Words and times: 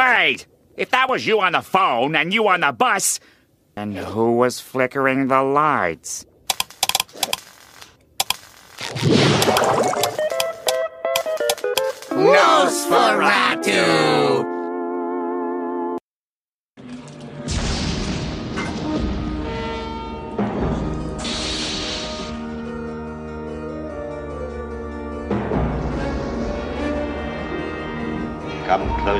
Wait! 0.00 0.46
If 0.78 0.90
that 0.92 1.10
was 1.10 1.26
you 1.26 1.40
on 1.40 1.52
the 1.52 1.60
phone 1.60 2.16
and 2.16 2.32
you 2.32 2.48
on 2.48 2.60
the 2.60 2.72
bus, 2.72 3.20
then 3.74 3.92
who 3.92 4.32
was 4.32 4.58
flickering 4.58 5.28
the 5.28 5.42
lights? 5.42 6.24
Nosferatu! 12.08 13.70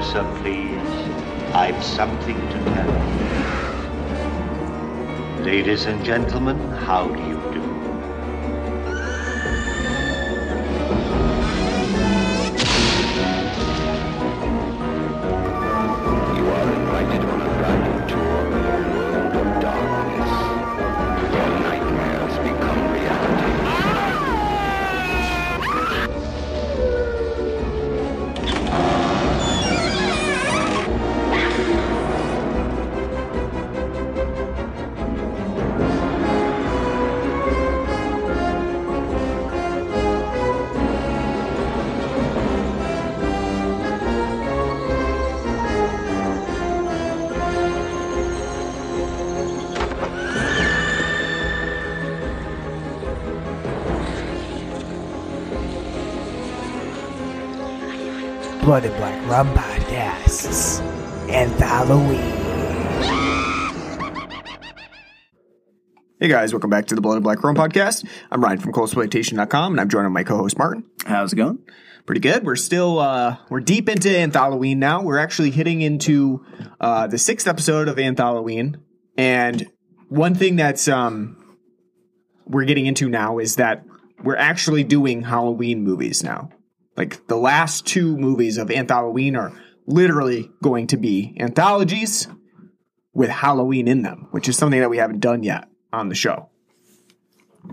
Closer, 0.00 0.24
please. 0.40 0.80
I've 1.54 1.84
something 1.84 2.36
to 2.48 2.58
tell 2.72 2.88
you. 2.88 3.28
Ladies 5.44 5.84
and 5.84 6.02
gentlemen, 6.02 6.56
how 6.70 7.08
do 7.08 7.22
you 7.22 7.34
do? 7.34 7.39
You 7.39 7.39
Blood 58.70 58.84
and 58.84 58.96
Black 58.98 59.28
Rum 59.28 59.52
Podcasts 59.52 60.80
and 61.28 61.50
Halloween. 61.60 62.20
Hey 66.20 66.28
guys, 66.28 66.52
welcome 66.52 66.70
back 66.70 66.86
to 66.86 66.94
the 66.94 67.00
Blood 67.00 67.16
and 67.16 67.24
Black 67.24 67.42
Rum 67.42 67.56
podcast. 67.56 68.06
I'm 68.30 68.40
Ryan 68.40 68.60
from 68.60 68.72
Coldsploitation.com 68.72 69.72
and 69.72 69.80
I'm 69.80 69.88
joined 69.88 70.04
by 70.04 70.10
my 70.10 70.22
co-host 70.22 70.56
Martin. 70.56 70.84
How's 71.04 71.32
it 71.32 71.36
going? 71.36 71.58
Pretty 72.06 72.20
good. 72.20 72.44
We're 72.44 72.54
still 72.54 73.00
uh 73.00 73.38
we're 73.48 73.58
deep 73.58 73.88
into 73.88 74.08
Anthalloween 74.08 74.76
now. 74.76 75.02
We're 75.02 75.18
actually 75.18 75.50
hitting 75.50 75.80
into 75.80 76.46
uh 76.80 77.08
the 77.08 77.18
sixth 77.18 77.48
episode 77.48 77.88
of 77.88 77.96
Anthalloween. 77.96 78.76
And 79.18 79.68
one 80.10 80.36
thing 80.36 80.54
that's 80.54 80.86
um 80.86 81.56
we're 82.46 82.66
getting 82.66 82.86
into 82.86 83.08
now 83.08 83.40
is 83.40 83.56
that 83.56 83.84
we're 84.22 84.36
actually 84.36 84.84
doing 84.84 85.22
Halloween 85.22 85.82
movies 85.82 86.22
now. 86.22 86.50
Like 87.00 87.26
the 87.28 87.36
last 87.38 87.86
two 87.86 88.14
movies 88.18 88.58
of 88.58 88.68
Anthalloween 88.68 89.34
are 89.34 89.58
literally 89.86 90.50
going 90.62 90.86
to 90.88 90.98
be 90.98 91.34
anthologies 91.40 92.28
with 93.14 93.30
Halloween 93.30 93.88
in 93.88 94.02
them, 94.02 94.28
which 94.32 94.50
is 94.50 94.58
something 94.58 94.80
that 94.80 94.90
we 94.90 94.98
haven't 94.98 95.20
done 95.20 95.42
yet 95.42 95.66
on 95.94 96.10
the 96.10 96.14
show. 96.14 96.50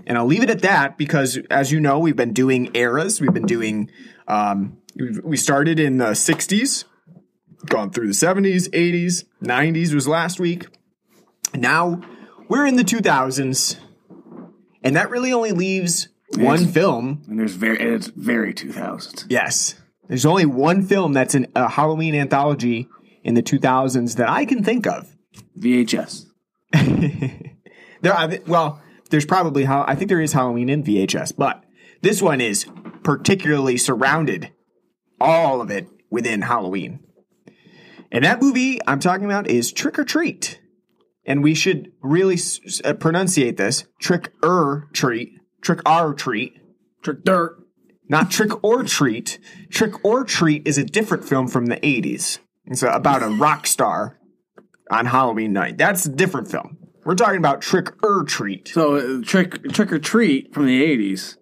And 0.06 0.17
I'll 0.17 0.28
leave 0.28 0.44
it 0.44 0.50
at 0.50 0.61
that 0.61 0.97
because, 0.97 1.38
as 1.52 1.74
you 1.74 1.81
know, 1.81 2.00
we've 2.00 2.16
been 2.16 2.31
doing 2.31 2.72
eras. 2.74 3.19
We've 3.19 3.34
been 3.34 3.46
doing, 3.46 3.91
um, 4.29 4.78
we 4.96 5.35
started 5.35 5.78
in 5.78 5.97
the 5.97 6.12
60s, 6.12 6.85
gone 7.66 7.91
through 7.91 8.07
the 8.07 8.13
70s, 8.13 8.69
80s, 8.69 9.25
90s 9.44 9.94
was 9.94 10.07
last 10.07 10.40
week. 10.40 10.68
Now 11.53 12.00
we're 12.47 12.66
in 12.66 12.78
the 12.78 12.85
2000s, 12.85 13.75
and 14.84 14.96
that 14.96 15.09
really 15.09 15.34
only 15.34 15.52
leaves 15.52 16.07
one 16.36 16.62
Yes. 16.62 16.72
film. 16.74 17.24
And 17.28 17.40
there's 17.40 17.54
very 17.56 17.80
and 17.80 17.90
it's 17.94 18.08
very 18.08 18.54
2000s. 18.54 19.26
Yes. 19.30 19.76
There's 20.08 20.26
only 20.26 20.46
one 20.46 20.84
film 20.84 21.14
that's 21.14 21.36
an, 21.36 21.48
a 21.56 21.68
Halloween 21.70 22.16
anthology 22.16 22.88
in 23.24 23.34
the 23.34 23.44
2000s 23.44 24.16
that 24.16 24.30
I 24.30 24.46
can 24.46 24.64
think 24.64 24.88
of. 24.88 25.16
VHS. 25.60 26.26
There, 28.02 28.14
are, 28.14 28.30
well, 28.46 28.80
there's 29.10 29.26
probably 29.26 29.64
how 29.64 29.84
I 29.88 29.96
think 29.96 30.10
there 30.10 30.22
is 30.22 30.32
Halloween 30.34 30.70
in 30.70 30.84
VHS, 30.84 31.34
but 31.36 31.64
this 32.04 32.22
one 32.22 32.40
is 32.42 32.68
particularly 33.02 33.76
surrounded, 33.78 34.52
all 35.20 35.62
of 35.62 35.72
it 35.72 35.88
within 36.12 36.44
Halloween. 36.44 37.00
And 38.12 38.24
that 38.24 38.40
movie 38.40 38.80
I'm 38.86 39.00
talking 39.00 39.26
about 39.26 39.50
is 39.50 39.72
Trick 39.72 39.98
or 39.98 40.04
Treat, 40.06 40.62
and 41.26 41.42
we 41.44 41.56
should 41.56 41.92
really 42.04 42.36
s- 42.36 42.82
uh, 42.86 42.94
pronunciate 42.94 43.58
this: 43.58 43.86
Trick 44.00 44.32
or 44.44 44.90
Treat, 44.94 45.32
Trick 45.62 45.88
or 45.90 46.13
Treat, 46.13 46.57
Trick 47.03 47.23
dirt. 47.23 47.57
not 48.09 48.31
Trick 48.31 48.63
or 48.63 48.84
Treat. 48.84 49.40
Trick 49.69 50.03
or 50.06 50.23
Treat 50.23 50.68
is 50.68 50.78
a 50.78 50.84
different 50.84 51.25
film 51.25 51.47
from 51.47 51.66
the 51.68 51.78
80s. 51.78 52.40
It's 52.66 52.84
about 52.84 53.23
a 53.23 53.29
rock 53.29 53.66
star 53.67 54.19
on 54.91 55.06
Halloween 55.06 55.53
night. 55.53 55.78
That's 55.78 56.06
a 56.06 56.09
different 56.09 56.50
film. 56.50 56.78
We're 57.06 57.16
talking 57.16 57.38
about 57.38 57.62
Trick 57.62 57.91
or 58.03 58.23
Treat. 58.23 58.67
So 58.67 58.96
uh, 58.96 59.22
trick 59.23 59.72
trick 59.72 59.91
or 59.94 60.00
treat 60.00 60.53
from 60.53 60.66
the 60.66 60.84
80s 60.84 61.38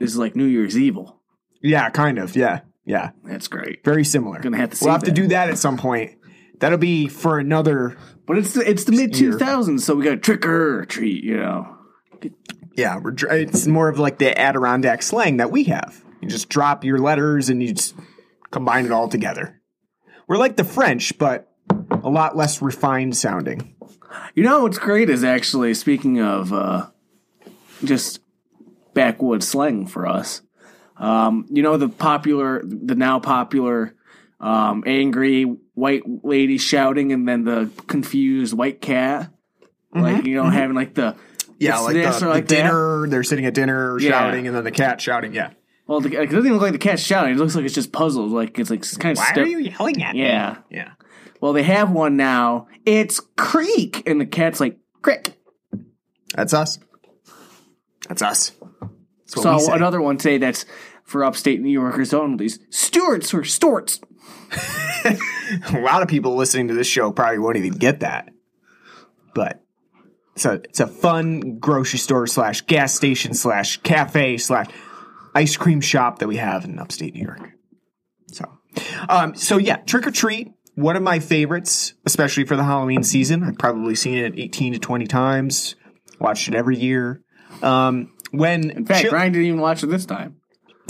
is 0.00 0.16
like 0.16 0.34
New 0.34 0.46
Year's 0.46 0.76
Evil. 0.76 1.20
Yeah, 1.62 1.88
kind 1.90 2.18
of. 2.18 2.34
Yeah, 2.34 2.62
yeah. 2.84 3.10
That's 3.22 3.46
great. 3.46 3.84
Very 3.84 4.04
similar. 4.04 4.40
Gonna 4.40 4.56
have 4.56 4.70
to 4.70 4.76
see 4.76 4.84
We'll 4.86 4.94
have 4.94 5.04
to 5.04 5.12
do 5.12 5.28
that 5.28 5.48
at 5.48 5.58
some 5.58 5.76
point. 5.76 6.12
That'll 6.58 6.78
be 6.78 7.06
for 7.06 7.38
another. 7.38 7.96
But 8.26 8.38
it's 8.38 8.54
the, 8.54 8.68
it's 8.68 8.84
the 8.84 8.92
mid 8.92 9.12
2000s, 9.12 9.80
so 9.80 9.94
we 9.94 10.04
got 10.04 10.22
trick 10.22 10.44
or 10.46 10.84
treat, 10.86 11.22
you 11.22 11.36
know. 11.36 11.76
Yeah, 12.74 12.98
we're, 12.98 13.10
dr- 13.12 13.32
it's 13.32 13.66
more 13.66 13.88
of 13.88 13.98
like 13.98 14.18
the 14.18 14.38
Adirondack 14.38 15.02
slang 15.02 15.36
that 15.38 15.50
we 15.50 15.64
have. 15.64 16.02
You 16.20 16.28
just 16.28 16.48
drop 16.48 16.84
your 16.84 16.98
letters 16.98 17.48
and 17.48 17.62
you 17.62 17.74
just 17.74 17.94
combine 18.50 18.86
it 18.86 18.92
all 18.92 19.08
together. 19.08 19.60
We're 20.28 20.38
like 20.38 20.56
the 20.56 20.64
French, 20.64 21.18
but 21.18 21.52
a 21.90 22.08
lot 22.08 22.36
less 22.36 22.62
refined 22.62 23.16
sounding. 23.16 23.74
You 24.34 24.44
know 24.44 24.62
what's 24.62 24.78
great 24.78 25.10
is 25.10 25.24
actually 25.24 25.74
speaking 25.74 26.20
of 26.20 26.52
uh, 26.52 26.88
just 27.84 28.20
backwoods 28.94 29.48
slang 29.48 29.86
for 29.86 30.06
us. 30.06 30.42
Um, 30.96 31.46
you 31.50 31.62
know 31.62 31.76
the 31.76 31.88
popular, 31.88 32.62
the 32.64 32.94
now 32.94 33.18
popular, 33.18 33.94
um, 34.40 34.84
angry 34.86 35.42
white 35.74 36.02
lady 36.22 36.58
shouting, 36.58 37.12
and 37.12 37.26
then 37.26 37.44
the 37.44 37.70
confused 37.88 38.56
white 38.56 38.80
cat, 38.80 39.30
like 39.94 40.24
you 40.24 40.36
know 40.36 40.48
having 40.48 40.76
like 40.76 40.94
the 40.94 41.16
Yeah, 41.62 41.76
it's 41.76 41.84
like 41.84 41.94
the, 41.94 42.26
or 42.26 42.28
like 42.30 42.48
the 42.48 42.54
that. 42.56 42.62
dinner. 42.62 43.06
They're 43.08 43.22
sitting 43.22 43.46
at 43.46 43.54
dinner 43.54 43.98
Yeah. 43.98 44.10
shouting, 44.10 44.46
and 44.46 44.56
then 44.56 44.64
the 44.64 44.70
cat 44.70 45.00
shouting. 45.00 45.32
Yeah. 45.34 45.50
Well, 45.86 46.00
the, 46.00 46.08
it 46.22 46.26
doesn't 46.26 46.38
even 46.40 46.52
look 46.52 46.62
like 46.62 46.72
the 46.72 46.78
cat's 46.78 47.02
shouting. 47.02 47.34
It 47.34 47.38
looks 47.38 47.54
like 47.56 47.64
it's 47.64 47.74
just 47.74 47.92
puzzled. 47.92 48.30
Like 48.30 48.58
it's 48.58 48.70
like 48.70 48.82
kind 48.98 49.18
of 49.18 49.22
Why 49.22 49.42
are 49.42 49.46
you 49.46 49.58
yelling 49.58 50.02
at 50.02 50.14
me? 50.14 50.22
Yeah. 50.22 50.58
Yeah. 50.70 50.92
Well, 51.40 51.52
they 51.52 51.64
have 51.64 51.90
one 51.90 52.16
now. 52.16 52.68
It's 52.86 53.20
creak, 53.36 54.08
and 54.08 54.20
the 54.20 54.26
cat's 54.26 54.60
like 54.60 54.78
crick. 55.02 55.36
That's 56.34 56.54
us. 56.54 56.78
That's 58.08 58.22
us. 58.22 58.52
That's 59.34 59.42
So 59.42 59.72
another 59.72 60.00
one 60.00 60.16
today 60.18 60.38
that's 60.38 60.64
for 61.04 61.24
upstate 61.24 61.60
New 61.60 61.70
Yorkers 61.70 62.14
only. 62.14 62.48
Stewarts 62.70 63.34
or 63.34 63.40
Storts. 63.42 64.00
a 65.74 65.80
lot 65.80 66.02
of 66.02 66.08
people 66.08 66.36
listening 66.36 66.68
to 66.68 66.74
this 66.74 66.86
show 66.86 67.10
probably 67.12 67.38
won't 67.38 67.56
even 67.56 67.72
get 67.72 68.00
that. 68.00 68.28
But 69.34 69.61
it's 70.34 70.44
a 70.44 70.52
it's 70.64 70.80
a 70.80 70.86
fun 70.86 71.58
grocery 71.58 71.98
store 71.98 72.26
slash 72.26 72.62
gas 72.62 72.94
station 72.94 73.34
slash 73.34 73.78
cafe 73.78 74.38
slash 74.38 74.66
ice 75.34 75.56
cream 75.56 75.80
shop 75.80 76.18
that 76.20 76.28
we 76.28 76.36
have 76.36 76.64
in 76.64 76.78
upstate 76.78 77.14
New 77.14 77.22
York. 77.22 77.50
So, 78.32 78.44
um, 79.08 79.34
so 79.34 79.58
yeah, 79.58 79.76
trick 79.76 80.06
or 80.06 80.10
treat. 80.10 80.52
One 80.74 80.96
of 80.96 81.02
my 81.02 81.18
favorites, 81.18 81.92
especially 82.06 82.44
for 82.44 82.56
the 82.56 82.64
Halloween 82.64 83.02
season. 83.02 83.42
I've 83.42 83.58
probably 83.58 83.94
seen 83.94 84.16
it 84.16 84.38
18 84.38 84.72
to 84.72 84.78
20 84.78 85.06
times. 85.06 85.76
Watched 86.18 86.48
it 86.48 86.54
every 86.54 86.78
year. 86.78 87.22
Um, 87.62 88.14
when 88.30 88.70
In 88.70 88.86
fact, 88.86 89.02
Chil- 89.02 89.12
Ryan 89.12 89.32
didn't 89.32 89.48
even 89.48 89.60
watch 89.60 89.82
it 89.82 89.88
this 89.88 90.06
time. 90.06 90.36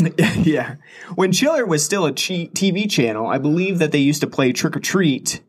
yeah. 0.19 0.77
When 1.17 1.33
Chiller 1.33 1.67
was 1.67 1.85
still 1.85 2.07
a 2.07 2.13
TV 2.13 2.89
channel, 2.89 3.27
I 3.27 3.39
believe 3.39 3.81
that 3.81 3.91
they 3.91 3.99
used 3.99 4.21
to 4.21 4.29
play 4.29 4.53
Trick 4.53 4.77
or 4.77 4.81
Treat 4.81 5.41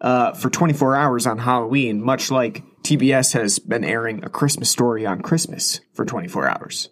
uh, 0.00 0.32
for 0.34 0.50
24 0.50 0.96
hours 0.96 1.26
on 1.26 1.38
Halloween, 1.38 2.02
much 2.02 2.30
like 2.30 2.62
TBS 2.82 3.34
has 3.34 3.58
been 3.58 3.84
airing 3.84 4.24
A 4.24 4.28
Christmas 4.28 4.70
Story 4.70 5.06
on 5.06 5.20
Christmas 5.20 5.80
for 5.92 6.04
24 6.04 6.48
hours. 6.48 6.88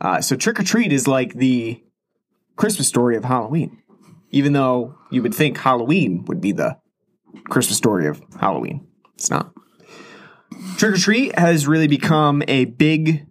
Uh, 0.00 0.20
so 0.20 0.36
Trick 0.36 0.60
or 0.60 0.62
Treat 0.62 0.92
is 0.92 1.08
like 1.08 1.34
the 1.34 1.82
Christmas 2.56 2.88
story 2.88 3.16
of 3.16 3.24
Halloween. 3.24 3.82
even 4.30 4.52
though 4.52 4.94
you 5.10 5.22
would 5.22 5.34
think 5.34 5.56
Halloween 5.56 6.24
would 6.26 6.40
be 6.40 6.52
the 6.52 6.76
Christmas 7.48 7.78
story 7.78 8.06
of 8.06 8.20
Halloween. 8.40 8.86
It's 9.14 9.30
not. 9.30 9.52
Trick 10.76 10.94
or 10.94 10.98
Treat 10.98 11.38
has 11.38 11.66
really 11.66 11.86
become 11.86 12.42
a 12.48 12.64
big 12.64 13.26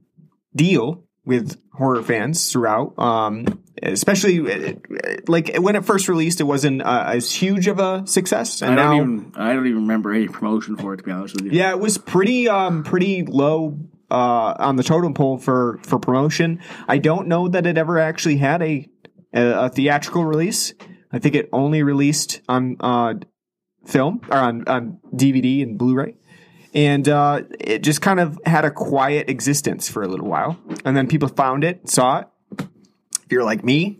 deal 0.56 1.03
with 1.25 1.59
horror 1.74 2.01
fans 2.01 2.51
throughout. 2.51 2.97
Um, 2.97 3.62
especially 3.91 4.39
uh, 4.39 4.73
like 5.27 5.55
when 5.57 5.75
it 5.75 5.85
first 5.85 6.07
released, 6.07 6.39
it 6.41 6.45
wasn't 6.45 6.81
uh, 6.81 7.05
as 7.07 7.31
huge 7.31 7.67
of 7.67 7.79
a 7.79 8.05
success, 8.07 8.61
and 8.61 8.79
I 8.79 8.83
don't 8.83 8.95
even 8.95 9.31
I 9.35 9.53
don't 9.53 9.67
even 9.67 9.81
remember 9.81 10.13
any 10.13 10.27
promotion 10.27 10.77
for 10.77 10.93
it 10.93 10.97
to 10.97 11.03
be 11.03 11.11
honest 11.11 11.35
with 11.35 11.45
you. 11.45 11.51
yeah, 11.51 11.71
it 11.71 11.79
was 11.79 11.97
pretty 11.97 12.47
um 12.47 12.83
pretty 12.83 13.23
low 13.23 13.79
uh 14.11 14.53
on 14.59 14.75
the 14.75 14.83
totem 14.83 15.13
pole 15.13 15.37
for 15.37 15.79
for 15.83 15.99
promotion. 15.99 16.59
I 16.87 16.97
don't 16.97 17.27
know 17.27 17.47
that 17.47 17.65
it 17.65 17.77
ever 17.77 17.99
actually 17.99 18.37
had 18.37 18.61
a 18.61 18.87
a, 19.33 19.65
a 19.65 19.69
theatrical 19.69 20.25
release. 20.25 20.73
I 21.11 21.19
think 21.19 21.35
it 21.35 21.49
only 21.53 21.83
released 21.83 22.41
on 22.47 22.77
uh 22.79 23.15
film 23.85 24.21
or 24.29 24.37
on 24.37 24.67
on 24.67 24.99
DVD 25.13 25.63
and 25.63 25.77
Blu-ray. 25.77 26.15
And 26.73 27.07
uh, 27.07 27.43
it 27.57 27.83
just 27.83 28.01
kind 28.01 28.19
of 28.19 28.37
had 28.45 28.65
a 28.65 28.69
quiet 28.71 29.29
existence 29.29 29.87
for 29.87 30.03
a 30.03 30.09
little 30.09 30.27
while, 30.27 30.59
and 30.83 30.97
then 30.97 31.07
people 31.07 31.29
found 31.29 31.63
it, 31.63 31.87
saw 31.89 32.19
it. 32.19 32.27
If 33.25 33.31
you're 33.31 33.44
like 33.44 33.63
me, 33.63 34.00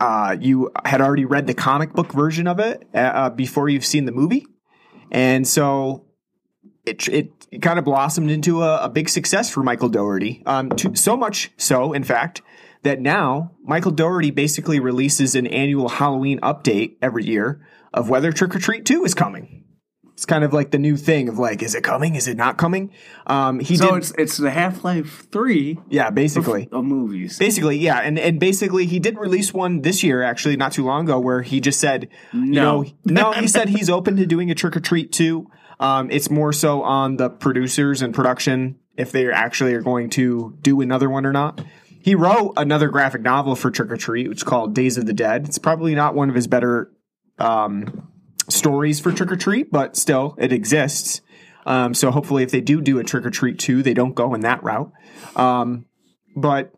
uh, 0.00 0.36
you 0.40 0.70
had 0.84 1.00
already 1.00 1.24
read 1.24 1.46
the 1.46 1.54
comic 1.54 1.92
book 1.92 2.12
version 2.12 2.46
of 2.46 2.60
it 2.60 2.86
uh, 2.94 3.30
before 3.30 3.68
you've 3.68 3.84
seen 3.84 4.04
the 4.04 4.12
movie, 4.12 4.46
and 5.10 5.46
so 5.46 6.06
it 6.84 7.08
it, 7.08 7.46
it 7.50 7.62
kind 7.62 7.78
of 7.78 7.84
blossomed 7.84 8.30
into 8.30 8.62
a, 8.62 8.84
a 8.84 8.88
big 8.88 9.08
success 9.08 9.50
for 9.50 9.62
Michael 9.62 9.88
Dougherty. 9.88 10.42
Um, 10.46 10.70
to, 10.70 10.94
so 10.96 11.16
much 11.16 11.50
so, 11.56 11.92
in 11.92 12.04
fact, 12.04 12.42
that 12.82 13.00
now 13.00 13.52
Michael 13.64 13.90
Dougherty 13.90 14.30
basically 14.30 14.80
releases 14.80 15.34
an 15.34 15.46
annual 15.46 15.88
Halloween 15.88 16.40
update 16.40 16.96
every 17.02 17.24
year 17.24 17.66
of 17.92 18.08
whether 18.08 18.32
Trick 18.32 18.54
or 18.54 18.58
Treat 18.58 18.84
Two 18.84 19.04
is 19.04 19.14
coming. 19.14 19.55
It's 20.16 20.24
kind 20.24 20.44
of 20.44 20.54
like 20.54 20.70
the 20.70 20.78
new 20.78 20.96
thing 20.96 21.28
of 21.28 21.38
like, 21.38 21.62
is 21.62 21.74
it 21.74 21.84
coming? 21.84 22.14
Is 22.14 22.26
it 22.26 22.38
not 22.38 22.56
coming? 22.56 22.90
Um, 23.26 23.60
he 23.60 23.76
So 23.76 23.88
did, 23.90 23.96
it's 23.98 24.12
it's 24.16 24.36
the 24.38 24.50
Half 24.50 24.82
Life 24.82 25.26
Three 25.30 25.78
yeah, 25.90 26.08
basically. 26.08 26.70
of 26.72 26.84
movies. 26.86 27.38
Basically, 27.38 27.76
yeah, 27.76 27.98
and 27.98 28.18
and 28.18 28.40
basically 28.40 28.86
he 28.86 28.98
did 28.98 29.18
release 29.18 29.52
one 29.52 29.82
this 29.82 30.02
year, 30.02 30.22
actually, 30.22 30.56
not 30.56 30.72
too 30.72 30.86
long 30.86 31.04
ago, 31.04 31.20
where 31.20 31.42
he 31.42 31.60
just 31.60 31.78
said, 31.78 32.08
you 32.32 32.40
No. 32.46 32.80
know, 32.82 32.90
no, 33.04 33.32
he 33.32 33.46
said 33.56 33.68
he's 33.68 33.90
open 33.90 34.16
to 34.16 34.24
doing 34.24 34.50
a 34.50 34.54
trick 34.54 34.74
or 34.74 34.80
treat 34.80 35.12
too. 35.12 35.50
Um, 35.80 36.10
it's 36.10 36.30
more 36.30 36.54
so 36.54 36.82
on 36.82 37.18
the 37.18 37.28
producers 37.28 38.00
and 38.00 38.14
production 38.14 38.76
if 38.96 39.12
they 39.12 39.30
actually 39.30 39.74
are 39.74 39.82
going 39.82 40.08
to 40.08 40.56
do 40.62 40.80
another 40.80 41.10
one 41.10 41.26
or 41.26 41.32
not. 41.32 41.62
He 42.00 42.14
wrote 42.14 42.54
another 42.56 42.88
graphic 42.88 43.20
novel 43.20 43.54
for 43.54 43.70
Trick 43.70 43.90
or 43.90 43.98
Treat, 43.98 44.28
which 44.30 44.38
is 44.38 44.44
called 44.44 44.74
Days 44.74 44.96
of 44.96 45.04
the 45.04 45.12
Dead. 45.12 45.44
It's 45.46 45.58
probably 45.58 45.94
not 45.94 46.14
one 46.14 46.30
of 46.30 46.34
his 46.34 46.46
better 46.46 46.90
um, 47.38 48.08
stories 48.48 49.00
for 49.00 49.12
Trick 49.12 49.32
or 49.32 49.36
Treat, 49.36 49.70
but 49.70 49.96
still, 49.96 50.34
it 50.38 50.52
exists. 50.52 51.20
Um, 51.64 51.94
so 51.94 52.10
hopefully, 52.10 52.42
if 52.42 52.50
they 52.50 52.60
do 52.60 52.80
do 52.80 52.98
a 52.98 53.04
Trick 53.04 53.26
or 53.26 53.30
Treat 53.30 53.58
too, 53.58 53.82
they 53.82 53.94
don't 53.94 54.14
go 54.14 54.34
in 54.34 54.40
that 54.42 54.62
route. 54.62 54.92
Um, 55.34 55.86
but 56.36 56.72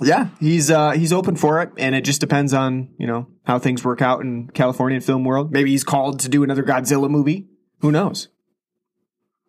yeah, 0.00 0.28
he's 0.38 0.70
uh, 0.70 0.92
he's 0.92 1.12
open 1.12 1.36
for 1.36 1.60
it, 1.62 1.70
and 1.76 1.94
it 1.94 2.04
just 2.04 2.20
depends 2.20 2.54
on 2.54 2.90
you 2.98 3.06
know 3.06 3.26
how 3.44 3.58
things 3.58 3.84
work 3.84 4.00
out 4.00 4.20
in 4.20 4.48
Californian 4.50 5.00
film 5.00 5.24
world. 5.24 5.50
Maybe 5.52 5.70
he's 5.70 5.84
called 5.84 6.20
to 6.20 6.28
do 6.28 6.44
another 6.44 6.62
Godzilla 6.62 7.10
movie. 7.10 7.48
Who 7.80 7.90
knows? 7.90 8.28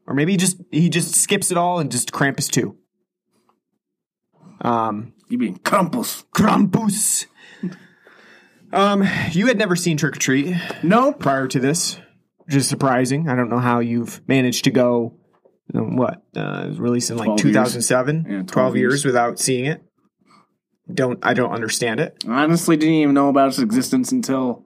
Or 0.07 0.15
maybe 0.15 0.33
he 0.33 0.38
just 0.38 0.57
he 0.71 0.89
just 0.89 1.15
skips 1.15 1.51
it 1.51 1.57
all 1.57 1.79
and 1.79 1.91
just 1.91 2.12
Krampus 2.12 2.50
too. 2.50 2.77
Um, 4.62 5.13
You 5.29 5.38
mean 5.38 5.57
Krampus? 5.59 6.25
Krampus. 6.35 7.25
Um, 8.73 9.03
you 9.31 9.47
had 9.47 9.57
never 9.57 9.75
seen 9.75 9.97
Trick 9.97 10.15
or 10.15 10.19
Treat 10.19 10.56
No. 10.83 11.12
prior 11.12 11.47
to 11.47 11.59
this, 11.59 11.97
which 12.45 12.56
is 12.56 12.68
surprising. 12.68 13.27
I 13.29 13.35
don't 13.35 13.50
know 13.50 13.59
how 13.59 13.79
you've 13.79 14.21
managed 14.27 14.63
to 14.65 14.71
go. 14.71 15.18
what 15.73 16.21
uh, 16.35 16.63
it 16.65 16.69
was 16.69 16.79
released 16.79 17.12
in 17.12 17.18
like 17.18 17.25
12 17.27 17.39
years. 17.45 17.53
2007, 17.53 18.15
Yeah, 18.27 18.29
12, 18.44 18.47
12 18.47 18.75
years. 18.77 18.91
years. 18.94 19.06
without 19.06 19.39
seeing 19.39 19.65
it. 19.65 19.83
Don't 20.94 21.19
I 21.23 21.33
don't 21.33 21.51
understand 21.51 22.00
it. 22.01 22.21
Honestly, 22.27 22.75
didn't 22.75 22.95
even 22.95 23.13
know 23.13 23.29
about 23.29 23.50
its 23.50 23.59
existence 23.59 24.12
until 24.12 24.65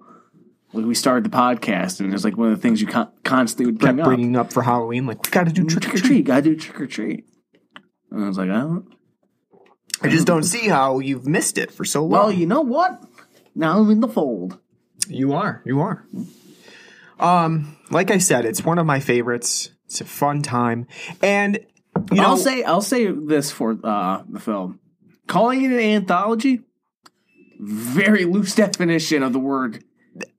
like, 0.74 0.84
we 0.86 0.96
started 0.96 1.24
the 1.24 1.30
podcast, 1.36 2.00
and 2.00 2.10
it 2.10 2.14
was 2.14 2.24
like 2.24 2.36
one 2.38 2.52
of 2.52 2.56
the 2.58 2.62
things 2.62 2.82
you 2.82 2.88
con- 2.88 3.12
constantly 3.24 3.68
would 3.68 3.78
bring 3.80 3.98
Kept 3.98 4.00
up. 4.02 4.06
bringing 4.08 4.36
up 4.36 4.52
for 4.52 4.64
Halloween, 4.64 5.06
like 5.06 5.24
we 5.24 5.30
got 5.30 5.46
to 5.46 5.54
do 5.54 5.66
trick 5.66 5.94
or 5.94 5.98
treat, 6.00 6.26
gotta 6.26 6.42
do 6.42 6.56
trick 6.56 6.82
or 6.82 6.88
treat. 6.88 7.26
And 8.12 8.24
I 8.24 8.28
was 8.28 8.38
like, 8.40 8.50
I 8.50 8.60
don't. 8.62 8.88
I 10.02 10.08
just 10.10 10.26
don't 10.26 10.44
see 10.44 10.68
how 10.68 10.98
you've 11.00 11.28
missed 11.28 11.58
it 11.60 11.72
for 11.72 11.86
so 11.86 12.02
long. 12.02 12.12
well, 12.12 12.32
you 12.32 12.48
know 12.48 12.62
what? 12.62 13.02
Now 13.56 13.80
I'm 13.80 13.90
in 13.90 14.02
the 14.02 14.08
fold. 14.08 14.60
You 15.08 15.34
are. 15.34 15.62
You 15.66 15.82
are. 15.82 16.06
Um, 17.20 17.78
like 17.90 18.12
I 18.12 18.18
said, 18.18 18.46
it's 18.46 18.64
one 18.64 18.78
of 18.78 18.86
my 18.86 19.00
favorites. 19.00 19.70
It's 19.86 20.02
a 20.02 20.06
fun 20.06 20.42
time, 20.42 20.88
and 21.22 21.60
you 22.12 22.18
know, 22.18 22.24
I'll 22.24 22.38
say 22.38 22.64
I'll 22.64 22.82
say 22.82 23.10
this 23.10 23.52
for 23.52 23.78
uh, 23.84 24.24
the 24.28 24.40
film. 24.40 24.80
Calling 25.28 25.64
it 25.64 25.72
an 25.72 25.80
anthology, 25.80 26.62
very 27.60 28.26
loose 28.26 28.56
definition 28.56 29.24
of 29.24 29.32
the 29.32 29.40
word 29.40 29.84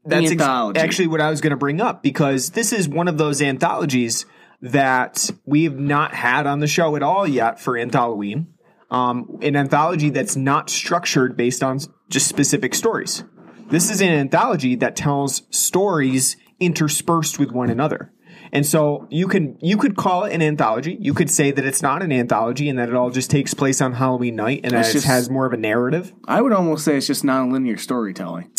that's 0.04 0.30
ex- 0.30 0.42
actually 0.42 1.08
what 1.08 1.20
I 1.20 1.30
was 1.30 1.40
going 1.40 1.50
to 1.50 1.56
bring 1.56 1.80
up 1.80 2.02
because 2.02 2.50
this 2.50 2.72
is 2.72 2.88
one 2.88 3.08
of 3.08 3.18
those 3.18 3.42
anthologies 3.42 4.26
that 4.62 5.30
we've 5.44 5.78
not 5.78 6.14
had 6.14 6.46
on 6.46 6.60
the 6.60 6.66
show 6.66 6.96
at 6.96 7.02
all 7.02 7.26
yet 7.26 7.60
for 7.60 7.76
Anthology. 7.76 8.46
Um, 8.90 9.38
an 9.42 9.56
anthology 9.56 10.10
that's 10.10 10.36
not 10.36 10.70
structured 10.70 11.36
based 11.36 11.62
on 11.62 11.80
just 12.08 12.28
specific 12.28 12.74
stories. 12.74 13.24
This 13.68 13.90
is 13.90 14.00
an 14.00 14.10
anthology 14.10 14.76
that 14.76 14.94
tells 14.94 15.42
stories 15.50 16.36
interspersed 16.60 17.38
with 17.38 17.50
one 17.50 17.68
another. 17.68 18.12
And 18.52 18.64
so 18.64 19.08
you 19.10 19.26
can 19.26 19.58
you 19.60 19.76
could 19.76 19.96
call 19.96 20.24
it 20.24 20.32
an 20.32 20.40
anthology. 20.40 20.96
You 21.00 21.14
could 21.14 21.30
say 21.30 21.50
that 21.50 21.64
it's 21.64 21.82
not 21.82 22.00
an 22.02 22.12
anthology 22.12 22.68
and 22.68 22.78
that 22.78 22.88
it 22.88 22.94
all 22.94 23.10
just 23.10 23.28
takes 23.30 23.54
place 23.54 23.80
on 23.80 23.94
Halloween 23.94 24.36
night 24.36 24.60
and 24.62 24.72
that 24.72 24.80
It's 24.80 24.90
it 24.90 24.92
just- 24.92 25.06
has 25.06 25.28
more 25.28 25.46
of 25.46 25.52
a 25.52 25.56
narrative. 25.56 26.12
I 26.28 26.40
would 26.40 26.52
almost 26.52 26.84
say 26.84 26.96
it's 26.96 27.08
just 27.08 27.24
non-linear 27.24 27.76
storytelling. 27.76 28.50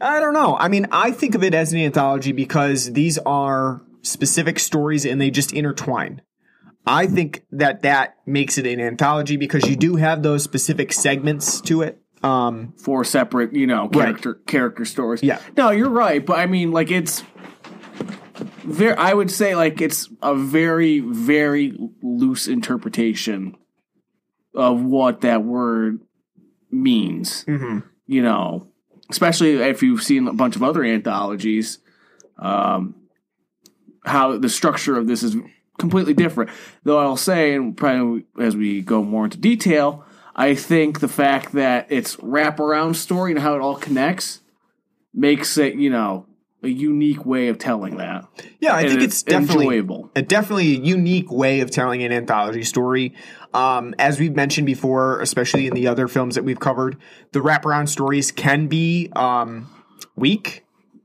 I 0.00 0.18
don't 0.18 0.32
know. 0.34 0.56
I 0.58 0.68
mean, 0.68 0.86
I 0.90 1.10
think 1.10 1.34
of 1.34 1.44
it 1.44 1.52
as 1.54 1.72
an 1.74 1.78
anthology 1.80 2.32
because 2.32 2.92
these 2.94 3.18
are 3.18 3.82
specific 4.02 4.58
stories 4.58 5.04
and 5.04 5.20
they 5.20 5.30
just 5.30 5.52
intertwine. 5.52 6.22
I 6.86 7.06
think 7.06 7.44
that 7.52 7.82
that 7.82 8.16
makes 8.26 8.58
it 8.58 8.66
an 8.66 8.80
anthology 8.80 9.36
because 9.36 9.68
you 9.68 9.76
do 9.76 9.96
have 9.96 10.22
those 10.22 10.42
specific 10.42 10.92
segments 10.92 11.60
to 11.62 11.82
it. 11.82 12.00
Um, 12.22 12.74
four 12.78 13.04
separate, 13.04 13.52
you 13.54 13.66
know, 13.66 13.88
character 13.88 14.34
character 14.46 14.84
stories. 14.84 15.22
Yeah. 15.22 15.40
No, 15.56 15.70
you're 15.70 15.90
right, 15.90 16.24
but 16.24 16.38
I 16.38 16.46
mean, 16.46 16.72
like 16.72 16.90
it's 16.90 17.22
very. 18.64 18.96
I 18.96 19.12
would 19.12 19.30
say 19.30 19.54
like 19.54 19.80
it's 19.80 20.08
a 20.22 20.34
very 20.34 21.00
very 21.00 21.76
loose 22.02 22.48
interpretation 22.48 23.56
of 24.54 24.82
what 24.82 25.20
that 25.22 25.44
word 25.44 26.00
means. 26.70 27.44
Mm-hmm. 27.44 27.80
You 28.06 28.22
know, 28.22 28.68
especially 29.10 29.56
if 29.56 29.82
you've 29.82 30.02
seen 30.02 30.26
a 30.26 30.32
bunch 30.32 30.56
of 30.56 30.62
other 30.62 30.82
anthologies, 30.82 31.78
um, 32.38 32.94
how 34.04 34.38
the 34.38 34.48
structure 34.48 34.96
of 34.96 35.06
this 35.06 35.22
is 35.22 35.36
completely 35.78 36.14
different. 36.14 36.50
Though 36.84 36.98
I'll 36.98 37.16
say, 37.16 37.54
and 37.54 37.76
probably 37.76 38.24
as 38.40 38.56
we 38.56 38.80
go 38.80 39.02
more 39.02 39.24
into 39.24 39.38
detail, 39.38 40.04
I 40.36 40.54
think 40.54 41.00
the 41.00 41.08
fact 41.08 41.52
that 41.52 41.86
it's 41.90 42.16
wraparound 42.16 42.96
story 42.96 43.32
and 43.32 43.40
how 43.40 43.54
it 43.54 43.60
all 43.60 43.76
connects 43.76 44.40
makes 45.12 45.56
it, 45.58 45.74
you 45.74 45.90
know, 45.90 46.26
a 46.62 46.68
unique 46.68 47.26
way 47.26 47.48
of 47.48 47.58
telling 47.58 47.98
that. 47.98 48.26
yeah, 48.58 48.72
I 48.74 48.80
And 48.80 48.88
think 48.90 49.02
it's, 49.02 49.14
it's 49.16 49.22
definitely 49.24 49.66
enjoyable. 49.66 50.10
a 50.16 50.22
definitely 50.22 50.74
a 50.76 50.80
unique 50.80 51.30
way 51.30 51.60
of 51.60 51.70
telling 51.70 52.02
an 52.02 52.10
anthology 52.10 52.62
story. 52.62 53.14
Um, 53.52 53.94
as 53.98 54.18
we've 54.18 54.34
mentioned 54.34 54.66
before, 54.66 55.20
especially 55.20 55.66
in 55.66 55.74
the 55.74 55.86
other 55.86 56.08
films 56.08 56.34
that 56.36 56.42
we've 56.42 56.58
covered, 56.58 56.96
the 57.32 57.40
wraparound 57.40 57.90
stories 57.90 58.32
can 58.32 58.66
be 58.66 59.10
um, 59.14 59.68
weak 60.16 60.63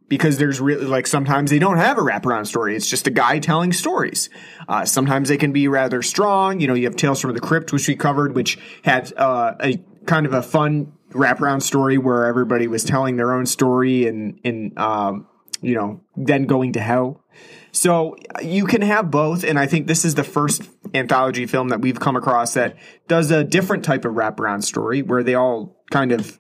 because 0.10 0.40
there's 0.40 0.60
really 0.60 0.86
like 0.86 1.08
sometimes 1.08 1.52
they 1.52 1.60
don't 1.60 1.78
have 1.78 1.98
a 1.98 2.02
wraparound 2.02 2.48
story. 2.48 2.76
It's 2.76 2.90
just 2.90 3.08
a 3.08 3.12
guy 3.12 3.40
telling 3.40 3.72
stories. 3.72 4.30
Uh, 4.68 4.84
sometimes 4.84 5.30
they 5.30 5.38
can 5.38 5.52
be 5.54 5.68
rather 5.68 6.02
strong. 6.02 6.60
You 6.60 6.68
know, 6.68 6.74
you 6.74 6.86
have 6.86 6.96
Tales 6.96 7.22
from 7.22 7.34
the 7.34 7.40
Crypt, 7.40 7.72
which 7.72 7.88
we 7.88 7.96
covered, 7.96 8.36
which 8.36 8.58
had 8.84 9.14
uh, 9.16 9.54
a 9.62 9.80
kind 10.06 10.26
of 10.26 10.34
a 10.34 10.42
fun 10.42 10.94
wraparound 11.12 11.62
story 11.62 11.98
where 11.98 12.26
everybody 12.26 12.68
was 12.68 12.84
telling 12.84 13.16
their 13.16 13.34
own 13.34 13.46
story 13.46 14.08
and 14.08 14.40
and 14.44 14.78
um, 14.78 15.28
you 15.62 15.76
know 15.76 16.02
then 16.18 16.46
going 16.46 16.74
to 16.74 16.82
hell. 16.82 17.24
So 17.72 18.18
you 18.42 18.66
can 18.66 18.82
have 18.82 19.12
both, 19.12 19.44
and 19.44 19.60
I 19.60 19.68
think 19.68 19.86
this 19.86 20.04
is 20.04 20.16
the 20.16 20.24
first 20.24 20.64
anthology 20.96 21.46
film 21.46 21.70
that 21.70 21.82
we've 21.82 22.00
come 22.00 22.16
across 22.16 22.56
that 22.56 22.76
does 23.08 23.30
a 23.30 23.44
different 23.44 23.86
type 23.86 24.06
of 24.06 24.16
wraparound 24.16 24.64
story 24.64 25.04
where 25.04 25.22
they 25.22 25.36
all 25.36 25.78
kind 25.92 26.12
of 26.12 26.40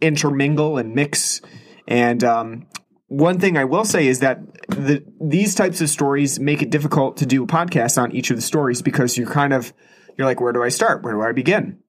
intermingle 0.00 0.78
and 0.78 0.94
mix. 0.94 1.42
And 1.86 2.24
um, 2.24 2.66
one 3.12 3.38
thing 3.38 3.56
I 3.56 3.64
will 3.64 3.84
say 3.84 4.06
is 4.06 4.20
that 4.20 4.40
the, 4.68 5.04
these 5.20 5.54
types 5.54 5.80
of 5.80 5.88
stories 5.88 6.40
make 6.40 6.62
it 6.62 6.70
difficult 6.70 7.18
to 7.18 7.26
do 7.26 7.44
a 7.44 7.46
podcast 7.46 8.00
on 8.00 8.12
each 8.12 8.30
of 8.30 8.36
the 8.36 8.42
stories 8.42 8.82
because 8.82 9.16
you're 9.16 9.30
kind 9.30 9.52
of 9.52 9.72
you're 10.16 10.26
like, 10.26 10.40
where 10.40 10.52
do 10.52 10.62
I 10.62 10.68
start? 10.68 11.02
Where 11.02 11.14
do 11.14 11.22
I 11.22 11.32
begin? 11.32 11.82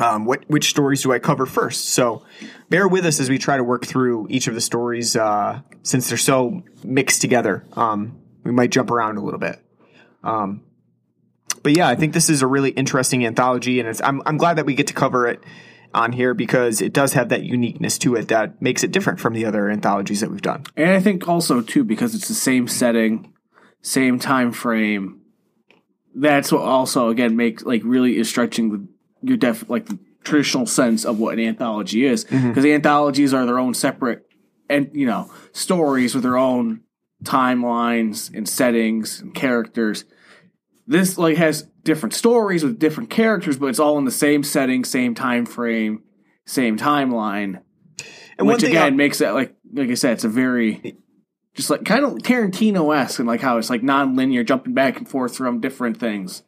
um, 0.00 0.24
what 0.24 0.44
which 0.48 0.70
stories 0.70 1.02
do 1.02 1.12
I 1.12 1.18
cover 1.18 1.46
first. 1.46 1.86
So 1.90 2.24
bear 2.68 2.88
with 2.88 3.06
us 3.06 3.20
as 3.20 3.30
we 3.30 3.38
try 3.38 3.56
to 3.56 3.64
work 3.64 3.86
through 3.86 4.26
each 4.28 4.46
of 4.46 4.54
the 4.54 4.60
stories 4.60 5.16
uh, 5.16 5.60
since 5.82 6.08
they're 6.08 6.18
so 6.18 6.62
mixed 6.82 7.20
together. 7.20 7.64
Um, 7.74 8.20
we 8.42 8.52
might 8.52 8.70
jump 8.70 8.90
around 8.90 9.18
a 9.18 9.22
little 9.22 9.38
bit. 9.38 9.60
Um, 10.22 10.62
but 11.62 11.76
yeah, 11.76 11.88
I 11.88 11.94
think 11.94 12.12
this 12.12 12.28
is 12.28 12.42
a 12.42 12.46
really 12.46 12.70
interesting 12.70 13.24
anthology, 13.24 13.80
and 13.80 13.88
it's, 13.88 14.02
I'm 14.02 14.22
I'm 14.26 14.36
glad 14.36 14.54
that 14.54 14.66
we 14.66 14.74
get 14.74 14.88
to 14.88 14.94
cover 14.94 15.28
it 15.28 15.42
on 15.94 16.12
here 16.12 16.34
because 16.34 16.80
it 16.80 16.92
does 16.92 17.12
have 17.12 17.28
that 17.28 17.44
uniqueness 17.44 17.98
to 17.98 18.14
it 18.14 18.28
that 18.28 18.60
makes 18.60 18.82
it 18.84 18.90
different 18.90 19.20
from 19.20 19.32
the 19.32 19.44
other 19.44 19.70
anthologies 19.70 20.20
that 20.20 20.30
we've 20.30 20.42
done. 20.42 20.64
And 20.76 20.90
I 20.90 21.00
think 21.00 21.28
also 21.28 21.60
too 21.60 21.84
because 21.84 22.14
it's 22.14 22.28
the 22.28 22.34
same 22.34 22.68
setting, 22.68 23.32
same 23.82 24.18
time 24.18 24.52
frame. 24.52 25.20
That's 26.14 26.52
what 26.52 26.62
also 26.62 27.08
again 27.08 27.36
makes 27.36 27.64
like 27.64 27.82
really 27.84 28.18
is 28.18 28.28
stretching 28.28 28.70
the 28.70 28.88
your 29.22 29.36
def 29.36 29.68
like 29.68 29.86
the 29.86 29.98
traditional 30.22 30.66
sense 30.66 31.04
of 31.04 31.18
what 31.18 31.34
an 31.34 31.40
anthology 31.40 32.04
is 32.04 32.24
mm-hmm. 32.24 32.48
because 32.48 32.64
anthologies 32.64 33.34
are 33.34 33.44
their 33.46 33.58
own 33.58 33.74
separate 33.74 34.26
and 34.70 34.90
you 34.92 35.06
know 35.06 35.30
stories 35.52 36.14
with 36.14 36.22
their 36.22 36.36
own 36.36 36.80
timelines 37.24 38.32
and 38.34 38.48
settings 38.48 39.20
and 39.20 39.34
characters. 39.34 40.04
This 40.86 41.16
like 41.16 41.36
has 41.36 41.62
different 41.82 42.14
stories 42.14 42.62
with 42.62 42.78
different 42.78 43.10
characters, 43.10 43.56
but 43.56 43.66
it's 43.66 43.78
all 43.78 43.98
in 43.98 44.04
the 44.04 44.10
same 44.10 44.42
setting, 44.42 44.84
same 44.84 45.14
time 45.14 45.46
frame, 45.46 46.02
same 46.44 46.76
timeline. 46.76 47.62
And 48.38 48.46
which 48.46 48.62
again 48.62 48.82
I- 48.82 48.90
makes 48.90 49.20
it 49.20 49.30
like 49.32 49.54
like 49.72 49.90
I 49.90 49.94
said, 49.94 50.12
it's 50.12 50.24
a 50.24 50.28
very 50.28 50.96
just 51.54 51.70
like 51.70 51.84
kind 51.84 52.04
of 52.04 52.14
Tarantino 52.14 52.94
esque 52.96 53.18
and 53.18 53.28
like 53.28 53.40
how 53.40 53.58
it's 53.58 53.70
like 53.70 53.82
non-linear, 53.82 54.44
jumping 54.44 54.74
back 54.74 54.98
and 54.98 55.08
forth 55.08 55.36
from 55.36 55.60
different 55.60 55.98
things. 55.98 56.42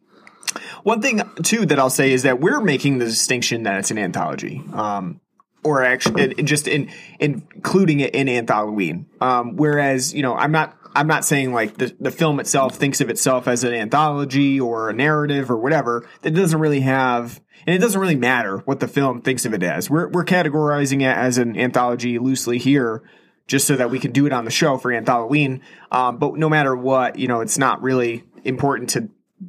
One 0.83 1.00
thing 1.00 1.23
too 1.43 1.66
that 1.66 1.78
I'll 1.78 1.90
say 1.90 2.12
is 2.12 2.23
that 2.23 2.40
we're 2.40 2.61
making 2.61 2.99
the 2.99 3.05
distinction 3.05 3.64
that 3.64 3.78
it's 3.78 3.90
an 3.90 3.99
anthology, 3.99 4.62
um, 4.73 5.21
or 5.64 5.83
actually 5.83 6.23
it, 6.23 6.38
it 6.40 6.43
just 6.45 6.69
in, 6.69 6.90
including 7.19 8.00
it 8.00 8.14
in 8.14 8.26
Anthalloween. 8.26 9.07
Um, 9.21 9.57
whereas 9.57 10.14
you 10.14 10.23
know, 10.23 10.35
I'm 10.35 10.52
not 10.52 10.76
I'm 10.99 11.07
not 11.07 11.25
saying 11.25 11.53
like 11.53 11.76
the 11.76 11.95
the 12.00 12.11
film 12.11 12.41
itself 12.41 12.76
thinks 12.76 13.00
of 13.00 13.11
itself 13.11 13.47
as 13.49 13.65
an 13.65 13.75
anthology 13.75 14.61
or 14.61 14.88
a 14.91 14.93
narrative 14.93 15.50
or 15.50 15.57
whatever. 15.57 16.09
That 16.23 16.33
doesn't 16.33 16.59
really 16.59 16.81
have. 16.81 17.41
And 17.67 17.75
it 17.75 17.79
doesn't 17.79 18.00
really 18.00 18.17
matter 18.17 18.59
what 18.59 18.81
the 18.81 18.87
film 18.88 19.23
thinks 19.23 19.45
of 19.45 19.53
it 19.55 19.62
as. 19.62 19.91
We're 19.91 20.09
we're 20.09 20.25
categorizing 20.25 21.00
it 21.03 21.17
as 21.17 21.38
an 21.38 21.57
anthology 21.59 22.19
loosely 22.19 22.59
here, 22.59 23.03
just 23.49 23.67
so 23.67 23.75
that 23.76 23.91
we 23.91 23.99
can 23.99 24.12
do 24.12 24.26
it 24.26 24.33
on 24.33 24.45
the 24.45 24.50
show 24.50 24.79
for 24.79 24.91
Anthalloween. 24.93 25.61
Um, 25.91 26.19
but 26.19 26.37
no 26.37 26.49
matter 26.49 26.76
what, 26.76 27.19
you 27.19 27.26
know, 27.29 27.41
it's 27.41 27.59
not 27.59 27.83
really 27.83 28.25
important 28.45 28.91
to 28.91 29.09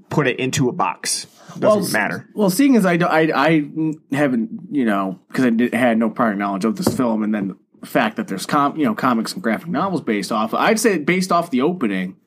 put 0.09 0.27
it 0.27 0.39
into 0.39 0.67
a 0.67 0.71
box. 0.73 1.27
Doesn't 1.59 1.83
s- 1.83 1.93
matter. 1.93 2.27
Well, 2.33 2.49
seeing 2.49 2.75
as 2.75 2.85
I, 2.85 2.97
do- 2.97 3.05
I, 3.05 3.31
I 3.33 3.69
haven't, 4.11 4.49
you 4.71 4.85
know, 4.85 5.19
because 5.27 5.45
I 5.45 5.49
did, 5.51 5.73
had 5.73 5.97
no 5.97 6.09
prior 6.09 6.35
knowledge 6.35 6.65
of 6.65 6.75
this 6.75 6.95
film, 6.95 7.23
and 7.23 7.33
then 7.33 7.47
the 7.47 7.57
fact 7.87 8.17
that 8.17 8.27
there's 8.27 8.45
com, 8.45 8.77
you 8.77 8.85
know, 8.85 8.95
comics 8.95 9.33
and 9.33 9.41
graphic 9.41 9.69
novels 9.69 10.01
based 10.01 10.31
off, 10.31 10.53
I'd 10.53 10.79
say 10.79 10.97
based 10.97 11.31
off 11.31 11.51
the 11.51 11.61
opening, 11.61 12.17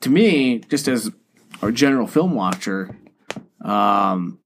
to 0.00 0.10
me, 0.10 0.58
just 0.58 0.88
as 0.88 1.10
a 1.62 1.72
general 1.72 2.06
film 2.06 2.34
watcher, 2.34 2.96
um, 3.64 4.38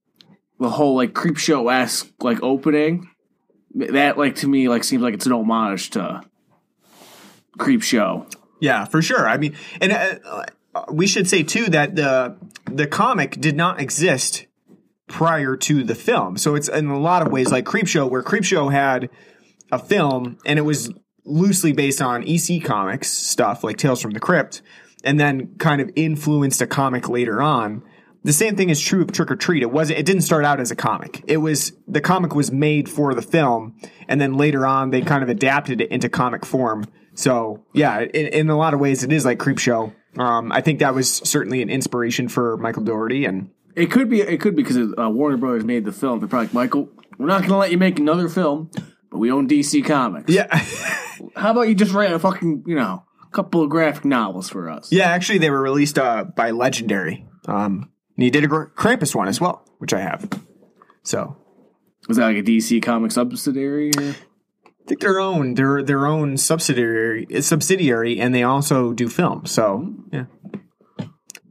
the 0.58 0.70
whole 0.70 0.96
like 0.96 1.12
Creepshow 1.12 1.72
esque 1.72 2.10
like 2.20 2.42
opening, 2.42 3.08
that 3.74 4.18
like 4.18 4.36
to 4.36 4.48
me 4.48 4.68
like 4.68 4.84
seems 4.84 5.02
like 5.02 5.14
it's 5.14 5.26
an 5.26 5.32
homage 5.32 5.90
to 5.90 6.22
Creepshow. 7.58 8.32
Yeah, 8.60 8.84
for 8.84 9.02
sure. 9.02 9.28
I 9.28 9.36
mean, 9.36 9.56
and 9.80 9.92
uh, 9.92 10.44
uh, 10.74 10.84
we 10.90 11.06
should 11.06 11.28
say 11.28 11.42
too 11.42 11.66
that 11.66 11.96
the 11.96 12.36
the 12.66 12.86
comic 12.86 13.40
did 13.40 13.56
not 13.56 13.80
exist 13.80 14.46
prior 15.06 15.56
to 15.56 15.82
the 15.82 15.94
film. 15.94 16.36
So 16.36 16.54
it's 16.54 16.68
in 16.68 16.86
a 16.86 16.98
lot 16.98 17.26
of 17.26 17.32
ways 17.32 17.50
like 17.50 17.64
Creepshow, 17.64 18.10
where 18.10 18.22
Creepshow 18.22 18.70
had 18.70 19.10
a 19.70 19.78
film 19.78 20.38
and 20.44 20.58
it 20.58 20.62
was 20.62 20.90
loosely 21.24 21.72
based 21.72 22.00
on 22.00 22.24
EC 22.26 22.64
Comics 22.64 23.10
stuff 23.10 23.62
like 23.62 23.76
Tales 23.76 24.00
from 24.00 24.12
the 24.12 24.20
Crypt, 24.20 24.62
and 25.04 25.20
then 25.20 25.54
kind 25.58 25.80
of 25.80 25.90
influenced 25.94 26.60
a 26.60 26.66
comic 26.66 27.08
later 27.08 27.40
on. 27.40 27.82
The 28.24 28.32
same 28.32 28.56
thing 28.56 28.68
is 28.68 28.80
true 28.80 29.02
of 29.02 29.12
Trick 29.12 29.30
or 29.30 29.36
Treat. 29.36 29.62
It 29.62 29.70
wasn't. 29.70 30.00
It 30.00 30.06
didn't 30.06 30.22
start 30.22 30.44
out 30.44 30.60
as 30.60 30.70
a 30.70 30.76
comic. 30.76 31.22
It 31.26 31.36
was 31.36 31.72
the 31.86 32.00
comic 32.00 32.34
was 32.34 32.50
made 32.50 32.88
for 32.88 33.14
the 33.14 33.22
film, 33.22 33.76
and 34.08 34.20
then 34.20 34.34
later 34.34 34.66
on 34.66 34.90
they 34.90 35.02
kind 35.02 35.22
of 35.22 35.28
adapted 35.28 35.80
it 35.80 35.90
into 35.90 36.08
comic 36.08 36.44
form. 36.44 36.84
So 37.14 37.64
yeah, 37.72 38.00
in, 38.00 38.26
in 38.26 38.50
a 38.50 38.56
lot 38.56 38.74
of 38.74 38.80
ways, 38.80 39.04
it 39.04 39.12
is 39.12 39.24
like 39.24 39.38
Creepshow. 39.38 39.94
Um, 40.18 40.50
I 40.50 40.62
think 40.62 40.80
that 40.80 40.94
was 40.94 41.10
certainly 41.10 41.62
an 41.62 41.70
inspiration 41.70 42.28
for 42.28 42.56
Michael 42.56 42.82
Dougherty, 42.82 43.24
and 43.24 43.50
It 43.76 43.90
could 43.90 44.10
be. 44.10 44.20
It 44.20 44.40
could 44.40 44.56
be 44.56 44.62
because 44.62 44.94
uh, 44.98 45.08
Warner 45.08 45.36
Brothers 45.36 45.64
made 45.64 45.84
the 45.84 45.92
film. 45.92 46.18
They're 46.18 46.28
probably 46.28 46.46
like, 46.46 46.54
Michael, 46.54 46.88
we're 47.18 47.26
not 47.26 47.40
going 47.40 47.50
to 47.50 47.56
let 47.56 47.70
you 47.70 47.78
make 47.78 47.98
another 48.00 48.28
film, 48.28 48.70
but 49.10 49.18
we 49.18 49.30
own 49.30 49.48
DC 49.48 49.84
Comics. 49.84 50.32
yeah, 50.32 50.46
How 51.36 51.50
about 51.52 51.62
you 51.62 51.74
just 51.74 51.92
write 51.92 52.12
a 52.12 52.18
fucking, 52.18 52.64
you 52.66 52.74
know, 52.76 53.04
couple 53.32 53.62
of 53.62 53.70
graphic 53.70 54.04
novels 54.04 54.48
for 54.48 54.68
us? 54.70 54.90
yeah. 54.92 55.06
Actually, 55.08 55.38
they 55.38 55.50
were 55.50 55.60
released 55.62 55.98
uh, 55.98 56.24
by 56.24 56.50
Legendary, 56.50 57.26
um, 57.46 57.90
and 58.16 58.24
he 58.24 58.30
did 58.30 58.44
a 58.44 58.46
Gr- 58.48 58.64
Krampus 58.76 59.14
one 59.14 59.28
as 59.28 59.40
well, 59.40 59.64
which 59.78 59.92
I 59.92 60.00
have. 60.00 60.28
So 61.02 61.36
Was 62.08 62.16
that 62.18 62.26
like 62.26 62.36
a 62.36 62.42
DC 62.42 62.82
Comics 62.82 63.14
subsidiary? 63.14 63.90
Or? 63.98 64.02
I 64.10 64.88
think 64.88 65.00
their 65.00 65.20
own 65.20 65.54
their 65.54 65.82
their 65.82 66.06
own 66.06 66.36
subsidiary 66.36 67.26
subsidiary, 67.40 68.18
and 68.20 68.34
they 68.34 68.42
also 68.42 68.92
do 68.94 69.08
film. 69.08 69.44
So 69.46 69.94
yeah, 70.12 70.24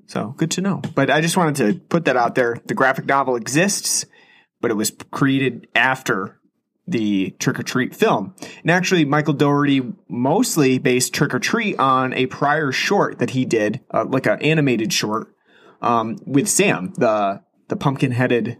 so 0.07 0.33
good 0.37 0.51
to 0.51 0.61
know. 0.61 0.81
But 0.95 1.09
I 1.09 1.21
just 1.21 1.37
wanted 1.37 1.55
to 1.57 1.79
put 1.79 2.05
that 2.05 2.17
out 2.17 2.35
there. 2.35 2.57
The 2.65 2.73
graphic 2.73 3.05
novel 3.05 3.35
exists, 3.35 4.05
but 4.61 4.71
it 4.71 4.75
was 4.75 4.91
created 5.11 5.67
after 5.75 6.36
the 6.87 7.31
Trick 7.39 7.59
or 7.59 7.63
Treat 7.63 7.93
film. 7.93 8.33
And 8.61 8.71
actually, 8.71 9.05
Michael 9.05 9.33
Dougherty 9.33 9.81
mostly 10.07 10.77
based 10.79 11.13
Trick 11.13 11.33
or 11.33 11.39
Treat 11.39 11.77
on 11.77 12.13
a 12.13 12.27
prior 12.27 12.71
short 12.71 13.19
that 13.19 13.31
he 13.31 13.45
did, 13.45 13.81
uh, 13.91 14.05
like 14.07 14.25
an 14.25 14.41
animated 14.41 14.93
short 14.93 15.33
um, 15.81 16.17
with 16.25 16.47
Sam, 16.47 16.93
the 16.97 17.43
the 17.67 17.75
pumpkin 17.75 18.11
headed 18.11 18.59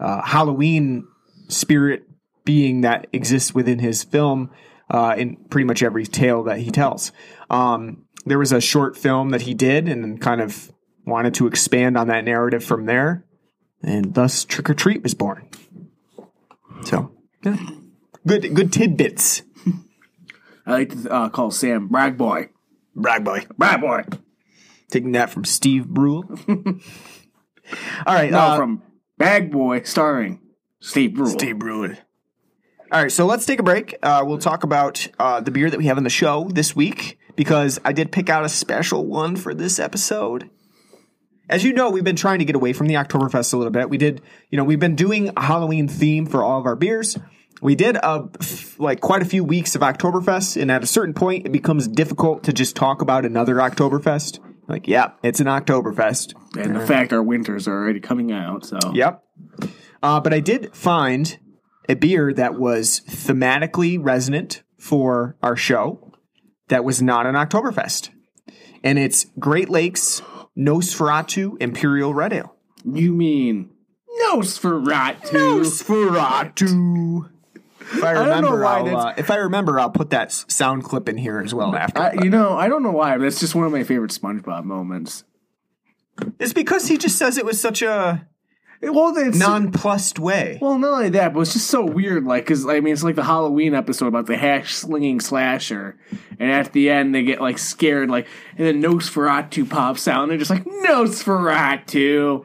uh, 0.00 0.22
Halloween 0.22 1.06
spirit 1.48 2.02
being 2.44 2.80
that 2.80 3.06
exists 3.12 3.54
within 3.54 3.78
his 3.78 4.02
film 4.02 4.50
uh, 4.90 5.14
in 5.16 5.36
pretty 5.48 5.64
much 5.64 5.82
every 5.82 6.04
tale 6.04 6.42
that 6.44 6.58
he 6.58 6.70
tells. 6.70 7.12
Um, 7.50 8.04
there 8.24 8.38
was 8.38 8.50
a 8.50 8.60
short 8.60 8.96
film 8.96 9.30
that 9.30 9.42
he 9.42 9.54
did 9.54 9.88
and 9.88 10.20
kind 10.20 10.40
of 10.40 10.72
wanted 11.04 11.34
to 11.34 11.46
expand 11.46 11.96
on 11.96 12.08
that 12.08 12.24
narrative 12.24 12.64
from 12.64 12.86
there, 12.86 13.24
and 13.82 14.14
thus 14.14 14.44
Trick 14.44 14.68
or 14.68 14.74
Treat 14.74 15.04
was 15.04 15.14
born. 15.14 15.48
So. 16.84 17.15
Good 18.26 18.54
good 18.54 18.72
tidbits. 18.72 19.42
I 20.66 20.72
like 20.72 21.02
to 21.02 21.12
uh, 21.12 21.28
call 21.28 21.50
Sam 21.50 21.88
Brag 21.88 22.16
Boy. 22.16 22.48
Brag 22.94 23.24
boy, 23.24 23.46
Brag 23.56 23.80
Boy. 23.80 24.04
taking 24.90 25.12
that 25.12 25.30
from 25.30 25.44
Steve 25.44 25.86
Brule. 25.86 26.24
All 28.06 28.14
right, 28.14 28.30
No, 28.30 28.38
uh, 28.38 28.56
from 28.56 28.82
Bag 29.18 29.52
Boy, 29.52 29.82
starring 29.82 30.40
Steve 30.80 31.14
Brule. 31.14 31.28
Steve 31.28 31.58
Brule. 31.58 31.94
All 32.92 33.02
right, 33.02 33.12
so 33.12 33.26
let's 33.26 33.44
take 33.44 33.58
a 33.58 33.64
break. 33.64 33.96
Uh, 34.02 34.22
we'll 34.24 34.38
talk 34.38 34.62
about 34.64 35.06
uh, 35.18 35.40
the 35.40 35.50
beer 35.50 35.68
that 35.68 35.78
we 35.78 35.86
have 35.86 35.98
on 35.98 36.04
the 36.04 36.10
show 36.10 36.48
this 36.48 36.74
week 36.76 37.18
because 37.34 37.80
I 37.84 37.92
did 37.92 38.12
pick 38.12 38.30
out 38.30 38.44
a 38.44 38.48
special 38.48 39.04
one 39.06 39.36
for 39.36 39.52
this 39.54 39.78
episode. 39.78 40.48
As 41.48 41.64
you 41.64 41.72
know, 41.72 41.90
we've 41.90 42.04
been 42.04 42.16
trying 42.16 42.38
to 42.38 42.44
get 42.44 42.56
away 42.56 42.72
from 42.72 42.86
the 42.86 42.94
Oktoberfest 42.94 43.52
a 43.52 43.56
little 43.56 43.72
bit. 43.72 43.90
We 43.90 43.98
did, 43.98 44.22
you 44.50 44.56
know, 44.56 44.64
we've 44.64 44.80
been 44.80 44.96
doing 44.96 45.30
a 45.36 45.42
Halloween 45.42 45.86
theme 45.88 46.26
for 46.26 46.42
all 46.42 46.58
of 46.60 46.66
our 46.66 46.76
beers. 46.76 47.16
We 47.62 47.74
did 47.74 47.96
uh, 47.96 48.26
f- 48.40 48.78
like 48.78 49.00
quite 49.00 49.22
a 49.22 49.24
few 49.24 49.42
weeks 49.42 49.74
of 49.74 49.82
Oktoberfest, 49.82 50.60
and 50.60 50.70
at 50.70 50.82
a 50.82 50.86
certain 50.86 51.14
point, 51.14 51.46
it 51.46 51.52
becomes 51.52 51.88
difficult 51.88 52.44
to 52.44 52.52
just 52.52 52.76
talk 52.76 53.02
about 53.02 53.24
another 53.24 53.56
Oktoberfest. 53.56 54.40
Like, 54.68 54.88
yeah, 54.88 55.12
it's 55.22 55.40
an 55.40 55.46
Oktoberfest. 55.46 56.34
And 56.58 56.76
the 56.76 56.86
fact 56.86 57.12
our 57.12 57.22
winters 57.22 57.68
are 57.68 57.74
already 57.74 58.00
coming 58.00 58.32
out, 58.32 58.66
so. 58.66 58.78
Yep. 58.92 59.22
Uh, 60.02 60.20
but 60.20 60.34
I 60.34 60.40
did 60.40 60.74
find 60.74 61.38
a 61.88 61.94
beer 61.94 62.32
that 62.32 62.58
was 62.58 63.00
thematically 63.08 63.98
resonant 64.00 64.62
for 64.78 65.36
our 65.42 65.56
show 65.56 66.12
that 66.68 66.84
was 66.84 67.00
not 67.00 67.26
an 67.26 67.34
Oktoberfest. 67.34 68.10
And 68.82 68.98
it's 68.98 69.26
Great 69.38 69.68
Lakes 69.68 70.22
Nosferatu 70.56 71.56
Imperial 71.60 72.14
Red 72.14 72.32
Ale. 72.32 72.54
You 72.84 73.12
mean 73.12 73.70
Nosferatu? 74.22 75.30
Nosferatu. 75.30 77.30
If 77.92 78.02
I 78.04 78.14
don't 78.14 78.26
know 78.26 78.50
remember, 78.52 78.62
why 78.62 78.78
I'll, 78.80 78.96
uh, 78.96 79.14
if 79.16 79.30
I 79.30 79.36
remember, 79.36 79.78
I'll 79.78 79.90
put 79.90 80.10
that 80.10 80.32
sound 80.32 80.84
clip 80.84 81.08
in 81.08 81.16
here 81.16 81.38
as 81.40 81.54
well 81.54 81.74
after. 81.74 82.00
I, 82.00 82.12
you 82.14 82.30
know, 82.30 82.56
I 82.56 82.68
don't 82.68 82.82
know 82.82 82.90
why, 82.92 83.16
but 83.16 83.26
it's 83.26 83.40
just 83.40 83.54
one 83.54 83.66
of 83.66 83.72
my 83.72 83.84
favorite 83.84 84.10
SpongeBob 84.10 84.64
moments. 84.64 85.24
it's 86.38 86.52
because 86.52 86.88
he 86.88 86.98
just 86.98 87.16
says 87.16 87.38
it 87.38 87.44
was 87.44 87.60
such 87.60 87.82
a 87.82 88.26
Well, 88.82 89.16
it's 89.16 89.38
nonplussed 89.38 90.18
way. 90.18 90.58
Well, 90.60 90.78
not 90.78 90.92
only 90.94 91.10
that, 91.10 91.32
but 91.32 91.40
it's 91.40 91.52
just 91.52 91.68
so 91.68 91.84
weird. 91.84 92.24
Like, 92.24 92.44
because 92.44 92.66
I 92.66 92.80
mean, 92.80 92.92
it's 92.92 93.02
like 93.04 93.14
the 93.14 93.24
Halloween 93.24 93.74
episode 93.74 94.08
about 94.08 94.26
the 94.26 94.36
hash 94.36 94.74
slinging 94.74 95.20
slasher, 95.20 95.96
and 96.40 96.50
at 96.50 96.72
the 96.72 96.90
end 96.90 97.14
they 97.14 97.22
get 97.22 97.40
like 97.40 97.58
scared, 97.58 98.10
like, 98.10 98.26
and 98.58 98.66
then 98.66 98.82
Nosferatu 98.82 99.68
pops 99.68 100.08
out, 100.08 100.22
and 100.22 100.30
they're 100.30 100.38
just 100.38 100.50
like 100.50 100.64
Nosferatu. 100.64 102.44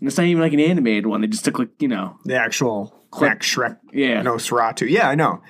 And 0.00 0.08
it's 0.08 0.16
not 0.18 0.26
even 0.26 0.42
like 0.42 0.52
an 0.52 0.60
animated 0.60 1.06
one. 1.06 1.20
They 1.20 1.28
just 1.28 1.44
took 1.44 1.58
like 1.58 1.70
you 1.80 1.88
know, 1.88 2.18
The 2.24 2.36
actual 2.36 3.01
Max 3.20 3.46
Schreck 3.54 3.78
Yeah. 3.92 4.22
no, 4.22 4.34
Nosferatu. 4.36 4.88
Yeah, 4.88 5.08
I 5.08 5.14
know. 5.14 5.42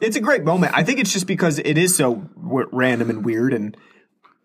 It's 0.00 0.16
a 0.16 0.20
great 0.20 0.44
moment. 0.44 0.72
I 0.74 0.82
think 0.82 0.98
it's 0.98 1.12
just 1.12 1.26
because 1.26 1.58
it 1.58 1.76
is 1.76 1.94
so 1.94 2.14
w- 2.14 2.68
random 2.72 3.10
and 3.10 3.24
weird, 3.24 3.52
and 3.52 3.76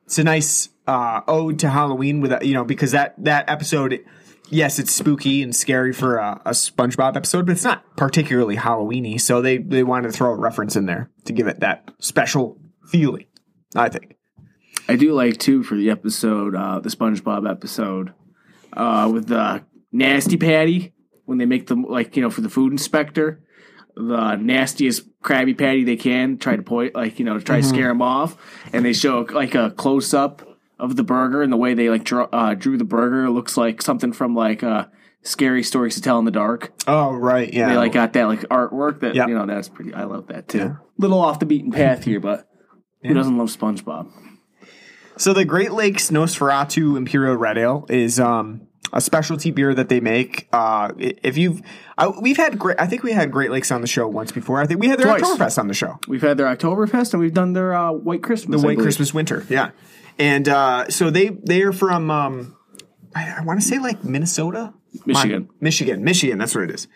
it's 0.06 0.18
a 0.18 0.24
nice 0.24 0.70
uh, 0.88 1.22
ode 1.28 1.60
to 1.60 1.70
Halloween. 1.70 2.20
With 2.22 2.44
you 2.44 2.54
know, 2.54 2.66
because 2.66 2.92
that 2.92 3.16
that 3.24 3.50
episode, 3.50 4.04
yes, 4.50 4.80
it's 4.80 4.92
spooky 4.92 5.42
and 5.42 5.56
scary 5.56 5.94
for 5.94 6.18
a, 6.18 6.42
a 6.46 6.52
SpongeBob 6.52 7.16
episode, 7.16 7.46
but 7.46 7.54
it's 7.54 7.64
not 7.64 7.84
particularly 7.96 8.58
Halloweeny. 8.58 9.20
So 9.22 9.42
they 9.42 9.58
they 9.58 9.84
wanted 9.84 10.12
to 10.12 10.18
throw 10.18 10.32
a 10.32 10.36
reference 10.36 10.76
in 10.76 10.88
there 10.88 11.10
to 11.24 11.32
give 11.32 11.48
it 11.48 11.62
that 11.62 11.90
special 12.00 12.60
feeling. 12.90 13.26
I 13.76 13.88
think. 13.88 14.18
I 14.90 14.98
do 14.98 15.14
like 15.14 15.38
too 15.38 15.64
for 15.64 15.76
the 15.76 15.90
episode, 15.90 16.54
uh, 16.54 16.80
the 16.82 16.90
SpongeBob 16.90 17.50
episode, 17.50 18.14
uh, 18.74 19.10
with 19.12 19.28
the 19.28 19.64
nasty 19.94 20.36
patty 20.36 20.94
when 21.25 21.38
they 21.38 21.46
make 21.46 21.67
them 21.67 21.84
like 21.84 22.15
you 22.15 22.22
know 22.22 22.29
for 22.29 22.41
the 22.41 22.50
food 22.50 22.72
inspector, 22.72 23.41
the 23.96 24.36
nastiest 24.36 25.08
Krabby 25.22 25.58
Patty 25.58 25.84
they 25.84 25.96
can 25.96 26.38
try 26.38 26.55
to 26.55 26.63
point 26.63 26.96
like 26.96 27.20
you 27.20 27.25
know 27.25 27.38
to 27.38 27.44
try 27.44 27.62
to 27.62 27.67
scare 27.67 27.88
them 27.89 28.01
off, 28.01 28.38
and 28.74 28.84
they 28.86 28.94
show 28.94 29.22
like 29.32 29.55
a 29.55 29.72
close 29.72 30.13
up 30.13 30.41
of 30.77 30.96
the 30.98 31.03
burger 31.03 31.41
and 31.41 31.51
the 31.53 31.58
way 31.58 31.74
they 31.74 31.89
like 31.89 32.03
draw, 32.03 32.27
uh, 32.34 32.53
drew 32.53 32.77
the 32.77 32.84
burger 32.84 33.29
looks 33.29 33.55
like 33.55 33.82
something 33.82 34.12
from 34.12 34.36
like 34.36 34.62
uh, 34.62 34.86
scary 35.24 35.63
stories 35.63 35.96
to 35.96 36.01
tell 36.01 36.20
in 36.20 36.25
the 36.25 36.32
dark. 36.32 36.74
Oh 36.86 37.13
right, 37.13 37.51
yeah. 37.53 37.70
They 37.70 37.77
like 37.77 37.94
got 37.94 38.13
that 38.13 38.25
like 38.25 38.41
artwork 38.41 39.00
that 39.00 39.15
Yep. 39.15 39.29
you 39.29 39.36
know 39.36 39.46
that's 39.46 39.70
pretty. 39.70 39.94
I 39.94 40.03
love 40.03 40.27
that 40.27 40.48
too. 40.50 40.77
Little 40.98 41.20
off 41.20 41.39
the 41.39 41.46
beaten 41.46 41.72
path 41.72 42.03
here, 42.05 42.20
but 42.20 42.48
who 43.03 43.13
doesn't 43.13 43.38
love 43.38 43.50
SpongeBob? 43.50 44.12
So 45.17 45.32
the 45.32 45.46
Great 45.46 45.72
Lakes 45.72 46.12
Nosferatu 46.12 46.98
Imperial 46.98 47.38
Red 47.38 47.58
Ale 47.58 47.86
is 47.88 48.20
um, 48.20 48.67
a 48.96 49.02
specialty 49.02 49.52
beer 49.52 49.75
that 49.75 49.90
they 49.90 50.00
make. 50.00 50.48
Uh, 50.54 50.92
if 50.98 51.38
you've, 51.38 51.62
uh, 51.98 52.12
we've 52.22 52.38
had 52.38 52.58
great. 52.58 52.80
I 52.80 52.88
think 52.88 53.04
we 53.04 53.12
had 53.12 53.30
Great 53.32 53.52
Lakes 53.52 53.70
on 53.72 53.82
the 53.82 53.88
show 53.88 54.08
once 54.08 54.32
before. 54.32 54.62
I 54.62 54.66
think 54.66 54.80
we 54.80 54.88
had 54.88 54.98
their 54.98 55.06
Twice. 55.08 55.22
Oktoberfest 55.22 55.60
on 55.60 55.68
the 55.68 55.74
show. 55.74 56.00
We've 56.08 56.22
had 56.22 56.38
their 56.38 56.48
Oktoberfest 56.48 57.14
and 57.14 57.20
we've 57.22 57.34
done 57.34 57.54
their 57.54 57.74
uh, 57.75 57.92
White 57.92 58.24
Christmas. 58.24 58.62
The 58.62 58.66
I 58.66 58.70
White 58.70 58.75
believe. 58.78 58.86
Christmas 58.86 59.14
Winter, 59.14 59.46
yeah. 59.50 59.72
And 60.18 60.48
uh, 60.48 60.90
so 60.90 61.10
they 61.10 61.30
they 61.30 61.62
are 61.64 61.74
from 61.74 62.10
um, 62.10 62.56
I, 63.14 63.36
I 63.40 63.42
want 63.44 63.60
to 63.62 63.68
say 63.68 63.80
like 63.80 64.04
Minnesota, 64.04 64.74
Michigan. 65.06 65.44
Mon- 65.44 65.56
Michigan, 65.60 66.04
Michigan. 66.04 66.38
That's 66.38 66.56
where 66.56 66.64
it 66.64 66.72
is. 66.72 66.88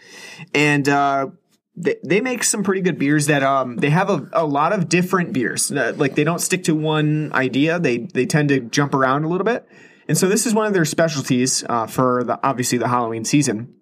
And 0.53 0.87
uh, 0.87 1.27
they 1.75 1.97
they 2.03 2.21
make 2.21 2.45
some 2.45 2.63
pretty 2.63 2.79
good 2.81 2.97
beers 2.97 3.27
that 3.27 3.43
um 3.43 3.75
they 3.75 3.89
have 3.89 4.09
a, 4.09 4.29
a 4.31 4.45
lot 4.45 4.71
of 4.71 4.87
different 4.87 5.33
beers. 5.33 5.69
Uh, 5.69 5.93
like 5.97 6.15
they 6.15 6.23
don't 6.23 6.39
stick 6.39 6.63
to 6.63 6.75
one 6.75 7.31
idea. 7.33 7.77
They 7.77 7.97
they 7.99 8.25
tend 8.25 8.47
to 8.49 8.61
jump 8.61 8.93
around 8.93 9.25
a 9.25 9.27
little 9.27 9.45
bit. 9.45 9.67
And 10.09 10.17
so 10.17 10.27
this 10.27 10.47
is 10.47 10.55
one 10.55 10.65
of 10.65 10.73
their 10.73 10.85
specialties 10.85 11.63
uh, 11.69 11.85
for 11.85 12.23
the 12.23 12.39
obviously 12.43 12.79
the 12.79 12.87
Halloween 12.87 13.23
season. 13.23 13.75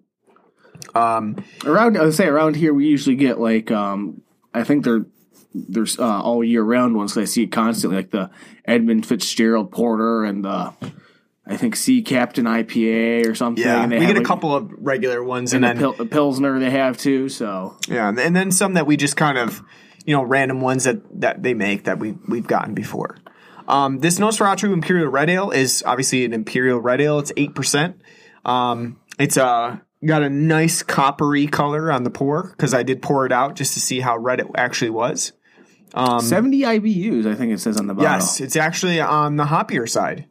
Around, 1.64 1.96
I 1.96 2.02
would 2.02 2.14
say 2.14 2.26
around 2.26 2.54
here 2.54 2.74
we 2.74 2.86
usually 2.86 3.16
get 3.16 3.40
like 3.40 3.70
um, 3.70 4.20
I 4.52 4.62
think 4.62 4.84
they're 4.84 5.06
there's 5.54 5.98
uh, 5.98 6.20
all 6.20 6.44
year 6.44 6.62
round 6.62 6.96
ones. 6.96 7.16
I 7.16 7.24
see 7.24 7.44
it 7.44 7.52
constantly, 7.52 7.96
like 7.96 8.10
the 8.10 8.30
Edmund 8.66 9.06
Fitzgerald 9.06 9.72
Porter 9.72 10.24
and 10.24 10.44
the 10.44 10.74
I 11.46 11.56
think 11.56 11.76
Sea 11.76 12.02
Captain 12.02 12.44
IPA 12.44 13.26
or 13.26 13.34
something. 13.34 13.64
Yeah, 13.64 13.86
we 13.86 13.92
get 13.92 14.02
have, 14.02 14.16
a 14.16 14.18
like, 14.18 14.26
couple 14.26 14.54
of 14.54 14.70
regular 14.76 15.24
ones, 15.24 15.54
and, 15.54 15.64
and, 15.64 15.78
the 15.78 15.92
then 15.92 15.94
Pil- 15.96 16.06
Pilsner 16.08 16.60
they 16.60 16.70
have 16.70 16.98
too. 16.98 17.30
So 17.30 17.78
Yeah, 17.88 18.08
and 18.10 18.36
then 18.36 18.52
some 18.52 18.74
that 18.74 18.86
we 18.86 18.98
just 18.98 19.16
kind 19.16 19.38
of, 19.38 19.62
you 20.04 20.14
know, 20.14 20.22
random 20.22 20.60
ones 20.60 20.84
that 20.84 21.00
that 21.22 21.42
they 21.42 21.54
make 21.54 21.84
that 21.84 21.98
we 21.98 22.12
we've 22.28 22.46
gotten 22.46 22.74
before. 22.74 23.16
Um, 23.68 23.98
this 23.98 24.18
Nosferatu 24.18 24.72
Imperial 24.72 25.08
Red 25.08 25.28
Ale 25.30 25.50
is 25.50 25.82
obviously 25.86 26.24
an 26.24 26.32
Imperial 26.32 26.80
Red 26.80 27.00
Ale. 27.00 27.18
It's 27.20 27.32
eight 27.36 27.54
percent. 27.54 28.00
Um, 28.44 28.98
it's 29.18 29.36
uh, 29.36 29.76
got 30.04 30.22
a 30.22 30.30
nice 30.30 30.82
coppery 30.82 31.46
color 31.46 31.92
on 31.92 32.02
the 32.02 32.10
pour 32.10 32.48
because 32.50 32.72
I 32.72 32.82
did 32.82 33.02
pour 33.02 33.26
it 33.26 33.32
out 33.32 33.56
just 33.56 33.74
to 33.74 33.80
see 33.80 34.00
how 34.00 34.16
red 34.16 34.40
it 34.40 34.46
actually 34.56 34.90
was. 34.90 35.32
seventy 35.94 36.60
IBUs, 36.62 37.26
I 37.26 37.34
think 37.34 37.52
it 37.52 37.60
says 37.60 37.78
on 37.78 37.86
the 37.86 37.94
bottle. 37.94 38.08
Um, 38.08 38.14
Yes, 38.20 38.40
it's 38.40 38.56
actually 38.56 39.00
on 39.00 39.36
the 39.36 39.44
hoppier 39.44 39.88
side. 39.88 40.26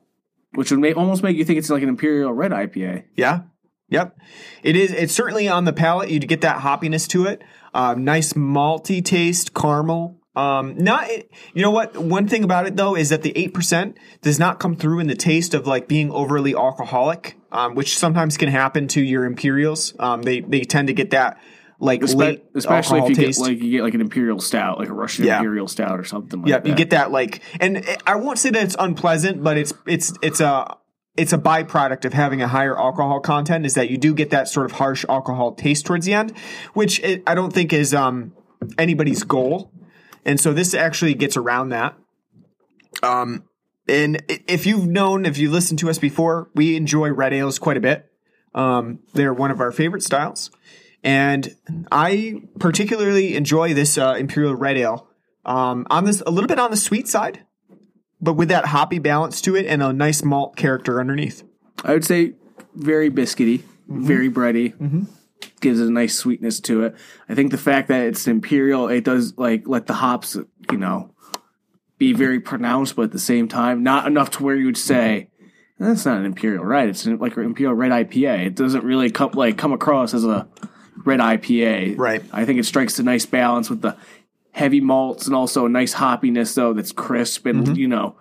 which 0.56 0.72
would 0.72 0.80
make 0.80 0.98
almost 0.98 1.22
make 1.24 1.38
you 1.38 1.46
think 1.46 1.60
it's 1.60 1.70
like 1.70 1.84
an 1.84 1.90
Imperial 1.90 2.34
Red 2.34 2.52
IPA. 2.52 3.04
Yeah. 3.16 3.42
Yep. 3.90 4.18
It 4.64 4.76
is. 4.76 4.92
It's 4.92 5.14
certainly 5.14 5.48
on 5.48 5.64
the 5.66 5.72
palate. 5.74 6.10
You 6.10 6.20
get 6.20 6.42
that 6.42 6.60
hoppiness 6.62 7.08
to 7.10 7.26
it. 7.26 7.42
Uh, 7.74 7.94
nice 7.98 8.34
malty 8.34 9.04
taste, 9.06 9.54
caramel. 9.54 10.17
Um, 10.38 10.78
not. 10.78 11.10
You 11.54 11.62
know 11.64 11.72
what? 11.72 11.98
One 11.98 12.28
thing 12.28 12.44
about 12.44 12.68
it 12.68 12.76
though 12.76 12.96
is 12.96 13.10
that 13.10 13.24
the 13.24 13.34
eight 13.38 13.54
percent 13.54 13.98
does 14.22 14.38
not 14.40 14.60
come 14.60 14.76
through 14.76 15.00
in 15.00 15.08
the 15.08 15.16
taste 15.16 15.54
of 15.54 15.66
like 15.66 15.88
being 15.88 16.12
overly 16.12 16.54
alcoholic, 16.56 17.36
um, 17.52 17.76
which 17.76 17.98
sometimes 17.98 18.38
can 18.38 18.50
happen 18.50 18.88
to 18.90 19.02
your 19.02 19.26
Imperials. 19.26 19.94
Um, 20.00 20.22
they 20.22 20.42
they 20.42 20.62
tend 20.62 20.88
to 20.90 20.94
get 20.94 21.10
that 21.12 21.40
like 21.80 22.02
late 22.14 22.44
especially 22.56 23.00
if 23.02 23.10
you 23.10 23.16
taste. 23.16 23.40
get 23.40 23.48
like 23.52 23.62
you 23.62 23.72
get 23.72 23.84
like 23.84 23.94
an 23.94 24.02
imperial 24.02 24.40
stout, 24.40 24.80
like 24.80 24.90
a 24.90 24.94
Russian 24.94 25.26
Yeah. 25.26 25.38
imperial 25.38 25.68
stout 25.68 26.00
or 26.00 26.04
something 26.04 26.42
like 26.42 26.50
yeah, 26.50 26.60
that. 26.60 26.68
you 26.68 26.76
get 26.76 26.90
that 26.92 27.12
like, 27.12 27.42
and 27.60 27.86
I 28.06 28.16
won't 28.16 28.40
say 28.40 28.50
that 28.50 28.64
it's 28.64 28.76
unpleasant, 28.80 29.44
but 29.44 29.58
it's 29.58 29.74
it's 29.86 30.14
it's 30.22 30.40
a 30.40 30.78
it's 31.16 31.34
a 31.34 31.38
byproduct 31.38 32.06
of 32.06 32.14
having 32.14 32.42
a 32.42 32.48
higher 32.48 32.78
alcohol 32.80 33.20
content. 33.20 33.66
Is 33.66 33.74
that 33.76 33.90
you 33.90 33.98
do 33.98 34.14
get 34.14 34.30
that 34.32 34.48
sort 34.48 34.66
of 34.66 34.74
harsh 34.74 35.04
alcohol 35.10 35.54
taste 35.54 35.86
towards 35.86 36.06
the 36.06 36.14
end, 36.14 36.34
which 36.74 37.00
it, 37.02 37.24
I 37.28 37.34
don't 37.36 37.54
think 37.54 37.74
is 37.74 37.94
um 37.94 38.34
anybody's 38.80 39.24
goal, 39.24 39.72
and 40.26 40.40
so 40.40 40.54
this 40.54 40.74
actually 40.74 41.14
gets 41.14 41.38
around 41.38 41.70
that. 41.70 41.96
Um, 43.04 43.44
and 43.88 44.22
if 44.48 44.66
you've 44.66 44.88
known, 44.88 45.26
if 45.26 45.38
you 45.38 45.50
listened 45.50 45.80
to 45.80 45.90
us 45.90 45.98
before, 46.00 46.50
we 46.56 46.76
enjoy 46.76 47.10
red 47.12 47.34
ales 47.34 47.58
quite 47.60 47.78
a 47.78 47.82
bit. 47.82 48.06
Um, 48.54 49.00
they're 49.14 49.34
one 49.34 49.52
of 49.52 49.62
our 49.62 49.72
favorite 49.72 50.04
styles, 50.04 50.50
and 51.04 51.56
I 51.92 52.42
particularly 52.60 53.36
enjoy 53.36 53.74
this 53.74 53.98
uh, 53.98 54.16
imperial 54.18 54.56
red 54.56 54.78
ale. 54.78 55.08
Um, 55.46 55.86
on 55.90 56.04
this 56.06 56.22
a 56.26 56.32
little 56.32 56.48
bit 56.48 56.60
on 56.60 56.72
the 56.72 56.78
sweet 56.78 57.08
side, 57.08 57.46
but 58.20 58.34
with 58.34 58.50
that 58.50 58.66
hoppy 58.66 59.00
balance 59.00 59.40
to 59.42 59.56
it 59.56 59.66
and 59.68 59.82
a 59.82 59.94
nice 59.94 60.24
malt 60.24 60.56
character 60.58 61.00
underneath. 61.00 61.44
I 61.86 61.94
would 61.94 62.04
say 62.06 62.34
very 62.76 63.10
biscuity, 63.10 63.62
Mm-hmm. 63.90 64.06
very 64.06 64.30
bready. 64.30 65.08
Gives 65.60 65.80
it 65.80 65.88
a 65.88 65.92
nice 65.92 66.16
sweetness 66.16 66.60
to 66.62 66.84
it. 66.84 66.96
I 67.28 67.36
think 67.36 67.52
the 67.52 67.58
fact 67.58 67.88
that 67.88 68.04
it's 68.04 68.28
imperial, 68.28 68.90
it 68.90 69.04
does 69.04 69.36
like 69.38 69.68
let 69.68 69.88
the 69.88 69.94
hops, 69.94 70.36
you 70.72 70.78
know, 70.78 71.14
be 71.98 72.14
very 72.14 72.40
pronounced, 72.40 72.96
but 72.96 73.04
at 73.04 73.12
the 73.12 73.20
same 73.20 73.48
time, 73.48 73.82
not 73.82 74.06
enough 74.06 74.30
to 74.32 74.44
where 74.44 74.56
you 74.56 74.68
would 74.68 74.78
say 74.78 75.30
that's 75.80 76.06
not 76.06 76.18
an 76.18 76.26
imperial 76.26 76.64
red. 76.64 76.90
It's 76.90 77.06
an, 77.06 77.18
like 77.18 77.38
an 77.38 77.44
imperial 77.44 77.74
red 77.76 77.92
IPA. 77.92 78.48
It 78.48 78.56
doesn't 78.56 78.84
really 78.84 79.10
come 79.10 79.32
like 79.34 79.58
come 79.58 79.74
across 79.74 80.14
as 80.14 80.24
a 80.26 80.48
red 81.06 81.20
IPA. 81.20 81.98
Right. 81.98 82.24
I 82.32 82.46
think 82.46 82.60
it 82.60 82.66
strikes 82.66 83.00
a 83.00 83.04
nice 83.04 83.26
balance 83.26 83.70
with 83.70 83.82
the 83.82 83.96
heavy 84.52 84.82
malts 84.82 85.28
and 85.28 85.36
also 85.36 85.66
a 85.66 85.70
nice 85.70 85.94
hoppiness 85.94 86.56
though 86.56 86.74
that's 86.74 86.92
crisp 86.92 87.46
and 87.46 87.64
Mm-hmm. 87.66 87.76
you 87.76 87.88
know 87.88 88.16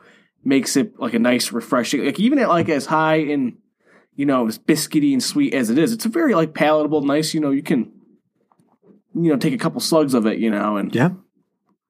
makes 0.44 0.76
it 0.76 0.98
like 1.00 1.14
a 1.14 1.18
nice 1.18 1.50
refreshing 1.50 2.04
like 2.04 2.20
even 2.20 2.38
at 2.38 2.48
like 2.50 2.68
as 2.68 2.84
high 2.86 3.16
in 3.16 3.56
you 4.16 4.26
know 4.26 4.46
as 4.48 4.58
biscuity 4.58 5.12
and 5.12 5.22
sweet 5.22 5.54
as 5.54 5.70
it 5.70 5.78
is. 5.78 5.92
It's 5.92 6.04
a 6.04 6.08
very 6.08 6.34
like 6.34 6.54
palatable 6.54 7.02
nice 7.02 7.32
you 7.34 7.40
know 7.40 7.50
you 7.50 7.62
can 7.62 7.92
you 9.14 9.30
know 9.30 9.36
take 9.36 9.54
a 9.54 9.58
couple 9.58 9.80
slugs 9.80 10.14
of 10.14 10.26
it 10.26 10.38
you 10.38 10.50
know 10.50 10.76
and 10.76 10.94
Yeah, 10.94 11.10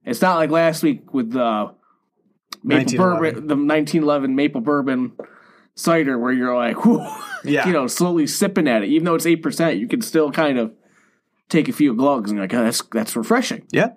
it's 0.04 0.20
not 0.20 0.36
like 0.36 0.50
last 0.50 0.82
week 0.82 1.12
with 1.14 1.32
the 1.32 1.72
maple 2.62 2.96
bourbon 2.96 3.34
the 3.46 3.54
1911 3.56 4.34
maple 4.34 4.60
bourbon 4.60 5.12
cider 5.74 6.18
where 6.18 6.32
you're 6.32 6.54
like 6.56 6.84
whew, 6.84 7.06
Yeah. 7.44 7.66
you 7.66 7.72
know 7.72 7.86
slowly 7.86 8.26
sipping 8.26 8.68
at 8.68 8.82
it. 8.82 8.88
Even 8.88 9.04
though 9.06 9.14
it's 9.14 9.26
8% 9.26 9.78
you 9.78 9.88
can 9.88 10.02
still 10.02 10.30
kind 10.32 10.58
of 10.58 10.72
take 11.48 11.68
a 11.68 11.72
few 11.72 11.94
glugs 11.94 12.30
and 12.30 12.38
you're 12.38 12.44
like 12.44 12.54
oh, 12.54 12.64
that's 12.64 12.82
that's 12.92 13.14
refreshing. 13.16 13.66
Yeah, 13.70 13.90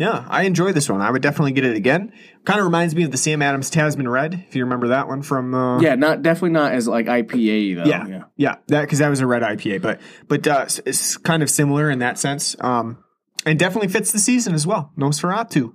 yeah. 0.00 0.24
I 0.28 0.42
enjoy 0.44 0.72
this 0.72 0.88
one. 0.88 1.00
I 1.00 1.10
would 1.10 1.22
definitely 1.22 1.52
get 1.52 1.64
it 1.64 1.76
again. 1.76 2.12
Kind 2.44 2.58
of 2.58 2.64
reminds 2.64 2.94
me 2.94 3.04
of 3.04 3.10
the 3.10 3.16
Sam 3.16 3.42
Adams 3.42 3.70
Tasman 3.70 4.08
Red, 4.08 4.44
if 4.48 4.56
you 4.56 4.64
remember 4.64 4.88
that 4.88 5.06
one 5.06 5.22
from. 5.22 5.54
Uh, 5.54 5.80
yeah 5.80 5.94
not 5.94 6.22
definitely 6.22 6.50
not 6.50 6.72
as 6.72 6.88
like 6.88 7.06
IPA 7.06 7.76
though 7.76 7.84
yeah, 7.84 8.06
yeah. 8.06 8.22
yeah, 8.36 8.54
That 8.68 8.80
because 8.82 8.98
that 9.00 9.08
was 9.10 9.20
a 9.20 9.26
red 9.26 9.42
IPA, 9.42 9.82
but 9.82 10.00
but 10.26 10.46
uh, 10.46 10.50
it's- 10.66 10.80
it's 10.86 11.16
kind 11.16 11.42
of 11.42 11.50
similar 11.50 11.90
in 11.90 11.98
that 12.00 12.18
sense. 12.18 12.56
Um, 12.60 13.04
and 13.46 13.58
definitely 13.58 13.88
fits 13.88 14.10
the 14.12 14.18
season 14.18 14.54
as 14.54 14.66
well. 14.66 14.92
Nosferatu, 14.98 15.74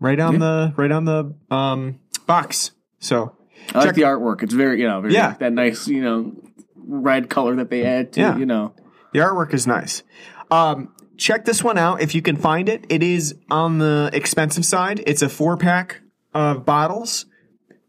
right 0.00 0.20
on 0.20 0.38
the 0.38 0.72
right 0.76 0.92
on 0.92 1.04
the 1.06 1.34
um 1.50 2.00
box. 2.26 2.70
So 3.00 3.36
I 3.74 3.84
like 3.84 3.94
the 3.94 4.02
artwork. 4.02 4.42
It's 4.42 4.54
very, 4.54 4.80
you 4.80 4.86
know, 4.88 5.00
very, 5.00 5.14
Yeah. 5.14 5.34
that 5.40 5.52
nice, 5.52 5.88
you 5.88 6.02
know, 6.02 6.32
red 6.76 7.28
color 7.30 7.56
that 7.56 7.70
they 7.70 7.84
add 7.84 8.12
to, 8.14 8.20
Yeah. 8.20 8.36
you 8.36 8.46
know. 8.46 8.74
The 9.12 9.20
artwork 9.20 9.52
is 9.54 9.66
nice. 9.66 10.02
Um, 10.50 10.93
check 11.16 11.44
this 11.44 11.62
one 11.62 11.78
out 11.78 12.00
if 12.00 12.14
you 12.14 12.22
can 12.22 12.36
find 12.36 12.68
it. 12.68 12.86
It 12.88 13.02
is 13.02 13.34
on 13.50 13.78
the 13.78 14.10
expensive 14.12 14.64
side. 14.64 15.02
It's 15.06 15.22
a 15.22 15.28
four 15.28 15.56
pack 15.56 16.00
of 16.32 16.64
bottles 16.64 17.26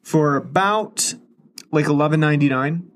for 0.04 0.36
about 0.36 1.16
like 1.72 1.86
eleven 1.86 2.20
ninety 2.20 2.50
nine. 2.50 2.90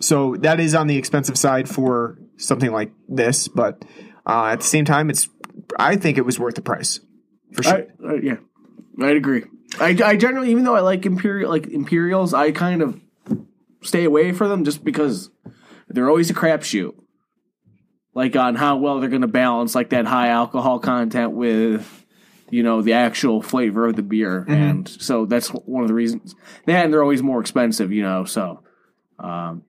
So 0.00 0.36
that 0.36 0.60
is 0.60 0.74
on 0.74 0.86
the 0.86 0.96
expensive 0.96 1.36
side 1.36 1.68
for 1.68 2.18
something 2.36 2.72
like 2.72 2.92
this, 3.08 3.48
but 3.48 3.84
uh, 4.26 4.46
at 4.46 4.60
the 4.60 4.66
same 4.66 4.84
time, 4.84 5.10
it's 5.10 5.28
I 5.78 5.96
think 5.96 6.18
it 6.18 6.24
was 6.24 6.38
worth 6.38 6.54
the 6.54 6.62
price 6.62 7.00
for 7.52 7.62
sure. 7.62 7.86
I, 8.08 8.14
yeah, 8.22 8.36
I'd 9.00 9.16
agree. 9.16 9.44
I, 9.78 9.96
I 10.04 10.16
generally, 10.16 10.50
even 10.50 10.64
though 10.64 10.74
I 10.74 10.80
like 10.80 11.06
imperial, 11.06 11.50
like 11.50 11.66
Imperials, 11.68 12.34
I 12.34 12.50
kind 12.50 12.82
of 12.82 13.00
stay 13.82 14.04
away 14.04 14.32
from 14.32 14.48
them 14.48 14.64
just 14.64 14.84
because 14.84 15.30
they're 15.88 16.08
always 16.08 16.30
a 16.30 16.34
crapshoot. 16.34 16.94
Like 18.14 18.34
on 18.36 18.56
how 18.56 18.76
well 18.76 19.00
they're 19.00 19.08
going 19.08 19.22
to 19.22 19.28
balance 19.28 19.74
like 19.74 19.90
that 19.90 20.04
high 20.04 20.28
alcohol 20.28 20.80
content 20.80 21.32
with, 21.32 22.04
you 22.50 22.62
know, 22.62 22.82
the 22.82 22.94
actual 22.94 23.40
flavor 23.40 23.86
of 23.86 23.96
the 23.96 24.02
beer, 24.02 24.44
and 24.48 24.88
so 24.88 25.26
that's 25.26 25.48
one 25.48 25.82
of 25.82 25.88
the 25.88 25.94
reasons. 25.94 26.34
And 26.66 26.92
they're 26.92 27.02
always 27.02 27.22
more 27.22 27.40
expensive, 27.40 27.92
you 27.92 28.02
know. 28.02 28.24
So, 28.24 28.64
um, 29.20 29.62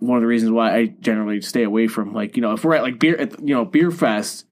one 0.00 0.16
of 0.16 0.22
the 0.22 0.26
reasons 0.26 0.50
why 0.50 0.76
I 0.76 0.86
generally 0.86 1.40
stay 1.40 1.62
away 1.62 1.86
from 1.86 2.12
like 2.12 2.36
you 2.36 2.42
know 2.42 2.52
if 2.52 2.64
we're 2.64 2.74
at 2.74 2.82
like 2.82 2.98
beer 2.98 3.16
at 3.16 3.38
you 3.38 3.54
know 3.54 3.64
beer 3.64 3.92
fest, 3.92 4.46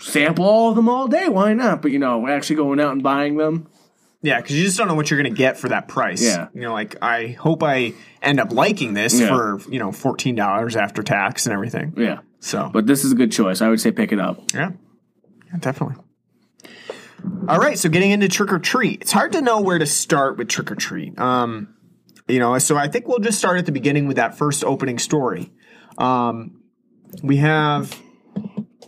sample 0.00 0.44
all 0.44 0.70
of 0.70 0.76
them 0.76 0.88
all 0.88 1.06
day. 1.06 1.28
Why 1.28 1.54
not? 1.54 1.82
But 1.82 1.92
you 1.92 1.98
know, 1.98 2.26
actually 2.26 2.56
going 2.56 2.80
out 2.80 2.92
and 2.92 3.02
buying 3.02 3.36
them. 3.36 3.68
Yeah, 4.24 4.40
because 4.40 4.56
you 4.56 4.64
just 4.64 4.78
don't 4.78 4.88
know 4.88 4.94
what 4.94 5.10
you're 5.10 5.20
going 5.20 5.32
to 5.32 5.36
get 5.38 5.58
for 5.58 5.68
that 5.68 5.86
price. 5.86 6.22
Yeah. 6.24 6.48
You 6.54 6.62
know, 6.62 6.72
like 6.72 6.96
I 7.02 7.28
hope 7.38 7.62
I 7.62 7.92
end 8.22 8.40
up 8.40 8.52
liking 8.52 8.94
this 8.94 9.20
Yeah. 9.20 9.28
for 9.28 9.60
you 9.70 9.78
know 9.78 9.92
fourteen 9.92 10.34
dollars 10.34 10.76
after 10.76 11.02
tax 11.02 11.44
and 11.46 11.52
everything. 11.52 11.92
Yeah, 11.96 12.20
So, 12.40 12.70
but 12.72 12.86
this 12.86 13.04
is 13.04 13.12
a 13.12 13.14
good 13.14 13.30
choice. 13.32 13.60
I 13.60 13.68
would 13.68 13.80
say 13.80 13.92
pick 13.92 14.12
it 14.12 14.18
up. 14.18 14.40
yeah, 14.54 14.70
yeah, 15.46 15.58
definitely. 15.60 15.96
All 17.48 17.58
right, 17.58 17.78
so 17.78 17.88
getting 17.88 18.10
into 18.10 18.28
trick 18.28 18.52
or 18.52 18.58
treat, 18.58 19.02
it's 19.02 19.12
hard 19.12 19.32
to 19.32 19.40
know 19.40 19.60
where 19.60 19.78
to 19.78 19.86
start 19.86 20.36
with 20.38 20.48
trick 20.48 20.70
or 20.70 20.74
treat. 20.74 21.18
Um, 21.18 21.74
you 22.28 22.38
know, 22.38 22.56
so 22.58 22.76
I 22.76 22.88
think 22.88 23.06
we'll 23.06 23.18
just 23.18 23.38
start 23.38 23.58
at 23.58 23.66
the 23.66 23.72
beginning 23.72 24.06
with 24.06 24.16
that 24.16 24.36
first 24.38 24.64
opening 24.64 24.98
story. 24.98 25.52
Um, 25.98 26.62
we 27.22 27.36
have 27.38 27.94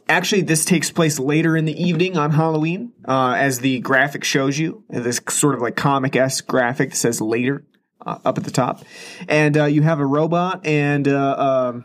actually 0.08 0.42
this 0.42 0.64
takes 0.64 0.90
place 0.90 1.18
later 1.18 1.56
in 1.56 1.64
the 1.64 1.82
evening 1.82 2.16
on 2.16 2.30
Halloween, 2.30 2.92
uh, 3.06 3.34
as 3.36 3.60
the 3.60 3.80
graphic 3.80 4.24
shows 4.24 4.58
you. 4.58 4.84
This 4.88 5.20
sort 5.28 5.54
of 5.54 5.60
like 5.60 5.76
comic 5.76 6.16
esque 6.16 6.46
graphic 6.46 6.90
that 6.90 6.96
says 6.96 7.20
later 7.20 7.64
uh, 8.04 8.18
up 8.24 8.38
at 8.38 8.44
the 8.44 8.50
top, 8.50 8.84
and 9.28 9.56
uh, 9.56 9.64
you 9.64 9.82
have 9.82 10.00
a 10.00 10.06
robot 10.06 10.66
and 10.66 11.06
uh, 11.08 11.72
um, 11.74 11.84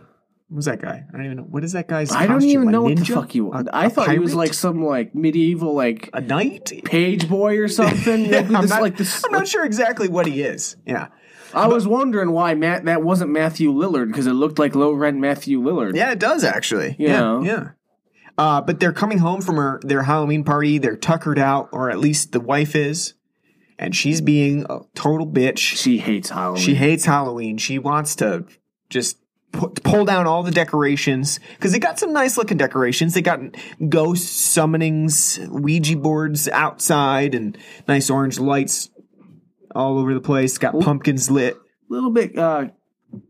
what's 0.49 0.65
that 0.65 0.81
guy? 0.81 1.05
I 1.07 1.17
don't 1.17 1.25
even 1.25 1.37
know 1.37 1.43
what 1.43 1.63
is 1.63 1.73
that 1.73 1.87
guy's. 1.87 2.11
I 2.11 2.27
don't 2.27 2.37
costume? 2.37 2.49
even 2.49 2.71
know 2.71 2.83
what 2.83 2.97
the 2.97 3.05
fuck 3.05 3.33
you. 3.35 3.51
A- 3.51 3.65
I 3.73 3.85
a 3.85 3.89
thought 3.89 4.11
he 4.11 4.19
was 4.19 4.35
like 4.35 4.53
some 4.53 4.83
like 4.85 5.15
medieval 5.15 5.73
like 5.73 6.09
a 6.13 6.21
knight. 6.21 6.71
page 6.85 7.27
boy 7.27 7.57
or 7.57 7.67
something. 7.67 8.25
Yeah, 8.31 8.39
I'm, 8.39 8.61
this, 8.61 8.69
not, 8.69 8.81
like 8.81 8.97
this. 8.97 9.23
I'm 9.25 9.31
not 9.31 9.47
sure 9.47 9.65
exactly 9.65 10.07
what 10.07 10.25
he 10.25 10.41
is. 10.41 10.75
Yeah. 10.85 11.07
I 11.53 11.67
was 11.67 11.85
wondering 11.85 12.31
why 12.31 12.53
Matt 12.55 12.85
that 12.85 13.03
wasn't 13.03 13.31
Matthew 13.31 13.73
Lillard 13.73 14.07
because 14.07 14.25
it 14.25 14.33
looked 14.33 14.57
like 14.57 14.73
low 14.73 14.93
rent 14.93 15.17
Matthew 15.17 15.61
Lillard. 15.61 15.95
Yeah, 15.95 16.11
it 16.11 16.19
does 16.19 16.45
actually. 16.45 16.95
You 16.97 17.07
yeah, 17.07 17.19
know. 17.19 17.43
yeah. 17.43 17.69
Uh, 18.37 18.61
but 18.61 18.79
they're 18.79 18.93
coming 18.93 19.19
home 19.19 19.41
from 19.41 19.55
her, 19.55 19.79
their 19.83 20.03
Halloween 20.03 20.43
party. 20.43 20.77
They're 20.77 20.95
tuckered 20.95 21.39
out, 21.39 21.69
or 21.71 21.89
at 21.89 21.99
least 21.99 22.31
the 22.31 22.39
wife 22.39 22.75
is, 22.75 23.13
and 23.77 23.95
she's 23.95 24.21
being 24.21 24.65
a 24.69 24.79
total 24.95 25.27
bitch. 25.27 25.59
She 25.59 25.97
hates 25.99 26.29
Halloween. 26.29 26.61
She 26.61 26.75
hates 26.75 27.05
Halloween. 27.05 27.57
She 27.57 27.79
wants 27.79 28.15
to 28.17 28.45
just 28.89 29.17
pu- 29.51 29.69
pull 29.69 30.05
down 30.05 30.27
all 30.27 30.43
the 30.43 30.51
decorations 30.51 31.39
because 31.55 31.71
they 31.71 31.79
got 31.79 31.99
some 31.99 32.13
nice 32.13 32.37
looking 32.37 32.57
decorations. 32.57 33.13
They 33.13 33.21
got 33.21 33.39
ghost 33.89 34.55
summonings, 34.55 35.47
Ouija 35.49 35.97
boards 35.97 36.47
outside, 36.47 37.35
and 37.35 37.57
nice 37.87 38.09
orange 38.09 38.39
lights 38.39 38.89
all 39.75 39.97
over 39.97 40.13
the 40.13 40.21
place. 40.21 40.57
Got 40.57 40.79
pumpkins 40.79 41.29
lit. 41.29 41.55
A 41.55 41.93
little 41.93 42.11
bit 42.11 42.37
uh, 42.37 42.67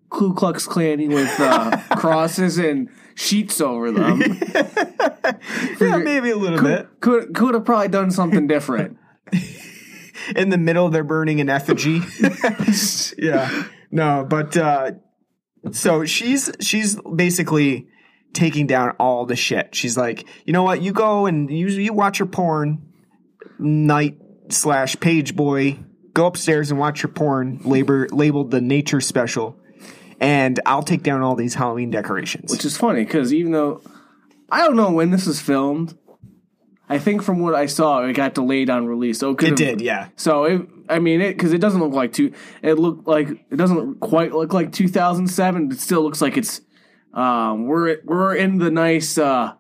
Ku 0.10 0.34
Klux 0.34 0.68
Klanny 0.68 1.08
with 1.08 1.40
uh, 1.40 1.78
crosses 1.98 2.58
and 2.58 2.90
sheets 3.22 3.62
over 3.62 3.92
them. 3.92 4.22
Yeah, 5.80 5.98
maybe 5.98 6.30
a 6.30 6.36
little 6.36 6.62
bit. 6.62 6.88
Could 7.00 7.34
could 7.34 7.56
have 7.56 7.66
probably 7.66 7.88
done 7.88 8.12
something 8.12 8.48
different. 8.48 8.98
in 10.36 10.50
the 10.50 10.58
middle 10.58 10.90
they're 10.90 11.04
burning 11.04 11.40
an 11.42 11.50
effigy 11.50 12.02
yeah 13.18 13.64
no 13.90 14.26
but 14.28 14.56
uh 14.56 14.92
so 15.72 16.06
she's 16.06 16.52
she's 16.60 17.00
basically 17.16 17.88
taking 18.34 18.68
down 18.68 18.92
all 19.00 19.26
the 19.26 19.36
shit 19.36 19.74
she's 19.74 19.98
like 19.98 20.28
you 20.46 20.54
know 20.54 20.64
what 20.64 20.82
you 20.82 20.92
go 20.92 21.26
and 21.26 21.50
you 21.50 21.68
you 21.68 21.94
watch 21.94 22.20
your 22.20 22.28
porn 22.28 22.82
night 23.58 24.18
slash 24.50 25.00
page 25.00 25.36
boy 25.36 25.80
go 26.14 26.28
upstairs 26.28 26.72
and 26.72 26.80
watch 26.80 27.02
your 27.04 27.12
porn 27.12 27.60
labor 27.64 28.08
labeled 28.12 28.52
the 28.52 28.62
nature 28.62 29.02
special 29.02 29.58
and 30.22 30.62
i'll 30.66 30.84
take 30.84 31.04
down 31.04 31.22
all 31.22 31.36
these 31.36 31.56
halloween 31.56 31.92
decorations 31.92 32.50
Which 32.50 32.64
is 32.64 32.78
funny 32.78 33.04
because 33.04 33.34
even 33.34 33.52
though 33.52 33.82
I 34.52 34.60
don't 34.60 34.76
know 34.76 34.92
when 34.92 35.12
this 35.12 35.26
was 35.26 35.40
filmed, 35.40 35.98
I 36.90 37.00
think 37.00 37.24
from 37.24 37.40
what 37.40 37.56
I 37.56 37.68
saw, 37.68 38.04
it 38.04 38.14
got 38.14 38.34
delayed 38.34 38.70
on 38.70 38.86
release. 38.86 39.20
So 39.20 39.32
it, 39.32 39.44
it 39.44 39.56
did 39.56 39.82
yeah 39.82 40.10
So 40.18 40.44
it, 40.44 40.68
I 40.90 41.00
mean, 41.00 41.22
it 41.22 41.34
because 41.38 41.54
it 41.54 41.62
doesn't 41.62 41.80
look 41.80 41.94
like 41.94 42.12
two. 42.12 42.34
It 42.62 42.74
looked 42.74 43.08
like 43.08 43.30
it 43.30 43.56
doesn't 43.56 44.02
quite 44.02 44.34
look 44.34 44.54
like 44.54 44.74
2007. 44.74 45.72
It 45.72 45.80
still 45.80 46.04
looks 46.04 46.22
like 46.22 46.36
it's. 46.36 46.62
Um, 47.14 47.68
we're 47.68 48.00
we're 48.04 48.36
in 48.36 48.58
the 48.58 48.72
nice 48.72 49.18
uh, 49.18 49.54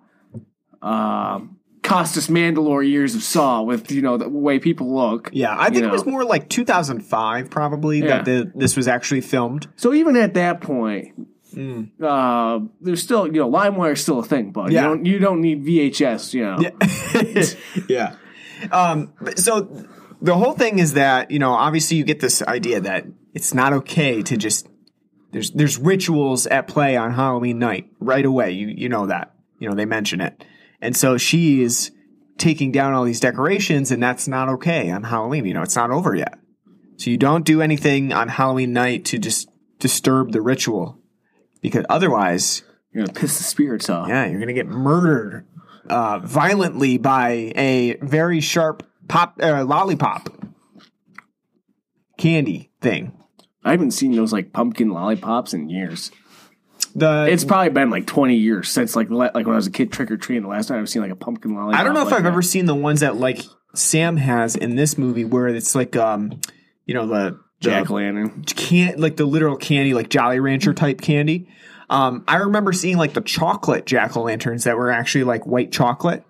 um 0.81 1.57
Costas 1.91 2.27
Mandylor 2.27 2.87
years 2.87 3.15
of 3.15 3.23
Saw 3.23 3.61
with 3.63 3.91
you 3.91 4.01
know 4.01 4.17
the 4.17 4.29
way 4.29 4.59
people 4.59 4.93
look. 4.95 5.29
yeah 5.33 5.55
i 5.59 5.69
think 5.69 5.83
you 5.83 5.87
it 5.89 5.91
was 5.91 6.05
more 6.05 6.23
like 6.23 6.47
2005 6.49 7.49
probably 7.49 7.99
Yeah. 7.99 8.07
that 8.21 8.25
the, 8.25 8.51
this 8.55 8.75
was 8.77 8.87
actually 8.87 9.21
filmed 9.21 9.67
So 9.75 9.93
even 9.93 10.15
at 10.15 10.33
that 10.35 10.61
point, 10.61 11.27
uh, 12.01 12.59
there's 12.79 13.03
still 13.03 13.25
you 13.27 13.33
know 13.33 13.49
LimeWire 13.49 13.93
is 13.93 14.01
still 14.01 14.19
a 14.19 14.23
thing, 14.23 14.51
but 14.51 14.67
Mm. 14.67 14.71
Yeah. 14.71 14.81
you 14.81 14.87
don't 14.87 15.05
you 15.05 15.19
don't 15.19 15.41
need 15.41 15.65
VHS. 15.65 16.33
You 16.33 16.43
know, 16.45 17.85
yeah. 17.89 18.15
Um, 18.71 19.11
so 19.37 19.85
the 20.21 20.35
whole 20.35 20.53
thing 20.53 20.77
is 20.77 20.93
that 20.93 21.31
you 21.31 21.39
know, 21.39 21.51
obviously, 21.51 21.97
you 21.97 22.03
get 22.03 22.19
this 22.19 22.43
idea 22.43 22.79
that 22.81 23.05
it's 23.33 23.53
not 23.55 23.73
okay 23.73 24.21
to 24.21 24.37
just 24.37 24.67
there's 25.31 25.49
there's 25.51 25.79
rituals 25.79 26.45
at 26.45 26.67
play 26.67 26.95
on 26.95 27.11
Halloween 27.11 27.57
night 27.57 27.89
right 27.99 28.23
away. 28.23 28.51
You 28.51 28.67
you 28.67 28.87
know 28.87 29.07
that 29.07 29.33
you 29.57 29.67
know 29.67 29.73
they 29.75 29.85
mention 29.85 30.21
it, 30.21 30.45
and 30.81 30.95
so 30.95 31.17
she 31.17 31.61
is 31.61 31.91
taking 32.37 32.71
down 32.71 32.93
all 32.93 33.03
these 33.03 33.19
decorations, 33.19 33.91
and 33.91 34.01
that's 34.01 34.27
not 34.27 34.49
okay 34.49 34.89
on 34.89 35.03
Halloween. 35.03 35.45
You 35.45 35.53
know, 35.53 35.61
it's 35.61 35.75
not 35.75 35.91
over 35.91 36.15
yet, 36.15 36.37
so 36.97 37.09
you 37.09 37.17
don't 37.17 37.45
do 37.45 37.61
anything 37.61 38.13
on 38.13 38.27
Halloween 38.27 38.73
night 38.73 39.05
to 39.05 39.19
just 39.19 39.49
disturb 39.79 40.31
the 40.31 40.41
ritual, 40.41 40.99
because 41.61 41.85
otherwise 41.89 42.63
you're 42.91 43.05
gonna 43.05 43.19
piss 43.19 43.37
the 43.37 43.43
spirits 43.43 43.89
off. 43.89 44.09
yeah, 44.09 44.25
you're 44.25 44.39
gonna 44.39 44.53
get 44.53 44.67
murdered 44.67 45.45
uh, 45.89 46.19
violently 46.19 46.97
by 46.97 47.51
a 47.55 47.97
very 48.01 48.41
sharp 48.41 48.83
pop 49.07 49.39
uh, 49.41 49.63
lollipop 49.63 50.29
candy 52.17 52.71
thing. 52.81 53.17
I 53.63 53.71
haven't 53.71 53.91
seen 53.91 54.15
those 54.15 54.33
like 54.33 54.53
pumpkin 54.53 54.89
lollipops 54.89 55.53
in 55.53 55.69
years. 55.69 56.11
The 56.95 57.27
It's 57.29 57.43
probably 57.43 57.69
been 57.69 57.89
like 57.89 58.07
20 58.07 58.35
years 58.35 58.69
since 58.69 58.95
like 58.95 59.09
like 59.09 59.33
when 59.33 59.47
I 59.49 59.55
was 59.55 59.67
a 59.67 59.71
kid 59.71 59.91
trick 59.91 60.11
or 60.11 60.17
treating. 60.17 60.43
The 60.43 60.49
last 60.49 60.67
time 60.67 60.79
I've 60.79 60.89
seen 60.89 61.01
like 61.01 61.11
a 61.11 61.15
pumpkin 61.15 61.55
lollipop. 61.55 61.79
I 61.79 61.83
don't 61.83 61.93
know 61.93 62.01
if 62.01 62.07
like 62.07 62.15
I've 62.15 62.23
that. 62.23 62.31
ever 62.31 62.41
seen 62.41 62.65
the 62.65 62.75
ones 62.75 62.99
that 63.01 63.17
like 63.17 63.43
Sam 63.73 64.17
has 64.17 64.55
in 64.55 64.75
this 64.75 64.97
movie 64.97 65.25
where 65.25 65.47
it's 65.47 65.75
like 65.75 65.95
um 65.95 66.39
you 66.85 66.93
know 66.93 67.07
the 67.07 67.39
Jack 67.59 67.89
lantern. 67.89 68.43
can't 68.43 68.99
like 68.99 69.17
the 69.17 69.25
literal 69.25 69.55
candy 69.55 69.93
like 69.93 70.09
Jolly 70.09 70.39
Rancher 70.39 70.73
type 70.73 70.99
candy. 70.99 71.47
Um, 71.89 72.23
I 72.27 72.37
remember 72.37 72.71
seeing 72.73 72.97
like 72.97 73.13
the 73.13 73.21
chocolate 73.21 73.85
jack 73.85 74.15
o' 74.15 74.23
lanterns 74.23 74.63
that 74.63 74.77
were 74.77 74.89
actually 74.89 75.25
like 75.25 75.45
white 75.45 75.71
chocolate. 75.71 76.23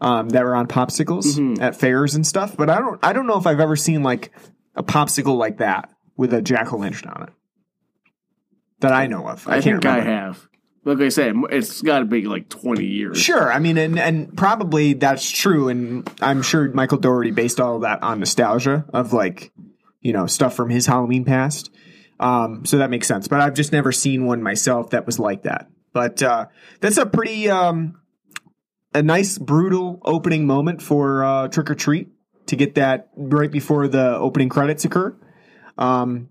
Um, 0.00 0.28
that 0.30 0.42
were 0.44 0.54
on 0.54 0.66
popsicles 0.66 1.60
at 1.62 1.76
fairs 1.76 2.14
and 2.14 2.26
stuff, 2.26 2.56
but 2.58 2.68
I 2.68 2.78
don't. 2.78 2.98
I 3.02 3.14
don't 3.14 3.26
know 3.26 3.38
if 3.38 3.46
I've 3.46 3.60
ever 3.60 3.76
seen 3.76 4.02
like 4.02 4.32
a 4.74 4.82
popsicle 4.82 5.38
like 5.38 5.58
that 5.58 5.88
with 6.16 6.34
a 6.34 6.42
jack 6.42 6.72
o' 6.74 6.76
lantern 6.76 7.10
on 7.10 7.22
it 7.28 7.32
that 8.84 8.92
I 8.92 9.06
know 9.06 9.26
of. 9.28 9.48
I, 9.48 9.56
I, 9.56 9.60
think 9.60 9.84
I 9.84 10.00
have. 10.00 10.46
Like 10.84 11.00
I 11.00 11.08
said, 11.08 11.34
it's 11.50 11.80
got 11.82 12.00
to 12.00 12.04
be 12.04 12.26
like 12.26 12.48
20 12.48 12.84
years. 12.84 13.18
Sure, 13.18 13.50
I 13.50 13.58
mean, 13.58 13.78
and 13.78 13.98
and 13.98 14.36
probably 14.36 14.92
that's 14.92 15.28
true, 15.28 15.68
and 15.68 16.08
I'm 16.20 16.42
sure 16.42 16.70
Michael 16.72 16.98
Dougherty 16.98 17.30
based 17.30 17.60
all 17.60 17.76
of 17.76 17.82
that 17.82 18.02
on 18.02 18.20
nostalgia 18.20 18.84
of 18.92 19.12
like, 19.12 19.52
you 20.00 20.12
know, 20.12 20.26
stuff 20.26 20.54
from 20.54 20.70
his 20.70 20.86
Halloween 20.86 21.24
past. 21.24 21.70
Um, 22.20 22.64
so 22.64 22.78
that 22.78 22.90
makes 22.90 23.08
sense. 23.08 23.28
But 23.28 23.40
I've 23.40 23.54
just 23.54 23.72
never 23.72 23.92
seen 23.92 24.26
one 24.26 24.42
myself 24.42 24.90
that 24.90 25.06
was 25.06 25.18
like 25.18 25.42
that. 25.42 25.68
But 25.92 26.22
uh, 26.22 26.46
that's 26.80 26.98
a 26.98 27.06
pretty 27.06 27.48
um, 27.48 28.00
a 28.92 29.02
nice 29.02 29.38
brutal 29.38 30.00
opening 30.04 30.46
moment 30.46 30.82
for 30.82 31.24
uh, 31.24 31.48
Trick 31.48 31.70
or 31.70 31.74
Treat 31.74 32.08
to 32.46 32.56
get 32.56 32.74
that 32.74 33.08
right 33.16 33.50
before 33.50 33.88
the 33.88 34.16
opening 34.16 34.48
credits 34.48 34.84
occur. 34.84 35.16
Um, 35.78 36.30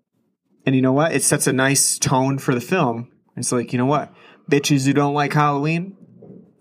and 0.65 0.76
you 0.76 0.82
know 0.82 0.93
what? 0.93 1.13
It 1.13 1.23
sets 1.23 1.47
a 1.47 1.54
nice 1.54 1.97
tone 1.99 2.38
for 2.39 2.54
the 2.56 2.62
film. 2.62 3.10
It's 3.36 3.52
like, 3.52 3.73
you 3.73 3.78
know 3.80 3.86
what? 3.86 4.13
Bitches 4.52 4.86
who 4.86 4.93
don't 4.93 5.13
like 5.13 5.34
Halloween, 5.34 5.95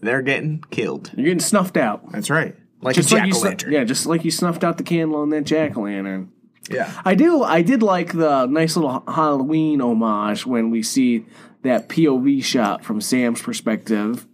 they're 0.01 0.23
getting 0.23 0.63
killed. 0.71 1.11
You're 1.17 1.25
getting 1.27 1.41
snuffed 1.41 1.77
out. 1.77 2.11
That's 2.13 2.31
right. 2.31 2.57
Like 2.81 2.97
Just 2.97 3.13
a 3.13 3.15
like 3.15 3.25
jack 3.25 3.29
you 3.29 3.35
o' 3.35 3.41
snu- 3.41 3.45
lantern. 3.45 3.73
yeah, 3.73 3.85
just 3.85 4.07
like 4.07 4.25
you 4.25 4.31
snuffed 4.31 4.65
out 4.65 4.77
the 4.79 4.83
candle 4.85 5.21
on 5.21 5.31
that 5.31 5.45
jack 5.45 5.77
o' 5.77 5.83
lantern. 5.83 6.33
yeah. 6.71 6.93
I 7.05 7.15
do. 7.15 7.43
I 7.43 7.63
did 7.63 7.83
like 7.83 8.13
the 8.13 8.47
nice 8.47 8.77
little 8.77 9.05
Halloween 9.07 9.81
homage 9.81 10.47
when 10.47 10.71
we 10.71 10.83
see 10.83 11.27
that 11.63 11.89
POV 11.89 12.43
shot 12.43 12.85
from 12.85 13.01
Sam's 13.01 13.41
perspective. 13.43 14.27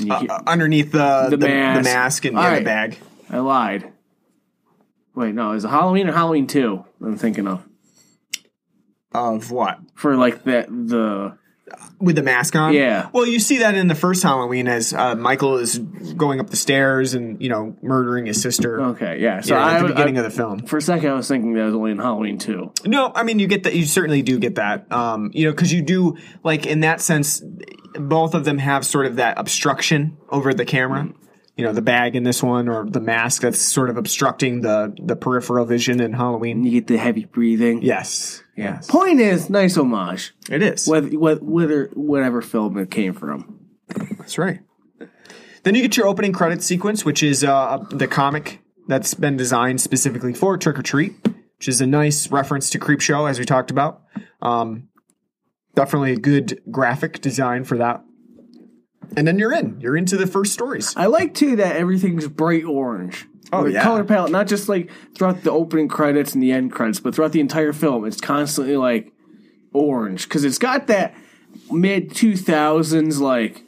And 0.00 0.08
you 0.08 0.16
hear- 0.18 0.30
Uh, 0.30 0.42
underneath 0.46 0.92
the 0.92 1.28
the, 1.30 1.36
The 1.36 1.36
the 1.38 1.48
mask, 1.48 1.84
mask. 1.84 2.24
and 2.26 2.36
right. 2.36 2.58
the 2.58 2.64
bag. 2.64 2.98
I 3.30 3.38
lied. 3.38 3.92
Wait, 5.14 5.34
no, 5.34 5.52
is 5.52 5.64
it 5.64 5.68
Halloween 5.68 6.08
or 6.08 6.12
Halloween 6.12 6.46
two? 6.46 6.84
I'm 7.00 7.16
thinking 7.16 7.46
of 7.48 7.64
Of 9.12 9.50
what? 9.50 9.78
for 9.94 10.16
like 10.16 10.44
that 10.44 10.68
the 10.68 11.36
with 12.00 12.16
the 12.16 12.22
mask 12.22 12.56
on. 12.56 12.72
Yeah. 12.72 13.08
Well, 13.12 13.26
you 13.26 13.38
see 13.38 13.58
that 13.58 13.74
in 13.74 13.88
the 13.88 13.94
first 13.94 14.22
Halloween 14.22 14.68
as 14.68 14.92
uh, 14.94 15.14
Michael 15.16 15.58
is 15.58 15.78
going 15.78 16.40
up 16.40 16.48
the 16.50 16.56
stairs 16.56 17.14
and 17.14 17.42
you 17.42 17.48
know 17.48 17.76
murdering 17.82 18.26
his 18.26 18.40
sister. 18.40 18.80
Okay, 18.80 19.20
yeah. 19.20 19.40
So 19.40 19.54
Yeah, 19.54 19.64
I, 19.66 19.74
at 19.76 19.82
the 19.82 19.88
beginning 19.88 20.16
I- 20.16 20.20
of 20.20 20.24
the 20.24 20.36
film. 20.36 20.60
for 20.66 20.76
a 20.78 20.82
second, 20.82 21.10
I 21.10 21.14
was 21.14 21.28
thinking 21.28 21.54
that 21.54 21.64
was 21.64 21.74
only 21.74 21.90
in 21.90 21.98
Halloween 21.98 22.38
too. 22.38 22.72
No, 22.86 23.12
I 23.14 23.22
mean 23.22 23.38
you 23.38 23.46
get 23.46 23.64
that. 23.64 23.74
You 23.74 23.84
certainly 23.86 24.22
do 24.22 24.38
get 24.38 24.54
that. 24.56 24.90
Um, 24.92 25.30
you 25.34 25.46
know, 25.46 25.52
because 25.52 25.72
you 25.72 25.82
do 25.82 26.16
like 26.44 26.64
in 26.66 26.80
that 26.80 27.00
sense, 27.00 27.42
both 27.94 28.34
of 28.34 28.44
them 28.44 28.58
have 28.58 28.84
sort 28.86 29.06
of 29.06 29.16
that 29.16 29.38
obstruction 29.38 30.16
over 30.30 30.52
the 30.54 30.64
camera. 30.64 31.10
You 31.58 31.64
know, 31.64 31.72
the 31.72 31.82
bag 31.82 32.14
in 32.14 32.22
this 32.22 32.42
one 32.42 32.68
or 32.68 32.88
the 32.88 33.00
mask 33.00 33.42
that's 33.42 33.60
sort 33.60 33.90
of 33.90 33.96
obstructing 33.96 34.60
the 34.60 34.94
the 35.02 35.16
peripheral 35.16 35.66
vision 35.66 36.00
in 36.00 36.12
Halloween. 36.12 36.62
You 36.62 36.70
get 36.70 36.86
the 36.86 36.96
heavy 36.96 37.24
breathing. 37.24 37.82
Yes. 37.82 38.42
Yeah. 38.56 38.80
Point 38.88 39.20
is, 39.20 39.50
nice 39.50 39.76
homage. 39.76 40.34
It 40.48 40.62
is. 40.62 40.86
Whether, 40.86 41.08
whether, 41.18 41.40
whether 41.40 41.90
whatever 41.94 42.42
film 42.42 42.78
it 42.78 42.90
came 42.90 43.12
from. 43.12 43.58
That's 44.18 44.38
right. 44.38 44.60
Then 45.64 45.74
you 45.74 45.82
get 45.82 45.96
your 45.96 46.06
opening 46.06 46.32
credit 46.32 46.62
sequence, 46.62 47.04
which 47.04 47.22
is 47.22 47.42
uh, 47.44 47.84
the 47.90 48.06
comic 48.06 48.60
that's 48.86 49.14
been 49.14 49.36
designed 49.36 49.80
specifically 49.80 50.34
for 50.34 50.56
Trick 50.56 50.78
or 50.78 50.82
Treat, 50.82 51.14
which 51.58 51.68
is 51.68 51.80
a 51.80 51.86
nice 51.86 52.30
reference 52.30 52.70
to 52.70 52.78
Creepshow, 52.78 53.28
as 53.28 53.38
we 53.38 53.44
talked 53.44 53.70
about. 53.70 54.02
Um, 54.40 54.88
definitely 55.74 56.12
a 56.12 56.18
good 56.18 56.62
graphic 56.70 57.20
design 57.20 57.64
for 57.64 57.78
that. 57.78 58.02
And 59.16 59.26
then 59.26 59.38
you're 59.38 59.52
in. 59.52 59.80
You're 59.80 59.96
into 59.96 60.16
the 60.16 60.26
first 60.26 60.52
stories. 60.52 60.94
I 60.96 61.06
like 61.06 61.34
too 61.34 61.56
that 61.56 61.76
everything's 61.76 62.28
bright 62.28 62.64
orange. 62.64 63.26
Oh, 63.52 63.64
The 63.64 63.72
yeah. 63.72 63.82
color 63.82 64.04
palette, 64.04 64.30
not 64.30 64.46
just 64.46 64.68
like 64.68 64.90
throughout 65.16 65.42
the 65.42 65.50
opening 65.50 65.88
credits 65.88 66.34
and 66.34 66.42
the 66.42 66.52
end 66.52 66.72
credits, 66.72 67.00
but 67.00 67.14
throughout 67.14 67.32
the 67.32 67.40
entire 67.40 67.72
film, 67.72 68.04
it's 68.04 68.20
constantly 68.20 68.76
like 68.76 69.12
orange 69.72 70.24
because 70.24 70.44
it's 70.44 70.58
got 70.58 70.86
that 70.88 71.14
mid 71.70 72.14
two 72.14 72.36
thousands 72.36 73.20
like 73.20 73.64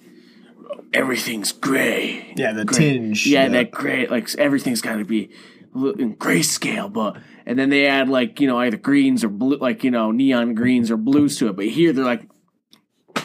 everything's 0.93 1.53
gray. 1.53 2.33
Yeah, 2.37 2.53
the 2.53 2.65
Gray. 2.65 2.79
tinge. 2.79 3.27
Yeah, 3.27 3.47
the- 3.49 3.53
that 3.55 3.71
gray, 3.71 4.07
like 4.07 4.29
everything's 4.37 4.81
got 4.83 4.97
to 4.97 5.05
be 5.05 5.31
in 5.75 6.17
grayscale, 6.17 6.93
but 6.93 7.17
and 7.47 7.59
then 7.59 7.71
they 7.71 7.87
add 7.87 8.09
like 8.09 8.41
you 8.41 8.47
know 8.47 8.59
either 8.59 8.77
greens 8.77 9.25
or 9.25 9.29
blue, 9.29 9.57
like 9.57 9.83
you 9.85 9.91
know 9.91 10.11
neon 10.11 10.55
greens 10.55 10.91
or 10.91 10.97
blues 10.97 11.39
to 11.39 11.49
it. 11.49 11.57
But 11.57 11.67
here 11.69 11.93
they're 11.93 12.05
like 12.05 12.29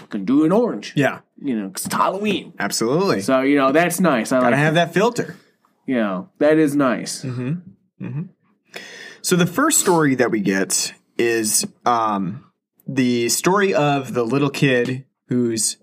gonna 0.09 0.23
do 0.23 0.45
an 0.45 0.51
orange. 0.51 0.93
Yeah, 0.95 1.19
you 1.41 1.59
know, 1.59 1.69
'cause 1.69 1.85
it's 1.85 1.95
Halloween. 1.95 2.53
absolutely. 2.59 3.21
So 3.21 3.41
you 3.41 3.55
know 3.57 3.71
that's 3.71 3.99
nice. 3.99 4.31
I 4.31 4.39
Gotta 4.39 4.51
like. 4.51 4.59
have 4.59 4.73
that 4.75 4.93
filter. 4.93 5.35
you 5.85 5.95
know 5.95 6.29
that 6.39 6.57
is 6.57 6.75
nice. 6.75 7.23
Mm-hmm. 7.23 8.21
So 9.21 9.35
the 9.35 9.47
first 9.47 9.79
story 9.79 10.15
that 10.15 10.29
we 10.31 10.39
get 10.39 10.93
is 11.17 11.65
um, 11.85 12.45
the 12.87 13.29
story 13.29 13.73
of 13.73 14.13
the 14.13 14.23
little 14.23 14.49
kid 14.51 15.05
who's 15.29 15.77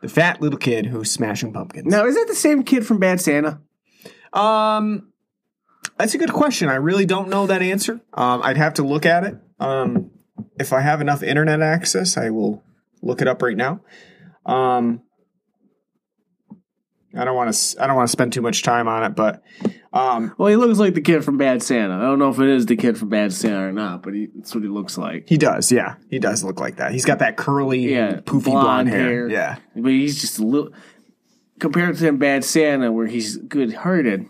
the 0.00 0.08
fat 0.08 0.40
little 0.40 0.58
kid 0.58 0.86
who's 0.86 1.10
smashing 1.10 1.52
pumpkins. 1.52 1.86
Now 1.86 2.06
is 2.06 2.14
that 2.14 2.26
the 2.28 2.34
same 2.34 2.62
kid 2.62 2.86
from 2.86 2.98
Bad 2.98 3.20
Santa? 3.20 3.58
Um, 4.32 5.08
that's 5.98 6.14
a 6.14 6.18
good 6.18 6.32
question. 6.32 6.68
I 6.68 6.74
really 6.76 7.06
don't 7.06 7.28
know 7.28 7.46
that 7.46 7.62
answer. 7.62 8.00
Um, 8.12 8.42
I'd 8.42 8.56
have 8.56 8.74
to 8.74 8.82
look 8.84 9.06
at 9.06 9.24
it. 9.24 9.36
Um, 9.58 10.10
if 10.58 10.72
I 10.72 10.80
have 10.80 11.00
enough 11.00 11.22
internet 11.22 11.62
access, 11.62 12.16
I 12.16 12.30
will 12.30 12.62
look 13.02 13.20
it 13.22 13.28
up 13.28 13.42
right 13.42 13.56
now. 13.56 13.80
Um, 14.46 15.02
I 17.16 17.24
don't 17.24 17.36
want 17.36 17.54
to. 17.54 17.82
I 17.82 17.86
don't 17.86 17.94
want 17.96 18.08
to 18.08 18.12
spend 18.12 18.32
too 18.32 18.42
much 18.42 18.62
time 18.62 18.88
on 18.88 19.04
it, 19.04 19.14
but 19.14 19.42
um, 19.92 20.34
Well, 20.36 20.48
he 20.48 20.56
looks 20.56 20.78
like 20.80 20.94
the 20.94 21.00
kid 21.00 21.24
from 21.24 21.38
Bad 21.38 21.62
Santa. 21.62 21.94
I 21.94 22.00
don't 22.00 22.18
know 22.18 22.30
if 22.30 22.40
it 22.40 22.48
is 22.48 22.66
the 22.66 22.74
kid 22.76 22.98
from 22.98 23.08
Bad 23.08 23.32
Santa 23.32 23.68
or 23.68 23.72
not, 23.72 24.02
but 24.02 24.14
he, 24.14 24.28
that's 24.34 24.52
what 24.54 24.64
he 24.64 24.68
looks 24.68 24.98
like. 24.98 25.28
he 25.28 25.38
does. 25.38 25.70
Yeah, 25.70 25.94
he 26.10 26.18
does 26.18 26.42
look 26.42 26.58
like 26.58 26.76
that. 26.76 26.90
He's 26.90 27.04
got 27.04 27.20
that 27.20 27.36
curly, 27.36 27.92
Yeah, 27.92 28.16
poofy 28.20 28.46
blonde, 28.46 28.88
hair. 28.88 29.28
Yeah, 29.28 29.58
but 29.76 29.92
he's 29.92 30.20
just 30.20 30.40
a 30.40 30.42
little 30.44 30.72
compared 31.60 31.96
to 31.98 32.04
him 32.04 32.16
Bad 32.18 32.44
Santa, 32.44 32.90
where 32.90 33.06
he's 33.06 33.36
good-hearted. 33.36 34.26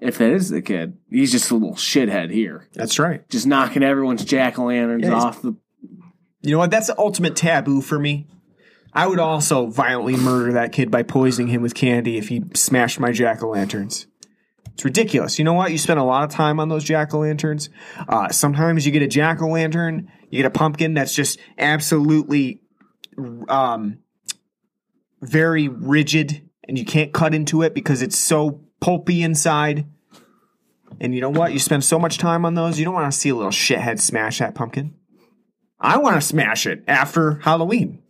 If 0.00 0.18
that 0.18 0.30
is 0.32 0.50
the 0.50 0.62
kid, 0.62 0.96
he's 1.10 1.30
just 1.32 1.50
a 1.50 1.54
little 1.54 1.74
shithead 1.76 2.30
here, 2.32 2.68
that's 2.72 2.98
right. 3.00 3.28
just 3.28 3.46
knocking 3.46 3.82
everyone's 3.82 4.24
jack 4.24 4.58
o' 4.58 4.64
lanterns 4.66 5.04
Yeah, 5.04 5.14
off 5.14 5.42
the. 5.42 5.56
You 6.42 6.50
know 6.52 6.58
what? 6.58 6.70
That's 6.72 6.88
the 6.88 6.98
ultimate 6.98 7.34
taboo 7.36 7.80
for 7.80 7.98
me. 8.00 8.26
I 8.94 9.06
would 9.06 9.18
also 9.18 9.66
violently 9.66 10.16
murder 10.16 10.52
that 10.52 10.72
kid 10.72 10.90
by 10.90 11.02
poisoning 11.02 11.48
him 11.48 11.62
with 11.62 11.74
candy 11.74 12.18
if 12.18 12.28
he 12.28 12.44
smashed 12.54 13.00
my 13.00 13.10
jack 13.10 13.42
o' 13.42 13.48
lanterns. 13.48 14.06
It's 14.74 14.84
ridiculous. 14.84 15.38
You 15.38 15.44
know 15.44 15.54
what? 15.54 15.70
You 15.70 15.78
spend 15.78 15.98
a 15.98 16.04
lot 16.04 16.24
of 16.24 16.30
time 16.30 16.60
on 16.60 16.68
those 16.68 16.84
jack 16.84 17.14
o' 17.14 17.20
lanterns. 17.20 17.70
Uh, 18.08 18.28
sometimes 18.28 18.84
you 18.84 18.92
get 18.92 19.02
a 19.02 19.06
jack 19.06 19.40
o' 19.40 19.48
lantern, 19.48 20.10
you 20.30 20.38
get 20.38 20.46
a 20.46 20.50
pumpkin 20.50 20.94
that's 20.94 21.14
just 21.14 21.38
absolutely 21.58 22.60
um, 23.48 23.98
very 25.20 25.68
rigid, 25.68 26.48
and 26.66 26.78
you 26.78 26.84
can't 26.84 27.12
cut 27.12 27.34
into 27.34 27.62
it 27.62 27.74
because 27.74 28.02
it's 28.02 28.18
so 28.18 28.62
pulpy 28.80 29.22
inside. 29.22 29.86
And 31.00 31.14
you 31.14 31.20
know 31.20 31.30
what? 31.30 31.52
You 31.52 31.58
spend 31.58 31.84
so 31.84 31.98
much 31.98 32.18
time 32.18 32.44
on 32.44 32.54
those, 32.54 32.78
you 32.78 32.84
don't 32.84 32.94
want 32.94 33.10
to 33.10 33.18
see 33.18 33.30
a 33.30 33.34
little 33.34 33.50
shithead 33.50 34.00
smash 34.00 34.38
that 34.38 34.54
pumpkin. 34.54 34.94
I 35.80 35.98
want 35.98 36.16
to 36.16 36.20
smash 36.20 36.66
it 36.66 36.84
after 36.86 37.40
Halloween. 37.40 38.01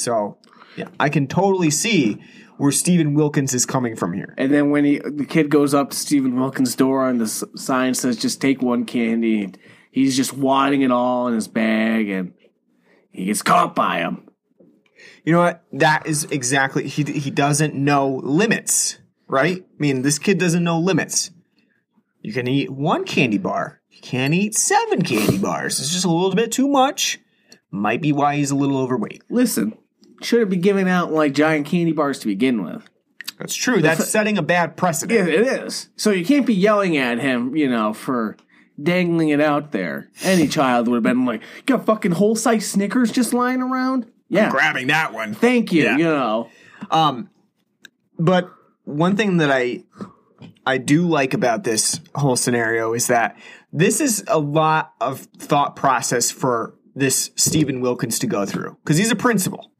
So, 0.00 0.38
yeah, 0.76 0.88
I 0.98 1.08
can 1.08 1.26
totally 1.26 1.70
see 1.70 2.18
where 2.56 2.72
Stephen 2.72 3.14
Wilkins 3.14 3.54
is 3.54 3.64
coming 3.64 3.96
from 3.96 4.12
here. 4.12 4.34
And 4.36 4.52
then 4.52 4.70
when 4.70 4.84
he 4.84 4.98
the 4.98 5.24
kid 5.24 5.50
goes 5.50 5.72
up 5.72 5.90
to 5.90 5.96
Stephen 5.96 6.38
Wilkins' 6.38 6.74
door 6.74 7.08
and 7.08 7.20
the 7.20 7.26
sign 7.26 7.94
says 7.94 8.16
"Just 8.16 8.40
take 8.40 8.60
one 8.62 8.84
candy," 8.84 9.52
he's 9.90 10.16
just 10.16 10.32
wadding 10.32 10.82
it 10.82 10.90
all 10.90 11.28
in 11.28 11.34
his 11.34 11.48
bag, 11.48 12.08
and 12.08 12.34
he 13.10 13.26
gets 13.26 13.42
caught 13.42 13.74
by 13.74 13.98
him. 13.98 14.28
You 15.24 15.32
know 15.32 15.40
what? 15.40 15.64
That 15.72 16.06
is 16.06 16.24
exactly 16.24 16.86
he 16.86 17.04
he 17.04 17.30
doesn't 17.30 17.74
know 17.74 18.20
limits, 18.22 18.98
right? 19.26 19.62
I 19.62 19.76
mean, 19.78 20.02
this 20.02 20.18
kid 20.18 20.38
doesn't 20.38 20.64
know 20.64 20.78
limits. 20.78 21.30
You 22.22 22.32
can 22.32 22.46
eat 22.46 22.70
one 22.70 23.04
candy 23.04 23.38
bar. 23.38 23.80
You 23.88 24.00
can't 24.02 24.34
eat 24.34 24.54
seven 24.54 25.02
candy 25.02 25.38
bars. 25.38 25.80
It's 25.80 25.92
just 25.92 26.04
a 26.04 26.10
little 26.10 26.34
bit 26.34 26.52
too 26.52 26.68
much. 26.68 27.18
Might 27.70 28.02
be 28.02 28.12
why 28.12 28.36
he's 28.36 28.50
a 28.50 28.56
little 28.56 28.78
overweight. 28.78 29.22
Listen, 29.30 29.74
shouldn't 30.20 30.50
be 30.50 30.56
giving 30.56 30.88
out 30.88 31.12
like 31.12 31.32
giant 31.32 31.66
candy 31.66 31.92
bars 31.92 32.18
to 32.20 32.26
begin 32.26 32.64
with. 32.64 32.88
That's 33.38 33.54
true. 33.54 33.80
That's 33.80 34.08
setting 34.08 34.36
a 34.38 34.42
bad 34.42 34.70
Yeah, 34.70 34.74
precedent. 34.76 35.28
it 35.28 35.40
is. 35.46 35.88
So 35.96 36.10
you 36.10 36.24
can't 36.24 36.44
be 36.46 36.54
yelling 36.54 36.96
at 36.98 37.18
him, 37.20 37.56
you 37.56 37.70
know, 37.70 37.92
for 37.94 38.36
dangling 38.82 39.30
it 39.30 39.40
out 39.40 39.72
there. 39.72 40.08
Any 40.22 40.46
child 40.46 40.88
would 40.88 40.96
have 40.96 41.02
been 41.02 41.24
like, 41.24 41.40
"You 41.56 41.62
got 41.64 41.86
fucking 41.86 42.12
whole 42.12 42.34
size 42.36 42.66
Snickers 42.70 43.10
just 43.10 43.32
lying 43.32 43.62
around." 43.62 44.06
Yeah, 44.28 44.50
Grabbing 44.50 44.86
that 44.88 45.12
one. 45.12 45.34
thank 45.34 45.72
you. 45.72 45.82
Yeah. 45.84 45.96
You 45.96 46.04
know, 46.04 46.48
Um, 46.90 47.30
but 48.18 48.50
one 48.84 49.16
thing 49.16 49.38
that 49.38 49.50
I 49.50 49.84
I 50.66 50.78
do 50.78 51.06
like 51.06 51.34
about 51.34 51.64
this 51.64 52.00
whole 52.14 52.36
scenario 52.36 52.92
is 52.94 53.06
that 53.08 53.36
this 53.72 54.00
is 54.00 54.22
a 54.28 54.38
lot 54.38 54.92
of 55.00 55.20
thought 55.38 55.76
process 55.76 56.30
for 56.30 56.74
this 56.94 57.30
Stephen 57.36 57.80
Wilkins 57.80 58.18
to 58.20 58.26
go 58.26 58.44
through 58.46 58.76
because 58.84 58.98
he's 58.98 59.10
a 59.10 59.16
principal, 59.16 59.70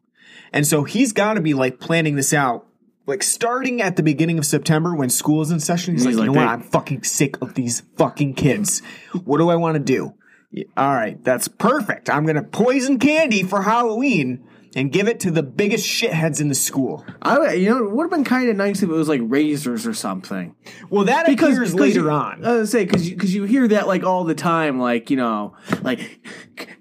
and 0.52 0.66
so 0.66 0.84
he's 0.84 1.12
got 1.12 1.34
to 1.34 1.40
be 1.40 1.54
like 1.54 1.80
planning 1.80 2.16
this 2.16 2.32
out. 2.32 2.66
Like 3.06 3.22
starting 3.22 3.82
at 3.82 3.96
the 3.96 4.02
beginning 4.04 4.38
of 4.38 4.46
September 4.46 4.94
when 4.94 5.10
school 5.10 5.42
is 5.42 5.50
in 5.50 5.58
session, 5.58 5.94
he's, 5.94 6.04
He's 6.04 6.16
like, 6.16 6.24
you 6.26 6.30
like, 6.30 6.36
know 6.36 6.44
what? 6.46 6.48
I'm 6.52 6.62
fucking 6.62 7.02
sick 7.02 7.40
of 7.42 7.54
these 7.54 7.82
fucking 7.96 8.34
kids. 8.34 8.82
What 9.24 9.38
do 9.38 9.48
I 9.50 9.56
want 9.56 9.74
to 9.74 9.80
do? 9.80 10.14
Yeah, 10.52 10.64
All 10.76 10.94
right, 10.94 11.22
that's 11.24 11.48
perfect. 11.48 12.08
I'm 12.10 12.24
gonna 12.26 12.42
poison 12.44 12.98
candy 12.98 13.42
for 13.42 13.62
Halloween 13.62 14.44
and 14.76 14.92
give 14.92 15.08
it 15.08 15.18
to 15.20 15.30
the 15.32 15.42
biggest 15.42 15.84
shitheads 15.86 16.40
in 16.40 16.48
the 16.48 16.54
school. 16.54 17.04
I 17.22 17.54
you 17.54 17.70
know 17.70 17.84
it 17.84 17.90
would 17.90 18.04
have 18.04 18.10
been 18.10 18.22
kind 18.24 18.48
of 18.48 18.54
nice 18.56 18.82
if 18.82 18.88
it 18.90 18.92
was 18.92 19.08
like 19.08 19.20
razors 19.24 19.86
or 19.86 19.94
something. 19.94 20.54
Well, 20.90 21.04
that 21.06 21.26
because 21.26 21.56
appears 21.56 21.72
because 21.72 21.80
later 21.80 22.00
you- 22.02 22.10
on. 22.10 22.44
I 22.44 22.56
was 22.56 22.70
say 22.70 22.84
because 22.84 23.08
you, 23.08 23.16
'cause 23.16 23.32
you 23.32 23.44
hear 23.44 23.66
that 23.68 23.88
like 23.88 24.04
all 24.04 24.22
the 24.24 24.34
time, 24.36 24.78
like 24.78 25.10
you 25.10 25.16
know, 25.16 25.54
like 25.82 26.20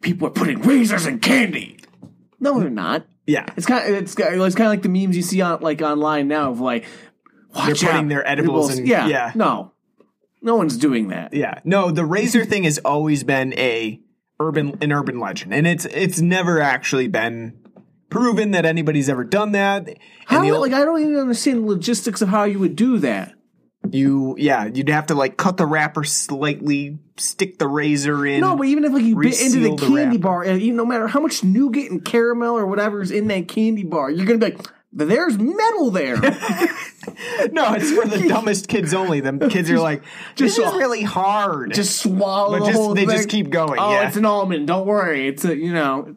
people 0.02 0.28
are 0.28 0.32
putting 0.32 0.62
razors 0.62 1.08
in 1.08 1.20
candy. 1.20 1.78
No, 2.40 2.60
they're 2.60 2.70
not. 2.70 3.06
Yeah, 3.30 3.46
It's 3.56 3.66
kind 3.66 3.88
of 3.88 4.02
it's, 4.02 4.16
it's 4.18 4.56
kind 4.56 4.68
of 4.68 4.72
like 4.72 4.82
the 4.82 4.90
memes 4.90 5.16
you 5.16 5.22
see 5.22 5.42
on 5.42 5.62
like 5.62 5.82
online 5.82 6.28
now 6.28 6.52
of 6.52 6.60
like 6.60 6.86
They're 7.54 7.76
putting 7.76 7.88
out, 7.90 8.10
their 8.10 8.28
edibles 8.28 8.78
in- 8.78 8.86
yeah, 8.86 9.08
yeah. 9.08 9.32
No, 9.36 9.72
no 10.42 10.56
one's 10.56 10.78
doing 10.78 11.10
that. 11.10 11.34
yeah. 11.34 11.60
No, 11.64 11.92
the 11.92 12.06
razor 12.06 12.46
thing 12.46 12.64
has 12.64 12.78
always 12.80 13.24
been 13.24 13.54
a 13.54 14.00
urban 14.40 14.78
an 14.82 14.92
urban 14.92 15.20
legend, 15.20 15.54
and 15.54 15.68
it's 15.68 15.86
it's 15.86 16.20
never 16.20 16.62
actually 16.62 17.08
been 17.08 17.58
proven 18.10 18.52
that 18.52 18.66
anybody's 18.66 19.10
ever 19.10 19.24
done 19.24 19.52
that. 19.52 19.88
And 19.88 19.98
How 20.26 20.42
the- 20.42 20.58
like 20.60 20.74
I 20.74 20.84
don't 20.86 21.02
even 21.02 21.18
understand 21.18 21.64
the 21.64 21.68
logistics 21.68 22.22
of 22.22 22.30
how 22.30 22.44
you 22.46 22.60
would 22.60 22.76
do 22.76 22.98
that. 23.00 23.34
You, 23.92 24.36
yeah, 24.38 24.66
you'd 24.66 24.90
have 24.90 25.08
to 25.08 25.16
like 25.16 25.38
cut 25.38 25.58
the 25.58 25.66
wrapper 25.66 26.04
slightly, 26.04 26.98
stick 27.18 27.58
the 27.60 27.68
razor 27.68 28.26
in. 28.26 28.42
No, 28.42 28.56
but 28.56 28.64
even 28.68 28.84
if 28.86 28.92
like 28.92 29.04
you 29.04 29.16
bit 29.16 29.40
into 29.42 29.60
the 29.60 29.76
the 29.76 29.78
candy 29.78 30.18
wrapper. 30.18 30.18
bar, 30.20 30.44
and 30.44 30.62
you 30.62 30.74
no 30.74 30.86
matter 30.86 31.08
how 31.08 31.20
much 31.20 31.44
nougat 31.44 31.90
and 31.92 32.04
caramel 32.04 32.58
or 32.58 32.66
whatever's 32.66 33.12
in 33.12 33.28
that 33.28 33.48
candy 33.48 33.84
bar, 33.84 34.12
you're 34.12 34.26
gonna 34.26 34.38
be 34.40 34.46
like, 34.52 34.68
"There's 34.92 35.38
metal 35.38 35.92
there." 35.92 36.18
no, 37.52 37.74
it's 37.74 37.92
for 37.92 38.06
the 38.08 38.26
dumbest 38.30 38.68
kids 38.68 38.94
only. 38.94 39.22
The 39.22 39.48
kids 39.50 39.70
are 39.72 39.80
like, 39.80 40.02
this 40.36 40.58
Just- 40.58 40.74
is 40.74 40.78
really 40.80 41.02
hard. 41.04 41.74
just 41.74 42.02
swallow 42.02 42.60
But 42.60 42.66
the 42.66 42.72
just- 42.72 42.78
whole 42.78 42.94
they 42.94 43.06
thing. 43.06 43.16
just 43.16 43.30
keep 43.30 43.50
going, 43.50 43.80
Oh, 43.80 43.92
yeah. 43.92 44.08
it's 44.08 44.18
an 44.18 44.26
almond. 44.26 44.68
Don't 44.68 44.86
worry. 44.86 45.28
It's 45.28 45.46
a 45.46 45.56
you 45.56 45.74
know. 45.74 46.16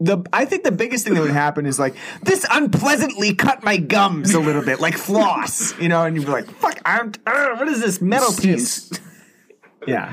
The 0.00 0.18
I 0.32 0.44
think 0.44 0.64
the 0.64 0.72
biggest 0.72 1.04
thing 1.04 1.14
that 1.14 1.20
would 1.20 1.30
happen 1.30 1.66
is 1.66 1.78
like 1.78 1.94
this 2.22 2.46
unpleasantly 2.50 3.34
cut 3.34 3.64
my 3.64 3.76
gums 3.76 4.34
a 4.34 4.40
little 4.40 4.62
bit, 4.64 4.80
like 4.80 4.96
floss, 4.96 5.78
you 5.78 5.88
know, 5.88 6.04
and 6.04 6.16
you'd 6.16 6.26
be 6.26 6.32
like, 6.32 6.50
"Fuck, 6.50 6.80
I'm, 6.84 7.12
uh, 7.26 7.56
what 7.56 7.68
is 7.68 7.80
this 7.80 8.00
metal 8.00 8.32
piece?" 8.32 8.90
Yeah, 9.86 10.12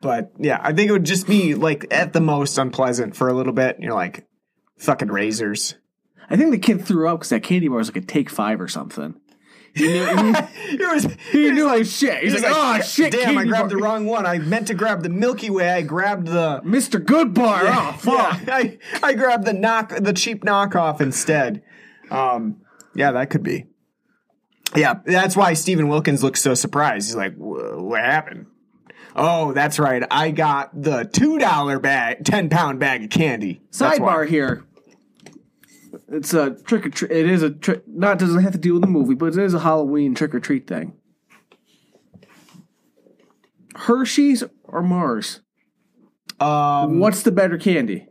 but 0.00 0.32
yeah, 0.38 0.58
I 0.62 0.72
think 0.72 0.88
it 0.88 0.92
would 0.92 1.04
just 1.04 1.26
be 1.26 1.54
like 1.54 1.86
at 1.90 2.12
the 2.12 2.20
most 2.20 2.58
unpleasant 2.58 3.16
for 3.16 3.28
a 3.28 3.32
little 3.32 3.52
bit. 3.52 3.76
And 3.76 3.84
you're 3.84 3.94
like, 3.94 4.26
"Fucking 4.78 5.08
razors." 5.08 5.74
I 6.28 6.36
think 6.36 6.50
the 6.50 6.58
kid 6.58 6.84
threw 6.84 7.08
up 7.08 7.20
because 7.20 7.30
that 7.30 7.42
candy 7.42 7.68
bar 7.68 7.78
was 7.78 7.88
like 7.88 8.02
a 8.02 8.06
take 8.06 8.30
five 8.30 8.60
or 8.60 8.68
something. 8.68 9.14
He 9.78 9.88
knew, 9.88 10.06
he, 10.06 10.74
It 10.76 10.94
was, 10.94 11.16
he 11.32 11.50
knew 11.50 11.66
like 11.66 11.84
shit. 11.84 12.22
He's 12.22 12.32
He's 12.32 12.42
like, 12.42 12.52
oh 12.54 12.80
shit, 12.80 13.12
Damn, 13.12 13.36
I 13.36 13.44
grabbed 13.44 13.68
bar." 13.68 13.68
the 13.68 13.76
wrong 13.76 14.06
one. 14.06 14.24
I 14.24 14.38
meant 14.38 14.68
to 14.68 14.74
grab 14.74 15.02
the 15.02 15.10
Milky 15.10 15.50
Way. 15.50 15.70
I 15.70 15.82
grabbed 15.82 16.28
the. 16.28 16.62
Mr. 16.64 16.98
Goodbar. 16.98 17.60
Oh 17.64 17.92
fuck. 17.98 18.40
Yeah, 18.46 18.54
I, 18.54 18.78
I 19.02 19.12
grabbed 19.14 19.44
the 19.44 19.52
knock, 19.52 19.92
the 19.98 20.14
cheap 20.14 20.44
knockoff 20.44 21.00
instead. 21.02 21.62
Um, 22.10 22.62
yeah, 22.94 23.12
that 23.12 23.28
could 23.28 23.42
be. 23.42 23.66
Yeah, 24.74 24.94
that's 25.04 25.36
why 25.36 25.52
Steven 25.52 25.88
Wilkins 25.88 26.22
looks 26.22 26.40
so 26.40 26.54
surprised. 26.54 27.08
He's 27.08 27.16
like, 27.16 27.34
"What 27.36 28.00
happened?" 28.00 28.46
Oh, 29.14 29.52
that's 29.52 29.78
right. 29.78 30.02
I 30.10 30.30
got 30.30 30.70
the 30.82 31.04
two 31.04 31.38
dollar 31.38 31.78
bag, 31.78 32.24
ten 32.24 32.48
pound 32.48 32.80
bag 32.80 33.04
of 33.04 33.10
candy. 33.10 33.62
Sidebar 33.70 34.26
here. 34.26 34.64
It's 36.08 36.34
a 36.34 36.50
trick 36.64 36.86
or 36.86 36.90
treat. 36.90 37.10
It 37.10 37.28
is 37.28 37.42
a 37.42 37.50
trick. 37.50 37.82
Not 37.86 38.18
doesn't 38.18 38.42
have 38.42 38.52
to 38.52 38.58
do 38.58 38.74
with 38.74 38.82
the 38.82 38.88
movie, 38.88 39.14
but 39.14 39.26
it 39.26 39.38
is 39.38 39.54
a 39.54 39.60
Halloween 39.60 40.14
trick 40.14 40.34
or 40.34 40.40
treat 40.40 40.66
thing. 40.66 40.94
Hershey's 43.74 44.42
or 44.64 44.82
Mars? 44.82 45.40
Um, 46.40 46.98
What's 46.98 47.22
the 47.22 47.32
better 47.32 47.58
candy? 47.58 48.08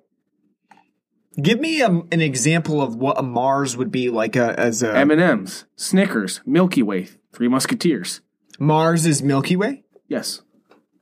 give 1.41 1.59
me 1.59 1.81
a, 1.81 1.87
an 1.89 2.21
example 2.21 2.81
of 2.81 2.95
what 2.95 3.19
a 3.19 3.23
Mars 3.23 3.75
would 3.75 3.91
be 3.91 4.09
like 4.09 4.35
a, 4.35 4.57
as 4.59 4.81
a 4.81 4.95
M 4.95 5.11
and 5.11 5.21
M's, 5.21 5.65
Snickers, 5.75 6.41
Milky 6.45 6.81
Way, 6.81 7.09
Three 7.33 7.47
Musketeers. 7.47 8.21
Mars 8.57 9.05
is 9.05 9.21
Milky 9.21 9.55
Way. 9.55 9.83
Yes. 10.07 10.41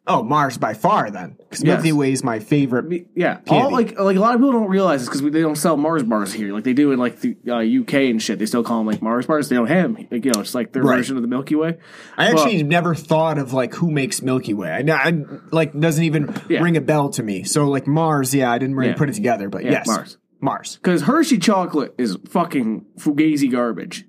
Oh, 0.06 0.22
Mars 0.22 0.58
by 0.58 0.74
far 0.74 1.10
then, 1.10 1.38
because 1.40 1.64
Yes. 1.64 1.78
Milky 1.78 1.94
Way 1.94 2.12
is 2.12 2.26
my 2.26 2.40
favorite. 2.40 3.08
Yeah, 3.16 3.38
all 3.48 3.72
like 3.72 3.98
like 3.98 4.18
a 4.18 4.20
lot 4.20 4.36
of 4.36 4.42
people 4.42 4.52
don't 4.52 4.68
realize 4.68 5.00
this 5.00 5.08
because 5.10 5.22
they 5.32 5.40
don't 5.42 5.56
sell 5.56 5.78
Mars 5.78 6.04
bars 6.04 6.34
here. 6.34 6.52
Like 6.54 6.66
they 6.66 6.74
do 6.74 6.92
in 6.92 7.00
like 7.00 7.22
the 7.22 7.38
uh, 7.48 7.60
UK 7.82 8.10
and 8.12 8.22
shit. 8.22 8.38
They 8.38 8.46
still 8.46 8.64
call 8.66 8.80
them 8.80 8.88
like 8.88 9.02
Mars 9.02 9.28
bars. 9.28 9.48
They 9.48 9.56
don't 9.56 9.68
have 9.68 9.86
'em. 9.86 10.08
Like, 10.12 10.26
you 10.26 10.32
know, 10.34 10.42
it's 10.42 10.54
like 10.54 10.74
their 10.74 10.84
Right. 10.84 10.98
version 10.98 11.16
of 11.16 11.22
the 11.22 11.30
Milky 11.30 11.56
Way. 11.56 11.78
I 12.18 12.28
actually 12.30 12.62
never 12.64 12.96
thought 12.96 13.38
of 13.38 13.54
like 13.54 13.76
who 13.76 13.90
makes 13.92 14.22
Milky 14.22 14.54
Way. 14.54 14.72
I, 14.72 14.92
I 14.92 15.14
like 15.52 15.80
doesn't 15.80 16.04
even 16.04 16.34
Yeah. 16.50 16.60
ring 16.62 16.76
a 16.76 16.82
bell 16.82 17.08
to 17.12 17.24
me. 17.24 17.44
So 17.44 17.70
like 17.70 17.88
Mars, 17.88 18.36
yeah, 18.36 18.52
I 18.52 18.58
didn't 18.58 18.76
really 18.76 18.90
Yeah. 18.92 18.98
put 18.98 19.08
it 19.10 19.14
together, 19.16 19.48
but 19.48 19.64
Yeah, 19.64 19.72
yes, 19.72 19.88
Mars. 19.88 20.18
Mars. 20.44 20.78
Because 20.78 21.04
Hershey 21.04 21.40
chocolate 21.40 21.96
is 21.98 22.18
fucking 22.30 22.86
fugazi 23.00 23.52
garbage. 23.52 24.06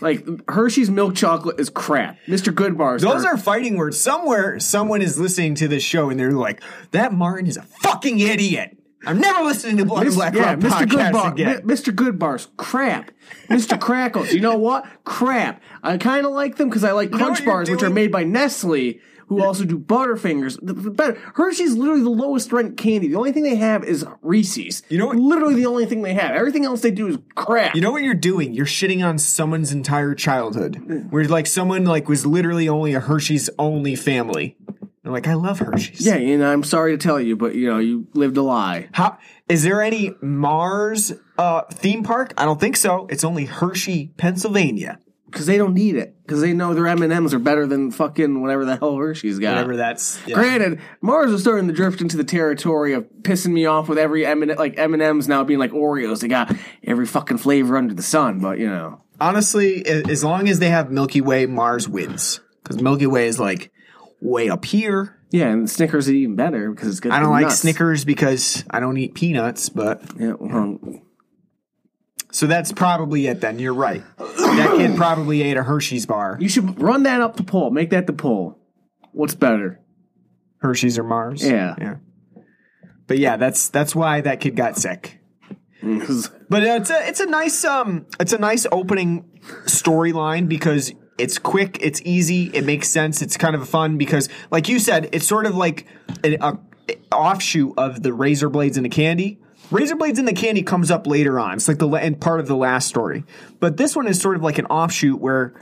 Like 0.00 0.26
Hershey's 0.48 0.90
milk 0.90 1.14
chocolate 1.16 1.58
is 1.58 1.70
crap. 1.70 2.18
Mr. 2.26 2.54
Good 2.54 2.78
bars. 2.78 3.02
Those 3.02 3.24
are 3.24 3.36
fighting 3.36 3.76
words. 3.76 3.98
Somewhere, 3.98 4.60
someone 4.60 5.02
is 5.02 5.18
listening 5.18 5.54
to 5.56 5.68
this 5.68 5.82
show 5.82 6.10
and 6.10 6.20
they're 6.20 6.30
like, 6.30 6.62
"That 6.92 7.12
Martin 7.12 7.46
is 7.46 7.56
a 7.56 7.62
fucking 7.62 8.20
idiot." 8.20 8.76
I'm 9.06 9.20
never 9.20 9.44
listening 9.44 9.76
to 9.78 9.84
Blood 9.84 10.06
and 10.06 10.14
Black 10.14 10.34
yeah, 10.34 10.50
Rock 10.50 10.58
Mr. 10.58 10.88
Good 10.88 10.98
podcast 10.98 11.12
bar, 11.12 11.32
again. 11.32 11.62
Mi- 11.64 11.74
Mr. 11.74 11.94
Goodbar's 11.94 12.48
crap. 12.56 13.12
Mr. 13.48 13.80
Crackles, 13.80 14.32
you 14.32 14.40
know 14.40 14.56
what? 14.56 14.86
Crap. 15.04 15.62
I 15.82 15.96
kind 15.98 16.26
of 16.26 16.32
like 16.32 16.56
them 16.56 16.68
because 16.68 16.84
I 16.84 16.92
like 16.92 17.10
know 17.10 17.18
Crunch 17.18 17.44
bars, 17.44 17.70
which 17.70 17.82
are 17.82 17.90
made 17.90 18.10
by 18.10 18.24
Nestle, 18.24 19.00
who 19.28 19.42
also 19.42 19.64
do 19.64 19.78
Butterfingers. 19.78 20.58
The, 20.62 20.72
the 20.72 20.90
better 20.90 21.18
Hershey's 21.34 21.74
literally 21.74 22.02
the 22.02 22.10
lowest 22.10 22.52
ranked 22.52 22.76
candy. 22.76 23.08
The 23.08 23.16
only 23.16 23.32
thing 23.32 23.42
they 23.42 23.56
have 23.56 23.84
is 23.84 24.04
Reese's. 24.22 24.82
You 24.88 24.98
know 24.98 25.06
what- 25.06 25.16
Literally 25.16 25.54
the 25.54 25.66
only 25.66 25.86
thing 25.86 26.02
they 26.02 26.14
have. 26.14 26.32
Everything 26.34 26.64
else 26.64 26.80
they 26.82 26.90
do 26.90 27.06
is 27.08 27.18
crap. 27.34 27.74
You 27.74 27.80
know 27.80 27.90
what 27.92 28.02
you're 28.02 28.14
doing? 28.14 28.54
You're 28.54 28.66
shitting 28.66 29.04
on 29.06 29.18
someone's 29.18 29.72
entire 29.72 30.14
childhood. 30.14 31.06
Where 31.10 31.24
like 31.24 31.46
someone 31.46 31.84
like 31.84 32.08
was 32.08 32.24
literally 32.26 32.68
only 32.68 32.94
a 32.94 33.00
Hershey's 33.00 33.48
only 33.58 33.94
family. 33.94 34.56
They're 35.02 35.12
like, 35.12 35.26
I 35.28 35.34
love 35.34 35.60
Hershey's. 35.60 36.04
yeah, 36.04 36.16
and 36.16 36.44
I'm 36.44 36.62
sorry 36.64 36.92
to 36.96 36.98
tell 36.98 37.20
you, 37.20 37.36
but 37.36 37.54
you 37.54 37.66
know 37.70 37.78
you 37.78 38.06
lived 38.14 38.36
a 38.36 38.42
lie. 38.42 38.88
How 38.92 39.16
is 39.48 39.62
there 39.62 39.80
any 39.82 40.14
Mars 40.20 41.12
uh, 41.38 41.62
theme 41.72 42.02
park? 42.02 42.34
I 42.36 42.44
don't 42.44 42.60
think 42.60 42.76
so. 42.76 43.06
It's 43.08 43.24
only 43.24 43.44
Hershey, 43.46 44.12
Pennsylvania. 44.16 44.98
Because 45.30 45.46
they 45.46 45.56
don't 45.58 45.74
need 45.74 45.94
it 45.96 46.16
because 46.22 46.40
they 46.40 46.52
know 46.52 46.74
their 46.74 46.86
M 46.86 47.02
and 47.02 47.12
M's 47.12 47.32
are 47.34 47.38
better 47.38 47.66
than 47.66 47.90
fucking 47.90 48.40
whatever 48.40 48.64
the 48.64 48.76
hell 48.76 48.96
Hershey's 48.96 49.38
got. 49.38 49.54
Whatever 49.54 49.76
that's. 49.76 50.18
yeah. 50.26 50.34
Granted, 50.34 50.80
Mars 51.00 51.30
is 51.32 51.40
starting 51.42 51.68
to 51.68 51.74
drift 51.74 52.00
into 52.00 52.16
the 52.16 52.24
territory 52.24 52.92
of 52.94 53.04
pissing 53.22 53.52
me 53.52 53.66
off 53.66 53.88
with 53.88 53.98
every 53.98 54.24
M 54.26 54.42
and 54.42 54.56
like 54.58 54.78
M 54.78 54.94
and 54.94 55.02
M's 55.02 55.28
now 55.28 55.44
being 55.44 55.58
like 55.58 55.72
Oreos. 55.72 56.20
They 56.20 56.28
got 56.28 56.54
every 56.84 57.06
fucking 57.06 57.38
flavor 57.38 57.76
under 57.76 57.94
the 57.94 58.02
sun, 58.02 58.40
but 58.40 58.58
you 58.58 58.68
know, 58.68 59.02
Honestly, 59.20 59.84
as 59.84 60.22
long 60.22 60.48
as 60.48 60.60
they 60.60 60.70
have 60.70 60.90
Milky 60.90 61.20
Way, 61.20 61.46
Mars 61.46 61.88
wins 61.88 62.40
because 62.62 62.80
Milky 62.80 63.06
Way 63.06 63.26
is 63.26 63.40
like 63.40 63.72
way 64.20 64.48
up 64.48 64.64
here. 64.64 65.18
yeah. 65.30 65.48
And 65.48 65.68
Snickers 65.68 66.06
is 66.08 66.14
even 66.14 66.36
better 66.36 66.70
because 66.70 66.88
it's 66.88 67.00
good. 67.00 67.12
I 67.12 67.20
don't 67.20 67.30
like 67.32 67.42
nuts. 67.46 67.60
Snickers 67.60 68.04
because 68.04 68.64
I 68.70 68.78
don't 68.80 68.96
eat 68.96 69.14
peanuts, 69.14 69.68
but 69.70 70.02
Yeah, 70.18 70.34
well, 70.38 70.78
so 72.30 72.46
that's 72.46 72.72
probably 72.72 73.26
it. 73.26 73.40
Then 73.40 73.58
you're 73.58 73.74
right. 73.74 74.02
That 74.18 74.74
kid 74.76 74.96
probably 74.96 75.42
ate 75.42 75.56
a 75.56 75.62
Hershey's 75.62 76.06
bar. 76.06 76.36
you 76.40 76.48
should 76.48 76.80
run 76.80 77.04
that 77.04 77.20
up 77.20 77.36
the 77.36 77.42
poll. 77.42 77.70
Make 77.70 77.90
that 77.90 78.06
the 78.06 78.12
poll. 78.12 78.58
What's 79.12 79.34
better? 79.34 79.80
Hershey's 80.58 80.98
or 80.98 81.04
Mars? 81.04 81.44
Yeah. 81.44 81.74
yeah. 81.78 81.96
But 83.06 83.18
yeah, 83.18 83.36
that's 83.36 83.68
that's 83.68 83.94
why 83.94 84.20
that 84.20 84.40
kid 84.40 84.56
got 84.56 84.76
sick. 84.76 85.18
But 86.50 86.62
it's 86.62 86.88
a 86.90 87.06
it's 87.06 87.20
a 87.20 87.26
nice 87.26 87.62
um 87.64 88.06
it's 88.18 88.32
a 88.32 88.38
nice 88.38 88.66
opening 88.72 89.28
storyline 89.66 90.48
because 90.48 90.94
it's 91.18 91.38
quick, 91.38 91.76
it's 91.82 92.00
easy, 92.06 92.44
it 92.54 92.64
makes 92.64 92.88
sense, 92.88 93.20
it's 93.20 93.36
kind 93.36 93.54
of 93.54 93.68
fun 93.68 93.98
because 93.98 94.30
like 94.50 94.68
you 94.68 94.78
said, 94.78 95.10
it's 95.12 95.26
sort 95.26 95.44
of 95.44 95.54
like 95.54 95.86
an 96.24 96.38
a, 96.40 96.58
offshoot 97.12 97.74
of 97.76 98.02
the 98.02 98.14
razor 98.14 98.48
blades 98.48 98.78
and 98.78 98.86
the 98.86 98.90
candy. 98.90 99.40
Razor 99.70 99.96
blades 99.96 100.18
in 100.18 100.24
the 100.24 100.32
candy 100.32 100.62
comes 100.62 100.90
up 100.90 101.06
later 101.06 101.38
on. 101.38 101.54
It's 101.54 101.68
like 101.68 101.78
the 101.78 101.88
and 101.88 102.20
part 102.20 102.40
of 102.40 102.46
the 102.46 102.56
last 102.56 102.88
story. 102.88 103.24
But 103.60 103.76
this 103.76 103.94
one 103.94 104.06
is 104.06 104.20
sort 104.20 104.36
of 104.36 104.42
like 104.42 104.58
an 104.58 104.66
offshoot 104.66 105.20
where 105.20 105.54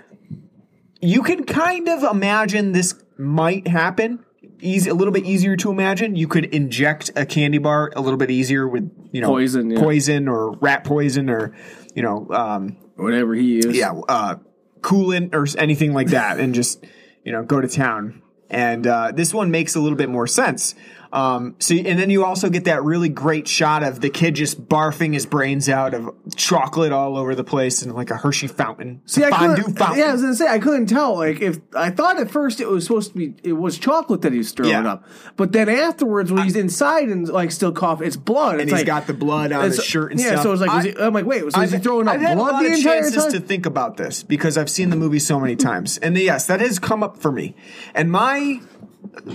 you 1.01 1.23
can 1.23 1.45
kind 1.45 1.89
of 1.89 2.03
imagine 2.05 2.73
this 2.73 2.95
might 3.19 3.67
happen. 3.67 4.25
Easy, 4.61 4.89
a 4.89 4.95
little 4.95 5.13
bit 5.13 5.25
easier 5.25 5.57
to 5.57 5.71
imagine. 5.71 6.17
You 6.17 6.29
could 6.29 6.47
inject 6.47 7.11
a 7.15 7.27
candy 7.27 7.59
bar 7.59 7.93
a 7.95 8.01
little 8.01 8.17
bit 8.17 8.31
easier 8.31 8.67
with 8.67 8.91
you 9.13 9.21
know 9.21 9.29
Poison, 9.29 9.71
yeah. 9.71 9.81
poison 9.81 10.29
or 10.29 10.53
rat 10.53 10.85
poison 10.85 11.29
or 11.29 11.55
you 11.95 12.03
know 12.03 12.27
um, 12.31 12.77
whatever 12.95 13.35
he 13.35 13.59
is. 13.59 13.77
yeah 13.77 13.93
uh, 14.09 14.37
coolant 14.81 15.35
or 15.35 15.47
anything 15.59 15.93
like 15.93 16.09
that, 16.09 16.39
and 16.41 16.55
just 16.55 16.85
you 17.25 17.33
know 17.33 17.43
go 17.43 17.61
to 17.61 17.69
town. 17.69 18.23
And 18.49 18.87
uh, 18.87 19.13
this 19.13 19.35
one 19.35 19.51
makes 19.51 19.75
a 19.75 19.81
little 19.81 19.99
bit 19.99 20.09
more 20.09 20.27
sense. 20.27 20.75
Um, 21.17 21.57
so 21.61 21.75
and 21.75 21.99
then 21.99 22.11
you 22.11 22.25
also 22.27 22.51
get 22.51 22.65
that 22.65 22.85
really 22.85 23.09
great 23.09 23.49
shot 23.49 23.83
of 23.83 24.01
the 24.03 24.11
kid 24.11 24.35
just 24.35 24.69
barfing 24.69 25.15
his 25.15 25.25
brains 25.25 25.67
out 25.69 25.95
of 25.95 26.11
chocolate 26.37 26.93
all 26.93 27.17
over 27.17 27.35
the 27.35 27.43
place 27.43 27.81
and 27.81 27.95
like 27.95 28.11
a 28.11 28.17
Hershey 28.17 28.49
fountain, 28.49 29.01
See, 29.07 29.25
I 29.25 29.31
fondue 29.31 29.63
couldn't, 29.63 29.79
fountain. 29.79 29.99
yeah, 29.99 30.11
I 30.11 30.13
was 30.13 30.21
gonna 30.21 30.35
say 30.35 30.47
I 30.47 30.59
couldn't 30.59 30.87
tell. 30.89 31.17
Like, 31.17 31.41
if 31.41 31.59
I 31.75 31.89
thought 31.89 32.21
at 32.21 32.31
first 32.31 32.61
it 32.61 32.69
was 32.69 32.85
supposed 32.85 33.13
to 33.13 33.17
be, 33.19 33.35
it 33.43 33.55
was 33.55 33.79
chocolate 33.79 34.21
that 34.23 34.33
he 34.33 34.39
was 34.39 34.53
throwing 34.53 34.73
Yeah. 34.73 34.93
up, 34.93 35.05
but 35.37 35.53
then 35.53 35.71
afterwards 35.71 36.31
when 36.31 36.45
he's 36.45 36.55
inside 36.57 37.09
and 37.09 37.27
like 37.29 37.51
still 37.51 37.73
coughing, 37.73 38.07
it's 38.07 38.17
blood. 38.17 38.53
and 38.61 38.63
it's 38.63 38.71
he's 38.73 38.81
like, 38.81 38.87
got 38.87 39.07
the 39.07 39.15
blood 39.15 39.53
on 39.53 39.65
his 39.65 39.83
shirt 39.83 40.11
and 40.13 40.21
yeah, 40.21 40.33
stuff. 40.33 40.43
so 40.43 40.53
it's 40.53 40.61
like, 40.61 40.71
was 40.71 40.85
I- 40.85 40.89
he, 40.91 40.99
I'm 40.99 41.15
like, 41.15 41.25
wait, 41.25 41.41
so 41.41 41.61
is 41.63 41.71
he 41.71 41.77
I've- 41.77 41.83
throwing 41.83 42.09
up 42.09 42.15
I've 42.15 42.21
had 42.21 42.33
a 42.33 42.37
blood 42.37 42.53
lot 42.53 42.61
the 42.63 42.67
of 42.67 42.73
entire 42.75 43.01
chances 43.03 43.23
time? 43.25 43.33
to 43.33 43.41
think 43.41 43.65
about 43.65 43.97
this 43.97 44.23
because 44.23 44.59
I've 44.59 44.69
seen 44.71 44.91
the 44.91 44.97
movie 44.97 45.19
so 45.19 45.41
many 45.41 45.57
times, 45.57 45.97
and 45.99 46.15
yes, 46.19 46.47
that 46.47 46.61
has 46.61 46.79
come 46.79 47.03
up 47.03 47.17
for 47.17 47.33
me. 47.33 47.55
And 47.95 48.13
my 48.13 48.61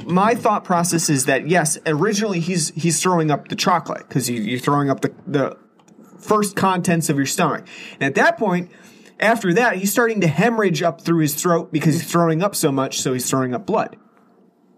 my 0.06 0.36
thought 0.36 0.64
process 0.64 1.10
is 1.10 1.26
that 1.26 1.48
yes, 1.48 1.78
originally 1.86 2.40
he's 2.40 2.70
he's 2.70 3.02
throwing 3.02 3.32
up 3.32 3.48
the 3.48 3.56
chocolate 3.56 4.08
because 4.08 4.30
you, 4.30 4.42
you're 4.42 4.60
throwing 4.60 4.90
up 4.90 5.02
the 5.02 5.14
the 5.28 5.58
first 6.20 6.56
contents 6.56 7.10
of 7.10 7.18
your 7.18 7.26
stomach, 7.26 7.66
and 7.94 8.04
at 8.04 8.16
that 8.16 8.38
point. 8.38 8.72
After 9.20 9.54
that, 9.54 9.76
he's 9.76 9.92
starting 9.92 10.22
to 10.22 10.28
hemorrhage 10.28 10.82
up 10.82 11.02
through 11.02 11.20
his 11.20 11.36
throat 11.36 11.72
because 11.72 11.94
he's 11.94 12.12
throwing 12.12 12.42
up 12.42 12.56
so 12.56 12.72
much, 12.72 13.02
so 13.02 13.14
he's 13.14 13.30
throwing 13.30 13.54
up 13.54 13.68
blood. 13.68 13.96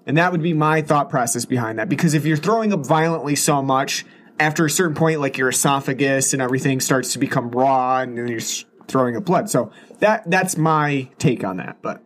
And 0.05 0.17
that 0.17 0.33
would 0.33 0.41
be 0.41 0.53
my 0.53 0.81
thought 0.81 1.09
process 1.09 1.45
behind 1.45 1.79
that. 1.79 1.87
Because 1.87 2.13
if 2.13 2.25
you're 2.25 2.35
throwing 2.35 2.73
up 2.73 2.85
violently 2.85 3.35
so 3.37 3.61
much, 3.61 4.05
after 4.39 4.65
a 4.65 4.69
certain 4.69 4.95
point, 4.95 5.21
like 5.21 5.37
your 5.37 5.49
esophagus 5.49 6.33
and 6.33 6.41
everything 6.41 6.79
starts 6.79 7.13
to 7.13 7.19
become 7.19 7.51
raw 7.51 7.99
and 7.99 8.17
then 8.17 8.27
you're 8.27 8.41
throwing 8.87 9.15
up 9.15 9.25
blood. 9.25 9.49
So 9.49 9.71
that 9.99 10.29
that's 10.29 10.57
my 10.57 11.09
take 11.19 11.43
on 11.43 11.57
that. 11.57 11.77
But 11.81 12.03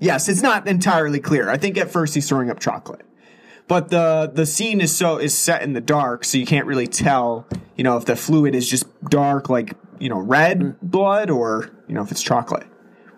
yes, 0.00 0.28
it's 0.28 0.42
not 0.42 0.66
entirely 0.66 1.20
clear. 1.20 1.48
I 1.48 1.56
think 1.56 1.76
at 1.76 1.90
first 1.90 2.14
he's 2.14 2.28
throwing 2.28 2.50
up 2.50 2.58
chocolate. 2.58 3.02
But 3.68 3.88
the 3.88 4.30
the 4.32 4.46
scene 4.46 4.80
is 4.80 4.96
so 4.96 5.18
is 5.18 5.36
set 5.36 5.62
in 5.62 5.72
the 5.72 5.80
dark, 5.80 6.24
so 6.24 6.38
you 6.38 6.46
can't 6.46 6.66
really 6.66 6.86
tell, 6.86 7.46
you 7.76 7.82
know, 7.82 7.96
if 7.96 8.04
the 8.04 8.14
fluid 8.14 8.54
is 8.54 8.68
just 8.68 8.86
dark 9.10 9.48
like, 9.48 9.74
you 9.98 10.08
know, 10.08 10.18
red 10.18 10.78
blood 10.80 11.30
or, 11.30 11.70
you 11.88 11.94
know, 11.94 12.02
if 12.02 12.12
it's 12.12 12.22
chocolate. 12.22 12.66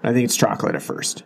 I 0.02 0.12
think 0.12 0.24
it's 0.24 0.36
chocolate 0.36 0.74
at 0.74 0.82
first. 0.82 1.24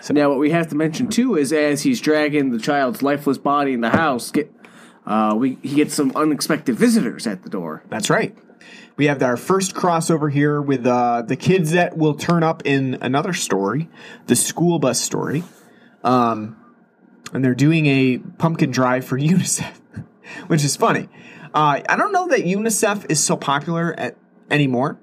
So. 0.00 0.14
Now, 0.14 0.30
what 0.30 0.38
we 0.38 0.50
have 0.50 0.68
to 0.68 0.76
mention 0.76 1.08
too 1.08 1.36
is 1.36 1.52
as 1.52 1.82
he's 1.82 2.00
dragging 2.00 2.50
the 2.50 2.58
child's 2.58 3.02
lifeless 3.02 3.38
body 3.38 3.72
in 3.72 3.80
the 3.80 3.90
house, 3.90 4.30
get 4.30 4.52
uh, 5.04 5.34
we 5.36 5.58
he 5.62 5.74
gets 5.74 5.94
some 5.94 6.12
unexpected 6.14 6.76
visitors 6.76 7.26
at 7.26 7.42
the 7.42 7.50
door. 7.50 7.82
That's 7.88 8.08
right. 8.08 8.36
We 8.96 9.06
have 9.06 9.22
our 9.22 9.36
first 9.36 9.74
crossover 9.74 10.30
here 10.30 10.60
with 10.60 10.86
uh, 10.86 11.22
the 11.22 11.36
kids 11.36 11.72
that 11.72 11.96
will 11.96 12.14
turn 12.14 12.42
up 12.42 12.62
in 12.64 12.98
another 13.00 13.32
story, 13.32 13.88
the 14.26 14.36
school 14.36 14.78
bus 14.78 15.00
story. 15.00 15.42
Um, 16.04 16.56
and 17.32 17.44
they're 17.44 17.54
doing 17.54 17.86
a 17.86 18.18
pumpkin 18.18 18.70
drive 18.70 19.04
for 19.04 19.18
UNICEF, 19.18 19.72
which 20.48 20.64
is 20.64 20.76
funny. 20.76 21.08
Uh, 21.54 21.80
I 21.88 21.96
don't 21.96 22.12
know 22.12 22.28
that 22.28 22.40
UNICEF 22.40 23.10
is 23.10 23.22
so 23.22 23.36
popular 23.36 23.94
at, 23.98 24.16
anymore. 24.50 24.98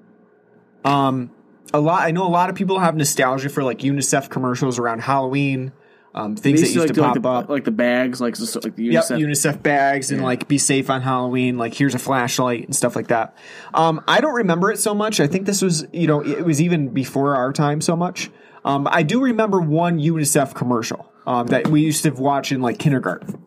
Um, 0.84 1.30
a 1.74 1.80
lot. 1.80 2.02
I 2.02 2.10
know 2.12 2.26
a 2.26 2.30
lot 2.30 2.48
of 2.48 2.56
people 2.56 2.78
have 2.78 2.96
nostalgia 2.96 3.48
for 3.48 3.62
like 3.62 3.80
UNICEF 3.80 4.30
commercials 4.30 4.78
around 4.78 5.00
Halloween. 5.00 5.72
Um, 6.18 6.34
things 6.34 6.60
that 6.60 6.66
used 6.70 6.94
to 6.94 7.00
like, 7.00 7.14
pop 7.14 7.22
the, 7.22 7.28
up. 7.28 7.48
like 7.48 7.64
the 7.64 7.70
bags, 7.70 8.20
like, 8.20 8.34
the- 8.36 8.60
like 8.64 8.74
the 8.74 8.84
Yep, 8.84 9.04
UNICEF. 9.04 9.18
UNICEF 9.20 9.62
bags 9.62 10.10
and 10.10 10.20
Yeah. 10.20 10.26
like 10.26 10.48
be 10.48 10.58
safe 10.58 10.90
on 10.90 11.02
Halloween. 11.02 11.58
Like 11.58 11.74
here's 11.74 11.94
a 11.94 11.98
flashlight 11.98 12.64
and 12.64 12.74
stuff 12.74 12.96
like 12.96 13.06
that. 13.08 13.36
Um, 13.72 14.02
I 14.08 14.20
don't 14.20 14.34
remember 14.34 14.72
it 14.72 14.78
so 14.78 14.94
much. 14.94 15.20
I 15.20 15.28
think 15.28 15.46
this 15.46 15.62
was 15.62 15.86
you 15.92 16.06
know 16.08 16.20
it 16.20 16.44
was 16.44 16.60
even 16.60 16.88
before 16.88 17.36
our 17.36 17.52
time 17.52 17.80
so 17.80 17.94
much. 17.94 18.30
Um, 18.64 18.88
I 18.90 19.04
do 19.04 19.20
remember 19.22 19.60
one 19.60 20.00
UNICEF 20.00 20.54
commercial 20.54 21.10
um, 21.26 21.46
that 21.48 21.68
we 21.68 21.82
used 21.82 22.02
to 22.02 22.10
watch 22.10 22.50
in 22.50 22.60
like 22.62 22.78
kindergarten. 22.80 23.40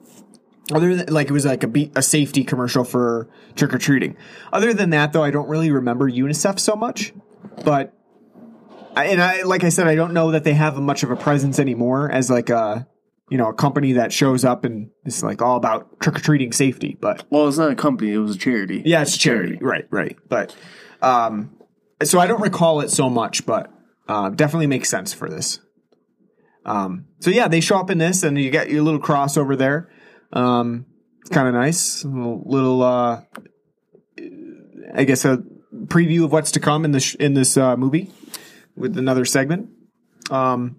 Other 0.73 0.95
than 0.95 1.13
like 1.13 1.27
it 1.29 1.33
was 1.33 1.45
like 1.45 1.63
a 1.63 1.67
be- 1.67 1.91
a 1.95 2.01
safety 2.01 2.45
commercial 2.45 2.85
for 2.85 3.27
trick 3.55 3.73
or 3.73 3.77
treating. 3.79 4.15
Other 4.53 4.73
than 4.73 4.91
that 4.91 5.11
though, 5.11 5.23
I 5.23 5.31
don't 5.31 5.49
really 5.49 5.71
remember 5.71 6.09
UNICEF 6.09 6.57
so 6.59 6.75
much. 6.77 7.11
But 7.65 7.93
and 8.95 9.21
I 9.21 9.43
like 9.43 9.63
I 9.63 9.69
said, 9.69 9.87
I 9.87 9.95
don't 9.95 10.13
know 10.13 10.31
that 10.31 10.43
they 10.43 10.53
have 10.53 10.77
much 10.77 11.03
of 11.03 11.11
a 11.11 11.15
presence 11.15 11.59
anymore 11.59 12.11
as 12.11 12.29
like 12.29 12.49
a 12.49 12.87
you 13.29 13.37
know 13.37 13.49
a 13.49 13.53
company 13.53 13.93
that 13.93 14.11
shows 14.11 14.43
up 14.43 14.65
and 14.65 14.89
is 15.05 15.23
like 15.23 15.41
all 15.41 15.55
about 15.57 15.99
trick 15.99 16.17
or 16.17 16.19
treating 16.19 16.51
safety. 16.51 16.97
But 16.99 17.25
well, 17.29 17.47
it's 17.47 17.57
not 17.57 17.71
a 17.71 17.75
company; 17.75 18.11
it 18.11 18.17
was 18.17 18.35
a 18.35 18.39
charity. 18.39 18.83
yeah, 18.85 19.01
it's 19.01 19.15
a 19.15 19.19
charity, 19.19 19.57
right? 19.61 19.87
Right. 19.89 20.17
But 20.27 20.55
um, 21.01 21.57
so 22.03 22.19
I 22.19 22.27
don't 22.27 22.41
recall 22.41 22.81
it 22.81 22.89
so 22.89 23.09
much, 23.09 23.45
but 23.45 23.71
uh, 24.07 24.29
definitely 24.29 24.67
makes 24.67 24.89
sense 24.89 25.13
for 25.13 25.29
this. 25.29 25.59
Um, 26.65 27.05
so 27.19 27.31
yeah, 27.31 27.47
they 27.47 27.61
show 27.61 27.79
up 27.79 27.89
in 27.89 27.97
this, 27.97 28.23
and 28.23 28.37
you 28.37 28.51
get 28.51 28.69
your 28.69 28.83
little 28.83 28.99
crossover 28.99 29.57
there. 29.57 29.89
Um, 30.33 30.85
it's 31.21 31.29
kind 31.29 31.47
of 31.47 31.53
nice, 31.53 32.03
little, 32.03 32.43
little 32.45 32.83
uh, 32.83 33.21
I 34.93 35.03
guess 35.05 35.23
a 35.25 35.43
preview 35.85 36.25
of 36.25 36.31
what's 36.31 36.51
to 36.51 36.59
come 36.59 36.83
in 36.83 36.91
this 36.91 37.15
in 37.15 37.33
this 37.33 37.55
uh, 37.57 37.77
movie 37.77 38.11
with 38.75 38.97
another 38.97 39.25
segment. 39.25 39.69
Um, 40.29 40.77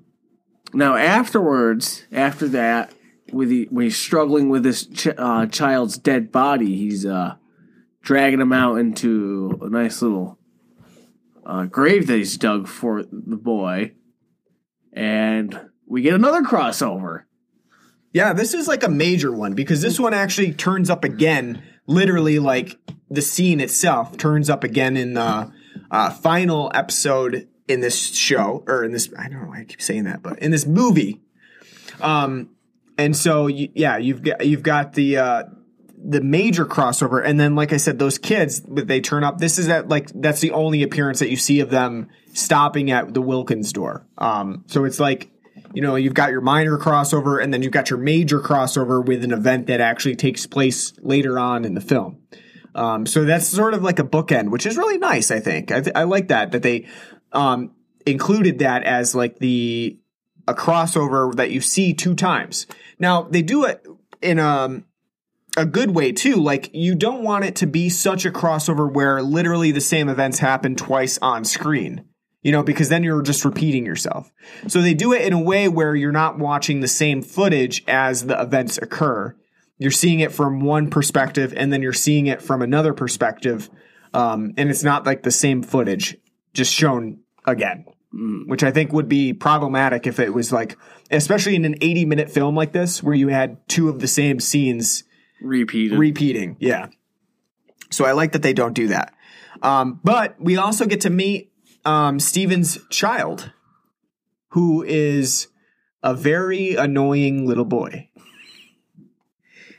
Now, 0.75 0.97
afterwards, 0.97 2.07
after 2.13 2.49
that, 2.49 2.95
with 3.33 3.49
the, 3.49 3.69
when 3.71 3.85
he's 3.85 3.97
struggling 3.97 4.49
with 4.49 4.63
this 4.63 4.87
ch- 4.87 5.09
uh, 5.17 5.47
child's 5.47 5.99
dead 5.99 6.33
body, 6.33 6.77
he's 6.77 7.05
uh, 7.05 7.37
dragging 8.03 8.41
him 8.41 8.53
out 8.53 8.77
into 8.77 9.59
a 9.63 9.69
nice 9.69 10.03
little 10.03 10.39
uh, 11.45 11.65
grave 11.65 12.07
that 12.07 12.17
he's 12.17 12.37
dug 12.37 12.69
for 12.69 13.03
the 13.03 13.37
boy, 13.37 13.93
and 14.93 15.61
we 15.87 16.03
get 16.03 16.15
another 16.15 16.43
crossover. 16.43 17.25
Yeah, 18.13 18.33
this 18.33 18.55
is 18.55 18.69
like 18.69 18.83
a 18.83 18.89
major 18.89 19.33
one 19.33 19.55
because 19.55 19.81
this 19.83 19.99
one 19.99 20.15
actually 20.15 20.53
turns 20.53 20.91
up 20.91 21.05
again, 21.05 21.63
literally 21.87 22.39
like 22.39 22.79
the 23.11 23.23
scene 23.23 23.61
itself 23.61 24.17
turns 24.17 24.51
up 24.51 24.65
again 24.65 24.97
in 24.97 25.15
the 25.15 25.51
uh, 25.91 26.11
final 26.11 26.71
episode 26.75 27.49
in 27.69 27.81
this 27.81 28.15
show 28.15 28.65
or 28.67 28.85
in 28.85 28.93
this. 28.93 29.13
I 29.19 29.29
don't 29.29 29.43
know 29.43 29.49
why 29.49 29.61
I 29.61 29.65
keep 29.65 29.83
saying 29.83 30.05
that, 30.05 30.23
but 30.23 30.39
in 30.39 30.51
this 30.51 30.67
movie. 30.67 31.21
Um, 32.01 32.51
and 32.99 33.17
so 33.17 33.47
you, 33.47 33.69
yeah, 33.75 33.97
you've 33.97 34.23
got 34.23 34.45
you've 34.47 34.63
got 34.63 34.95
the 34.95 35.17
uh, 35.17 35.43
the 36.05 36.21
major 36.21 36.67
crossover, 36.67 37.25
and 37.25 37.39
then 37.39 37.55
like 37.55 37.73
I 37.73 37.77
said, 37.77 37.99
those 37.99 38.19
kids 38.19 38.63
they 38.67 39.01
turn 39.01 39.25
up. 39.25 39.39
This 39.39 39.59
is 39.59 39.67
that 39.67 39.89
like 39.89 40.11
that's 40.15 40.41
the 40.41 40.53
only 40.53 40.83
appearance 40.83 41.21
that 41.21 41.31
you 41.31 41.37
see 41.37 41.61
of 41.61 41.71
them 41.71 42.09
stopping 42.33 42.91
at 42.91 43.15
the 43.15 43.23
Wilkins 43.23 43.73
door. 43.73 44.07
Um, 44.19 44.65
so 44.67 44.85
it's 44.85 45.01
like 45.01 45.31
you 45.75 45.83
know 45.83 45.97
you've 45.97 46.15
got 46.15 46.31
your 46.31 46.41
minor 46.41 46.79
crossover, 46.79 47.43
and 47.43 47.53
then 47.53 47.63
you've 47.63 47.73
got 47.73 47.91
your 47.91 47.99
major 47.99 48.41
crossover 48.41 49.05
with 49.05 49.25
an 49.25 49.33
event 49.33 49.67
that 49.69 49.81
actually 49.81 50.17
takes 50.17 50.47
place 50.47 50.93
later 51.01 51.39
on 51.39 51.65
in 51.65 51.75
the 51.75 51.81
film. 51.81 52.19
Um, 52.75 53.05
so 53.05 53.25
that's 53.25 53.47
sort 53.47 53.75
of 53.75 53.83
like 53.83 53.99
a 53.99 54.05
bookend, 54.05 54.51
which 54.51 54.65
is 54.65 54.77
really 54.77 54.99
nice. 54.99 55.31
I 55.31 55.41
think 55.41 55.71
I, 55.71 55.81
th- 55.83 55.95
I 55.95 56.05
like 56.05 56.29
that 56.29 56.53
that 56.53 56.63
they 56.63 56.87
um, 57.33 57.73
included 58.07 58.59
that 58.61 58.85
as 58.85 59.15
like 59.15 59.39
the 59.39 59.99
a 60.49 60.55
crossover 60.55 61.35
that 61.37 61.51
you 61.51 61.61
see 61.61 61.95
two 61.95 62.15
times. 62.15 62.67
Now 62.99 63.23
they 63.23 63.43
do 63.43 63.65
it 63.65 63.87
in 64.21 64.39
um 64.39 64.85
a 65.57 65.67
good 65.67 65.91
way 65.91 66.13
too. 66.13 66.37
Like 66.37 66.71
you 66.73 66.95
don't 66.95 67.23
want 67.23 67.45
it 67.45 67.57
to 67.57 67.67
be 67.67 67.89
such 67.89 68.25
a 68.25 68.31
crossover 68.31 68.91
where 68.91 69.23
literally 69.23 69.71
the 69.71 69.81
same 69.81 70.09
events 70.09 70.39
happen 70.39 70.75
twice 70.77 71.19
on 71.21 71.45
screen. 71.45 72.05
You 72.43 72.51
know, 72.51 72.65
because 72.65 72.89
then 72.89 73.05
you're 73.05 73.23
just 73.23 73.45
repeating 73.45 73.87
yourself. 73.87 74.33
So 74.67 74.83
they 74.83 74.95
do 74.95 75.13
it 75.13 75.23
in 75.23 75.33
a 75.33 75.41
way 75.41 75.69
where 75.69 75.95
you're 75.95 76.11
not 76.11 76.41
watching 76.41 76.81
the 76.81 76.89
same 76.89 77.23
footage 77.23 77.85
as 77.87 78.27
the 78.27 78.41
events 78.41 78.79
occur. 78.79 79.37
You're 79.79 79.93
seeing 79.93 80.19
it 80.19 80.33
from 80.33 80.61
one 80.61 80.91
perspective 80.91 81.55
and 81.57 81.73
then 81.73 81.83
you're 81.83 81.93
seeing 81.93 82.27
it 82.27 82.43
from 82.43 82.61
another 82.61 82.95
perspective. 82.95 83.71
Um, 84.13 84.55
and 84.57 84.71
it's 84.71 84.83
not 84.83 85.07
like 85.07 85.23
the 85.23 85.31
same 85.31 85.63
footage 85.63 86.17
just 86.53 86.73
shown 86.73 87.19
again 87.47 87.85
which 88.13 88.63
I 88.63 88.71
think 88.71 88.93
would 88.93 89.09
be 89.09 89.33
problematic 89.33 90.07
if 90.07 90.19
it 90.19 90.35
was 90.35 90.53
like, 90.53 90.77
especially 91.11 91.55
in 91.55 91.65
an 91.65 91.77
80 91.81 92.05
minute 92.05 92.31
film 92.31 92.55
like 92.55 92.73
this, 92.73 93.03
where 93.03 93.15
you 93.15 93.29
had 93.29 93.67
two 93.69 93.89
of 93.89 94.01
the 94.01 94.09
same 94.09 94.39
scenes 94.39 95.05
Repeated. 95.41 95.99
repeating. 95.99 96.57
Yeah. 96.61 96.89
So 97.91 98.05
I 98.05 98.13
like 98.13 98.33
that 98.33 98.43
they 98.43 98.53
don't 98.53 98.75
do 98.75 98.89
that. 98.89 99.15
Um, 99.63 100.01
but 100.05 100.37
we 100.39 100.57
also 100.57 100.87
get 100.87 101.03
to 101.03 101.11
meet 101.11 101.53
um, 101.85 102.21
Steven's 102.21 102.79
child, 102.89 103.53
who 104.49 104.83
is 104.83 105.49
a 106.03 106.15
very 106.15 106.75
annoying 106.75 107.47
little 107.47 107.65
boy. 107.65 108.09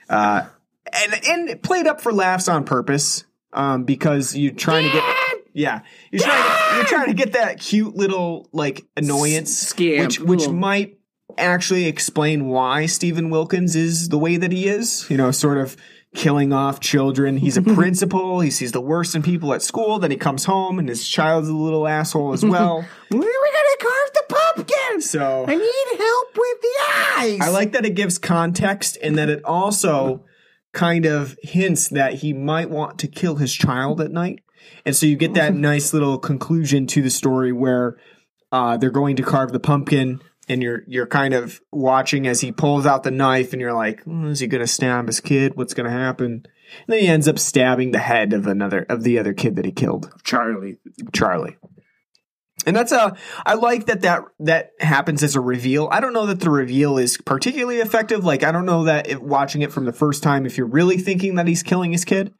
Uh, 0.10 0.48
and 0.92 1.28
and 1.28 1.64
played 1.64 1.88
up 1.88 2.02
for 2.02 2.12
laughs 2.12 2.48
on 2.48 2.66
purpose 2.66 3.26
um, 3.52 3.84
because 3.84 4.36
you're 4.36 4.54
trying 4.54 4.86
to 4.86 4.92
get 4.92 5.04
yeah 5.54 5.82
you're 6.12 6.22
trying 6.22 6.44
to, 6.44 6.76
you're 6.76 6.86
trying 6.86 7.08
to 7.08 7.14
get 7.14 7.34
that 7.34 7.60
cute 7.60 7.96
little 7.96 8.50
like 8.52 8.86
annoyance 8.98 9.56
Scamp, 9.58 10.02
which 10.06 10.20
which 10.20 10.50
might 10.50 10.98
actually 11.38 11.86
explain 11.86 12.48
why 12.48 12.86
Steven 12.86 13.30
Wilkins 13.30 13.76
is 13.76 14.10
the 14.10 14.18
way 14.18 14.38
that 14.38 14.52
he 14.52 14.68
is 14.68 15.10
you 15.10 15.18
know 15.18 15.32
sort 15.32 15.58
of 15.58 15.76
killing 16.16 16.54
off 16.54 16.80
children 16.80 17.38
he's 17.38 17.58
a 17.58 17.62
principal 17.76 18.40
he 18.40 18.52
sees 18.52 18.72
the 18.72 18.82
worst 18.82 19.16
in 19.16 19.24
people 19.24 19.52
at 19.54 19.64
school 19.64 19.98
then 19.98 20.12
he 20.12 20.18
comes 20.18 20.46
home 20.46 20.78
and 20.78 20.88
his 20.88 21.08
child's 21.08 21.50
a 21.50 21.54
little 21.54 21.88
asshole 21.88 22.34
as 22.34 22.46
well 22.46 22.86
When 23.10 23.22
are 23.24 23.26
we 23.26 23.52
gonna 23.52 23.80
carve 23.80 24.12
the 24.14 24.24
pumpkin? 24.30 25.02
so 25.02 25.46
I 25.48 25.56
need 25.56 25.98
help 25.98 26.38
with 26.38 26.62
the 26.62 26.78
eyes. 27.18 27.40
I 27.42 27.50
like 27.50 27.72
that 27.72 27.84
it 27.86 27.96
gives 27.96 28.20
context 28.20 28.98
and 29.02 29.18
that 29.18 29.30
it 29.30 29.44
also 29.44 30.24
kind 30.72 31.06
of 31.06 31.36
hints 31.42 31.88
that 31.90 32.14
he 32.16 32.32
might 32.34 32.70
want 32.70 33.00
to 33.00 33.08
kill 33.08 33.36
his 33.38 33.54
child 33.54 34.00
at 34.02 34.12
night. 34.12 34.44
And 34.86 34.96
so 34.96 35.06
you 35.06 35.16
get 35.16 35.34
that 35.36 35.54
nice 35.56 35.94
little 35.94 36.18
conclusion 36.18 36.88
to 36.88 37.02
the 37.02 37.10
story 37.10 37.52
where 37.52 37.98
uh, 38.52 38.78
they're 38.78 38.92
going 38.92 39.16
to 39.18 39.24
carve 39.24 39.52
the 39.52 39.60
pumpkin 39.60 40.22
and 40.50 40.62
you're 40.62 40.84
you're 40.88 41.08
kind 41.08 41.34
of 41.34 41.62
watching 41.72 42.28
as 42.28 42.42
he 42.42 42.52
pulls 42.52 42.86
out 42.86 43.04
the 43.04 43.12
knife 43.12 43.54
and 43.54 43.62
you're 43.62 43.74
like, 43.74 44.04
"Hmm, 44.04 44.28
is 44.28 44.40
he 44.40 44.48
going 44.48 44.62
to 44.62 44.68
stab 44.68 45.08
his 45.08 45.20
kid? 45.20 45.56
What's 45.56 45.74
going 45.74 45.90
to 45.90 45.98
happen? 45.98 46.46
And 46.86 46.88
then 46.88 47.00
he 47.00 47.08
ends 47.08 47.28
up 47.28 47.40
stabbing 47.40 47.92
the 47.92 48.00
head 48.00 48.34
of 48.34 48.48
another 48.48 48.86
of 48.90 49.04
the 49.04 49.20
other 49.20 49.34
kid 49.34 49.56
that 49.56 49.66
he 49.66 49.72
killed. 49.72 50.12
Charlie. 50.24 50.78
Charlie. 51.14 51.58
And 52.66 52.76
that's 52.76 52.92
a 52.92 53.16
I 53.46 53.56
like 53.56 53.88
that 53.88 54.02
that 54.02 54.24
that 54.40 54.72
happens 54.80 55.24
as 55.24 55.36
a 55.36 55.42
reveal. 55.42 55.90
I 55.92 56.00
don't 56.00 56.14
know 56.14 56.26
that 56.28 56.40
the 56.40 56.50
reveal 56.50 56.98
is 56.98 57.18
particularly 57.18 57.78
effective. 57.80 58.24
Like 58.24 58.44
I 58.44 58.52
don't 58.52 58.66
know 58.66 58.86
that 58.86 59.08
if 59.08 59.20
watching 59.20 59.62
it 59.62 59.72
from 59.72 59.86
the 59.86 59.94
first 59.94 60.24
time 60.24 60.46
if 60.46 60.58
you're 60.58 60.68
really 60.68 60.98
thinking 60.98 61.36
that 61.36 61.48
he's 61.48 61.64
killing 61.64 61.92
his 61.92 62.06
kid. 62.06 62.34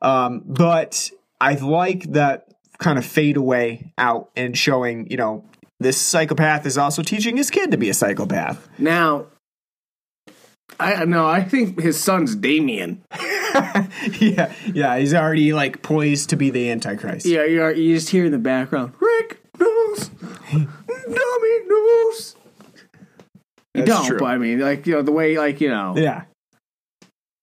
Um, 0.00 0.42
but 0.46 1.10
I 1.40 1.54
like 1.54 2.04
that 2.12 2.48
kind 2.78 2.98
of 2.98 3.04
fade 3.04 3.36
away 3.36 3.92
out 3.98 4.30
and 4.36 4.56
showing, 4.56 5.10
you 5.10 5.16
know, 5.16 5.44
this 5.80 6.00
psychopath 6.00 6.66
is 6.66 6.78
also 6.78 7.02
teaching 7.02 7.36
his 7.36 7.50
kid 7.50 7.70
to 7.70 7.76
be 7.76 7.90
a 7.90 7.94
psychopath. 7.94 8.68
Now, 8.78 9.26
I 10.80 11.04
no, 11.04 11.26
I 11.26 11.42
think 11.42 11.80
his 11.80 11.98
son's 11.98 12.34
Damien. 12.34 13.02
yeah, 14.20 14.52
yeah, 14.66 14.98
he's 14.98 15.14
already 15.14 15.52
like 15.52 15.82
poised 15.82 16.30
to 16.30 16.36
be 16.36 16.50
the 16.50 16.70
antichrist. 16.70 17.26
Yeah, 17.26 17.44
you 17.44 17.62
are. 17.62 17.72
You 17.72 17.94
just 17.94 18.10
hear 18.10 18.24
in 18.24 18.32
the 18.32 18.38
background, 18.38 18.92
Rick 19.00 19.40
knows, 19.58 20.08
dummy 20.08 21.58
knows. 21.66 22.36
You 23.74 23.84
don't, 23.84 24.06
true. 24.06 24.26
I 24.26 24.38
mean, 24.38 24.60
like 24.60 24.86
you 24.86 24.94
know, 24.94 25.02
the 25.02 25.12
way, 25.12 25.38
like 25.38 25.60
you 25.60 25.68
know, 25.68 25.94
Yeah. 25.96 26.24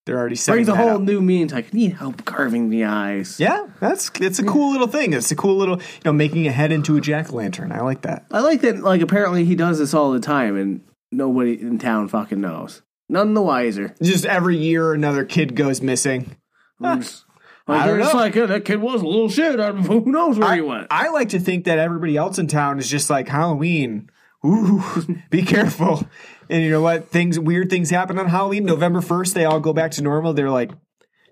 They're 0.05 0.17
already 0.17 0.35
setting 0.35 0.65
brings 0.65 0.69
a 0.69 0.71
that 0.73 0.77
whole 0.77 0.95
up. 0.97 1.01
new 1.01 1.21
meaning. 1.21 1.47
to, 1.47 1.55
Like, 1.55 1.67
I 1.67 1.69
need 1.77 1.93
help 1.93 2.25
carving 2.25 2.69
the 2.69 2.83
eyes. 2.83 3.39
Yeah, 3.39 3.67
that's 3.79 4.11
it's 4.19 4.37
a 4.39 4.43
cool 4.43 4.71
little 4.71 4.87
thing. 4.87 5.13
It's 5.13 5.31
a 5.31 5.35
cool 5.35 5.55
little, 5.55 5.77
you 5.77 5.83
know, 6.05 6.11
making 6.13 6.45
a 6.45 6.51
head 6.51 6.71
into 6.73 6.97
a 6.97 7.01
jack 7.01 7.31
o' 7.31 7.37
lantern. 7.37 7.71
I 7.71 7.79
like 7.81 8.01
that. 8.01 8.25
I 8.31 8.41
like 8.41 8.61
that. 8.61 8.79
Like, 8.79 9.01
apparently, 9.01 9.45
he 9.45 9.55
does 9.55 9.79
this 9.79 9.93
all 9.93 10.11
the 10.11 10.19
time, 10.19 10.57
and 10.57 10.81
nobody 11.11 11.53
in 11.61 11.79
town 11.79 12.09
fucking 12.09 12.41
knows. 12.41 12.81
none 13.07 13.33
the 13.33 13.41
wiser. 13.41 13.95
Just 14.01 14.25
every 14.25 14.57
year 14.57 14.93
another 14.93 15.23
kid 15.23 15.55
goes 15.55 15.81
missing. 15.81 16.35
I'm 16.81 17.03
I 17.67 17.87
don't 17.87 17.99
know. 17.99 18.11
like, 18.13 18.35
"Yeah, 18.35 18.47
that 18.47 18.65
kid 18.65 18.81
was 18.81 19.01
a 19.01 19.05
little 19.07 19.29
shit. 19.29 19.57
I 19.57 19.71
Who 19.71 20.03
knows 20.11 20.37
where 20.37 20.49
I, 20.49 20.55
he 20.55 20.61
went? 20.61 20.87
I 20.91 21.07
like 21.09 21.29
to 21.29 21.39
think 21.39 21.63
that 21.63 21.79
everybody 21.79 22.17
else 22.17 22.37
in 22.37 22.47
town 22.47 22.77
is 22.77 22.89
just 22.89 23.09
like 23.09 23.29
Halloween. 23.29 24.09
Ooh, 24.45 24.83
be 25.29 25.41
careful. 25.43 26.05
And 26.49 26.61
you 26.63 26.69
know 26.69 26.81
what? 26.81 27.07
Things 27.09 27.39
weird 27.39 27.69
things 27.69 27.89
happen 27.89 28.19
on 28.19 28.27
Halloween. 28.27 28.65
November 28.65 29.01
first, 29.01 29.33
they 29.33 29.45
all 29.45 29.59
go 29.59 29.71
back 29.73 29.91
to 29.91 30.01
normal. 30.01 30.33
They're 30.33 30.49
like, 30.49 30.71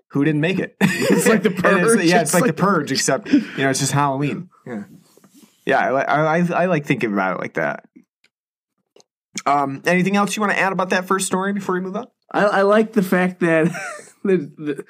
who 0.08 0.24
didn't 0.24 0.40
make 0.40 0.58
it? 0.58 0.76
It's 0.80 1.28
like 1.28 1.42
the 1.42 1.50
Purge. 1.56 2.00
it's 2.04 2.12
It's 2.12 2.34
like, 2.34 2.42
like- 2.42 2.56
the 2.56 2.62
purge, 2.62 2.92
except 2.92 3.30
you 3.32 3.40
know 3.58 3.70
it's 3.70 3.80
just 3.80 3.92
Halloween. 3.92 4.48
Yeah, 4.66 4.84
yeah. 5.66 5.78
I, 5.78 6.02
I, 6.02 6.38
I 6.38 6.62
I 6.62 6.66
like 6.66 6.86
thinking 6.86 7.12
about 7.12 7.36
it 7.36 7.40
like 7.40 7.54
that. 7.54 7.84
Um, 9.46 9.82
anything 9.86 10.16
else 10.16 10.36
you 10.36 10.40
want 10.40 10.52
to 10.52 10.58
add 10.58 10.72
about 10.72 10.90
that 10.90 11.06
first 11.06 11.26
story 11.26 11.52
before 11.52 11.74
we 11.74 11.80
move 11.80 11.96
on? 11.96 12.06
I, 12.30 12.44
I 12.44 12.62
like 12.62 12.92
the 12.92 13.02
fact 13.02 13.40
that 13.40 13.66
the, 14.24 14.36
the, 14.56 14.84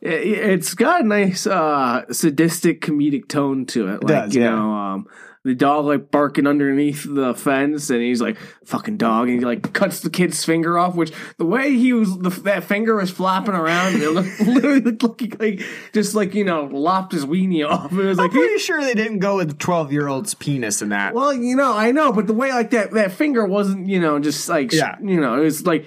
it, 0.00 0.50
it's 0.52 0.74
got 0.74 1.02
a 1.02 1.06
nice 1.06 1.46
uh, 1.46 2.04
sadistic 2.10 2.80
comedic 2.80 3.28
tone 3.28 3.66
to 3.66 3.88
it. 3.88 4.02
Like, 4.02 4.24
does, 4.24 4.34
you 4.34 4.42
yeah. 4.42 4.50
know, 4.50 4.72
um, 4.72 5.06
the 5.44 5.54
dog 5.54 5.84
like 5.84 6.10
barking 6.10 6.46
underneath 6.46 7.04
the 7.08 7.34
fence, 7.34 7.90
and 7.90 8.00
he's 8.02 8.20
like 8.22 8.36
"fucking 8.64 8.96
dog," 8.96 9.28
and 9.28 9.38
he 9.40 9.44
like 9.44 9.72
cuts 9.74 10.00
the 10.00 10.08
kid's 10.10 10.42
finger 10.44 10.78
off. 10.78 10.94
Which 10.94 11.12
the 11.36 11.44
way 11.44 11.72
he 11.76 11.92
was, 11.92 12.16
the, 12.18 12.30
that 12.44 12.64
finger 12.64 12.96
was 12.96 13.10
flopping 13.10 13.54
around, 13.54 13.94
and 13.94 14.02
it 14.02 14.10
looked, 14.10 14.40
literally 14.46 14.80
looked 14.80 15.40
like, 15.40 15.62
just 15.92 16.14
like 16.14 16.34
you 16.34 16.44
know 16.44 16.64
lopped 16.64 17.12
his 17.12 17.26
weenie 17.26 17.68
off. 17.68 17.92
It 17.92 17.96
was 17.96 18.18
I'm 18.18 18.24
like. 18.24 18.32
pretty 18.32 18.58
sure 18.58 18.80
they 18.80 18.94
didn't 18.94 19.18
go 19.18 19.36
with 19.36 19.58
twelve 19.58 19.92
year 19.92 20.08
old's 20.08 20.32
penis 20.34 20.80
in 20.80 20.88
that. 20.88 21.14
Well, 21.14 21.34
you 21.34 21.56
know, 21.56 21.76
I 21.76 21.92
know, 21.92 22.10
but 22.12 22.26
the 22.26 22.32
way 22.34 22.50
like 22.52 22.70
that 22.70 22.92
that 22.92 23.12
finger 23.12 23.44
wasn't, 23.44 23.86
you 23.88 24.00
know, 24.00 24.18
just 24.18 24.48
like 24.48 24.72
Yeah. 24.72 24.96
you 25.02 25.20
know, 25.20 25.38
it 25.40 25.44
was 25.44 25.66
like, 25.66 25.86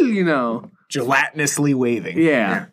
you 0.00 0.22
know, 0.24 0.70
Gelatinously 0.88 1.74
waving. 1.74 2.18
yeah. 2.18 2.66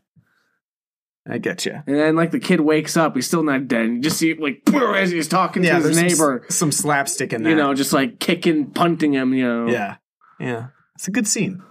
I 1.28 1.40
get 1.40 1.66
you. 1.66 1.74
And 1.88 1.96
then, 1.96 2.16
like, 2.16 2.32
the 2.32 2.40
kid 2.40 2.62
wakes 2.62 2.96
up, 2.96 3.16
he's 3.16 3.26
still 3.26 3.42
not 3.44 3.68
dead. 3.68 3.88
You 3.88 4.00
just 4.00 4.18
see, 4.18 4.36
like, 4.36 4.62
as 4.74 5.10
he's 5.12 5.28
talking 5.28 5.64
Yeah, 5.64 5.80
to 5.80 5.88
his 5.88 5.96
there's 5.98 6.18
some- 6.18 6.28
neighbor, 6.30 6.46
Some, 6.50 6.72
slapstick 6.72 7.34
in 7.34 7.42
there. 7.44 7.52
you 7.52 7.58
know, 7.58 7.74
just 7.74 7.94
like 7.94 8.20
kicking, 8.20 8.68
punting 8.72 9.14
him, 9.14 9.34
you 9.34 9.44
know. 9.48 9.68
Yeah. 9.68 9.96
Yeah. 10.40 10.68
It's 10.96 11.08
a 11.08 11.12
good 11.12 11.28
scene. 11.28 11.64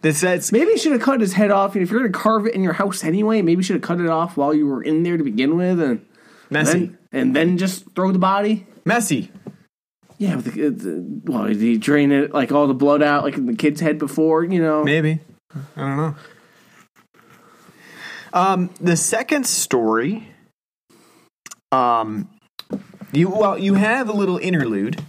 This 0.00 0.20
that's 0.20 0.50
Maybe 0.52 0.70
you 0.70 0.78
should 0.78 0.92
have 0.92 1.00
cut 1.02 1.20
his 1.20 1.32
head 1.34 1.50
off. 1.50 1.74
And 1.74 1.82
if 1.82 1.90
you're 1.90 2.00
going 2.00 2.12
to 2.12 2.18
carve 2.18 2.46
it 2.46 2.54
in 2.54 2.62
your 2.62 2.72
house 2.72 3.04
anyway, 3.04 3.42
maybe 3.42 3.58
you 3.60 3.62
should 3.62 3.76
have 3.76 3.82
cut 3.82 4.00
it 4.00 4.08
off 4.08 4.36
while 4.36 4.54
you 4.54 4.66
were 4.66 4.82
in 4.82 5.02
there 5.02 5.16
to 5.16 5.22
begin 5.24 5.56
with 5.56 5.80
and 5.80 6.04
messy. 6.50 6.72
then, 6.72 6.98
and 7.12 7.36
then 7.36 7.58
just 7.58 7.84
throw 7.94 8.10
the 8.12 8.18
body. 8.18 8.66
messy. 8.84 9.30
Yeah, 10.18 10.36
the, 10.36 10.50
uh, 10.50 10.70
the, 10.70 11.20
well, 11.24 11.46
did 11.48 11.56
he 11.56 11.78
drain 11.78 12.12
it, 12.12 12.32
like, 12.32 12.52
all 12.52 12.68
the 12.68 12.74
blood 12.74 13.02
out, 13.02 13.24
like 13.24 13.34
in 13.36 13.46
the 13.46 13.56
kid's 13.56 13.80
head 13.80 13.98
before, 13.98 14.44
you 14.44 14.62
know? 14.62 14.84
Maybe. 14.84 15.18
I 15.76 15.80
don't 15.80 15.96
know. 15.96 16.14
Um 18.32 18.70
the 18.80 18.96
second 18.96 19.46
story 19.46 20.28
um 21.70 22.28
you 23.12 23.28
well 23.28 23.58
you 23.58 23.74
have 23.74 24.08
a 24.08 24.12
little 24.12 24.38
interlude 24.38 25.00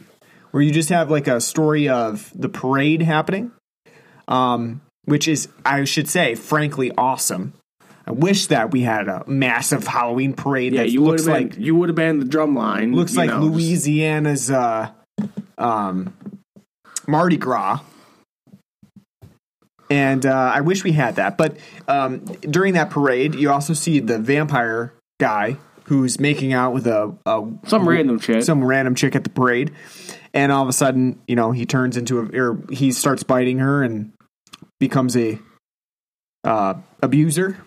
where 0.51 0.63
you 0.63 0.71
just 0.71 0.89
have 0.89 1.09
like 1.09 1.27
a 1.27 1.41
story 1.41 1.89
of 1.89 2.31
the 2.35 2.49
parade 2.49 3.01
happening. 3.01 3.51
Um 4.27 4.81
which 5.05 5.27
is 5.27 5.49
I 5.65 5.83
should 5.85 6.09
say 6.09 6.35
frankly 6.35 6.91
awesome. 6.97 7.53
I 8.05 8.11
wish 8.11 8.47
that 8.47 8.71
we 8.71 8.81
had 8.81 9.07
a 9.07 9.23
massive 9.27 9.87
Halloween 9.87 10.33
parade 10.33 10.73
Yeah, 10.73 10.81
that 10.81 10.89
you 10.89 11.01
would 11.01 11.11
looks 11.11 11.25
have 11.25 11.35
been, 11.35 11.49
like 11.49 11.57
you 11.57 11.75
would 11.75 11.89
have 11.89 11.95
been 11.95 12.19
the 12.19 12.25
drum 12.25 12.53
line. 12.55 12.93
looks 12.93 13.15
like 13.15 13.29
know, 13.29 13.39
Louisiana's 13.39 14.51
uh, 14.51 14.91
um, 15.57 16.13
Mardi 17.07 17.37
Gras. 17.37 17.79
And 19.93 20.25
uh, 20.25 20.51
I 20.55 20.61
wish 20.61 20.83
we 20.83 20.93
had 20.93 21.17
that. 21.17 21.37
But 21.37 21.57
um, 21.87 22.25
during 22.41 22.73
that 22.73 22.89
parade, 22.89 23.35
you 23.35 23.51
also 23.51 23.73
see 23.73 23.99
the 23.99 24.17
vampire 24.17 24.91
guy 25.19 25.57
who's 25.83 26.19
making 26.19 26.51
out 26.51 26.73
with 26.73 26.87
a, 26.87 27.15
a 27.27 27.47
Some 27.67 27.87
random 27.87 28.19
chick. 28.19 28.41
some 28.41 28.63
random 28.63 28.95
chick 28.95 29.15
at 29.15 29.23
the 29.23 29.29
parade. 29.29 29.71
And 30.33 30.51
all 30.51 30.63
of 30.63 30.67
a 30.67 30.73
sudden, 30.73 31.21
you 31.27 31.35
know, 31.35 31.51
he 31.51 31.67
turns 31.67 31.95
into 31.95 32.21
a, 32.21 32.23
or 32.41 32.59
he 32.71 32.91
starts 32.91 33.21
biting 33.21 33.59
her 33.59 33.83
and 33.83 34.11
becomes 34.79 35.15
a 35.15 35.37
uh, 36.43 36.73
abuser, 37.03 37.59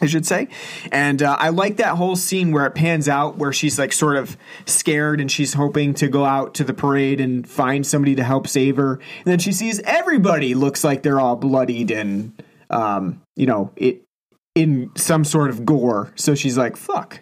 I 0.00 0.06
should 0.06 0.26
say. 0.26 0.48
And 0.90 1.22
uh, 1.22 1.36
I 1.38 1.50
like 1.50 1.76
that 1.76 1.96
whole 1.96 2.16
scene 2.16 2.52
where 2.52 2.66
it 2.66 2.74
pans 2.74 3.08
out, 3.08 3.36
where 3.36 3.52
she's 3.52 3.78
like 3.78 3.92
sort 3.92 4.16
of 4.16 4.36
scared 4.66 5.20
and 5.20 5.30
she's 5.30 5.54
hoping 5.54 5.94
to 5.94 6.08
go 6.08 6.24
out 6.24 6.54
to 6.54 6.64
the 6.64 6.74
parade 6.74 7.20
and 7.20 7.48
find 7.48 7.86
somebody 7.86 8.14
to 8.16 8.24
help 8.24 8.46
save 8.46 8.76
her. 8.76 8.94
And 8.94 9.24
then 9.26 9.38
she 9.38 9.52
sees 9.52 9.80
everybody 9.80 10.54
looks 10.54 10.84
like 10.84 11.02
they're 11.02 11.20
all 11.20 11.36
bloodied 11.36 11.90
and, 11.90 12.42
um, 12.70 13.20
you 13.36 13.46
know, 13.46 13.72
it 13.76 14.02
in 14.54 14.90
some 14.96 15.24
sort 15.24 15.50
of 15.50 15.64
gore. 15.64 16.12
So 16.16 16.34
she's 16.34 16.58
like, 16.58 16.76
"Fuck." 16.76 17.20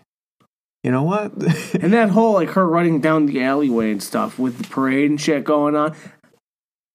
You 0.85 0.93
know 0.93 1.03
what? 1.03 1.33
And 1.81 1.93
that 1.93 2.11
whole 2.11 2.33
like 2.33 2.51
her 2.51 2.66
running 2.66 3.01
down 3.01 3.26
the 3.26 3.43
alleyway 3.43 3.91
and 3.91 4.03
stuff 4.03 4.39
with 4.39 4.59
the 4.59 4.64
parade 4.64 5.11
and 5.11 5.20
shit 5.20 5.45
going 5.45 5.76
on. 5.76 5.95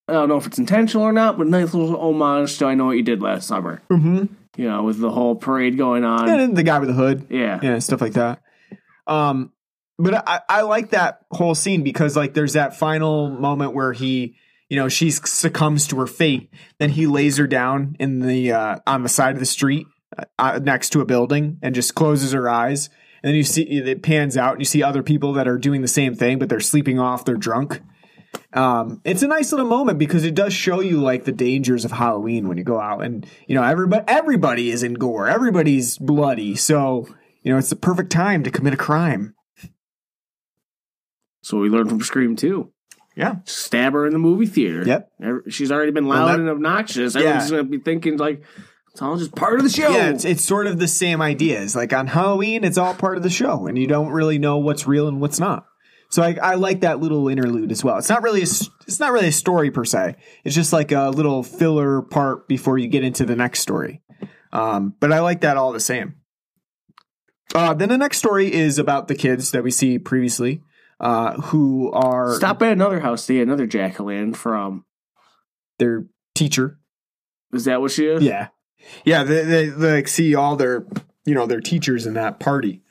I 0.07 0.13
don't 0.13 0.29
know 0.29 0.37
if 0.37 0.47
it's 0.47 0.59
intentional 0.59 1.05
or 1.05 1.13
not, 1.13 1.37
but 1.37 1.47
nice 1.47 1.73
little 1.73 1.95
homage 1.99 2.57
to 2.57 2.65
I 2.65 2.73
know 2.73 2.87
what 2.87 2.97
you 2.97 3.03
did 3.03 3.21
last 3.21 3.47
summer. 3.47 3.81
mm-hmm. 3.89 4.25
You 4.55 4.69
know, 4.69 4.83
with 4.83 4.99
the 4.99 5.09
whole 5.09 5.35
parade 5.35 5.77
going 5.77 6.03
on. 6.03 6.29
And 6.29 6.55
the 6.55 6.63
guy 6.63 6.79
with 6.79 6.89
the 6.89 6.93
hood. 6.93 7.27
Yeah. 7.29 7.59
yeah, 7.61 7.79
stuff 7.79 8.01
like 8.01 8.13
that. 8.13 8.41
Um, 9.07 9.51
but 9.97 10.27
I, 10.27 10.41
I 10.49 10.61
like 10.61 10.91
that 10.91 11.21
whole 11.31 11.55
scene 11.55 11.83
because 11.83 12.15
like 12.15 12.33
there's 12.33 12.53
that 12.53 12.75
final 12.75 13.29
moment 13.29 13.73
where 13.73 13.93
he, 13.93 14.35
you 14.69 14.77
know, 14.77 14.89
she 14.89 15.11
succumbs 15.11 15.87
to 15.87 15.99
her 15.99 16.07
fate. 16.07 16.51
Then 16.79 16.89
he 16.89 17.07
lays 17.07 17.37
her 17.37 17.47
down 17.47 17.95
in 17.99 18.19
the 18.19 18.51
uh, 18.51 18.79
on 18.87 19.03
the 19.03 19.09
side 19.09 19.33
of 19.33 19.39
the 19.39 19.45
street 19.45 19.87
uh, 20.37 20.59
next 20.61 20.89
to 20.91 21.01
a 21.01 21.05
building 21.05 21.59
and 21.61 21.75
just 21.75 21.95
closes 21.95 22.31
her 22.31 22.49
eyes. 22.49 22.89
And 23.21 23.29
then 23.29 23.35
you 23.35 23.43
see 23.43 23.63
it 23.63 24.03
pans 24.03 24.35
out 24.35 24.53
and 24.53 24.61
you 24.61 24.65
see 24.65 24.83
other 24.83 25.03
people 25.03 25.33
that 25.33 25.47
are 25.47 25.57
doing 25.57 25.81
the 25.81 25.87
same 25.87 26.15
thing, 26.15 26.39
but 26.39 26.49
they're 26.49 26.59
sleeping 26.59 26.99
off. 26.99 27.25
They're 27.25 27.35
drunk. 27.35 27.81
Um, 28.53 29.01
it's 29.03 29.23
a 29.23 29.27
nice 29.27 29.51
little 29.51 29.67
moment 29.67 29.97
because 29.97 30.23
it 30.25 30.35
does 30.35 30.53
show 30.53 30.79
you 30.79 31.01
like 31.01 31.23
the 31.25 31.31
dangers 31.31 31.85
of 31.85 31.91
Halloween 31.91 32.47
when 32.47 32.57
you 32.57 32.63
go 32.63 32.79
out 32.79 33.03
and 33.03 33.25
you 33.47 33.55
know 33.55 33.63
everybody 33.63 34.03
everybody 34.07 34.69
is 34.69 34.83
in 34.83 34.93
gore, 34.93 35.27
everybody's 35.27 35.97
bloody, 35.97 36.55
so 36.55 37.07
you 37.41 37.51
know 37.51 37.57
it's 37.57 37.69
the 37.69 37.75
perfect 37.75 38.11
time 38.11 38.43
to 38.43 38.51
commit 38.51 38.73
a 38.73 38.77
crime. 38.77 39.33
So 41.41 41.59
we 41.59 41.69
learned 41.69 41.89
from 41.89 42.01
Scream 42.01 42.35
too. 42.35 42.71
Yeah, 43.15 43.37
Stab 43.45 43.93
her 43.93 44.07
in 44.07 44.13
the 44.13 44.19
movie 44.19 44.47
theater. 44.47 44.83
Yep. 44.83 45.11
She's 45.49 45.71
already 45.71 45.91
been 45.91 46.07
loud 46.07 46.29
that- 46.29 46.39
and 46.39 46.49
obnoxious. 46.49 47.13
Yeah. 47.13 47.21
Everyone's 47.21 47.51
going 47.51 47.65
to 47.65 47.69
be 47.69 47.77
thinking, 47.77 48.17
like, 48.17 48.43
it's 48.91 49.01
all 49.03 49.17
just 49.17 49.35
part 49.35 49.57
of 49.59 49.63
the 49.63 49.69
show. 49.69 49.89
yeah, 49.89 50.09
it's 50.09 50.25
it's 50.25 50.43
sort 50.43 50.65
of 50.65 50.79
the 50.79 50.87
same 50.87 51.21
ideas. 51.21 51.75
Like 51.75 51.93
on 51.93 52.07
Halloween, 52.07 52.63
it's 52.63 52.77
all 52.77 52.93
part 52.95 53.17
of 53.17 53.23
the 53.23 53.29
show, 53.29 53.67
and 53.67 53.77
you 53.77 53.85
don't 53.87 54.09
really 54.09 54.39
know 54.39 54.57
what's 54.57 54.87
real 54.87 55.07
and 55.07 55.19
what's 55.21 55.39
not. 55.39 55.65
So 56.13 56.21
I, 56.21 56.37
I 56.39 56.55
like 56.55 56.81
that 56.81 56.99
little 56.99 57.27
interlude 57.27 57.71
as 57.71 57.83
well. 57.83 57.97
It's 57.97 58.07
not 58.07 58.21
really 58.21 58.41
a, 58.41 58.43
it's 58.43 58.99
not 58.99 59.11
really 59.11 59.29
a 59.29 59.31
story 59.31 59.71
per 59.71 59.83
se. 59.83 60.15
It's 60.43 60.53
just 60.53 60.71
like 60.71 60.91
a 60.91 61.09
little 61.09 61.41
filler 61.41 62.03
part 62.03 62.47
before 62.47 62.77
you 62.77 62.87
get 62.87 63.03
into 63.03 63.25
the 63.25 63.35
next 63.35 63.61
story. 63.61 63.99
Um, 64.51 64.93
but 64.99 65.11
I 65.11 65.21
like 65.21 65.41
that 65.41 65.57
all 65.57 65.73
the 65.73 65.79
same. 65.79 66.17
Uh, 67.55 67.73
then 67.73 67.89
the 67.89 67.97
next 67.97 68.19
story 68.19 68.53
is 68.53 68.77
about 68.77 69.07
the 69.07 69.15
kids 69.15 69.49
that 69.53 69.63
we 69.63 69.71
see 69.71 69.97
previously, 69.97 70.61
uh, 70.99 71.33
who 71.41 71.91
are 71.93 72.35
Stop 72.35 72.61
at 72.61 72.73
another 72.73 72.99
house 72.99 73.25
to 73.25 73.33
get 73.33 73.41
another 73.41 73.65
jack 73.65 73.99
o' 73.99 74.03
lantern 74.03 74.35
from. 74.35 74.85
their 75.79 76.05
teacher. 76.35 76.77
Is 77.53 77.65
that 77.65 77.81
what 77.81 77.89
she 77.89 78.05
is? 78.05 78.21
Yeah, 78.21 78.49
yeah. 79.03 79.23
They, 79.23 79.43
they, 79.45 79.65
they 79.69 79.93
like 79.95 80.07
see 80.07 80.35
all 80.35 80.57
their 80.57 80.85
you 81.25 81.33
know 81.33 81.47
their 81.47 81.59
teachers 81.59 82.05
in 82.05 82.13
that 82.13 82.39
party, 82.39 82.83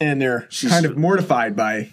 and 0.00 0.20
they're 0.20 0.46
She's- 0.50 0.72
kind 0.72 0.86
of 0.86 0.96
mortified 0.96 1.56
by 1.56 1.90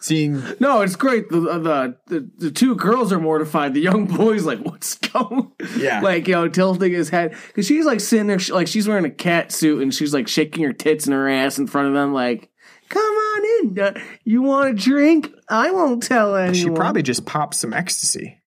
seeing. 0.00 0.42
No, 0.60 0.80
it's 0.82 0.96
great. 0.96 1.28
The, 1.28 1.40
the 1.40 1.96
the 2.06 2.30
the 2.38 2.50
two 2.50 2.74
girls 2.76 3.12
are 3.12 3.18
mortified. 3.20 3.74
The 3.74 3.80
young 3.80 4.06
boy's 4.06 4.44
like, 4.44 4.60
"What's 4.60 4.96
going?" 4.96 5.52
Yeah. 5.76 6.00
like 6.00 6.28
you 6.28 6.34
know, 6.34 6.48
tilting 6.48 6.92
his 6.92 7.08
head 7.08 7.34
because 7.48 7.66
she's 7.66 7.84
like 7.86 8.00
sitting 8.00 8.26
there, 8.26 8.38
like 8.50 8.68
she's 8.68 8.88
wearing 8.88 9.04
a 9.04 9.10
cat 9.10 9.52
suit 9.52 9.82
and 9.82 9.92
she's 9.94 10.12
like 10.14 10.28
shaking 10.28 10.64
her 10.64 10.72
tits 10.72 11.06
and 11.06 11.14
her 11.14 11.28
ass 11.28 11.58
in 11.58 11.66
front 11.66 11.88
of 11.88 11.94
them, 11.94 12.12
like, 12.12 12.50
"Come 12.88 13.02
on 13.02 13.44
in. 13.68 13.78
Uh, 13.78 14.00
You 14.24 14.42
want 14.42 14.70
a 14.70 14.74
drink? 14.74 15.32
I 15.48 15.70
won't 15.70 16.02
tell 16.02 16.34
anyone." 16.36 16.54
She 16.54 16.70
probably 16.70 17.02
just 17.02 17.26
popped 17.26 17.54
some 17.54 17.72
ecstasy. 17.72 18.42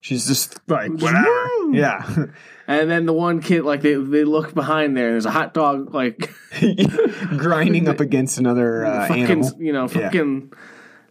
She's 0.00 0.26
just 0.26 0.58
like 0.68 0.90
whatever. 0.90 1.48
Yeah, 1.72 2.26
And 2.80 2.90
then 2.90 3.06
the 3.06 3.12
one 3.12 3.40
kid, 3.40 3.62
like 3.64 3.80
they 3.82 3.94
they 3.94 4.24
look 4.24 4.54
behind 4.54 4.96
there. 4.96 5.06
and 5.06 5.14
There's 5.14 5.26
a 5.26 5.30
hot 5.30 5.54
dog, 5.54 5.94
like 5.94 6.30
grinding 7.36 7.88
up 7.88 8.00
against 8.00 8.38
another 8.38 8.84
uh, 8.84 9.08
fucking, 9.08 9.24
animal. 9.24 9.52
you 9.58 9.72
know, 9.72 9.82
Yeah. 9.82 9.88
fucking 10.06 10.52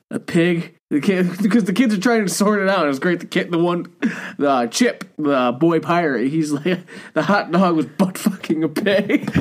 a 0.10 0.20
pig. 0.20 0.78
The 0.90 1.00
kid, 1.00 1.30
because 1.42 1.64
the 1.64 1.72
kids 1.74 1.94
are 1.96 2.00
trying 2.02 2.26
to 2.26 2.30
sort 2.34 2.62
it 2.62 2.68
out. 2.68 2.84
It 2.86 2.90
was 2.90 3.00
great. 3.00 3.22
The 3.22 3.26
kid, 3.26 3.50
the 3.52 3.58
one, 3.58 3.94
the 4.38 4.68
Chip, 4.70 5.06
the 5.18 5.56
boy 5.58 5.80
pirate. 5.80 6.28
He's 6.30 6.52
like 6.66 6.80
the 7.14 7.22
hot 7.24 7.50
dog 7.52 7.76
was 7.78 7.86
butt 7.86 8.18
fucking 8.18 8.64
a 8.64 8.70
pig. 8.70 9.32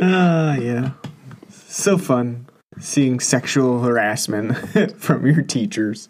Ah, 0.00 0.54
yeah. 0.56 0.92
So 1.50 1.98
fun 1.98 2.46
seeing 2.78 3.18
sexual 3.18 3.80
harassment 3.82 4.56
from 5.00 5.26
your 5.26 5.42
teachers. 5.42 6.08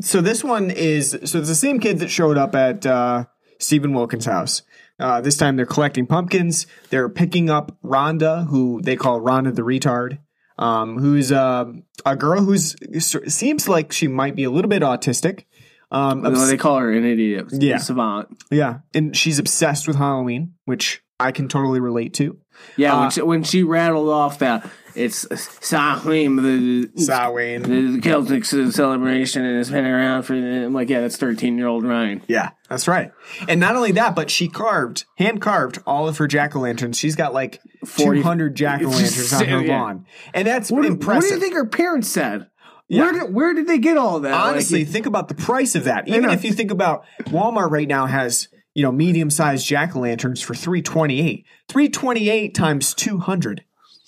So 0.00 0.20
this 0.20 0.44
one 0.44 0.70
is 0.70 1.10
so 1.24 1.38
it's 1.38 1.48
the 1.48 1.54
same 1.54 1.80
kid 1.80 2.00
that 2.00 2.08
showed 2.10 2.36
up 2.36 2.54
at 2.54 2.84
uh, 2.86 3.24
Steven 3.58 3.92
Wilkins' 3.94 4.26
house. 4.26 4.62
Uh, 4.98 5.20
this 5.20 5.36
time 5.36 5.56
they're 5.56 5.66
collecting 5.66 6.06
pumpkins. 6.06 6.66
They're 6.90 7.08
picking 7.08 7.50
up 7.50 7.76
Rhonda, 7.84 8.46
who 8.48 8.80
they 8.82 8.96
call 8.96 9.20
Rhonda 9.20 9.54
the 9.54 9.62
retard, 9.62 10.18
um, 10.58 10.98
who's 10.98 11.30
uh, 11.32 11.66
a 12.04 12.16
girl 12.16 12.40
who's 12.42 12.76
seems 13.32 13.68
like 13.68 13.92
she 13.92 14.08
might 14.08 14.34
be 14.36 14.44
a 14.44 14.50
little 14.50 14.68
bit 14.70 14.82
autistic. 14.82 15.44
Um, 15.90 16.22
No, 16.22 16.30
obs- 16.30 16.48
they 16.48 16.56
call 16.56 16.78
her 16.78 16.90
an 16.92 17.04
idiot. 17.04 17.46
Yeah. 17.52 17.78
savant. 17.78 18.28
yeah, 18.50 18.78
and 18.94 19.16
she's 19.16 19.38
obsessed 19.38 19.86
with 19.86 19.96
Halloween, 19.96 20.54
which 20.64 21.02
I 21.20 21.30
can 21.30 21.48
totally 21.48 21.78
relate 21.80 22.12
to. 22.14 22.38
Yeah, 22.76 22.94
Uh, 22.94 23.00
when, 23.02 23.10
she, 23.10 23.22
when 23.22 23.42
she 23.44 23.62
rattled 23.62 24.08
off 24.08 24.38
that 24.40 24.68
it's 24.96 25.26
Samhain, 25.66 26.36
the 26.36 26.90
Samhain. 26.96 27.62
the 27.62 28.00
Celtic 28.00 28.44
celebration, 28.44 29.44
and 29.44 29.58
it's 29.58 29.70
been 29.70 29.84
around 29.84 30.22
for. 30.24 30.34
I'm 30.34 30.72
like, 30.72 30.88
yeah, 30.88 31.00
that's 31.00 31.16
13 31.16 31.56
year 31.58 31.66
old 31.66 31.84
Ryan. 31.84 32.22
Yeah, 32.26 32.50
that's 32.68 32.88
right. 32.88 33.12
And 33.48 33.60
not 33.60 33.76
only 33.76 33.92
that, 33.92 34.14
but 34.16 34.30
she 34.30 34.48
carved, 34.48 35.04
hand 35.18 35.40
carved 35.40 35.78
all 35.86 36.08
of 36.08 36.18
her 36.18 36.26
jack 36.26 36.56
o' 36.56 36.60
lanterns. 36.60 36.98
She's 36.98 37.16
got 37.16 37.32
like 37.34 37.60
40 37.84 38.20
200 38.20 38.54
jack 38.56 38.82
o' 38.82 38.88
lanterns 38.88 39.32
on 39.32 39.44
her 39.48 39.62
Yeah. 39.62 39.80
lawn. 39.80 40.06
And 40.34 40.46
that's 40.46 40.70
What, 40.70 40.84
impressive. 40.86 41.22
what 41.22 41.28
do 41.28 41.34
you 41.34 41.40
think 41.40 41.54
her 41.54 41.66
parents 41.66 42.08
said? 42.08 42.46
Yeah. 42.88 43.02
Where 43.02 43.12
did 43.12 43.34
where 43.34 43.54
did 43.54 43.66
they 43.66 43.78
get 43.78 43.96
all 43.96 44.20
that? 44.20 44.32
Honestly, 44.32 44.80
Like, 44.84 44.88
think 44.92 45.06
about 45.06 45.28
the 45.28 45.34
price 45.34 45.74
of 45.74 45.84
that. 45.84 46.06
Even 46.08 46.30
if 46.30 46.44
you 46.44 46.52
think 46.52 46.70
about 46.70 47.04
Walmart 47.24 47.70
right 47.70 47.88
now 47.88 48.06
has, 48.06 48.48
you 48.74 48.82
know, 48.84 48.92
medium 48.92 49.28
sized 49.30 49.66
jack 49.66 49.96
o' 49.96 50.00
lanterns 50.00 50.40
for 50.40 50.54
328. 50.54 51.44
328 51.68 52.54
times 52.54 52.94
200 52.94 53.64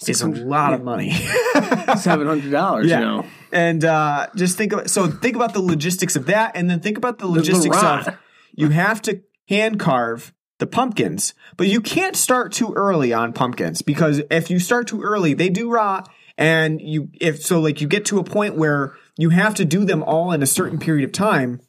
is 0.06 0.22
a 0.22 0.28
lot 0.28 0.74
of 0.74 0.84
money. 0.84 1.10
seven 1.96 2.26
hundred 2.26 2.50
dollars. 2.50 2.86
Yeah. 2.86 3.00
You 3.00 3.04
know, 3.04 3.26
And 3.52 3.84
uh, 3.84 4.28
just 4.36 4.56
think 4.56 4.72
of 4.72 4.88
so 4.90 5.08
think 5.08 5.34
about 5.34 5.54
the 5.54 5.60
logistics 5.60 6.14
of 6.16 6.26
that, 6.26 6.52
and 6.54 6.70
then 6.70 6.80
think 6.80 6.98
about 6.98 7.18
the 7.18 7.26
logistics 7.26 7.76
rod. 7.76 8.08
of 8.08 8.14
you 8.54 8.68
have 8.68 9.02
to 9.02 9.22
hand 9.48 9.80
carve 9.80 10.32
the 10.58 10.66
pumpkins, 10.66 11.34
but 11.56 11.66
you 11.68 11.80
can't 11.80 12.16
start 12.16 12.52
too 12.52 12.72
early 12.74 13.12
on 13.12 13.32
pumpkins 13.32 13.82
because 13.82 14.22
if 14.30 14.50
you 14.50 14.58
start 14.58 14.86
too 14.88 15.02
early, 15.02 15.34
they 15.34 15.48
do 15.48 15.70
rot, 15.70 16.08
and 16.36 16.80
you 16.80 17.08
if 17.20 17.42
so 17.42 17.60
like 17.60 17.80
you 17.80 17.88
get 17.88 18.04
to 18.06 18.18
a 18.18 18.24
point 18.24 18.56
where 18.56 18.94
you 19.16 19.30
have 19.30 19.54
to 19.54 19.64
do 19.64 19.84
them 19.84 20.02
all 20.02 20.32
in 20.32 20.42
a 20.42 20.46
certain 20.46 20.78
period 20.78 21.04
of 21.04 21.12
time. 21.12 21.60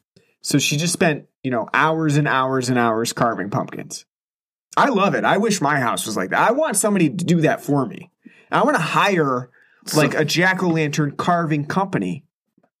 So 0.42 0.58
she 0.58 0.76
just 0.76 0.92
spent 0.92 1.26
you 1.42 1.50
know 1.50 1.68
hours 1.74 2.16
and 2.16 2.28
hours 2.28 2.68
and 2.68 2.78
hours 2.78 3.12
carving 3.12 3.50
pumpkins. 3.50 4.04
I 4.76 4.88
love 4.88 5.14
it. 5.14 5.24
I 5.24 5.38
wish 5.38 5.60
my 5.60 5.80
house 5.80 6.06
was 6.06 6.16
like 6.16 6.30
that. 6.30 6.48
I 6.48 6.52
want 6.52 6.76
somebody 6.76 7.08
to 7.10 7.24
do 7.24 7.40
that 7.40 7.60
for 7.62 7.84
me. 7.84 8.10
I 8.50 8.62
want 8.64 8.76
to 8.76 8.82
hire 8.82 9.50
like 9.94 10.14
a 10.14 10.24
jack 10.24 10.62
o' 10.62 10.68
lantern 10.68 11.12
carving 11.12 11.66
company, 11.66 12.24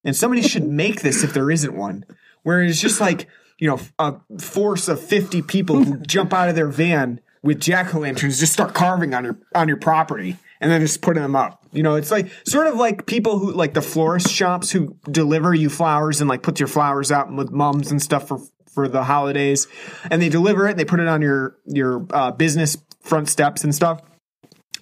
and 0.04 0.14
somebody 0.16 0.42
should 0.42 0.68
make 0.68 1.02
this 1.02 1.22
if 1.22 1.32
there 1.32 1.50
isn't 1.50 1.74
one, 1.74 2.04
where 2.42 2.62
it's 2.62 2.80
just 2.80 3.00
like 3.00 3.26
you 3.58 3.68
know 3.68 3.80
a 3.98 4.16
force 4.38 4.88
of 4.88 5.00
fifty 5.00 5.42
people 5.42 5.82
who 5.82 5.96
jump 6.06 6.32
out 6.32 6.48
of 6.48 6.54
their 6.54 6.68
van 6.68 7.20
with 7.42 7.60
jack 7.60 7.94
o' 7.94 8.00
lanterns, 8.00 8.38
just 8.38 8.52
start 8.52 8.74
carving 8.74 9.14
on 9.14 9.24
your 9.24 9.38
on 9.54 9.68
your 9.68 9.78
property, 9.78 10.36
and 10.60 10.70
then 10.70 10.80
just 10.80 11.02
putting 11.02 11.22
them 11.22 11.36
up. 11.36 11.64
You 11.72 11.82
know, 11.82 11.94
it's 11.94 12.10
like 12.10 12.30
sort 12.46 12.66
of 12.66 12.76
like 12.76 13.06
people 13.06 13.38
who 13.38 13.52
like 13.52 13.74
the 13.74 13.82
florist 13.82 14.30
shops 14.30 14.70
who 14.70 14.96
deliver 15.10 15.54
you 15.54 15.70
flowers 15.70 16.20
and 16.20 16.28
like 16.28 16.42
put 16.42 16.60
your 16.60 16.68
flowers 16.68 17.10
out 17.10 17.32
with 17.32 17.50
mums 17.50 17.90
and 17.90 18.00
stuff 18.00 18.28
for 18.28 18.40
for 18.72 18.88
the 18.88 19.04
holidays, 19.04 19.66
and 20.10 20.20
they 20.22 20.28
deliver 20.28 20.66
it 20.66 20.72
and 20.72 20.78
they 20.78 20.84
put 20.84 21.00
it 21.00 21.08
on 21.08 21.22
your 21.22 21.56
your 21.66 22.06
uh, 22.10 22.30
business 22.30 22.76
front 23.02 23.28
steps 23.28 23.64
and 23.64 23.74
stuff. 23.74 24.00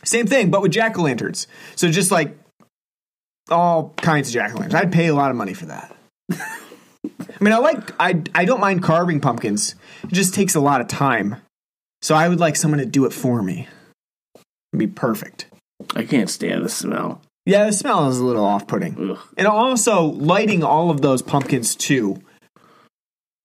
Same 0.04 0.26
thing, 0.26 0.50
but 0.50 0.62
with 0.62 0.72
jack 0.72 0.98
o' 0.98 1.02
lanterns. 1.02 1.46
So 1.76 1.90
just 1.90 2.10
like 2.10 2.38
all 3.50 3.94
kinds 3.96 4.28
of 4.28 4.34
jack 4.34 4.52
o' 4.52 4.58
lanterns. 4.58 4.74
I'd 4.74 4.92
pay 4.92 5.06
a 5.08 5.14
lot 5.14 5.30
of 5.30 5.36
money 5.36 5.54
for 5.54 5.66
that. 5.66 5.94
I 6.30 7.44
mean, 7.44 7.52
I 7.52 7.58
like 7.58 7.92
I 8.00 8.22
I 8.34 8.44
don't 8.44 8.60
mind 8.60 8.82
carving 8.82 9.20
pumpkins. 9.20 9.74
It 10.04 10.12
just 10.12 10.34
takes 10.34 10.54
a 10.54 10.60
lot 10.60 10.80
of 10.80 10.88
time. 10.88 11.36
So 12.02 12.14
I 12.14 12.28
would 12.28 12.40
like 12.40 12.56
someone 12.56 12.78
to 12.78 12.86
do 12.86 13.04
it 13.06 13.12
for 13.12 13.42
me. 13.42 13.68
It'd 14.72 14.78
be 14.78 14.86
perfect. 14.86 15.46
I 15.94 16.04
can't 16.04 16.30
stand 16.30 16.64
the 16.64 16.68
smell. 16.68 17.20
Yeah, 17.46 17.66
the 17.66 17.72
smell 17.72 18.08
is 18.08 18.18
a 18.18 18.24
little 18.24 18.44
off-putting. 18.44 19.12
Ugh. 19.12 19.18
And 19.36 19.46
also 19.46 20.02
lighting 20.02 20.62
all 20.62 20.90
of 20.90 21.00
those 21.00 21.22
pumpkins 21.22 21.74
too 21.74 22.20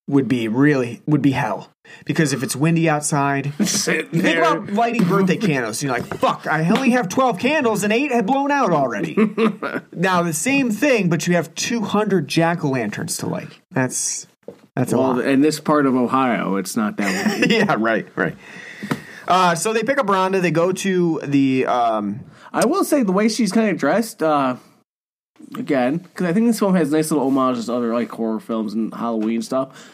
would 0.08 0.28
be 0.28 0.48
really 0.48 1.02
would 1.06 1.22
be 1.22 1.32
hell. 1.32 1.70
Because 2.06 2.32
if 2.32 2.44
it's 2.44 2.56
windy 2.56 2.90
outside, 2.90 3.54
Think 3.56 4.38
about 4.38 4.72
lighting 4.72 5.04
birthday 5.04 5.36
candles. 5.36 5.84
You're 5.84 5.92
like, 5.92 6.06
fuck, 6.06 6.48
I 6.48 6.70
only 6.70 6.92
have 6.92 7.10
12 7.10 7.40
candles 7.40 7.84
and 7.84 7.92
eight 7.92 8.12
had 8.12 8.26
blown 8.26 8.52
out 8.52 8.72
already. 8.72 9.16
now, 9.92 10.24
the 10.24 10.34
same 10.34 10.72
thing, 10.72 11.10
but 11.10 11.28
you 11.28 11.36
have 11.36 11.54
200 11.56 12.28
jack 12.28 12.64
o' 12.64 12.70
lanterns 12.70 13.18
to 13.18 13.28
light. 13.28 13.50
That's 13.72 14.28
that's 14.76 14.92
a 14.92 14.98
well, 14.98 15.16
lot. 15.16 15.26
in 15.26 15.42
this 15.42 15.60
part 15.60 15.86
of 15.86 15.96
Ohio, 15.96 16.56
it's 16.56 16.76
not 16.76 16.98
that 16.98 17.42
way. 17.42 17.48
yeah, 17.58 17.76
right, 17.78 18.08
right. 18.16 18.36
Uh, 19.28 19.56
so 19.56 19.72
they 19.72 19.84
pick 19.84 19.98
up 19.98 20.08
Rhonda. 20.08 20.42
They 20.42 20.52
go 20.52 20.72
to 20.72 21.20
the. 21.24 21.66
Um, 21.66 22.22
I 22.52 22.66
will 22.66 22.84
say 22.84 23.04
the 23.04 23.12
way 23.12 23.30
she's 23.30 23.52
kind 23.52 23.70
of 23.70 23.78
dressed, 23.78 24.22
uh, 24.24 24.58
again, 25.58 25.98
because 25.98 26.26
I 26.26 26.34
think 26.34 26.48
this 26.48 26.60
film 26.60 26.76
has 26.76 26.92
nice 26.92 27.12
little 27.12 27.30
homages 27.30 27.66
to 27.68 27.74
other 27.74 27.94
like 27.94 28.10
horror 28.10 28.40
films 28.40 28.74
and 28.74 28.94
Halloween 28.94 29.42
stuff. 29.42 29.92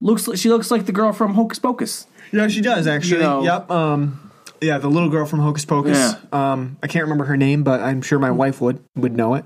Looks 0.00 0.28
like 0.28 0.38
she 0.38 0.48
looks 0.48 0.70
like 0.70 0.86
the 0.86 0.92
girl 0.92 1.12
from 1.12 1.34
Hocus 1.34 1.58
Pocus. 1.58 2.06
yeah, 2.32 2.48
she 2.48 2.60
does 2.60 2.86
actually. 2.86 3.18
You 3.22 3.22
know- 3.28 3.42
yep. 3.42 3.70
Um, 3.70 4.30
yeah, 4.60 4.78
the 4.78 4.88
little 4.88 5.08
girl 5.08 5.24
from 5.26 5.38
Hocus 5.40 5.64
Pocus. 5.64 5.96
Yeah. 6.32 6.52
Um, 6.52 6.78
I 6.82 6.86
can't 6.88 7.04
remember 7.04 7.24
her 7.26 7.36
name, 7.36 7.62
but 7.62 7.80
I'm 7.80 8.02
sure 8.02 8.18
my 8.18 8.30
wife 8.32 8.60
would 8.60 8.82
would 8.96 9.16
know 9.16 9.34
it. 9.34 9.44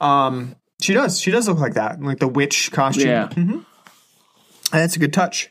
Um, 0.00 0.56
she 0.80 0.92
does. 0.92 1.20
She 1.20 1.30
does 1.30 1.48
look 1.48 1.58
like 1.58 1.74
that, 1.74 2.02
like 2.02 2.18
the 2.18 2.28
witch 2.28 2.70
costume. 2.72 3.06
Yeah. 3.08 3.28
That's 4.72 4.96
a 4.96 4.98
good 4.98 5.12
touch. 5.12 5.50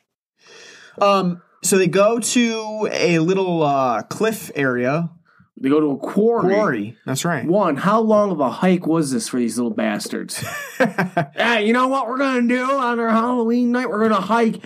Um, 1.02 1.42
so 1.64 1.78
they 1.78 1.88
go 1.88 2.20
to 2.20 2.90
a 2.92 3.20
little 3.20 3.64
uh, 3.64 4.04
cliff 4.04 4.52
area, 4.54 5.10
They 5.58 5.70
go 5.70 5.80
to 5.80 5.92
a 5.92 5.98
quarry. 5.98 6.54
quarry. 6.54 6.98
That's 7.06 7.26
right. 7.26 7.46
One, 7.46 7.78
how 7.78 8.02
long 8.02 8.32
of 8.32 8.40
a 8.40 8.50
hike 8.50 8.88
was 8.88 9.12
this 9.12 9.30
for 9.30 9.38
these 9.38 9.58
little 9.58 9.72
bastards? 9.74 10.44
yeah, 10.80 11.60
you 11.60 11.74
know 11.74 11.88
what 11.88 12.08
we're 12.08 12.18
gonna 12.18 12.48
do 12.48 12.64
on 12.64 13.00
our 13.00 13.10
Halloween 13.10 13.72
night? 13.72 13.90
We're 13.90 14.08
gonna 14.10 14.22
hike 14.22 14.66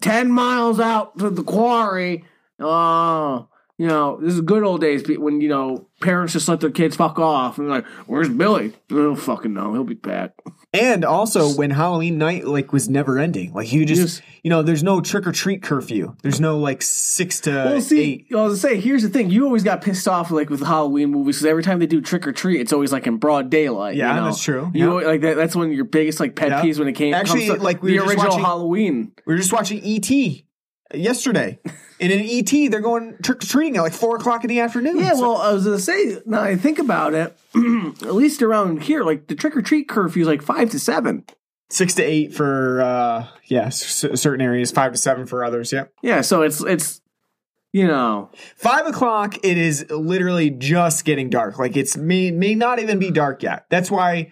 ten 0.00 0.30
miles 0.30 0.80
out 0.80 1.18
to 1.18 1.30
the 1.30 1.42
quarry. 1.42 2.24
Oh, 2.58 3.48
you 3.78 3.86
know, 3.86 4.18
this 4.20 4.32
is 4.32 4.40
good 4.40 4.62
old 4.62 4.80
days 4.80 5.04
when 5.06 5.40
you 5.40 5.48
know 5.48 5.86
parents 6.00 6.32
just 6.32 6.48
let 6.48 6.60
their 6.60 6.70
kids 6.70 6.96
fuck 6.96 7.18
off 7.18 7.58
and 7.58 7.68
like, 7.68 7.86
where's 8.06 8.28
Billy? 8.30 8.72
I 8.90 8.94
don't 8.94 9.16
fucking 9.16 9.52
know. 9.52 9.74
He'll 9.74 9.84
be 9.84 9.94
back. 9.94 10.32
And 10.78 11.04
also, 11.04 11.48
when 11.54 11.70
Halloween 11.70 12.18
night 12.18 12.46
like 12.46 12.72
was 12.72 12.88
never 12.88 13.18
ending, 13.18 13.52
like 13.52 13.72
you 13.72 13.84
just, 13.86 14.00
Yes. 14.00 14.22
you 14.42 14.50
know, 14.50 14.62
there's 14.62 14.82
no 14.82 15.00
trick 15.00 15.26
or 15.26 15.32
treat 15.32 15.62
curfew. 15.62 16.14
There's 16.22 16.40
no 16.40 16.58
like 16.58 16.82
six 16.82 17.40
to 17.40 17.50
Well, 17.50 17.80
see, 17.80 18.00
eight. 18.00 18.26
I 18.32 18.42
was 18.42 18.62
gonna 18.62 18.74
say, 18.74 18.80
here's 18.80 19.02
the 19.02 19.08
thing: 19.08 19.30
you 19.30 19.44
always 19.44 19.62
got 19.64 19.80
pissed 19.80 20.06
off 20.06 20.30
like 20.30 20.50
with 20.50 20.60
Halloween 20.62 21.10
movies 21.10 21.36
because 21.36 21.46
every 21.46 21.62
time 21.62 21.78
they 21.78 21.86
do 21.86 22.00
trick 22.00 22.26
or 22.26 22.32
treat, 22.32 22.60
it's 22.60 22.72
always 22.72 22.92
like 22.92 23.06
in 23.06 23.16
broad 23.16 23.50
daylight. 23.50 23.96
Yeah, 23.96 24.10
you 24.14 24.20
know? 24.20 24.24
that's 24.26 24.42
true. 24.42 24.70
You 24.74 24.84
Yeah. 24.84 24.90
always- 24.90 25.06
like 25.06 25.20
that, 25.22 25.36
that's 25.36 25.56
one 25.56 25.66
of 25.68 25.72
your 25.72 25.84
biggest 25.84 26.20
like 26.20 26.34
pet 26.36 26.50
Yeah. 26.50 26.62
peeves 26.62 26.78
when 26.78 26.88
it 26.88 26.92
came. 26.94 27.14
Actually, 27.14 27.46
to 27.46 27.54
like, 27.54 27.82
we 27.82 27.92
the 27.92 27.98
original 28.04 28.26
watching- 28.28 28.44
Halloween. 28.44 29.12
We 29.26 29.34
were 29.34 29.38
just 29.38 29.52
watching 29.52 29.80
ET 29.84 30.44
yesterday, 30.94 31.58
in 31.98 32.10
ET 32.12 32.70
they're 32.70 32.80
going 32.80 33.16
trick 33.22 33.42
or 33.42 33.46
treating 33.46 33.76
at 33.76 33.82
like 33.82 33.92
four 33.92 34.16
o'clock 34.16 34.44
in 34.44 34.48
the 34.48 34.60
afternoon. 34.60 34.98
Yeah, 34.98 35.14
So- 35.14 35.20
well, 35.32 35.36
I 35.38 35.52
was 35.52 35.64
gonna 35.64 35.78
say 35.78 36.18
now 36.26 36.40
I 36.42 36.56
think 36.56 36.78
about 36.78 37.14
it. 37.14 37.36
at 38.02 38.14
least 38.14 38.42
around 38.42 38.82
here, 38.82 39.02
like 39.02 39.26
the 39.28 39.34
trick 39.34 39.56
or 39.56 39.62
treat 39.62 39.88
curfew 39.88 40.22
is 40.22 40.28
like 40.28 40.42
five 40.42 40.70
to 40.70 40.78
seven. 40.78 41.24
six 41.70 41.94
to 41.94 42.02
eight 42.02 42.34
for 42.34 42.80
uh, 42.82 43.26
yeah, 43.46 43.66
s- 43.66 44.04
certain 44.14 44.40
areas, 44.40 44.70
five 44.70 44.92
to 44.92 44.98
seven 44.98 45.26
for 45.26 45.44
others. 45.44 45.72
Yeah. 45.72 45.84
Yeah, 46.02 46.20
so 46.20 46.42
it's 46.42 46.60
it's 46.62 47.00
you 47.72 47.86
know 47.86 48.30
Five 48.56 48.86
o'clock, 48.86 49.36
it 49.44 49.58
is 49.58 49.84
literally 49.90 50.50
just 50.50 51.04
getting 51.04 51.28
dark. 51.30 51.58
Like 51.58 51.76
it's 51.76 51.96
may 51.96 52.30
may 52.30 52.54
not 52.54 52.78
even 52.78 52.98
be 52.98 53.10
dark 53.10 53.42
yet. 53.42 53.66
That's 53.70 53.90
why 53.90 54.30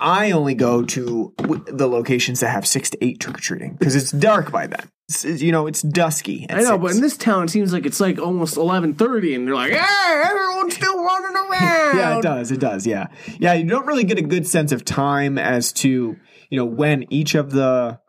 I 0.00 0.30
only 0.32 0.54
go 0.54 0.82
to 0.84 1.32
w- 1.38 1.64
the 1.66 1.86
locations 1.88 2.40
that 2.40 2.50
have 2.50 2.66
six 2.66 2.90
to 2.90 3.04
eight 3.04 3.20
trick 3.20 3.38
or 3.38 3.40
treating 3.40 3.74
because 3.74 3.94
it's 3.96 4.10
dark 4.12 4.50
by 4.52 4.66
then. 4.66 4.88
You 5.22 5.52
know, 5.52 5.66
it's 5.66 5.82
dusky. 5.82 6.46
I 6.48 6.54
know, 6.54 6.62
six. 6.62 6.78
but 6.78 6.90
in 6.92 7.00
this 7.02 7.18
town 7.18 7.44
it 7.44 7.50
seems 7.50 7.74
like 7.74 7.84
it's 7.84 8.00
like 8.00 8.18
almost 8.18 8.56
eleven 8.56 8.94
thirty, 8.94 9.34
and 9.34 9.46
they're 9.46 9.54
like, 9.54 9.72
"Hey, 9.72 10.22
everyone's 10.24 10.76
still 10.76 10.96
running 11.04 11.36
around." 11.36 11.50
yeah, 11.98 12.18
it 12.18 12.22
does. 12.22 12.50
It 12.50 12.58
does. 12.58 12.86
Yeah, 12.86 13.08
yeah. 13.38 13.52
You 13.52 13.64
don't 13.64 13.86
really 13.86 14.04
get 14.04 14.16
a 14.16 14.22
good 14.22 14.46
sense 14.46 14.72
of 14.72 14.82
time 14.82 15.36
as 15.36 15.74
to 15.74 16.16
you 16.48 16.58
know 16.58 16.64
when 16.64 17.04
each 17.12 17.34
of 17.34 17.50
the 17.50 18.00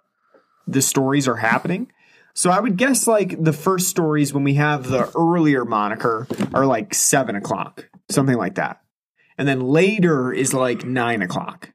the 0.68 0.82
stories 0.82 1.28
are 1.28 1.36
happening. 1.36 1.92
So 2.34 2.50
I 2.50 2.62
would 2.62 2.78
guess 2.78 3.08
like 3.08 3.44
the 3.44 3.54
first 3.54 3.90
stories 3.90 4.34
when 4.34 4.46
we 4.46 4.54
have 4.54 4.88
the 4.88 5.12
earlier 5.18 5.66
moniker 5.66 6.28
are 6.54 6.66
like 6.66 6.94
seven 6.94 7.36
o'clock, 7.36 7.90
something 8.10 8.38
like 8.38 8.56
that, 8.56 8.82
and 9.38 9.46
then 9.46 9.60
later 9.60 10.32
is 10.32 10.54
like 10.54 10.86
nine 10.86 11.22
o'clock, 11.22 11.72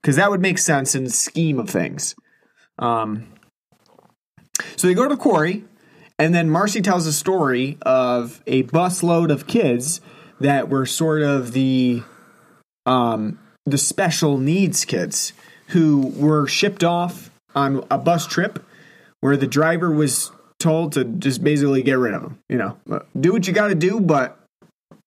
because 0.00 0.16
that 0.16 0.30
would 0.30 0.40
make 0.40 0.56
sense 0.56 0.94
in 0.94 1.04
the 1.04 1.10
scheme 1.10 1.58
of 1.58 1.68
things. 1.68 2.14
Um, 2.78 3.33
so 4.76 4.86
they 4.86 4.94
go 4.94 5.02
to 5.04 5.08
the 5.08 5.20
quarry, 5.20 5.64
and 6.18 6.34
then 6.34 6.48
Marcy 6.50 6.80
tells 6.80 7.06
a 7.06 7.12
story 7.12 7.76
of 7.82 8.42
a 8.46 8.62
busload 8.64 9.30
of 9.30 9.46
kids 9.46 10.00
that 10.40 10.68
were 10.68 10.86
sort 10.86 11.22
of 11.22 11.52
the 11.52 12.02
um 12.86 13.38
the 13.66 13.78
special 13.78 14.36
needs 14.38 14.84
kids 14.84 15.32
who 15.68 16.12
were 16.16 16.46
shipped 16.46 16.84
off 16.84 17.30
on 17.54 17.84
a 17.90 17.98
bus 17.98 18.26
trip 18.26 18.64
where 19.20 19.36
the 19.36 19.46
driver 19.46 19.90
was 19.90 20.30
told 20.58 20.92
to 20.92 21.04
just 21.04 21.42
basically 21.42 21.82
get 21.82 21.94
rid 21.94 22.14
of 22.14 22.22
them. 22.22 22.38
You 22.48 22.58
know, 22.58 23.02
do 23.18 23.32
what 23.32 23.46
you 23.46 23.52
got 23.52 23.68
to 23.68 23.74
do, 23.74 24.00
but 24.00 24.38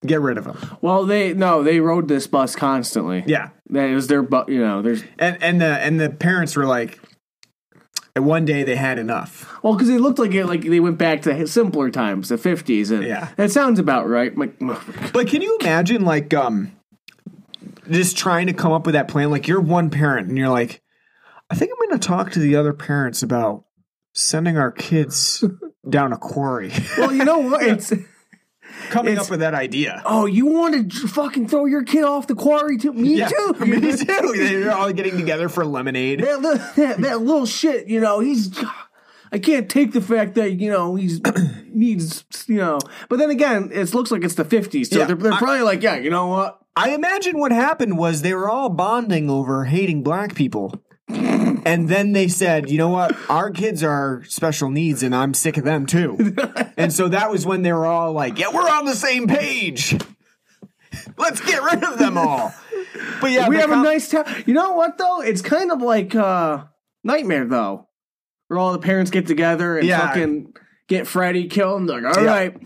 get 0.06 0.22
rid 0.22 0.38
of 0.38 0.46
them. 0.46 0.78
Well, 0.82 1.06
they 1.06 1.34
no, 1.34 1.64
they 1.64 1.80
rode 1.80 2.08
this 2.08 2.26
bus 2.28 2.56
constantly. 2.56 3.24
Yeah, 3.28 3.50
that 3.70 3.92
was 3.92 4.08
their 4.08 4.24
bu- 4.24 4.52
You 4.52 4.60
know, 4.60 4.82
there's 4.82 5.04
and 5.20 5.42
and 5.42 5.62
the 5.62 5.80
and 5.80 6.00
the 6.00 6.10
parents 6.10 6.56
were 6.56 6.66
like, 6.66 7.00
and 8.18 8.26
one 8.26 8.44
day 8.46 8.64
they 8.64 8.76
had 8.76 9.00
enough. 9.00 9.58
well 9.64 9.74
because 9.74 9.90
it 9.90 10.02
looked 10.02 10.20
like 10.20 10.34
it 10.34 10.46
like 10.46 10.62
they 10.62 10.80
went 10.82 10.98
back 10.98 11.22
to 11.22 11.48
simpler 11.48 11.90
times, 11.90 12.30
the 12.30 12.38
fifties, 12.38 12.92
and 12.92 13.04
Yeah. 13.04 13.30
that 13.38 13.52
sounds 13.52 13.80
about 13.80 14.10
right. 14.10 14.38
Like, 14.38 14.60
But 15.14 15.28
can 15.28 15.42
you 15.42 15.58
imagine 15.62 16.04
like 16.04 16.34
um 16.34 16.72
just 17.90 18.18
trying 18.18 18.48
to 18.48 18.54
come 18.54 18.72
up 18.74 18.86
with 18.86 18.94
that 18.94 19.08
plan? 19.08 19.32
Like 19.32 19.48
you're 19.48 19.62
one 19.62 19.90
parent 19.90 20.28
and 20.28 20.38
you're 20.38 20.50
like, 20.50 20.82
I 21.50 21.56
think 21.56 21.72
I'm 21.72 21.88
going 21.88 22.00
to 22.00 22.06
talk 22.08 22.32
to 22.32 22.40
the 22.40 22.56
other 22.58 22.74
parents 22.74 23.24
about 23.24 23.64
sending 24.14 24.58
our 24.58 24.72
kids 24.72 25.44
down 25.90 26.12
a 26.12 26.18
quarry. 26.18 26.72
well, 26.98 27.14
you 27.14 27.24
know 27.24 27.38
what? 27.40 27.64
It's 27.68 27.94
Coming 28.90 29.18
up 29.18 29.30
with 29.30 29.40
that 29.42 29.54
idea. 29.54 30.02
oh, 30.06 30.26
you 30.26 30.46
want 30.46 30.92
to 30.92 31.08
fucking 31.08 31.48
throw 31.48 31.66
your 31.66 31.84
kid 31.84 32.04
off 32.04 32.28
the 32.28 32.36
quarry 32.36 32.78
too? 32.78 32.94
Me 32.94 33.18
too. 33.26 33.54
me 33.66 33.80
too. 33.96 34.06
They're 34.64 34.72
all 34.74 34.92
getting 34.94 35.18
together 35.18 35.50
for 35.50 35.66
lemonade. 35.66 36.20
that, 36.22 36.42
that, 36.76 36.98
that 37.00 37.22
little 37.22 37.46
shit, 37.46 37.88
you 37.88 38.00
know, 38.00 38.20
he's. 38.20 38.58
I 39.32 39.40
can't 39.40 39.70
take 39.70 39.92
the 39.92 40.00
fact 40.02 40.36
that 40.36 40.54
you 40.54 40.72
know 40.72 40.96
he's 40.96 41.20
needs 41.68 42.24
you 42.48 42.56
know, 42.58 42.80
but 43.10 43.20
then 43.20 43.30
again, 43.30 43.72
it 43.74 43.94
looks 43.94 44.10
like 44.10 44.24
it's 44.24 44.36
the 44.36 44.46
fifties, 44.46 44.90
so 44.90 45.00
Yeah, 45.00 45.06
they're, 45.06 45.16
they're 45.18 45.34
I- 45.34 45.38
probably 45.38 45.62
like, 45.64 45.84
yeah, 45.84 45.98
you 45.98 46.10
know 46.10 46.28
what? 46.28 46.60
I 46.78 46.92
imagine 46.92 47.40
what 47.40 47.52
happened 47.52 47.98
was 47.98 48.22
they 48.22 48.34
were 48.36 48.48
all 48.50 48.70
bonding 48.70 49.30
over 49.32 49.66
hating 49.66 50.04
black 50.04 50.36
people. 50.36 50.80
And 51.10 51.88
then 51.90 52.12
they 52.14 52.28
said, 52.28 52.70
you 52.70 52.78
know 52.78 52.90
what? 52.90 53.16
Our 53.30 53.50
kids 53.52 53.84
are 53.84 54.24
special 54.26 54.70
needs 54.70 55.04
and 55.04 55.16
I'm 55.16 55.34
sick 55.34 55.58
of 55.58 55.64
them 55.64 55.86
too. 55.86 56.36
and 56.78 56.92
so 56.92 57.08
that 57.10 57.30
was 57.32 57.46
when 57.46 57.62
they 57.62 57.72
were 57.74 57.86
all 57.86 58.14
like, 58.14 58.38
yeah, 58.40 58.48
we're 58.54 58.62
on 58.70 58.86
the 58.86 58.96
same 58.96 59.28
page. 59.28 59.98
Let's 61.18 61.42
get 61.42 61.62
rid 61.64 61.84
of 61.84 61.98
them 62.00 62.18
all. 62.18 62.54
But 63.22 63.32
yeah, 63.32 63.48
we 63.50 63.58
have 63.58 63.70
com- 63.70 63.82
a 63.82 63.84
nice 63.84 64.10
town. 64.10 64.26
You 64.46 64.54
know 64.54 64.74
what 64.74 64.98
though? 64.98 65.22
It's 65.22 65.42
kind 65.42 65.72
of 65.72 65.82
like 65.82 66.14
uh 66.16 66.66
Nightmare 67.04 67.46
though, 67.46 67.88
where 68.48 68.60
all 68.60 68.74
the 68.74 68.80
parents 68.80 69.12
get 69.12 69.28
together 69.28 69.78
and 69.78 69.88
Yeah. 69.88 70.08
fucking 70.08 70.54
get 70.88 71.08
Freddy 71.08 71.48
killed. 71.48 71.82
And 71.82 71.90
they're 71.90 72.02
like, 72.02 72.18
all 72.18 72.24
Yeah. 72.24 72.30
right, 72.32 72.58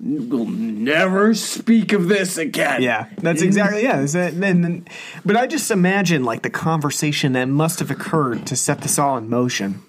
we'll 0.00 0.46
never 0.46 1.34
speak 1.34 1.92
of 1.92 2.08
this 2.08 2.38
again. 2.38 2.82
Yeah, 2.82 3.08
that's 3.18 3.42
exactly 3.42 3.82
yeah. 3.82 3.98
And 3.98 4.42
then, 4.42 4.84
but 5.24 5.36
I 5.36 5.46
just 5.46 5.70
imagine 5.70 6.24
like 6.24 6.42
the 6.42 6.50
conversation 6.50 7.32
that 7.32 7.46
must 7.46 7.78
have 7.80 7.90
occurred 7.90 8.46
to 8.46 8.56
set 8.56 8.80
this 8.82 8.98
all 8.98 9.16
in 9.16 9.28
motion. 9.28 9.82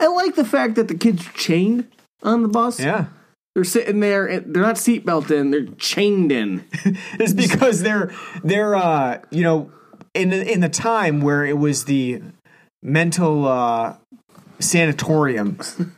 I 0.00 0.08
like 0.08 0.34
the 0.34 0.44
fact 0.44 0.74
that 0.74 0.88
the 0.88 0.96
kids 0.96 1.26
are 1.26 1.32
chained 1.32 1.88
on 2.22 2.42
the 2.42 2.48
bus. 2.48 2.80
Yeah, 2.80 3.06
They're 3.54 3.64
sitting 3.64 4.00
there. 4.00 4.26
And 4.26 4.54
they're 4.54 4.62
not 4.62 4.76
seatbelt 4.76 5.30
in. 5.30 5.50
They're 5.50 5.66
chained 5.78 6.32
in. 6.32 6.64
it's 7.14 7.32
because 7.32 7.82
they're 7.82 8.12
they're 8.42 8.74
uh 8.74 9.20
you 9.30 9.42
know 9.42 9.70
in 10.14 10.30
the, 10.30 10.52
in 10.52 10.60
the 10.60 10.68
time 10.68 11.20
where 11.20 11.44
it 11.44 11.58
was 11.58 11.84
the 11.84 12.22
mental 12.82 13.46
uh 13.46 13.96
sanatorium 14.58 15.58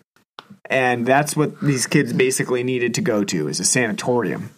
and 0.70 1.06
that's 1.06 1.36
what 1.36 1.60
these 1.60 1.86
kids 1.86 2.12
basically 2.12 2.62
needed 2.62 2.94
to 2.94 3.00
go 3.00 3.24
to 3.24 3.48
is 3.48 3.60
a 3.60 3.64
sanatorium 3.64 4.50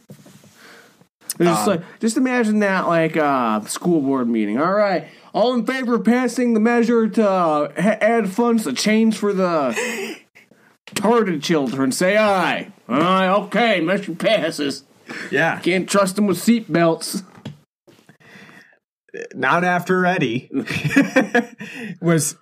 just 1.44 1.66
like, 1.66 1.82
just 2.00 2.16
imagine 2.16 2.58
that 2.60 2.86
like 2.86 3.16
uh, 3.16 3.60
school 3.62 4.00
board 4.00 4.28
meeting. 4.28 4.58
All 4.58 4.72
right, 4.72 5.08
all 5.32 5.54
in 5.54 5.64
favor 5.64 5.94
of 5.94 6.04
passing 6.04 6.54
the 6.54 6.60
measure 6.60 7.08
to 7.08 7.28
uh, 7.28 7.72
ha- 7.80 7.98
add 8.00 8.30
funds 8.30 8.64
to 8.64 8.72
change 8.72 9.16
for 9.16 9.32
the 9.32 10.16
retarded 10.86 11.42
children. 11.42 11.92
Say 11.92 12.16
aye. 12.16 12.72
Aye. 12.88 13.28
Okay, 13.28 13.80
measure 13.80 14.14
passes. 14.14 14.84
yeah 15.30 15.58
Can't 15.60 15.88
trust 15.88 16.16
them 16.16 16.26
with 16.26 16.38
seatbelts. 16.38 17.24
Not 19.34 19.64
after 19.64 20.06
eddie. 20.06 20.50
Was 22.00 22.36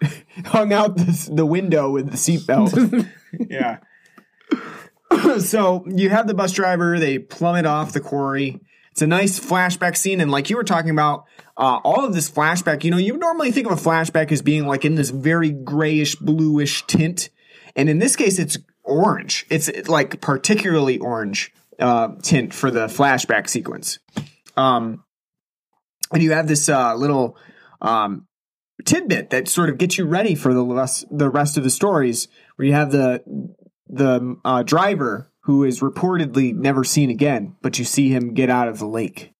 hung 0.46 0.72
out 0.72 0.96
the, 0.96 1.30
the 1.32 1.46
window 1.46 1.90
with 1.90 2.10
the 2.10 2.16
seatbelt. 2.16 3.08
Yeah. 3.48 3.78
So 5.38 5.84
you 5.86 6.10
have 6.10 6.26
the 6.26 6.34
bus 6.34 6.52
driver 6.52 6.98
they 6.98 7.18
plummet 7.18 7.66
off 7.66 7.92
the 7.92 8.00
quarry. 8.00 8.60
It's 8.92 9.02
a 9.02 9.06
nice 9.06 9.40
flashback 9.40 9.96
scene 9.96 10.20
and 10.20 10.30
like 10.30 10.50
you 10.50 10.56
were 10.56 10.64
talking 10.64 10.90
about 10.90 11.24
uh, 11.56 11.80
all 11.82 12.04
of 12.04 12.14
this 12.14 12.30
flashback 12.30 12.84
you 12.84 12.90
know 12.90 12.98
you 12.98 13.16
normally 13.16 13.50
think 13.50 13.66
of 13.66 13.72
a 13.72 13.82
flashback 13.82 14.30
as 14.32 14.42
being 14.42 14.66
like 14.66 14.84
in 14.84 14.96
this 14.96 15.10
very 15.10 15.50
grayish 15.50 16.14
bluish 16.16 16.86
tint. 16.86 17.30
And 17.74 17.88
in 17.88 17.98
this 17.98 18.16
case 18.16 18.38
it's 18.38 18.58
orange. 18.82 19.46
It's 19.50 19.88
like 19.88 20.20
particularly 20.20 20.98
orange 20.98 21.52
uh, 21.78 22.08
tint 22.22 22.52
for 22.52 22.70
the 22.70 22.86
flashback 22.86 23.48
sequence. 23.48 23.98
Um, 24.56 25.04
and 26.12 26.22
you 26.22 26.32
have 26.32 26.46
this 26.48 26.68
uh, 26.68 26.94
little 26.94 27.36
um, 27.80 28.26
tidbit 28.84 29.30
that 29.30 29.48
sort 29.48 29.70
of 29.70 29.78
gets 29.78 29.98
you 29.98 30.04
ready 30.06 30.34
for 30.34 30.52
the 30.54 30.64
rest, 30.64 31.04
the 31.10 31.28
rest 31.30 31.56
of 31.56 31.64
the 31.64 31.70
stories 31.70 32.28
where 32.56 32.66
you 32.66 32.72
have 32.74 32.90
the 32.92 33.22
the 33.88 34.36
uh, 34.44 34.62
driver 34.62 35.30
who 35.44 35.64
is 35.64 35.80
reportedly 35.80 36.54
never 36.54 36.84
seen 36.84 37.08
again, 37.10 37.56
but 37.62 37.78
you 37.78 37.84
see 37.84 38.10
him 38.10 38.34
get 38.34 38.50
out 38.50 38.68
of 38.68 38.78
the 38.78 38.86
lake. 38.86 39.32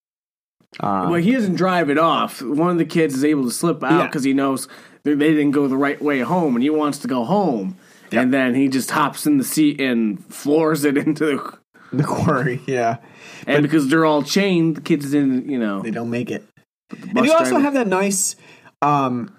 Uh, 0.81 1.09
well, 1.11 1.21
he 1.21 1.33
doesn't 1.33 1.57
drive 1.57 1.91
it 1.91 1.99
off. 1.99 2.41
One 2.43 2.71
of 2.71 2.79
the 2.79 2.85
kids 2.85 3.14
is 3.14 3.25
able 3.25 3.45
to 3.45 3.51
slip 3.51 3.83
out 3.83 3.93
Yeah. 3.93 4.07
because 4.07 4.25
he 4.25 4.33
knows 4.33 4.69
they 5.05 5.14
they 5.14 5.31
didn't 5.31 5.51
go 5.53 5.66
the 5.69 5.77
right 5.77 6.01
way 6.01 6.21
home, 6.21 6.55
and 6.57 6.62
he 6.62 6.71
wants 6.71 6.99
to 7.01 7.09
go 7.09 7.25
home. 7.25 7.77
And 8.11 8.33
then 8.33 8.55
he 8.55 8.69
just 8.69 8.91
hops 8.91 9.27
in 9.27 9.37
the 9.37 9.45
seat 9.45 9.81
and 9.83 10.25
floors 10.33 10.85
it 10.87 10.97
into 11.07 11.27
the. 11.27 11.59
the 11.99 12.05
quarry, 12.05 12.62
yeah, 12.66 12.99
And 13.47 13.62
because 13.62 13.89
they're 13.89 14.05
all 14.07 14.23
chained, 14.23 14.77
the 14.77 14.81
kids 14.81 15.11
didn't, 15.11 15.49
you 15.51 15.59
know. 15.59 15.83
they 15.83 15.91
don't 15.91 16.11
make 16.11 16.31
it. 16.31 16.43
And 16.91 17.24
you 17.26 17.32
also 17.32 17.51
driver- 17.51 17.61
have 17.61 17.74
that 17.74 17.86
nice 17.89 18.36
um, 18.82 19.34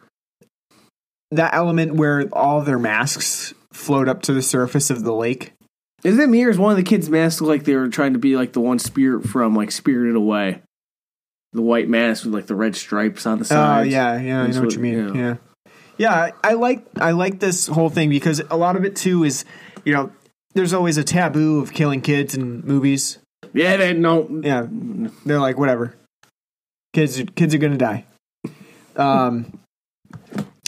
that 1.32 1.54
element 1.54 1.96
where 1.96 2.28
all 2.34 2.62
their 2.62 2.80
masks 2.80 3.54
float 3.72 4.08
up 4.08 4.22
to 4.24 4.34
the 4.34 4.42
surface 4.42 4.90
of 4.90 5.04
the 5.04 5.14
lake. 5.14 5.54
Is 6.04 6.18
it 6.18 6.30
me 6.30 6.44
or 6.46 6.50
is 6.50 6.58
one 6.58 6.72
of 6.72 6.78
the 6.78 6.84
kids 6.84 7.10
masked 7.10 7.42
like 7.42 7.64
they 7.66 7.76
were 7.76 7.90
trying 7.90 8.14
to 8.14 8.20
be 8.20 8.36
like 8.38 8.54
the 8.54 8.62
one 8.62 8.80
spirit 8.80 9.28
from 9.28 9.56
like 9.56 9.72
Spirited 9.72 10.16
Away? 10.16 10.62
The 11.54 11.62
white 11.62 11.90
mask 11.90 12.24
with 12.26 12.34
like 12.34 12.46
the 12.48 12.56
red 12.56 12.76
stripes 12.76 13.26
on 13.26 13.40
the 13.40 13.44
Oh 13.46 13.48
sides. 13.48 13.90
yeah, 13.92 14.20
yeah, 14.20 14.42
I 14.44 14.48
know 14.48 14.56
what 14.60 14.66
what- 14.66 14.74
you 14.76 14.80
mean. 14.80 15.16
yeah. 15.16 15.22
Yeah, 15.24 15.36
yeah, 15.98 16.14
I, 16.44 16.52
I 16.52 16.54
like 16.54 16.86
I 17.02 17.12
like 17.12 17.40
this 17.40 17.68
whole 17.68 17.90
thing 17.90 18.10
because 18.10 18.42
a 18.50 18.56
lot 18.56 18.76
of 18.78 18.86
it 18.86 18.96
too 18.96 19.24
is, 19.26 19.44
you 19.84 19.92
know, 19.94 20.12
there's 20.54 20.74
always 20.74 20.98
a 20.98 21.04
taboo 21.04 21.60
of 21.60 21.74
killing 21.74 22.02
kids 22.02 22.36
in 22.36 22.62
movies. 22.62 23.18
Yeah, 23.54 23.76
they 23.78 23.94
no. 23.94 24.28
Yeah, 24.44 24.68
they're 25.26 25.40
like 25.42 25.58
whatever. 25.58 25.96
Kids, 27.00 27.24
kids 27.36 27.56
are 27.56 27.58
gonna 27.60 27.78
die. 27.78 28.06
Um, 28.98 29.60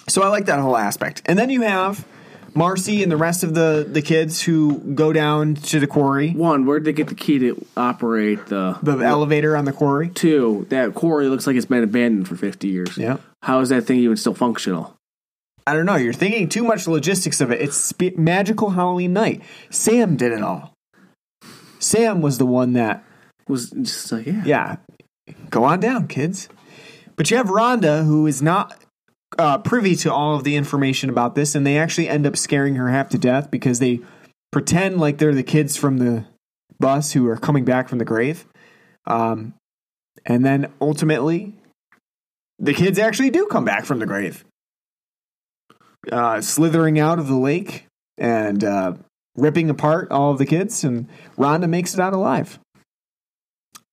so 0.07 0.21
I 0.21 0.29
like 0.29 0.45
that 0.45 0.59
whole 0.59 0.77
aspect, 0.77 1.21
and 1.25 1.37
then 1.37 1.49
you 1.49 1.61
have 1.63 2.05
Marcy 2.53 3.03
and 3.03 3.11
the 3.11 3.17
rest 3.17 3.43
of 3.43 3.53
the 3.53 3.85
the 3.89 4.01
kids 4.01 4.41
who 4.41 4.77
go 4.95 5.11
down 5.11 5.55
to 5.55 5.79
the 5.79 5.87
quarry, 5.87 6.31
One, 6.31 6.65
where'd 6.65 6.85
they 6.85 6.93
get 6.93 7.07
the 7.07 7.15
key 7.15 7.39
to 7.39 7.65
operate 7.75 8.45
the 8.47 8.77
the 8.81 8.99
elevator 8.99 9.57
on 9.57 9.65
the 9.65 9.73
quarry. 9.73 10.09
Two, 10.09 10.67
that 10.69 10.93
quarry 10.93 11.27
looks 11.27 11.47
like 11.47 11.57
it's 11.57 11.65
been 11.65 11.83
abandoned 11.83 12.27
for 12.29 12.35
fifty 12.35 12.69
years. 12.69 12.97
Yeah. 12.97 13.17
How 13.43 13.59
is 13.59 13.69
that 13.69 13.83
thing 13.83 13.99
even 13.99 14.15
still 14.15 14.33
functional? 14.33 14.95
I 15.67 15.73
don't 15.73 15.85
know. 15.85 15.95
You're 15.95 16.13
thinking 16.13 16.47
too 16.49 16.63
much 16.63 16.87
logistics 16.87 17.41
of 17.41 17.51
it. 17.51 17.61
It's 17.61 17.77
sp- 17.77 18.17
magical 18.17 18.71
Halloween 18.71 19.13
night. 19.13 19.41
Sam 19.69 20.15
did 20.15 20.31
it 20.31 20.41
all. 20.41 20.73
Sam 21.79 22.21
was 22.21 22.37
the 22.37 22.45
one 22.45 22.73
that, 22.73 23.03
Was 23.47 23.69
just 23.71 24.11
like 24.11 24.25
yeah. 24.25 24.43
yeah, 24.45 24.75
go 25.49 25.63
on 25.63 25.79
down, 25.79 26.07
kids. 26.07 26.49
But 27.15 27.29
you 27.29 27.37
have 27.37 27.47
Rhonda, 27.47 28.05
who 28.05 28.27
is 28.27 28.41
not 28.41 28.81
uh, 29.37 29.57
privy 29.59 29.95
to 29.97 30.13
all 30.13 30.35
of 30.35 30.43
the 30.43 30.55
information 30.55 31.09
about 31.09 31.35
this, 31.35 31.55
and 31.55 31.65
they 31.65 31.77
actually 31.77 32.09
end 32.09 32.25
up 32.25 32.35
scaring 32.37 32.75
her 32.75 32.89
half 32.89 33.09
to 33.09 33.17
death 33.17 33.51
because 33.51 33.79
they 33.79 33.99
pretend 34.51 34.99
like 34.99 35.17
they're 35.17 35.33
the 35.33 35.43
kids 35.43 35.77
from 35.77 35.97
the 35.97 36.25
bus 36.79 37.13
who 37.13 37.27
are 37.27 37.37
coming 37.37 37.63
back 37.63 37.87
from 37.87 37.99
the 37.99 38.05
grave. 38.05 38.45
Um, 39.05 39.53
and 40.25 40.45
then 40.45 40.71
ultimately, 40.81 41.55
the 42.59 42.73
kids 42.73 42.99
actually 42.99 43.29
do 43.29 43.47
come 43.47 43.65
back 43.65 43.85
from 43.85 43.99
the 43.99 44.05
grave, 44.05 44.45
uh, 46.11 46.41
slithering 46.41 46.99
out 46.99 47.19
of 47.19 47.27
the 47.27 47.37
lake 47.37 47.85
and 48.17 48.63
uh, 48.63 48.93
ripping 49.35 49.69
apart 49.69 50.11
all 50.11 50.31
of 50.31 50.37
the 50.37 50.45
kids, 50.45 50.83
and 50.83 51.07
Rhonda 51.37 51.67
makes 51.67 51.93
it 51.93 51.99
out 51.99 52.13
alive. 52.13 52.59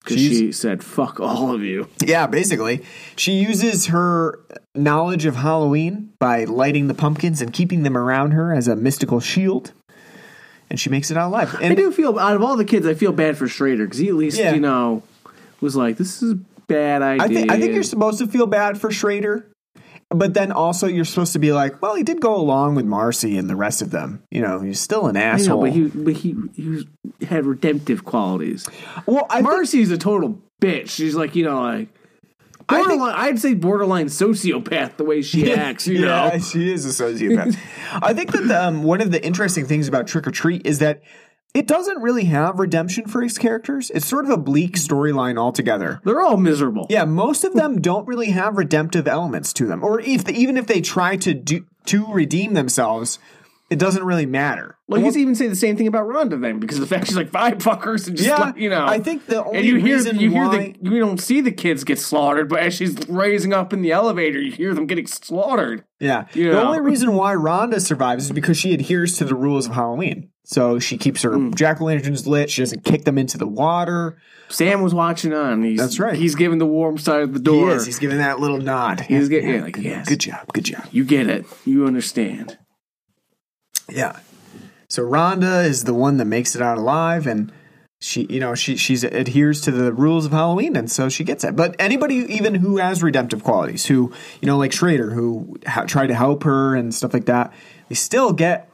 Because 0.05 0.17
she 0.19 0.53
said, 0.53 0.83
"Fuck 0.83 1.21
all 1.21 1.53
of 1.55 1.63
you." 1.63 1.89
Yeah, 2.05 2.27
basically. 2.27 2.83
She 3.17 3.33
uses 3.33 3.87
her 3.87 4.41
knowledge 4.75 5.25
of 5.27 5.37
Halloween 5.37 6.13
by 6.19 6.45
lighting 6.45 6.87
the 6.89 6.95
pumpkins 6.95 7.43
and 7.43 7.53
keeping 7.53 7.83
them 7.83 7.97
around 7.97 8.31
her 8.33 8.55
as 8.55 8.69
a 8.69 8.77
mystical 8.77 9.21
shield. 9.21 9.73
And 10.71 10.79
she 10.79 10.91
makes 10.91 11.11
it 11.11 11.17
out 11.17 11.29
alive. 11.29 11.55
I 11.61 11.75
do 11.75 11.91
feel 11.91 12.19
out 12.19 12.37
of 12.37 12.43
all 12.43 12.57
the 12.57 12.65
kids, 12.65 12.87
I 12.87 12.95
feel 12.95 13.13
bad 13.13 13.37
for 13.39 13.49
Schrader 13.49 13.85
because 13.85 13.99
he 13.99 14.09
at 14.09 14.15
least 14.15 14.39
Yeah. 14.39 14.55
you 14.55 14.61
know 14.61 15.03
was 15.61 15.75
like, 15.77 15.97
"This 15.97 16.23
is 16.23 16.35
bad 16.67 17.03
idea. 17.03 17.25
I 17.25 17.29
think 17.29 17.51
I 17.51 17.59
think 17.61 17.73
you're 17.75 17.83
supposed 17.83 18.19
to 18.19 18.27
feel 18.27 18.47
bad 18.47 18.79
for 18.79 18.91
Schrader, 18.91 19.47
but 20.11 20.35
then 20.35 20.53
also 20.53 20.87
you're 20.87 21.05
supposed 21.05 21.35
to 21.35 21.39
be 21.39 21.53
like, 21.53 21.83
well, 21.83 21.95
he 21.95 22.03
did 22.03 22.21
go 22.21 22.35
along 22.35 22.75
with 22.75 22.87
Marcy 22.87 23.37
and 23.37 23.49
the 23.49 23.57
rest 23.57 23.83
of 23.83 23.91
them. 23.91 24.23
You 24.31 24.41
know, 24.41 24.61
he's 24.61 24.81
still 24.81 25.07
an 25.07 25.17
I 25.17 25.21
know, 25.21 25.27
asshole. 25.27 25.61
but 25.63 25.73
he 25.73 25.83
but 25.89 26.15
he 26.15 26.35
he 26.55 26.69
was, 26.69 26.85
had 27.29 27.45
redemptive 27.45 28.05
qualities. 28.05 28.67
well, 29.07 29.27
I 29.29 29.37
think, 29.37 29.49
Marcy's 29.49 29.91
a 29.91 29.99
total 29.99 30.41
bitch. 30.61 30.91
She's 30.91 31.15
like 31.15 31.35
you 31.37 31.45
know 31.45 31.61
like. 31.61 31.89
I 32.71 32.83
Borderline, 32.83 33.15
I'd 33.17 33.39
say 33.39 33.55
borderline 33.55 34.09
sociopath 34.09 34.99
the 34.99 35.05
way 35.05 35.23
she 35.23 35.51
acts. 35.55 35.87
You 35.87 36.01
yeah, 36.01 36.29
know, 36.29 36.39
she 36.39 36.71
is 36.71 36.85
a 36.85 37.03
sociopath. 37.03 37.57
I 38.03 38.13
think 38.13 38.31
that 38.33 38.51
um, 38.51 38.83
one 38.83 39.01
of 39.01 39.11
the 39.11 39.25
interesting 39.25 39.65
things 39.65 39.89
about 39.89 40.07
Trick 40.07 40.27
or 40.27 40.31
Treat 40.31 40.67
is 40.67 40.81
that 40.81 41.01
it 41.59 41.67
doesn't 41.67 42.01
really 42.01 42.25
have 42.27 42.59
redemption 42.59 43.07
for 43.07 43.23
its 43.23 43.37
characters. 43.39 43.91
It's 43.91 44.07
sort 44.07 44.25
of 44.25 44.31
a 44.31 44.37
bleak 44.37 44.77
storyline 44.77 45.39
altogether. 45.39 46.01
they're 46.05 46.21
all 46.21 46.37
miserable. 46.37 46.87
Yeah, 46.89 47.05
most 47.05 47.45
of 47.45 47.55
them 47.55 47.81
don't 47.81 48.07
really 48.07 48.31
have 48.31 48.57
redemptive 48.57 49.09
elements 49.09 49.53
to 49.55 49.67
them, 49.67 49.83
or 49.85 50.01
if 50.01 50.29
even 50.29 50.57
if 50.57 50.67
they 50.67 50.81
try 50.81 51.17
to 51.17 51.35
do 51.35 51.67
to 51.87 52.07
redeem 52.13 52.55
themselves, 52.55 53.19
it 53.71 53.79
doesn't 53.79 54.05
really 54.05 54.25
matter. 54.27 54.77
Well, 54.89 55.01
you 55.03 55.11
even 55.11 55.35
say 55.35 55.47
the 55.47 55.55
same 55.57 55.77
thing 55.77 55.87
about 55.87 56.07
Rhonda 56.07 56.41
then, 56.41 56.59
because 56.59 56.79
the 56.81 56.87
fact 56.87 57.07
she's 57.07 57.17
like 57.17 57.31
five 57.31 57.59
fuckers 57.59 58.07
and 58.09 58.17
just 58.17 58.29
Yeah, 58.29 58.37
like, 58.39 58.57
you 58.57 58.71
know. 58.71 58.87
I 58.87 58.99
think 58.99 59.27
the 59.27 59.45
only 59.45 59.59
and 59.59 59.67
you 59.67 59.77
hear 59.77 59.97
reason 59.97 60.19
you 60.19 60.31
hear 60.31 60.47
why- 60.47 60.75
the 60.83 60.91
you 60.91 60.99
don't 61.01 61.21
see 61.21 61.41
the 61.43 61.51
kids 61.53 61.85
get 61.85 61.99
slaughtered, 61.99 62.49
but 62.49 62.61
as 62.61 62.73
she's 62.73 62.97
raising 63.09 63.53
up 63.53 63.73
in 63.75 63.83
the 63.83 63.93
elevator, 63.93 64.41
you 64.41 64.53
hear 64.53 64.73
them 64.75 64.87
getting 64.87 65.07
slaughtered. 65.07 65.85
Yeah. 66.01 66.25
You 66.33 66.49
The 66.51 66.53
know. 66.57 66.67
only 66.69 66.81
reason 66.81 67.13
why 67.15 67.35
Rhonda 67.35 67.81
survives 67.81 68.27
is 68.27 68.33
because 68.33 68.57
she 68.57 68.73
adheres 68.73 69.17
to 69.19 69.25
the 69.27 69.35
rules 69.35 69.67
of 69.67 69.73
Halloween. 69.75 70.31
So 70.51 70.79
she 70.79 70.97
keeps 70.97 71.21
her 71.23 71.35
Hmm. 71.35 71.53
jack 71.53 71.79
o' 71.81 71.85
lanterns 71.85 72.27
lit. 72.27 72.49
She 72.51 72.63
doesn't 72.63 72.83
kick 72.83 73.05
them 73.05 73.19
into 73.19 73.37
the 73.37 73.47
water. 73.47 74.17
Sam 74.49 74.81
was 74.81 74.95
watching 74.95 75.35
on. 75.35 75.63
He's, 75.63 75.79
That's 75.79 76.01
right. 76.01 76.17
He's 76.17 76.35
giving 76.35 76.57
the 76.59 76.65
warm 76.65 76.97
side 76.97 77.21
of 77.21 77.33
the 77.35 77.39
He 77.39 77.45
door. 77.45 77.71
is. 77.77 77.85
He's 77.85 77.99
giving 77.99 78.17
that 78.17 78.41
little 78.41 78.57
nod. 78.57 79.01
He's 79.01 79.29
getting- 79.29 79.51
yeah, 79.51 79.63
like, 79.63 79.77
yes. 79.77 80.09
Good 80.09 80.21
job. 80.21 80.51
Good 80.55 80.65
job. 80.65 80.85
you 80.91 81.05
get 81.05 81.29
it. 81.29 81.45
You 81.67 81.87
understand. 81.87 82.57
Yeah. 83.91 84.17
So 84.89 85.03
Rhonda 85.03 85.67
is 85.67 85.85
the 85.85 85.93
one 85.93 86.17
that 86.17 86.25
makes 86.25 86.57
it 86.57 86.63
out 86.63 86.79
alive, 86.79 87.27
and 87.27 87.53
she, 88.01 88.27
you 88.31 88.41
know, 88.41 88.55
she 88.55 88.77
she's 88.77 89.05
adheres 89.05 89.61
to 89.63 89.71
the 89.71 89.93
rules 89.93 90.25
of 90.25 90.33
Halloween, 90.33 90.77
and 90.77 90.91
so 90.91 91.11
she 91.11 91.25
gets 91.25 91.45
it. 91.45 91.55
But 91.57 91.77
anybody, 91.79 92.15
even 92.35 92.55
who 92.55 92.79
has 92.79 93.03
redemptive 93.03 93.45
qualities, 93.45 93.85
who 93.85 94.13
you 94.41 94.47
know, 94.47 94.57
like 94.57 94.73
Schrader, 94.73 95.11
who 95.11 95.59
ha- 95.67 95.85
tried 95.85 96.07
to 96.07 96.15
help 96.15 96.45
her 96.45 96.75
and 96.75 96.95
stuff 96.95 97.13
like 97.13 97.27
that, 97.27 97.53
they 97.91 97.95
still 97.95 98.33
get 98.33 98.71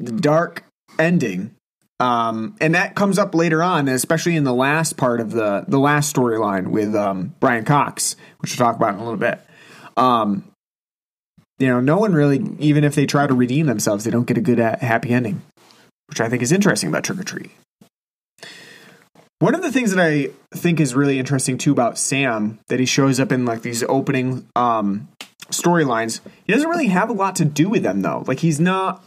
the 0.00 0.10
dark 0.10 0.64
ending. 0.98 1.54
Um, 1.98 2.56
and 2.60 2.74
that 2.74 2.94
comes 2.94 3.18
up 3.18 3.34
later 3.34 3.62
on, 3.62 3.88
especially 3.88 4.36
in 4.36 4.44
the 4.44 4.52
last 4.52 4.96
part 4.98 5.20
of 5.20 5.30
the 5.30 5.64
the 5.66 5.78
last 5.78 6.14
storyline 6.14 6.68
with 6.68 6.94
um, 6.94 7.34
Brian 7.40 7.64
Cox, 7.64 8.16
which 8.38 8.50
we'll 8.52 8.66
talk 8.66 8.76
about 8.76 8.94
in 8.94 9.00
a 9.00 9.04
little 9.04 9.18
bit. 9.18 9.40
Um, 9.96 10.44
you 11.58 11.68
know, 11.68 11.80
no 11.80 11.96
one 11.96 12.12
really, 12.12 12.44
even 12.58 12.84
if 12.84 12.94
they 12.94 13.06
try 13.06 13.26
to 13.26 13.34
redeem 13.34 13.66
themselves, 13.66 14.04
they 14.04 14.10
don't 14.10 14.26
get 14.26 14.36
a 14.36 14.42
good, 14.42 14.60
uh, 14.60 14.76
happy 14.78 15.10
ending, 15.10 15.40
which 16.08 16.20
I 16.20 16.28
think 16.28 16.42
is 16.42 16.52
interesting 16.52 16.90
about 16.90 17.04
Trick 17.04 17.18
or 17.18 17.24
Treat. 17.24 17.50
One 19.38 19.54
of 19.54 19.62
the 19.62 19.72
things 19.72 19.94
that 19.94 20.02
I 20.02 20.30
think 20.54 20.80
is 20.80 20.94
really 20.94 21.18
interesting 21.18 21.58
too 21.58 21.72
about 21.72 21.98
Sam 21.98 22.58
that 22.68 22.80
he 22.80 22.86
shows 22.86 23.20
up 23.20 23.32
in 23.32 23.44
like 23.44 23.62
these 23.62 23.82
opening 23.82 24.48
um, 24.56 25.08
storylines, 25.50 26.20
he 26.46 26.52
doesn't 26.52 26.68
really 26.68 26.88
have 26.88 27.10
a 27.10 27.14
lot 27.14 27.36
to 27.36 27.44
do 27.44 27.68
with 27.68 27.82
them 27.82 28.02
though. 28.02 28.24
Like 28.26 28.40
he's 28.40 28.60
not 28.60 29.06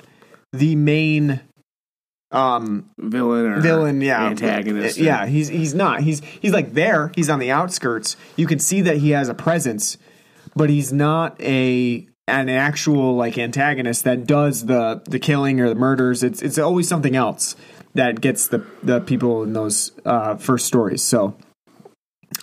the 0.53 0.75
main 0.75 1.41
um 2.32 2.89
Villain 2.99 3.45
or 3.53 3.59
villain 3.59 4.01
yeah 4.01 4.25
antagonist. 4.25 4.97
yeah 4.97 5.25
he's 5.25 5.47
he's 5.47 5.73
not 5.73 6.01
he's 6.01 6.19
he's 6.41 6.53
like 6.53 6.73
there 6.73 7.11
he's 7.15 7.27
on 7.30 7.39
the 7.39 7.49
outskirts 7.49 8.15
you 8.36 8.45
can 8.45 8.59
see 8.59 8.82
that 8.82 8.97
he 8.97 9.09
has 9.11 9.30
a 9.30 9.34
presence 9.34 9.97
but 10.55 10.69
he's 10.69 10.93
not 10.93 11.39
a 11.41 12.05
an 12.27 12.47
actual 12.47 13.15
like 13.15 13.39
antagonist 13.39 14.03
that 14.03 14.27
does 14.27 14.67
the 14.67 15.01
the 15.05 15.17
killing 15.17 15.59
or 15.59 15.69
the 15.69 15.73
murders 15.75 16.21
it's 16.21 16.43
it's 16.43 16.59
always 16.59 16.88
something 16.88 17.15
else 17.15 17.55
that 17.95 18.21
gets 18.21 18.47
the 18.49 18.63
the 18.84 18.99
people 19.01 19.41
in 19.41 19.53
those 19.53 19.91
uh 20.05 20.36
first 20.36 20.67
stories 20.67 21.01
so 21.01 21.36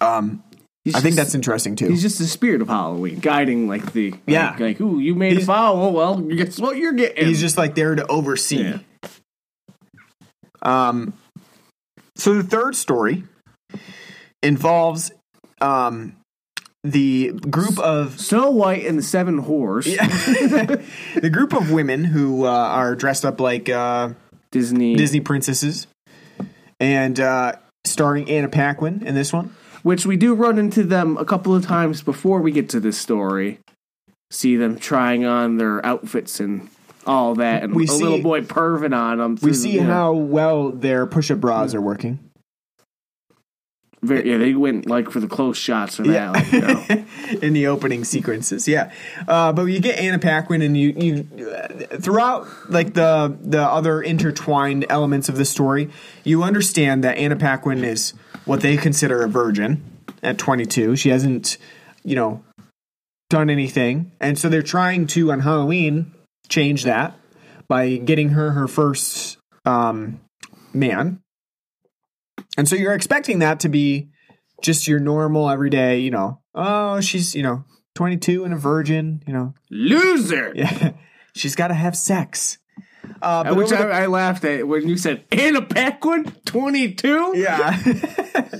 um 0.00 0.42
He's 0.84 0.94
I 0.94 1.00
think 1.00 1.16
just- 1.16 1.26
that's 1.28 1.34
interesting 1.34 1.74
too 1.74 1.88
He's 1.88 2.02
just 2.02 2.18
the 2.20 2.26
spirit 2.26 2.62
of 2.62 2.68
Halloween, 2.68 3.18
guiding 3.18 3.66
like 3.66 3.92
the 3.92 4.14
Yeah. 4.26 4.54
like, 4.58 4.80
ooh, 4.80 5.00
you 5.00 5.16
made 5.16 5.32
a 5.32 5.34
He's- 5.36 5.46
foul. 5.46 5.80
Oh, 5.82 5.90
well, 5.90 6.16
guess 6.20 6.60
what 6.60 6.76
you're 6.76 6.92
getting. 6.92 7.26
he's 7.26 7.40
just 7.40 7.58
like 7.58 7.74
there 7.74 7.96
to 7.96 8.06
oversee 8.06 8.62
Yeah. 8.62 8.78
Um, 10.66 11.14
so 12.16 12.34
the 12.34 12.42
third 12.42 12.74
story 12.74 13.24
involves 14.42 15.12
um, 15.60 16.16
the 16.82 17.32
group 17.32 17.78
of 17.78 18.20
Snow 18.20 18.50
White 18.50 18.84
and 18.84 18.98
the 18.98 19.02
Seven 19.02 19.44
Whores. 19.44 19.84
the 21.20 21.30
group 21.30 21.54
of 21.54 21.70
women 21.70 22.04
who 22.04 22.46
uh, 22.46 22.50
are 22.50 22.96
dressed 22.96 23.24
up 23.24 23.40
like 23.40 23.68
uh, 23.68 24.10
Disney, 24.50 24.96
Disney 24.96 25.20
princesses, 25.20 25.86
and 26.80 27.18
uh, 27.20 27.52
starring 27.84 28.28
Anna 28.28 28.48
Paquin 28.48 29.06
in 29.06 29.14
this 29.14 29.32
one. 29.32 29.54
which 29.82 30.04
we 30.04 30.16
do 30.16 30.34
run 30.34 30.58
into 30.58 30.82
them 30.82 31.16
a 31.16 31.24
couple 31.24 31.54
of 31.54 31.64
times 31.64 32.02
before 32.02 32.40
we 32.40 32.50
get 32.50 32.68
to 32.70 32.80
this 32.80 32.98
story. 32.98 33.60
See 34.32 34.56
them 34.56 34.78
trying 34.78 35.24
on 35.24 35.58
their 35.58 35.84
outfits 35.86 36.40
and 36.40 36.68
all 37.06 37.34
that, 37.36 37.62
and 37.62 37.74
We 37.74 37.84
a 37.84 37.86
see- 37.88 38.02
little 38.02 38.22
boy 38.22 38.42
perving 38.42 38.94
on 38.96 39.18
them. 39.18 39.38
We 39.42 39.52
see 39.52 39.78
how 39.78 40.12
well 40.12 40.70
their 40.70 41.06
push-up 41.06 41.40
bras 41.40 41.74
are 41.74 41.80
working. 41.80 42.18
Very, 44.02 44.30
yeah, 44.30 44.36
they 44.38 44.54
went 44.54 44.86
like 44.86 45.10
for 45.10 45.20
the 45.20 45.26
close 45.26 45.56
shots 45.56 45.96
for 45.96 46.02
that. 46.04 46.32
Like, 46.34 46.52
you 46.52 46.60
know. 46.60 47.04
in 47.42 47.54
the 47.54 47.66
opening 47.66 48.04
sequences. 48.04 48.68
Yeah, 48.68 48.92
uh, 49.26 49.52
but 49.52 49.64
you 49.64 49.80
get 49.80 49.98
Anna 49.98 50.18
Paquin, 50.18 50.60
and 50.62 50.76
you 50.76 50.94
you 50.96 51.46
uh, 51.48 51.96
throughout 51.96 52.46
like 52.70 52.92
the 52.94 53.36
the 53.40 53.62
other 53.62 54.02
intertwined 54.02 54.84
elements 54.90 55.28
of 55.28 55.38
the 55.38 55.44
story, 55.46 55.90
you 56.24 56.42
understand 56.42 57.02
that 57.04 57.16
Anna 57.16 57.36
Paquin 57.36 57.82
is 57.84 58.12
what 58.44 58.60
they 58.60 58.76
consider 58.76 59.22
a 59.24 59.28
virgin 59.28 59.82
at 60.22 60.38
22. 60.38 60.94
She 60.96 61.08
hasn't, 61.08 61.56
you 62.04 62.14
know, 62.14 62.44
done 63.30 63.48
anything, 63.50 64.12
and 64.20 64.38
so 64.38 64.48
they're 64.50 64.62
trying 64.62 65.06
to 65.08 65.32
on 65.32 65.40
Halloween 65.40 66.12
change 66.48 66.84
that 66.84 67.18
by 67.68 67.96
getting 67.96 68.30
her 68.30 68.52
her 68.52 68.68
first 68.68 69.38
um, 69.64 70.20
man. 70.72 71.20
And 72.56 72.68
so 72.68 72.76
you're 72.76 72.94
expecting 72.94 73.40
that 73.40 73.60
to 73.60 73.68
be 73.68 74.08
just 74.62 74.88
your 74.88 74.98
normal 75.00 75.50
everyday, 75.50 76.00
you 76.00 76.10
know, 76.10 76.40
oh, 76.54 77.00
she's, 77.00 77.34
you 77.34 77.42
know, 77.42 77.64
22 77.96 78.44
and 78.44 78.54
a 78.54 78.56
virgin, 78.56 79.22
you 79.26 79.32
know, 79.32 79.54
Loser. 79.70 80.52
yeah, 80.56 80.92
she's 81.34 81.54
got 81.54 81.68
to 81.68 81.74
have 81.74 81.96
sex. 81.96 82.58
Uh, 83.22 83.44
but 83.44 83.56
Which 83.56 83.70
the- 83.70 83.78
I, 83.78 84.02
I 84.02 84.06
laughed 84.06 84.44
at 84.44 84.66
when 84.66 84.88
you 84.88 84.96
said 84.96 85.24
Anna 85.30 85.62
Paquin, 85.62 86.24
twenty 86.44 86.92
two. 86.92 87.34
yeah. 87.36 87.78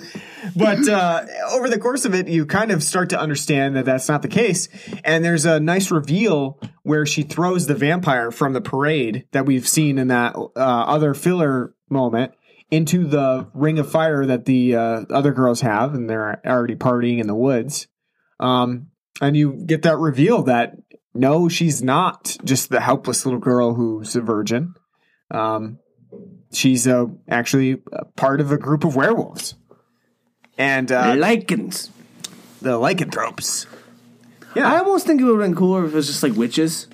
but 0.55 0.89
uh, 0.89 1.25
over 1.51 1.69
the 1.69 1.79
course 1.79 2.05
of 2.05 2.15
it, 2.15 2.29
you 2.29 2.47
kind 2.47 2.71
of 2.71 2.83
start 2.83 3.11
to 3.11 3.21
understand 3.21 3.77
that 3.77 3.85
that's 3.85 4.09
not 4.09 4.23
the 4.23 4.29
case. 4.29 4.69
And 5.05 5.25
there's 5.25 5.45
a 5.45 5.61
nice 5.61 5.91
reveal 5.91 6.61
where 6.83 7.07
she 7.07 7.23
throws 7.23 7.67
the 7.67 7.75
vampire 7.75 8.31
from 8.31 8.53
the 8.53 8.61
parade 8.61 9.27
that 9.33 9.47
we've 9.47 9.67
seen 9.67 9.99
in 9.99 10.09
that 10.09 10.37
uh, 10.37 10.49
other 10.57 11.15
filler 11.15 11.75
moment 11.91 12.33
into 12.71 13.07
the 13.07 13.49
ring 13.55 13.79
of 13.79 13.91
fire 13.91 14.27
that 14.27 14.45
the 14.45 14.75
uh, 14.75 15.05
other 15.11 15.33
girls 15.33 15.61
have, 15.61 15.95
and 15.95 16.11
they're 16.11 16.41
already 16.47 16.75
partying 16.75 17.19
in 17.19 17.27
the 17.27 17.35
woods. 17.35 17.87
Um, 18.41 18.89
and 19.21 19.37
you 19.37 19.63
get 19.65 19.83
that 19.83 19.97
reveal 19.97 20.43
that 20.45 20.75
no, 21.15 21.49
she's 21.49 21.83
not 21.83 22.37
just 22.45 22.69
the 22.69 22.81
helpless 22.81 23.25
little 23.25 23.41
girl 23.41 23.75
who's 23.75 24.15
a 24.17 24.21
virgin. 24.21 24.75
Um, 25.31 25.79
she's 26.53 26.87
uh, 26.87 27.07
actually 27.29 27.79
part 28.17 28.41
of 28.41 28.53
a 28.53 28.59
group 28.59 28.85
of 28.85 28.97
werewolves 28.97 29.55
and 30.59 30.91
uh, 30.93 31.15
Lycans. 31.15 31.91
the 32.63 32.79
lycanthropes 32.79 33.67
Yeah, 34.55 34.73
I 34.73 34.79
almost 34.79 35.07
think 35.07 35.21
it 35.21 35.25
would 35.25 35.41
have 35.41 35.49
been 35.51 35.57
cooler 35.57 35.85
if 35.85 35.93
it 35.93 35.97
was 35.97 36.07
just 36.07 36.23
like 36.23 36.33
witches. 36.35 36.87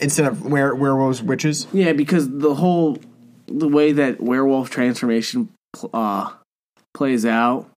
instead 0.00 0.26
of 0.26 0.44
were- 0.44 0.74
werewolves 0.74 1.22
witches. 1.22 1.66
Yeah, 1.72 1.92
because 1.92 2.28
the 2.30 2.54
whole 2.54 2.98
the 3.46 3.68
way 3.68 3.92
that 3.92 4.20
werewolf 4.20 4.70
transformation 4.70 5.48
uh, 5.94 6.32
plays 6.94 7.24
out 7.24 7.70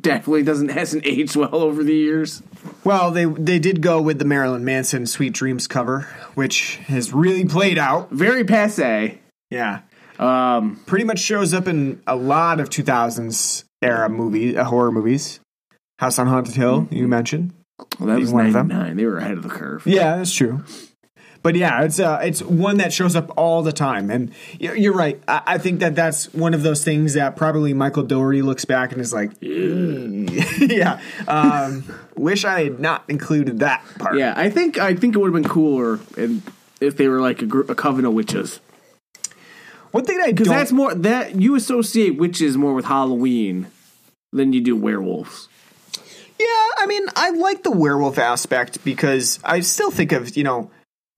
definitely 0.00 0.42
doesn't 0.42 0.68
hasn't 0.80 1.06
aged 1.06 1.36
well 1.36 1.54
over 1.54 1.82
the 1.82 1.94
years. 1.94 2.42
Well, 2.84 3.10
they 3.10 3.24
they 3.24 3.58
did 3.58 3.80
go 3.82 4.00
with 4.00 4.18
the 4.18 4.24
Marilyn 4.24 4.64
Manson 4.64 5.06
"Sweet 5.06 5.32
Dreams" 5.32 5.66
cover, 5.66 6.02
which 6.34 6.76
has 6.86 7.12
really 7.12 7.44
played 7.44 7.78
out. 7.78 8.10
Very 8.10 8.44
passe. 8.44 9.18
Yeah, 9.50 9.80
Um, 10.18 10.80
pretty 10.86 11.04
much 11.04 11.18
shows 11.18 11.52
up 11.52 11.68
in 11.68 12.00
a 12.06 12.16
lot 12.16 12.60
of 12.60 12.70
2000s 12.70 13.64
era 13.82 14.08
movie 14.08 14.56
uh, 14.56 14.64
horror 14.64 14.90
movies. 14.92 15.40
House 15.98 16.18
on 16.18 16.26
Haunted 16.26 16.54
Hill, 16.54 16.88
you 16.90 17.08
mentioned. 17.08 17.52
well, 17.98 18.08
that 18.08 18.18
was 18.18 18.32
one 18.32 18.46
of 18.46 18.52
them. 18.52 18.96
They 18.96 19.04
were 19.06 19.18
ahead 19.18 19.32
of 19.38 19.42
the 19.42 19.48
curve. 19.48 19.86
Yeah, 19.86 20.16
that's 20.16 20.32
true. 20.34 20.62
but 21.42 21.54
yeah, 21.54 21.82
it's 21.84 21.98
uh, 22.00 22.20
it's 22.22 22.42
one 22.42 22.78
that 22.78 22.92
shows 22.92 23.16
up 23.16 23.30
all 23.36 23.62
the 23.62 23.72
time, 23.72 24.10
and 24.10 24.30
you're 24.58 24.92
right. 24.92 25.22
I, 25.28 25.42
I 25.46 25.58
think 25.58 25.80
that 25.80 25.94
that's 25.94 26.32
one 26.34 26.52
of 26.54 26.62
those 26.62 26.84
things 26.84 27.14
that 27.14 27.36
probably 27.36 27.72
Michael 27.72 28.02
Dougherty 28.02 28.42
looks 28.42 28.64
back 28.66 28.92
and 28.92 29.00
is 29.00 29.12
like, 29.12 29.30
yeah, 29.40 31.00
um, 31.28 31.84
wish 32.16 32.44
I 32.44 32.64
had 32.64 32.80
not 32.80 33.04
included 33.08 33.60
that 33.60 33.84
part. 33.98 34.18
Yeah, 34.18 34.34
I 34.36 34.50
think 34.50 34.78
I 34.78 34.94
think 34.94 35.14
it 35.14 35.18
would 35.18 35.32
have 35.34 35.42
been 35.42 35.50
cooler 35.50 35.98
and 36.18 36.42
if 36.80 36.96
they 36.98 37.08
were 37.08 37.20
like 37.20 37.40
a, 37.42 37.46
gr- 37.46 37.70
a 37.70 37.74
coven 37.74 38.04
of 38.04 38.12
witches. 38.12 38.60
One 39.96 40.04
thing 40.04 40.20
I 40.22 40.32
Because 40.32 40.48
that's 40.48 40.72
more 40.72 40.94
that 40.94 41.36
you 41.36 41.54
associate 41.54 42.18
witches 42.18 42.58
more 42.58 42.74
with 42.74 42.84
Halloween 42.84 43.68
than 44.30 44.52
you 44.52 44.60
do 44.60 44.76
werewolves. 44.76 45.48
Yeah, 46.38 46.46
I 46.76 46.84
mean, 46.86 47.06
I 47.16 47.30
like 47.30 47.62
the 47.62 47.70
werewolf 47.70 48.18
aspect 48.18 48.84
because 48.84 49.40
I 49.42 49.60
still 49.60 49.90
think 49.90 50.12
of, 50.12 50.36
you 50.36 50.44
know, 50.44 50.70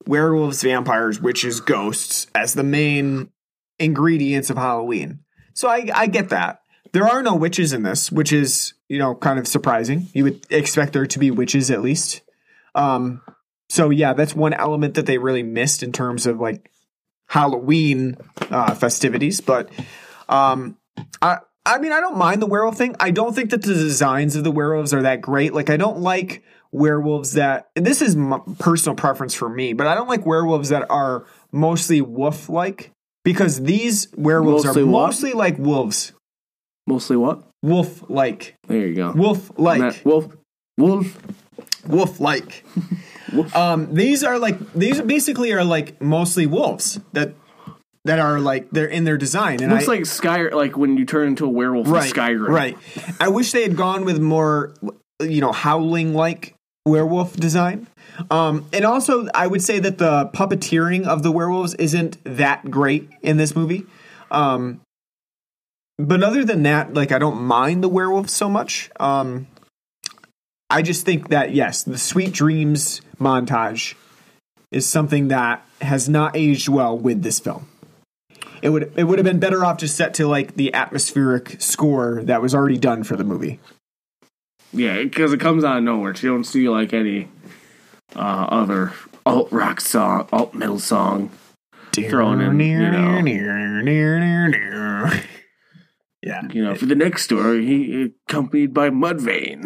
werewolves, 0.07 0.63
vampires, 0.63 1.19
witches, 1.19 1.59
ghosts 1.59 2.27
as 2.33 2.53
the 2.53 2.63
main 2.63 3.29
ingredients 3.79 4.49
of 4.49 4.55
Halloween. 4.55 5.19
So 5.55 5.67
I, 5.67 5.89
I 5.93 6.07
get 6.07 6.29
that. 6.29 6.61
There 6.93 7.05
are 7.05 7.21
no 7.21 7.35
witches 7.35 7.73
in 7.73 7.83
this, 7.83 8.09
which 8.09 8.31
is, 8.31 8.75
you 8.87 8.97
know, 8.97 9.13
kind 9.13 9.39
of 9.39 9.45
surprising. 9.45 10.07
You 10.13 10.23
would 10.23 10.45
expect 10.49 10.93
there 10.93 11.05
to 11.05 11.19
be 11.19 11.31
witches 11.31 11.69
at 11.69 11.81
least. 11.81 12.21
Um, 12.75 13.21
so 13.67 13.89
yeah, 13.89 14.13
that's 14.13 14.33
one 14.33 14.53
element 14.53 14.93
that 14.93 15.05
they 15.05 15.17
really 15.17 15.43
missed 15.43 15.83
in 15.83 15.91
terms 15.91 16.25
of 16.25 16.39
like 16.39 16.71
Halloween 17.29 18.17
uh, 18.49 18.73
festivities. 18.75 19.39
But 19.39 19.69
um, 20.27 20.77
I 21.21 21.37
I 21.65 21.77
mean 21.77 21.91
I 21.91 22.01
don't 22.01 22.17
mind 22.17 22.41
the 22.41 22.47
werewolf 22.47 22.77
thing. 22.77 22.95
I 22.99 23.11
don't 23.11 23.33
think 23.33 23.51
that 23.51 23.61
the 23.61 23.73
designs 23.73 24.35
of 24.35 24.43
the 24.43 24.51
werewolves 24.51 24.93
are 24.93 25.03
that 25.03 25.21
great. 25.21 25.53
Like 25.53 25.69
I 25.69 25.77
don't 25.77 25.99
like 25.99 26.43
werewolves 26.71 27.33
that 27.33 27.69
this 27.75 28.01
is 28.01 28.15
my 28.15 28.39
personal 28.57 28.95
preference 28.95 29.33
for 29.33 29.47
me, 29.47 29.73
but 29.73 29.87
I 29.87 29.95
don't 29.95 30.07
like 30.07 30.25
werewolves 30.25 30.69
that 30.69 30.89
are 30.89 31.25
mostly 31.51 32.01
wolf 32.01 32.49
like 32.49 32.91
because 33.23 33.61
these 33.61 34.07
werewolves 34.15 34.65
Mostly 34.65 34.81
are 34.81 34.85
what? 34.87 35.05
mostly 35.07 35.33
like 35.33 35.57
wolves. 35.59 36.13
Mostly 36.87 37.17
what? 37.17 37.43
Wolf 37.61 38.09
like. 38.09 38.55
There 38.67 38.87
you 38.87 38.95
go. 38.95 39.11
Wolf 39.11 39.51
like. 39.57 40.03
Wolf. 40.03 40.35
Wolf. 40.77 41.17
wolf 41.87 42.19
like. 42.19 42.65
um, 43.53 43.93
these 43.93 44.23
are 44.23 44.39
like 44.39 44.73
these 44.73 45.01
basically 45.01 45.51
are 45.53 45.63
like 45.63 46.01
mostly 46.01 46.45
wolves 46.45 46.99
that 47.13 47.33
that 48.05 48.19
are 48.19 48.39
like 48.39 48.69
they're 48.71 48.87
in 48.87 49.03
their 49.03 49.17
design. 49.17 49.61
And 49.61 49.71
Looks 49.71 49.87
I, 49.87 49.91
like 49.91 50.05
Sky 50.05 50.49
like 50.49 50.77
when 50.77 50.97
you 50.97 51.05
turn 51.05 51.27
into 51.27 51.45
a 51.45 51.49
werewolf 51.49 51.87
in 51.87 51.93
right, 51.93 52.13
Skyrim. 52.13 52.47
right. 52.47 52.77
I 53.19 53.27
wish 53.29 53.51
they 53.51 53.63
had 53.63 53.75
gone 53.75 54.05
with 54.05 54.19
more, 54.19 54.73
you 55.21 55.41
know, 55.41 55.51
howling 55.51 56.13
like 56.13 56.55
werewolf 56.85 57.35
design. 57.35 57.87
Um, 58.31 58.65
and 58.73 58.85
also, 58.85 59.27
I 59.33 59.47
would 59.47 59.61
say 59.61 59.79
that 59.79 59.97
the 59.97 60.29
puppeteering 60.33 61.05
of 61.05 61.23
the 61.23 61.31
werewolves 61.31 61.73
isn't 61.75 62.17
that 62.23 62.69
great 62.69 63.09
in 63.21 63.37
this 63.37 63.55
movie. 63.55 63.85
Um, 64.31 64.81
but 65.97 66.23
other 66.23 66.43
than 66.45 66.63
that, 66.63 66.93
like 66.93 67.11
I 67.11 67.19
don't 67.19 67.41
mind 67.41 67.83
the 67.83 67.89
werewolves 67.89 68.33
so 68.33 68.49
much. 68.49 68.89
Um, 68.99 69.47
I 70.69 70.81
just 70.81 71.05
think 71.05 71.29
that 71.29 71.53
yes, 71.53 71.83
the 71.83 71.97
Sweet 71.97 72.31
Dreams 72.31 73.01
montage 73.19 73.95
is 74.71 74.87
something 74.87 75.29
that 75.29 75.65
has 75.81 76.07
not 76.07 76.35
aged 76.35 76.69
well 76.69 76.97
with 76.97 77.23
this 77.23 77.39
film. 77.39 77.67
It 78.61 78.69
would 78.69 78.93
it 78.95 79.05
would 79.05 79.17
have 79.19 79.25
been 79.25 79.39
better 79.39 79.65
off 79.65 79.77
just 79.77 79.95
set 79.95 80.13
to 80.15 80.27
like 80.27 80.55
the 80.55 80.73
atmospheric 80.73 81.61
score 81.61 82.21
that 82.23 82.41
was 82.41 82.53
already 82.53 82.77
done 82.77 83.03
for 83.03 83.15
the 83.15 83.23
movie. 83.23 83.59
Yeah, 84.71 85.01
because 85.01 85.33
it 85.33 85.39
comes 85.39 85.63
out 85.63 85.77
of 85.77 85.83
nowhere. 85.83 86.13
You 86.15 86.29
don't 86.29 86.43
see 86.43 86.69
like 86.69 86.93
any 86.93 87.27
uh, 88.15 88.19
other 88.19 88.93
alt 89.25 89.51
rock 89.51 89.81
song, 89.81 90.27
alt 90.31 90.53
metal 90.53 90.79
song 90.79 91.31
thrown 92.09 92.41
in. 92.41 92.59
You 92.81 92.91
know, 92.91 93.17
Yeah. 96.21 96.41
you 96.51 96.61
know, 96.63 96.75
for 96.75 96.85
the 96.85 96.95
next 96.95 97.23
story, 97.23 97.65
he 97.65 98.11
accompanied 98.27 98.73
by 98.73 98.89
Mudvayne. 98.89 99.63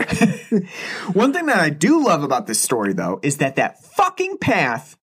One 1.16 1.34
thing 1.34 1.48
that 1.48 1.58
I 1.58 1.70
do 1.72 2.04
love 2.06 2.24
about 2.24 2.46
this 2.46 2.62
story, 2.62 2.94
though, 2.94 3.20
is 3.24 3.38
that 3.38 3.56
that 3.56 3.84
fucking 3.84 4.38
path 4.38 4.96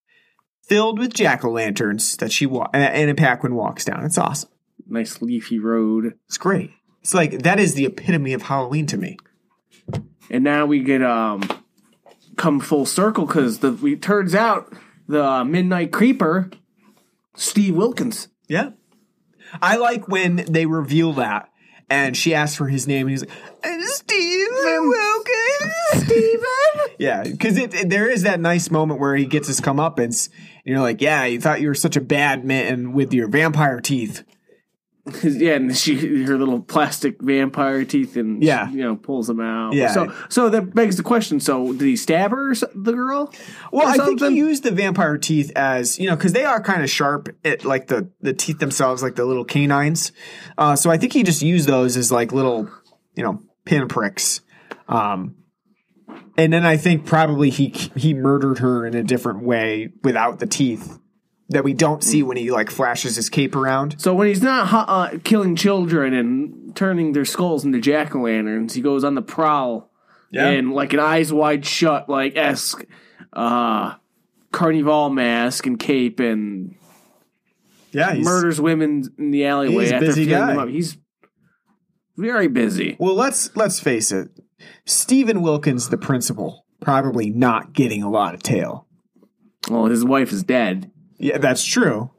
filled 0.63 0.97
with 0.97 1.13
jack 1.13 1.43
o' 1.43 1.51
lanterns 1.51 2.15
that 2.17 2.31
she 2.31 2.45
and 2.45 2.67
Anna 2.73 3.15
Paquin 3.15 3.53
walks 3.55 3.83
down. 3.83 4.05
It's 4.05 4.17
awesome. 4.17 4.49
nice 4.87 5.21
leafy 5.21 5.59
road. 5.59 6.13
It's 6.27 6.37
great. 6.37 6.71
It's 7.01 7.13
like 7.13 7.39
that 7.43 7.59
is 7.59 7.73
the 7.73 7.85
epitome 7.85 8.31
of 8.33 8.43
Halloween 8.43 8.85
to 8.87 8.97
me. 8.97 9.17
and 10.29 10.43
now 10.45 10.65
we 10.65 10.79
get 10.81 11.01
um 11.03 11.41
come 12.37 12.59
full 12.61 12.85
circle 12.85 13.25
because 13.25 13.59
the 13.59 13.73
we 13.73 13.97
turns 13.97 14.33
out 14.33 14.71
the 15.07 15.21
uh, 15.23 15.43
midnight 15.43 15.91
creeper 15.91 16.49
steve 17.35 17.75
wilkins 17.75 18.29
Yeah. 18.47 18.69
I 19.61 19.77
like 19.77 20.07
when 20.07 20.35
they 20.37 20.65
reveal 20.65 21.13
that 21.13 21.49
and 21.89 22.15
she 22.15 22.33
asks 22.33 22.55
for 22.55 22.67
his 22.67 22.87
name 22.87 23.07
and 23.07 23.11
he's 23.11 23.21
like, 23.21 23.31
"Uh, 23.63 23.81
Steven 23.83 24.89
Wilkins. 24.89 26.05
Steven. 26.05 26.95
yeah, 26.99 27.23
because 27.23 27.57
it, 27.57 27.73
it- 27.73 27.89
there 27.89 28.07
is 28.09 28.23
that 28.23 28.39
nice 28.39 28.71
moment 28.71 28.99
where 28.99 29.15
he 29.15 29.25
gets 29.25 29.47
his 29.47 29.59
comeuppance 29.59 30.29
and 30.29 30.65
you're 30.65 30.79
like, 30.79 31.01
yeah, 31.01 31.25
you 31.25 31.39
thought 31.41 31.59
you 31.61 31.67
were 31.67 31.75
such 31.75 31.95
a 31.97 32.01
bad 32.01 32.45
man 32.45 32.93
with 32.93 33.13
your 33.13 33.27
vampire 33.27 33.81
teeth. 33.81 34.23
yeah 35.23 35.53
and 35.55 35.75
she 35.75 36.23
her 36.25 36.37
little 36.37 36.59
plastic 36.61 37.19
vampire 37.21 37.83
teeth 37.85 38.15
and 38.15 38.43
Yeah. 38.43 38.69
she, 38.69 38.75
you 38.77 38.83
know 38.83 38.95
pulls 38.95 39.25
them 39.27 39.39
out 39.39 39.73
Yeah. 39.73 39.91
so 39.91 40.13
so 40.29 40.49
that 40.49 40.75
begs 40.75 40.95
the 40.97 41.01
question 41.03 41.39
so 41.39 41.73
did 41.73 41.81
he 41.81 41.95
stab 41.95 42.29
her 42.31 42.53
the 42.75 42.93
girl 42.93 43.33
Well, 43.71 43.87
I 43.87 43.97
think 43.97 44.19
he 44.21 44.35
used 44.35 44.61
the 44.63 44.69
vampire 44.71 45.17
teeth 45.17 45.51
as 45.55 45.97
you 45.97 46.07
know 46.07 46.15
because 46.15 46.33
they 46.33 46.45
are 46.45 46.61
kind 46.61 46.83
of 46.83 46.89
sharp, 46.89 47.29
at, 47.43 47.65
like 47.65 47.87
the 47.87 48.11
the 48.21 48.33
teeth 48.33 48.59
themselves, 48.59 49.01
like 49.01 49.15
the 49.15 49.25
little 49.25 49.45
canines. 49.45 50.11
Uh, 50.57 50.75
so 50.75 50.91
I 50.91 50.97
think 50.97 51.13
he 51.13 51.23
just 51.23 51.41
used 51.41 51.67
those 51.67 51.97
as 51.97 52.11
like 52.11 52.31
little, 52.31 52.69
you 53.15 53.23
know, 53.23 53.41
pinpricks. 53.65 54.41
Um, 54.87 55.35
and 56.37 56.51
then 56.53 56.65
I 56.65 56.77
think 56.77 57.05
probably 57.05 57.49
he 57.49 57.69
he 57.95 58.13
murdered 58.13 58.59
her 58.59 58.85
in 58.85 58.93
a 58.93 59.03
different 59.03 59.43
way 59.43 59.89
without 60.03 60.39
the 60.39 60.45
teeth 60.47 60.99
that 61.51 61.63
we 61.63 61.73
don't 61.73 62.03
see 62.03 62.23
when 62.23 62.37
he 62.37 62.51
like 62.51 62.69
flashes 62.69 63.15
his 63.15 63.29
cape 63.29 63.55
around. 63.55 63.95
so 63.99 64.13
when 64.13 64.27
he's 64.27 64.41
not 64.41 64.67
uh, 64.73 65.17
killing 65.23 65.55
children 65.55 66.13
and 66.13 66.75
turning 66.75 67.11
their 67.13 67.25
skulls 67.25 67.63
into 67.65 67.79
jack-o'-lanterns 67.79 68.73
he 68.73 68.81
goes 68.81 69.03
on 69.03 69.15
the 69.15 69.21
prowl 69.21 69.89
in 70.31 70.71
like 70.71 70.93
an 70.93 70.99
eyes 70.99 71.31
wide 71.33 71.65
shut 71.65 72.07
like 72.09 72.35
esque 72.37 72.85
uh 73.33 73.93
carnival 74.51 75.09
mask 75.09 75.65
and 75.65 75.79
cape 75.79 76.19
and 76.19 76.75
Yeah, 77.91 78.13
he's, 78.13 78.23
murders 78.25 78.59
women 78.61 79.03
in 79.17 79.31
the 79.31 79.45
alleyway 79.45 79.83
he's 79.83 79.91
after 79.93 80.05
busy 80.07 80.25
guy. 80.25 80.47
them 80.47 80.59
up. 80.59 80.69
He's 80.69 80.97
very 82.17 82.47
busy. 82.47 82.95
Well, 82.99 83.15
let's 83.15 83.55
let's 83.55 83.79
face 83.79 84.11
it. 84.11 84.29
Steven 84.85 85.41
Wilkins, 85.41 85.89
the 85.89 85.97
principal, 85.97 86.65
probably 86.81 87.29
not 87.29 87.73
getting 87.73 88.03
a 88.03 88.09
lot 88.09 88.33
of 88.35 88.43
tail. 88.43 88.87
Well, 89.69 89.85
his 89.85 90.03
wife 90.05 90.31
is 90.31 90.43
dead. 90.43 90.91
Yeah, 91.21 91.37
that's 91.37 91.63
true. 91.63 92.09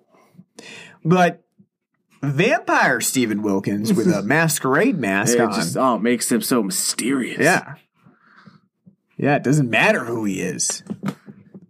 But 1.04 1.42
vampire 2.22 3.00
Steven 3.00 3.42
Wilkins 3.42 3.92
with 3.92 4.06
a 4.06 4.22
masquerade 4.24 4.96
mask 4.98 5.34
It 5.34 5.40
on. 5.40 5.52
just 5.52 5.76
oh, 5.76 5.96
it 5.96 6.02
makes 6.02 6.30
him 6.30 6.40
so 6.40 6.62
mysterious. 6.62 7.38
yeah. 7.40 7.74
Yeah, 9.16 9.36
it 9.36 9.42
doesn't 9.44 9.68
matter 9.70 10.04
who 10.04 10.24
he 10.24 10.40
is. 10.40 10.82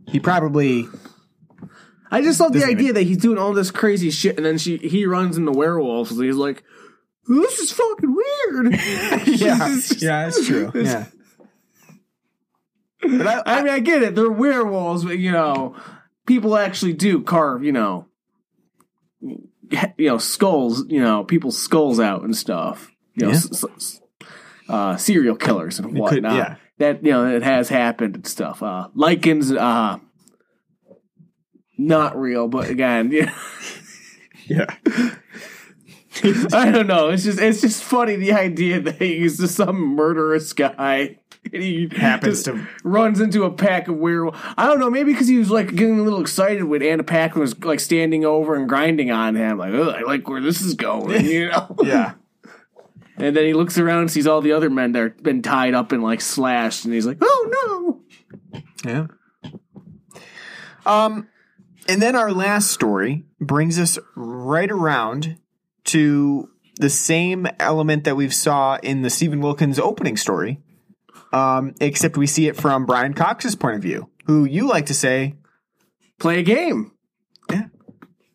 He 0.08 0.20
probably 0.20 0.86
I 2.10 2.20
just 2.22 2.38
love 2.40 2.52
the 2.52 2.64
idea 2.64 2.92
that 2.92 3.02
he's 3.02 3.16
doing 3.18 3.38
all 3.38 3.52
this 3.54 3.70
crazy 3.70 4.10
shit, 4.10 4.36
and 4.36 4.44
then 4.44 4.58
she 4.58 4.76
he 4.76 5.06
runs 5.06 5.36
into 5.38 5.52
werewolves, 5.52 6.12
and 6.12 6.22
he's 6.24 6.36
like, 6.36 6.62
"This 7.26 7.58
is 7.58 7.72
fucking 7.72 8.14
weird." 8.14 8.74
Yeah. 9.26 9.78
yeah, 9.96 10.24
that's 10.24 10.46
true. 10.46 10.70
Yeah. 10.74 11.06
But 13.02 13.26
I, 13.26 13.42
I 13.46 13.62
mean, 13.62 13.72
I 13.72 13.80
get 13.80 14.02
it. 14.02 14.14
They're 14.14 14.30
werewolves, 14.30 15.04
but 15.04 15.18
you 15.18 15.32
know, 15.32 15.74
people 16.26 16.56
actually 16.56 16.92
do 16.92 17.22
carve, 17.22 17.64
you 17.64 17.72
know, 17.72 18.06
you 19.20 19.38
know, 20.08 20.18
skulls, 20.18 20.84
you 20.88 21.00
know, 21.00 21.24
people's 21.24 21.58
skulls 21.58 21.98
out 22.00 22.22
and 22.22 22.36
stuff. 22.36 22.90
You 23.14 23.26
know, 23.26 23.32
Yeah. 23.32 23.36
s- 23.36 23.64
s- 23.64 24.00
uh, 24.68 24.96
serial 24.96 25.36
killers 25.36 25.78
and 25.78 25.96
whatnot. 25.98 26.34
yeah. 26.34 26.56
That 26.78 27.04
you 27.04 27.12
know, 27.12 27.26
it 27.36 27.42
has 27.42 27.68
happened 27.68 28.16
and 28.16 28.26
stuff. 28.26 28.62
Uh, 28.62 28.88
lycans, 28.96 29.54
uh, 29.56 29.98
not 31.78 32.18
real, 32.18 32.48
but 32.48 32.68
again, 32.70 33.10
yeah. 33.12 33.32
yeah. 34.46 34.66
I 36.52 36.70
don't 36.70 36.86
know. 36.86 37.08
It's 37.08 37.24
just 37.24 37.40
it's 37.40 37.60
just 37.60 37.82
funny 37.82 38.16
the 38.16 38.32
idea 38.32 38.80
that 38.80 39.00
he's 39.00 39.38
just 39.38 39.54
some 39.56 39.76
murderous 39.80 40.52
guy. 40.52 41.18
And 41.52 41.60
he 41.62 41.88
Happens 41.96 42.44
to- 42.44 42.66
runs 42.84 43.20
into 43.20 43.42
a 43.44 43.50
pack 43.50 43.88
of 43.88 43.96
werewolves. 43.96 44.38
I 44.56 44.66
don't 44.66 44.78
know. 44.78 44.88
Maybe 44.90 45.12
because 45.12 45.26
he 45.28 45.38
was 45.38 45.50
like 45.50 45.74
getting 45.74 45.98
a 45.98 46.02
little 46.02 46.20
excited 46.20 46.62
when 46.64 46.82
Anna 46.82 47.02
Paquin 47.02 47.40
was 47.40 47.58
like 47.64 47.80
standing 47.80 48.24
over 48.24 48.54
and 48.54 48.68
grinding 48.68 49.10
on 49.10 49.34
him. 49.34 49.58
Like, 49.58 49.74
oh, 49.74 49.90
I 49.90 50.02
like 50.02 50.28
where 50.28 50.40
this 50.40 50.60
is 50.62 50.74
going. 50.74 51.24
You 51.26 51.48
know. 51.48 51.76
Yeah. 51.82 52.12
And 53.18 53.36
then 53.36 53.44
he 53.44 53.52
looks 53.52 53.76
around 53.76 54.00
and 54.00 54.10
sees 54.10 54.26
all 54.26 54.40
the 54.40 54.52
other 54.52 54.70
men 54.70 54.92
that 54.92 54.98
have 55.02 55.22
been 55.22 55.42
tied 55.42 55.74
up 55.74 55.92
and 55.92 56.02
like 56.02 56.20
slashed, 56.20 56.84
and 56.86 56.94
he's 56.94 57.06
like, 57.06 57.18
oh 57.20 58.00
no. 58.54 58.60
Yeah. 58.84 59.06
Um 60.86 61.28
and 61.88 62.00
then 62.00 62.16
our 62.16 62.32
last 62.32 62.70
story 62.70 63.24
brings 63.40 63.78
us 63.78 63.98
right 64.16 64.70
around 64.70 65.38
to 65.84 66.48
the 66.76 66.88
same 66.90 67.46
element 67.60 68.04
that 68.04 68.16
we 68.16 68.28
saw 68.30 68.76
in 68.82 69.02
the 69.02 69.10
Steven 69.10 69.40
Wilkins 69.40 69.78
opening 69.78 70.16
story, 70.16 70.60
um, 71.32 71.74
except 71.80 72.16
we 72.16 72.26
see 72.26 72.46
it 72.48 72.56
from 72.56 72.86
Brian 72.86 73.14
Cox's 73.14 73.54
point 73.56 73.76
of 73.76 73.82
view, 73.82 74.08
who 74.26 74.44
you 74.44 74.66
like 74.68 74.86
to 74.86 74.94
say, 74.94 75.36
Play 76.18 76.38
a 76.38 76.42
game. 76.42 76.92
Yeah. 77.50 77.66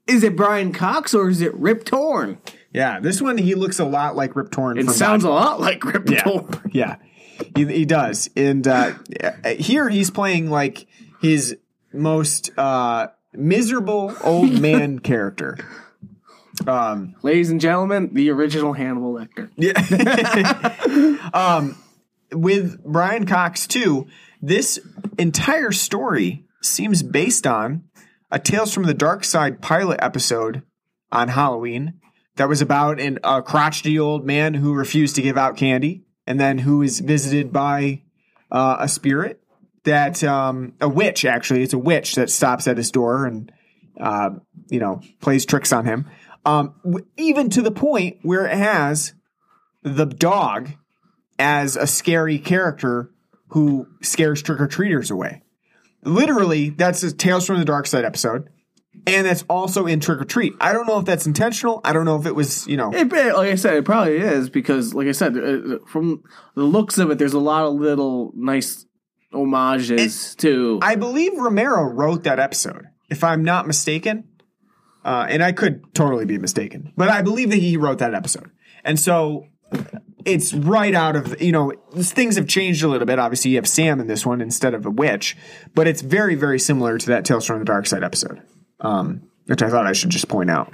Is 0.08 0.24
it 0.24 0.36
Brian 0.36 0.74
Cox 0.74 1.14
or 1.14 1.30
is 1.30 1.41
it 1.41 1.54
Rip 1.56 1.86
Torn? 1.86 2.39
yeah, 2.74 3.00
this 3.00 3.22
one 3.22 3.38
he 3.38 3.56
looks 3.56 3.80
a 3.80 3.86
lot 3.86 4.16
like 4.16 4.36
Rip 4.36 4.52
Torn. 4.52 4.78
It 4.78 4.86
from 4.86 4.93
sounds 4.93 5.24
Dodgeball. 5.24 5.28
a 5.28 5.30
lot 5.30 5.60
like 5.62 5.84
Rip 5.86 6.10
Yeah. 6.10 6.24
Torn. 6.24 6.62
Yeah, 6.74 6.98
he, 7.56 7.66
he 7.66 7.86
does. 7.86 8.30
And 8.36 8.68
uh, 8.68 8.93
here 9.58 9.89
he's 9.89 10.10
playing 10.12 10.50
like 10.50 10.86
his 11.22 11.58
most 11.93 12.52
uh, 12.58 13.08
miserable 13.34 14.14
old 14.24 14.52
man 14.62 15.00
character. 15.00 15.58
Um, 16.68 17.16
Ladies 17.22 17.50
and 17.52 17.62
gentlemen, 17.62 18.10
the 18.14 18.32
original 18.32 18.74
Hannibal 18.74 19.14
Lecter. 19.14 19.50
Yeah. 19.56 21.30
um, 21.34 21.78
with 22.32 22.84
Brian 22.84 23.25
Cox 23.25 23.67
too, 23.67 24.07
this 24.41 24.80
entire 25.17 25.71
story 25.71 26.45
seems 26.61 27.03
based 27.03 27.47
on 27.47 27.84
a 28.32 28.39
Tales 28.39 28.73
from 28.73 28.84
the 28.84 28.93
Dark 28.93 29.23
Side 29.23 29.61
pilot 29.61 29.99
episode 30.01 30.63
on 31.11 31.30
Halloween 31.30 31.93
that 32.36 32.49
was 32.49 32.61
about 32.61 32.99
an, 32.99 33.19
a 33.23 33.41
crotchety 33.41 33.97
old 33.97 34.25
man 34.25 34.53
who 34.53 34.73
refused 34.73 35.15
to 35.15 35.21
give 35.21 35.38
out 35.38 35.57
candy 35.57 36.03
and 36.25 36.39
then 36.39 36.59
who 36.59 36.82
is 36.82 36.99
visited 36.99 37.51
by 37.51 38.01
uh, 38.51 38.78
a 38.80 38.88
spirit 38.88 39.41
that 39.84 40.23
um, 40.23 40.73
a 40.82 40.89
witch 40.89 41.25
actually. 41.25 41.63
It's 41.63 41.73
a 41.73 41.80
witch 41.80 42.15
that 42.15 42.30
stops 42.30 42.67
at 42.67 42.78
his 42.78 42.91
door 42.91 43.25
and 43.25 43.51
uh, 43.99 44.32
you 44.69 44.80
know 44.80 45.01
plays 45.21 45.45
tricks 45.45 45.71
on 45.71 45.86
him. 45.86 46.09
Um, 46.45 46.75
even 47.17 47.49
to 47.51 47.61
the 47.61 47.71
point 47.71 48.19
where 48.21 48.45
it 48.45 48.57
has 48.57 49.13
the 49.84 50.05
dog 50.05 50.69
as 51.39 51.75
a 51.75 51.88
scary 51.88 52.39
character 52.39 53.11
who 53.49 53.88
scares 54.01 54.41
trick 54.41 54.59
or 54.59 54.67
treaters 54.67 55.11
away. 55.11 55.41
Literally, 56.03 56.69
that's 56.69 57.03
a 57.03 57.11
Tales 57.11 57.45
from 57.45 57.59
the 57.59 57.65
Dark 57.65 57.88
Side 57.88 58.05
episode, 58.05 58.49
and 59.05 59.25
that's 59.25 59.43
also 59.49 59.88
in 59.88 59.99
Trick 59.99 60.21
or 60.21 60.25
Treat. 60.25 60.53
I 60.61 60.71
don't 60.73 60.88
know 60.88 60.99
if 60.99 61.05
that's 61.05 61.25
intentional. 61.25 61.81
I 61.83 61.91
don't 61.93 62.05
know 62.05 62.19
if 62.19 62.25
it 62.25 62.35
was, 62.35 62.67
you 62.67 62.77
know, 62.77 62.91
It, 62.93 63.11
it- 63.11 63.35
like 63.35 63.51
I 63.51 63.55
said, 63.55 63.75
it 63.75 63.85
probably 63.85 64.17
is 64.17 64.49
because, 64.49 64.93
like 64.93 65.07
I 65.07 65.11
said, 65.11 65.38
uh, 65.38 65.79
from 65.88 66.23
the 66.55 66.63
looks 66.63 66.97
of 66.97 67.09
it, 67.11 67.17
there's 67.17 67.33
a 67.33 67.39
lot 67.39 67.65
of 67.65 67.73
little 67.75 68.31
nice 68.35 68.85
homages 69.33 70.35
to. 70.35 70.79
I 70.81 70.95
believe 70.95 71.33
Romero 71.38 71.83
wrote 71.83 72.23
that 72.23 72.39
episode, 72.39 72.85
if 73.09 73.23
I'm 73.23 73.43
not 73.43 73.67
mistaken. 73.67 74.25
Uh, 75.05 75.25
and 75.29 75.41
I 75.41 75.53
could 75.53 75.93
totally 75.93 76.25
be 76.25 76.38
mistaken, 76.38 76.91
but 76.97 77.07
I 77.07 77.21
believe 77.21 77.49
that 77.51 77.57
he 77.59 77.77
wrote 77.77 77.99
that 77.99 78.13
episode. 78.13 78.51
And 78.83 78.99
so 78.99 79.45
it's 80.28 80.53
right 80.53 80.93
out 80.93 81.15
of, 81.15 81.41
you 81.41 81.53
know, 81.53 81.71
things 81.93 82.36
have 82.36 82.47
changed 82.47 82.84
a 82.84 82.89
little 82.89 83.07
bit. 83.07 83.17
Obviously, 83.17 83.51
you 83.51 83.57
have 83.57 83.67
Sam 83.67 84.01
in 84.01 84.07
this 84.07 84.25
one 84.25 84.41
instead 84.41 84.73
of 84.73 84.86
a 84.86 84.89
witch, 84.89 85.38
but 85.73 85.88
it's 85.88 86.01
very, 86.01 86.36
very 86.36 86.59
similar 86.59 86.97
to 86.97 87.05
that 87.07 87.23
Tales 87.23 87.45
from 87.45 87.59
the 87.59 87.65
Dark 87.65 87.88
Side 87.88 88.03
episode, 88.03 88.41
um, 88.82 89.30
which 89.45 89.63
I 89.63 89.69
thought 89.69 89.88
I 89.88 89.93
should 89.93 90.09
just 90.09 90.28
point 90.28 90.49
out. 90.49 90.73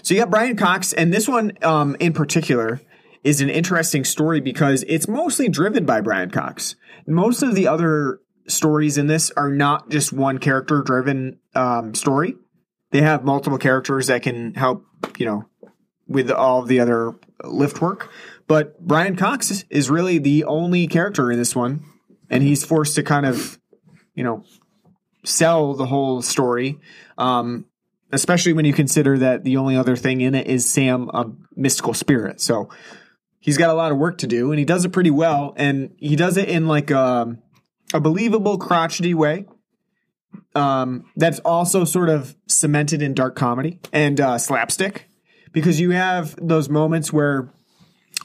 So 0.00 0.14
you 0.14 0.20
got 0.20 0.30
Brian 0.30 0.56
Cox, 0.56 0.94
and 0.94 1.12
this 1.12 1.28
one 1.28 1.52
um, 1.60 1.94
in 2.00 2.14
particular 2.14 2.80
is 3.22 3.42
an 3.42 3.50
interesting 3.50 4.04
story 4.04 4.40
because 4.40 4.82
it's 4.88 5.06
mostly 5.06 5.50
driven 5.50 5.84
by 5.84 6.00
Brian 6.00 6.30
Cox. 6.30 6.74
Most 7.06 7.42
of 7.42 7.54
the 7.54 7.68
other 7.68 8.20
stories 8.48 8.96
in 8.96 9.08
this 9.08 9.30
are 9.32 9.50
not 9.50 9.90
just 9.90 10.10
one 10.12 10.38
character 10.38 10.80
driven 10.80 11.38
um, 11.54 11.94
story. 11.94 12.34
They 12.92 13.02
have 13.02 13.24
multiple 13.24 13.58
characters 13.58 14.06
that 14.06 14.22
can 14.22 14.54
help, 14.54 14.86
you 15.18 15.26
know, 15.26 15.44
with 16.06 16.30
all 16.30 16.62
the 16.62 16.80
other 16.80 17.14
lift 17.44 17.80
work. 17.80 18.10
But 18.46 18.80
Brian 18.80 19.16
Cox 19.16 19.50
is, 19.50 19.64
is 19.70 19.90
really 19.90 20.18
the 20.18 20.44
only 20.44 20.86
character 20.86 21.32
in 21.32 21.38
this 21.38 21.54
one, 21.56 21.84
and 22.30 22.42
he's 22.42 22.64
forced 22.64 22.94
to 22.94 23.02
kind 23.02 23.26
of, 23.26 23.58
you 24.14 24.22
know, 24.24 24.44
sell 25.24 25.74
the 25.74 25.86
whole 25.86 26.22
story. 26.22 26.78
Um, 27.18 27.66
especially 28.12 28.52
when 28.52 28.64
you 28.64 28.72
consider 28.72 29.18
that 29.18 29.44
the 29.44 29.56
only 29.56 29.76
other 29.76 29.96
thing 29.96 30.20
in 30.20 30.34
it 30.34 30.46
is 30.46 30.68
Sam, 30.68 31.10
a 31.12 31.26
mystical 31.54 31.94
spirit. 31.94 32.40
So 32.40 32.68
he's 33.40 33.58
got 33.58 33.70
a 33.70 33.74
lot 33.74 33.92
of 33.92 33.98
work 33.98 34.18
to 34.18 34.26
do, 34.26 34.50
and 34.52 34.58
he 34.58 34.64
does 34.64 34.84
it 34.84 34.90
pretty 34.90 35.10
well. 35.10 35.54
And 35.56 35.94
he 35.98 36.16
does 36.16 36.36
it 36.36 36.48
in 36.48 36.66
like 36.66 36.90
a, 36.90 37.36
a 37.92 38.00
believable, 38.00 38.58
crotchety 38.58 39.14
way. 39.14 39.46
Um, 40.54 41.04
that's 41.16 41.38
also 41.40 41.84
sort 41.84 42.08
of 42.08 42.36
cemented 42.48 43.02
in 43.02 43.14
dark 43.14 43.36
comedy 43.36 43.80
and 43.92 44.20
uh, 44.20 44.38
slapstick, 44.38 45.08
because 45.56 45.80
you 45.80 45.92
have 45.92 46.36
those 46.36 46.68
moments 46.68 47.14
where 47.14 47.50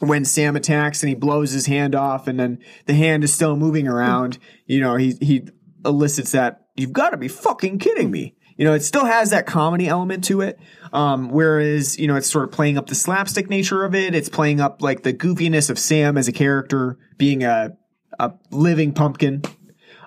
when 0.01 0.25
Sam 0.25 0.57
attacks 0.57 1.01
and 1.01 1.07
he 1.07 1.15
blows 1.15 1.51
his 1.51 1.65
hand 1.65 1.95
off, 1.95 2.27
and 2.27 2.37
then 2.37 2.59
the 2.87 2.93
hand 2.93 3.23
is 3.23 3.33
still 3.33 3.55
moving 3.55 3.87
around. 3.87 4.37
You 4.65 4.81
know, 4.81 4.97
he 4.97 5.13
he 5.21 5.47
elicits 5.85 6.33
that 6.33 6.65
you've 6.75 6.91
got 6.91 7.11
to 7.11 7.17
be 7.17 7.29
fucking 7.29 7.79
kidding 7.79 8.11
me. 8.11 8.35
You 8.57 8.65
know, 8.65 8.73
it 8.73 8.83
still 8.83 9.05
has 9.05 9.29
that 9.29 9.45
comedy 9.45 9.87
element 9.87 10.25
to 10.25 10.41
it. 10.41 10.59
Um, 10.91 11.29
whereas, 11.29 11.97
you 11.97 12.05
know, 12.05 12.17
it's 12.17 12.29
sort 12.29 12.43
of 12.43 12.51
playing 12.51 12.77
up 12.77 12.87
the 12.87 12.95
slapstick 12.95 13.49
nature 13.49 13.85
of 13.85 13.95
it. 13.95 14.13
It's 14.13 14.27
playing 14.27 14.59
up 14.59 14.81
like 14.81 15.03
the 15.03 15.13
goofiness 15.13 15.69
of 15.69 15.79
Sam 15.79 16.17
as 16.17 16.27
a 16.27 16.33
character 16.33 16.97
being 17.17 17.45
a, 17.45 17.77
a 18.19 18.33
living 18.51 18.91
pumpkin. 18.91 19.41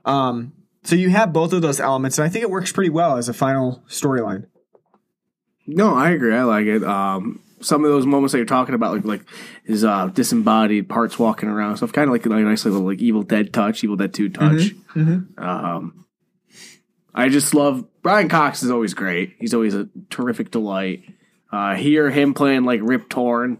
Um, 0.04 0.52
so 0.82 0.94
you 0.94 1.08
have 1.08 1.32
both 1.32 1.54
of 1.54 1.62
those 1.62 1.80
elements, 1.80 2.18
and 2.18 2.26
I 2.26 2.28
think 2.28 2.42
it 2.42 2.50
works 2.50 2.70
pretty 2.70 2.90
well 2.90 3.16
as 3.16 3.30
a 3.30 3.32
final 3.32 3.82
storyline. 3.88 4.44
No, 5.66 5.94
I 5.94 6.10
agree. 6.10 6.34
I 6.34 6.42
like 6.44 6.66
it. 6.66 6.82
Um, 6.84 7.40
some 7.60 7.84
of 7.84 7.90
those 7.90 8.04
moments 8.06 8.32
that 8.32 8.38
you're 8.38 8.44
talking 8.46 8.74
about, 8.74 8.94
like 8.94 9.04
like 9.04 9.22
his 9.64 9.84
uh, 9.84 10.08
disembodied 10.08 10.88
parts 10.88 11.18
walking 11.18 11.48
around 11.48 11.76
stuff, 11.78 11.92
kind 11.92 12.08
of 12.08 12.12
like 12.12 12.26
a 12.26 12.28
nice 12.28 12.64
little 12.64 12.82
like 12.82 13.00
Evil 13.00 13.22
Dead 13.22 13.52
touch, 13.52 13.82
Evil 13.84 13.96
Dead 13.96 14.12
Two 14.12 14.28
touch. 14.28 14.72
Um, 15.38 16.04
I 17.14 17.28
just 17.28 17.54
love 17.54 17.86
Brian 18.02 18.28
Cox 18.28 18.62
is 18.62 18.70
always 18.70 18.92
great. 18.94 19.36
He's 19.38 19.54
always 19.54 19.74
a 19.74 19.88
terrific 20.10 20.50
delight. 20.50 21.04
Uh, 21.52 21.74
hear 21.74 22.10
him 22.10 22.34
playing 22.34 22.64
like 22.64 22.80
Rip 22.82 23.08
Torn 23.08 23.58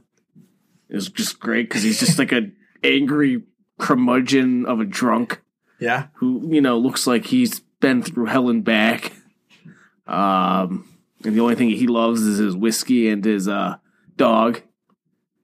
is 0.91 1.09
just 1.09 1.39
great 1.41 1.69
because 1.69 1.83
he's 1.83 2.01
just 2.01 2.19
like 2.19 2.33
a 2.33 2.51
angry 2.85 3.43
curmudgeon 3.79 4.67
of 4.67 4.81
a 4.81 4.85
drunk 4.85 5.41
Yeah. 5.81 6.09
who 6.15 6.47
you 6.53 6.61
know 6.61 6.79
looks 6.79 7.07
like 7.07 7.25
he's 7.27 7.61
been 7.81 8.03
through 8.03 8.27
hell 8.27 8.49
and 8.51 8.63
back. 8.65 9.13
Um, 10.07 10.89
and 11.25 11.35
the 11.35 11.41
only 11.41 11.55
thing 11.55 11.71
he 11.71 11.87
loves 11.87 12.23
is 12.23 12.39
his 12.39 12.57
whiskey 12.57 13.09
and 13.09 13.25
his 13.25 13.49
uh 13.49 13.77
dog 14.17 14.63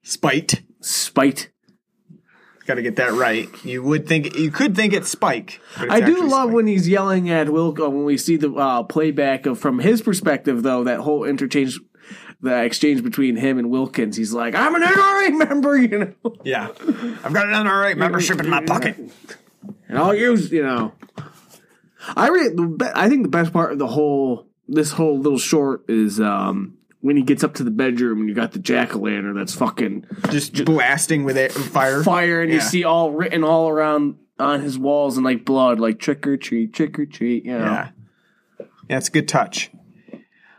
Spite. 0.02 0.62
Spite. 0.80 1.50
Got 2.66 2.74
to 2.76 2.82
get 2.82 2.96
that 2.96 3.12
right. 3.12 3.48
You 3.64 3.82
would 3.82 4.06
think 4.06 4.36
you 4.36 4.50
could 4.50 4.74
think 4.76 4.92
it's 4.92 5.08
Spike. 5.10 5.60
it's 5.78 5.92
I 5.92 6.00
do 6.00 6.20
love 6.22 6.44
Spike. 6.44 6.54
when 6.54 6.66
he's 6.66 6.88
yelling 6.88 7.28
at 7.30 7.48
Wilco 7.48 7.90
when 7.90 8.04
we 8.04 8.16
see 8.16 8.36
the 8.36 8.52
uh, 8.54 8.82
playback 8.84 9.44
of 9.46 9.58
from 9.58 9.78
his 9.80 10.00
perspective 10.02 10.62
though 10.62 10.84
that 10.84 11.00
whole 11.00 11.24
interchange. 11.24 11.78
The 12.42 12.62
exchange 12.64 13.02
between 13.02 13.36
him 13.36 13.58
and 13.58 13.68
Wilkins, 13.70 14.16
he's 14.16 14.32
like, 14.32 14.54
"I'm 14.54 14.74
an 14.74 14.80
NRA 14.82 15.36
member," 15.46 15.76
you 15.82 15.98
know, 15.98 16.14
Yeah, 16.42 16.68
I've 16.70 17.34
got 17.34 17.46
an 17.46 17.52
NRA 17.52 17.94
membership 17.98 18.40
in 18.40 18.48
my 18.48 18.64
pocket. 18.64 18.96
and 19.88 19.98
I'll 19.98 20.14
use, 20.14 20.50
you 20.50 20.62
know. 20.62 20.94
I 22.16 22.28
really, 22.28 22.78
I 22.94 23.10
think 23.10 23.24
the 23.24 23.28
best 23.28 23.52
part 23.52 23.72
of 23.72 23.78
the 23.78 23.86
whole 23.86 24.48
this 24.70 24.92
whole 24.92 25.18
little 25.18 25.38
short 25.38 25.84
is 25.88 26.20
um 26.20 26.78
when 27.02 27.16
he 27.16 27.22
gets 27.22 27.42
up 27.42 27.54
to 27.54 27.64
the 27.64 27.70
bedroom 27.70 28.20
and 28.20 28.28
you 28.28 28.34
got 28.34 28.52
the 28.52 28.58
jack 28.58 28.94
o' 28.94 28.98
lantern 28.98 29.34
that's 29.34 29.54
fucking 29.54 30.04
Just 30.30 30.64
blasting 30.64 31.24
with 31.24 31.36
it 31.36 31.50
fire. 31.52 32.02
fire, 32.02 32.42
and 32.42 32.52
you 32.52 32.60
see 32.60 32.84
all 32.84 33.10
written 33.10 33.42
all 33.42 33.68
around 33.68 34.16
on 34.38 34.60
his 34.60 34.78
walls 34.78 35.16
and 35.16 35.24
like 35.24 35.44
blood, 35.44 35.80
like 35.80 35.98
trick 35.98 36.26
or 36.26 36.36
treat, 36.36 36.72
trick 36.72 36.98
or 36.98 37.06
treat, 37.06 37.44
you 37.44 37.52
know. 37.58 37.64
Yeah, 37.64 37.88
yeah, 38.88 38.96
it's 38.98 39.08
a 39.08 39.12
good 39.12 39.28
touch. 39.28 39.70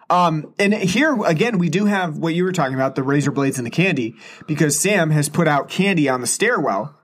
Um, 0.10 0.54
and 0.60 0.74
here 0.74 1.16
again, 1.24 1.58
we 1.58 1.70
do 1.70 1.86
have 1.86 2.18
what 2.18 2.34
you 2.34 2.44
were 2.44 2.52
talking 2.52 2.76
about 2.76 2.96
the 2.96 3.04
razor 3.04 3.32
blades 3.32 3.58
and 3.58 3.66
the 3.66 3.72
candy 3.72 4.16
because 4.46 4.78
Sam 4.78 5.10
has 5.12 5.30
put 5.30 5.48
out 5.48 5.70
candy 5.70 6.10
on 6.10 6.20
the 6.22 6.28
stairwell, 6.28 6.96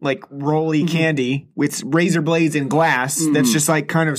like 0.00 0.24
rolly 0.30 0.84
candy 0.84 1.48
with 1.54 1.82
razor 1.84 2.22
blades 2.22 2.56
and 2.56 2.68
glass 2.68 3.24
that's 3.32 3.52
just 3.52 3.68
like 3.68 3.86
kind 3.88 4.08
of 4.08 4.18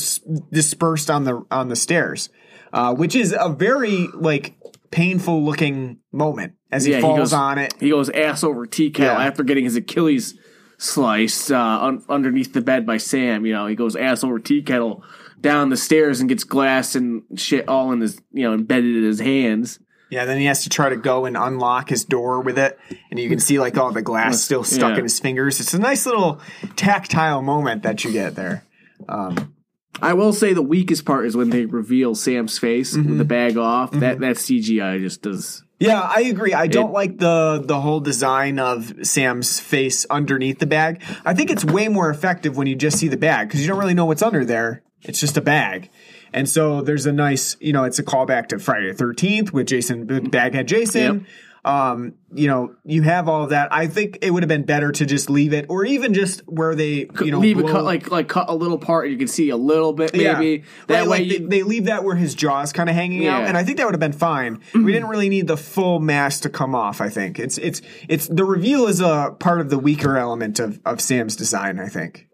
dispersed 0.52 1.10
on 1.11 1.24
the 1.26 1.45
on 1.52 1.68
the 1.68 1.76
stairs, 1.76 2.30
uh, 2.73 2.94
which 2.94 3.15
is 3.15 3.35
a 3.38 3.49
very 3.49 4.07
like 4.14 4.56
painful 4.91 5.44
looking 5.44 5.99
moment 6.11 6.53
as 6.72 6.85
he 6.85 6.91
Yeah, 6.91 6.98
he 6.98 7.02
falls 7.02 7.18
goes- 7.19 7.34
on 7.34 7.57
it. 7.57 7.73
He 7.80 7.89
goes 7.89 8.10
ass 8.10 8.44
over 8.44 8.65
tea 8.65 8.89
kettle 8.91 9.19
Yeah. 9.22 9.27
after 9.27 9.44
getting 9.44 9.64
his 9.65 9.76
Achilles 9.76 10.38
sliced 10.77 11.52
uh, 11.52 11.80
un- 11.81 12.03
underneath 12.10 12.53
the 12.53 12.61
bed 12.61 12.85
by 12.85 12.98
Sam. 12.98 13.45
You 13.45 13.53
know, 13.53 13.68
he 13.68 13.76
goes 13.76 13.95
ass 13.95 14.23
over 14.23 14.39
tea 14.39 14.61
kettle 14.61 15.03
down 15.41 15.69
the 15.69 15.77
stairs 15.77 16.19
and 16.19 16.30
gets 16.30 16.44
glass 16.44 16.95
and 16.95 17.23
shit 17.35 17.68
all 17.68 17.91
in 17.91 18.02
his, 18.02 18.22
you 18.31 18.44
know, 18.44 18.53
embedded 18.53 18.95
in 18.95 19.03
his 19.03 19.19
hands. 19.19 19.80
Yeah, 20.10 20.23
then 20.26 20.39
he 20.39 20.45
has 20.45 20.64
to 20.64 20.69
try 20.69 20.88
to 20.89 20.95
go 20.95 21.26
and 21.26 21.35
unlock 21.35 21.89
his 21.89 22.06
door 22.06 22.39
with 22.41 22.57
it, 22.57 22.80
and 23.11 23.19
you 23.19 23.27
can 23.27 23.39
see 23.39 23.60
like 23.60 23.77
all 23.77 23.91
the 23.91 24.02
glass 24.02 24.41
still 24.41 24.64
stuck 24.64 24.91
Yeah. 24.94 24.98
in 24.99 25.03
his 25.03 25.19
fingers. 25.19 25.60
It's 25.60 25.73
a 25.73 25.80
nice 25.80 26.06
little 26.06 26.39
tactile 26.77 27.41
moment 27.41 27.84
that 27.84 28.06
you 28.06 28.11
get 28.14 28.35
there. 28.35 28.64
Um, 29.10 29.53
I 30.01 30.14
will 30.14 30.34
say 30.34 30.53
the 30.53 30.61
weakest 30.61 31.05
part 31.05 31.26
is 31.26 31.35
when 31.35 31.49
they 31.49 31.65
reveal 31.65 32.14
Sam's 32.15 32.59
face 32.59 32.95
Mm-hmm. 32.95 33.09
with 33.09 33.18
the 33.18 33.26
bag 33.26 33.57
off. 33.57 33.91
That 33.91 34.19
that 34.19 34.35
CGI 34.35 34.99
just 34.99 35.22
does. 35.23 35.64
Yeah, 35.80 36.01
I 36.01 36.22
agree. 36.22 36.53
I 36.53 36.68
don't 36.68 36.91
like 36.93 37.18
the 37.19 37.64
the 37.65 37.80
whole 37.81 37.99
design 37.99 38.59
of 38.59 38.93
Sam's 39.03 39.59
face 39.59 40.05
underneath 40.09 40.59
the 40.59 40.65
bag. 40.68 41.01
I 41.26 41.34
think 41.34 41.49
it's 41.51 41.64
way 41.65 41.88
more 41.88 42.09
effective 42.09 42.57
when 42.57 42.68
you 42.68 42.76
just 42.76 42.97
see 42.97 43.07
the 43.07 43.18
bag 43.18 43.47
because 43.47 43.61
you 43.61 43.68
don't 43.68 43.80
really 43.80 43.93
know 43.93 44.05
what's 44.05 44.22
under 44.23 44.43
there. 44.45 44.84
It's 45.03 45.19
just 45.19 45.38
a 45.38 45.41
bag. 45.41 45.89
And 46.34 46.49
so 46.49 46.81
there's 46.81 47.05
a 47.05 47.14
nice, 47.14 47.55
you 47.59 47.72
know, 47.73 47.85
it's 47.85 47.99
a 47.99 48.03
callback 48.03 48.47
to 48.49 48.59
Friday 48.59 48.91
the 48.91 49.01
13th 49.03 49.51
with 49.53 49.68
Jason, 49.68 50.05
Baghead 50.30 50.68
Jason. 50.68 51.26
Um, 51.68 52.14
you 52.34 52.48
know, 52.48 52.76
you 52.85 53.02
have 53.02 53.27
all 53.27 53.44
of 53.44 53.49
that. 53.49 53.73
I 53.73 53.88
think 53.88 54.19
it 54.22 54.31
would 54.31 54.44
have 54.44 54.48
been 54.48 54.64
better 54.65 54.91
to 54.91 55.06
just 55.06 55.30
leave 55.30 55.53
it 55.53 55.65
or 55.69 55.84
even 55.85 56.14
just 56.14 56.41
where 56.48 56.76
they, 56.76 57.10
you 57.22 57.31
know, 57.31 57.39
leave 57.39 57.57
blow- 57.57 57.72
cut 57.72 57.84
like 57.84 58.10
like 58.10 58.27
cut 58.30 58.45
a 58.49 58.56
little 58.56 58.77
part. 58.77 59.06
and 59.06 59.11
You 59.14 59.18
can 59.19 59.27
see 59.27 59.49
a 59.49 59.57
little 59.57 59.91
bit 59.94 60.14
maybe. 60.14 60.64
That 60.88 60.99
Right, 60.99 61.02
way 61.03 61.07
like, 61.19 61.26
you, 61.26 61.39
they, 61.39 61.57
they 61.57 61.64
leave 61.64 61.85
that 61.85 62.03
where 62.03 62.15
his 62.15 62.35
jaw's 62.35 62.72
kind 62.72 62.89
of 62.89 62.95
hanging 62.95 63.19
out, 63.19 63.23
Yeah. 63.23 63.38
Mm-hmm. 63.39 63.48
and 63.49 63.57
I 63.57 63.64
think 63.64 63.77
that 63.77 63.85
would 63.85 63.94
have 63.95 63.99
been 63.99 64.14
fine. 64.14 64.61
We 64.73 64.91
didn't 64.94 65.10
really 65.10 65.30
need 65.30 65.48
the 65.48 65.57
full 65.57 65.99
mask 65.99 66.44
to 66.44 66.49
come 66.49 66.73
off. 66.73 67.02
I 67.02 67.10
think 67.10 67.38
it's 67.39 67.57
it's 67.57 67.81
it's 68.07 68.27
the 68.27 68.45
reveal 68.45 68.88
is 68.88 69.02
a 69.02 69.35
part 69.39 69.60
of 69.61 69.69
the 69.69 69.77
weaker 69.80 70.18
element 70.18 70.60
of 70.60 70.80
of 70.85 71.02
Sam's 71.02 71.35
design. 71.35 71.80
I 71.80 71.88
think. 71.89 72.27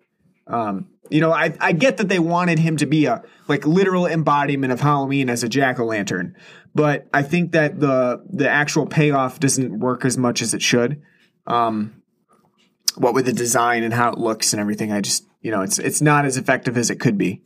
Um, 0.46 0.90
you 1.10 1.22
know, 1.22 1.32
I 1.32 1.54
I 1.60 1.72
get 1.74 1.98
that 1.98 2.10
they 2.10 2.20
wanted 2.20 2.60
him 2.60 2.78
to 2.78 2.86
be 2.86 3.06
a 3.06 3.24
like 3.48 3.66
literal 3.66 4.06
embodiment 4.08 4.74
of 4.74 4.80
Halloween 4.82 5.30
as 5.30 5.44
a 5.44 5.50
jack 5.50 5.80
o' 5.80 5.86
lantern, 5.86 6.36
but 6.76 7.08
I 7.14 7.24
think 7.24 7.52
that 7.52 7.80
the 7.80 8.24
the 8.30 8.50
actual 8.50 8.86
payoff 8.86 9.40
doesn't 9.40 9.80
work 9.80 10.06
as 10.06 10.18
much 10.18 10.42
as 10.42 10.54
it 10.54 10.62
should. 10.62 11.02
Um, 11.46 12.02
what 12.96 13.14
with 13.14 13.26
the 13.26 13.34
design 13.34 13.84
and 13.84 13.94
how 13.94 14.12
it 14.12 14.18
looks 14.18 14.54
and 14.54 14.60
everything, 14.60 14.92
I 14.92 15.02
just 15.02 15.26
you 15.42 15.52
know 15.52 15.62
it's 15.62 15.80
it's 15.80 16.02
not 16.02 16.26
as 16.26 16.38
effective 16.38 16.78
as 16.78 16.90
it 16.90 17.00
could 17.00 17.18
be. 17.18 17.42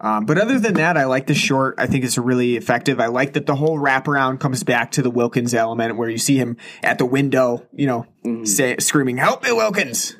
Um, 0.00 0.24
but 0.26 0.38
other 0.38 0.58
than 0.58 0.74
that, 0.74 0.96
I 0.96 1.04
like 1.04 1.26
the 1.26 1.34
short. 1.34 1.76
I 1.78 1.86
think 1.86 2.04
it's 2.04 2.16
really 2.16 2.56
effective. 2.56 3.00
I 3.00 3.06
like 3.06 3.32
that 3.32 3.46
the 3.46 3.56
whole 3.56 3.78
wraparound 3.78 4.38
comes 4.38 4.62
back 4.62 4.92
to 4.92 5.02
the 5.02 5.10
Wilkins 5.10 5.54
element 5.54 5.96
where 5.96 6.08
you 6.08 6.18
see 6.18 6.36
him 6.36 6.56
at 6.82 6.98
the 6.98 7.06
window, 7.06 7.66
you 7.72 7.86
know, 7.86 8.44
say, 8.44 8.76
screaming, 8.78 9.16
"Help 9.16 9.42
me, 9.42 9.52
Wilkins!" 9.52 10.16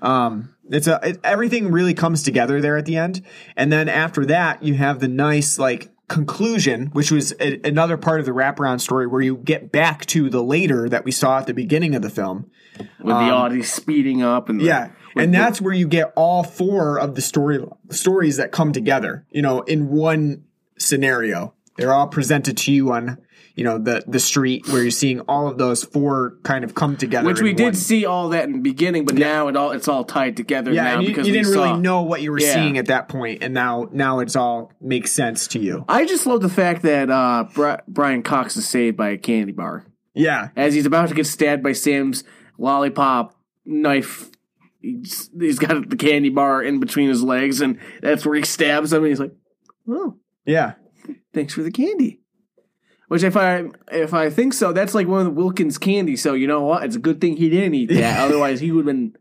Um, 0.00 0.54
it's 0.70 0.86
a 0.86 1.00
it, 1.02 1.20
everything 1.24 1.70
really 1.70 1.94
comes 1.94 2.22
together 2.22 2.60
there 2.60 2.76
at 2.76 2.86
the 2.86 2.96
end, 2.96 3.22
and 3.56 3.72
then 3.72 3.88
after 3.88 4.24
that, 4.26 4.62
you 4.62 4.74
have 4.74 5.00
the 5.00 5.08
nice 5.08 5.58
like 5.58 5.90
conclusion, 6.10 6.86
which 6.88 7.10
was 7.12 7.32
a, 7.40 7.60
another 7.66 7.96
part 7.96 8.18
of 8.20 8.26
the 8.26 8.32
wraparound 8.32 8.80
story 8.80 9.06
where 9.06 9.22
you 9.22 9.36
get 9.36 9.70
back 9.72 10.04
to 10.06 10.28
the 10.28 10.42
later 10.42 10.88
that 10.88 11.04
we 11.04 11.12
saw 11.12 11.38
at 11.38 11.46
the 11.46 11.54
beginning 11.54 11.94
of 11.94 12.02
the 12.02 12.10
film. 12.10 12.50
with 12.98 13.08
the 13.14 13.30
audience 13.30 13.68
speeding 13.68 14.22
up 14.22 14.48
and 14.48 14.58
the- 14.60 14.64
um, 14.64 14.68
Yeah. 14.68 14.88
And 15.22 15.32
the- 15.34 15.38
that's 15.38 15.60
where 15.60 15.74
you 15.74 15.86
get 15.86 16.12
all 16.16 16.42
four 16.42 16.98
of 16.98 17.14
the 17.14 17.20
story 17.20 17.62
stories 17.90 18.36
that 18.38 18.52
come 18.52 18.72
together, 18.72 19.24
you 19.30 19.42
know, 19.42 19.60
in 19.62 19.88
one 19.90 20.42
scenario. 20.78 21.52
They're 21.76 21.92
all 21.92 22.08
presented 22.08 22.56
to 22.58 22.72
you 22.72 22.92
on, 22.92 23.18
you 23.56 23.64
know, 23.64 23.78
the 23.78 24.02
the 24.06 24.20
street 24.20 24.68
where 24.68 24.82
you're 24.82 24.90
seeing 24.90 25.20
all 25.22 25.48
of 25.48 25.58
those 25.58 25.84
four 25.84 26.38
kind 26.42 26.64
of 26.64 26.74
come 26.74 26.96
together. 26.96 27.26
which 27.26 27.40
we 27.40 27.52
did 27.52 27.64
one. 27.64 27.74
see 27.74 28.06
all 28.06 28.28
that 28.30 28.44
in 28.44 28.52
the 28.52 28.58
beginning, 28.60 29.04
but 29.04 29.14
now 29.16 29.48
it 29.48 29.56
all 29.56 29.72
it's 29.72 29.88
all 29.88 30.04
tied 30.04 30.36
together 30.36 30.72
Yeah, 30.72 30.84
now 30.94 31.00
you, 31.00 31.08
because 31.08 31.26
you 31.26 31.32
didn't 31.32 31.50
really 31.52 31.68
saw- 31.70 31.76
know 31.76 32.02
what 32.02 32.22
you 32.22 32.30
were 32.30 32.40
Yeah. 32.40 32.54
seeing 32.54 32.78
at 32.78 32.86
that 32.86 33.08
point, 33.08 33.42
and 33.42 33.52
now 33.52 33.88
now 33.92 34.20
it's 34.20 34.36
all 34.36 34.72
makes 34.80 35.12
sense 35.12 35.46
to 35.48 35.58
you. 35.58 35.84
I 35.88 36.06
just 36.06 36.26
love 36.26 36.40
the 36.42 36.48
fact 36.48 36.82
that 36.82 37.10
uh, 37.10 37.44
Bri- 37.54 37.78
Brian 37.88 38.22
Cox 38.22 38.56
is 38.56 38.68
saved 38.68 38.96
by 38.96 39.10
a 39.10 39.18
candy 39.18 39.52
bar 39.52 39.84
Yeah, 40.14 40.48
as 40.56 40.74
he's 40.74 40.86
about 40.86 41.08
to 41.08 41.14
get 41.14 41.26
stabbed 41.26 41.62
by 41.62 41.72
Sam's 41.72 42.24
lollipop 42.58 43.34
knife. 43.64 44.30
He's, 44.82 45.28
he's 45.38 45.58
got 45.58 45.90
the 45.90 45.96
candy 45.96 46.30
bar 46.30 46.62
in 46.62 46.80
between 46.80 47.08
his 47.10 47.22
legs, 47.22 47.60
and 47.60 47.78
that's 48.00 48.24
where 48.24 48.36
he 48.36 48.42
stabs 48.44 48.92
him. 48.92 49.02
And 49.02 49.08
he's 49.08 49.20
like, 49.20 49.34
"Oh, 49.86 50.16
yeah, 50.46 50.74
thanks 51.34 51.52
for 51.52 51.62
the 51.62 51.70
candy." 51.70 52.19
Which, 53.10 53.24
if 53.24 53.36
I 53.36 53.64
if 53.90 54.14
I 54.14 54.30
think 54.30 54.54
so, 54.54 54.72
that's 54.72 54.94
like 54.94 55.08
one 55.08 55.18
of 55.18 55.24
the 55.24 55.32
Wilkins 55.32 55.78
candy. 55.78 56.14
So 56.14 56.34
you 56.34 56.46
know 56.46 56.60
what? 56.60 56.84
It's 56.84 56.94
a 56.94 57.00
good 57.00 57.20
thing 57.20 57.36
he 57.36 57.50
didn't 57.50 57.74
eat 57.74 57.86
that. 57.86 58.20
Otherwise, 58.20 58.60
he 58.60 58.70
would 58.70 58.86
have 58.86 58.94
been 58.94 59.16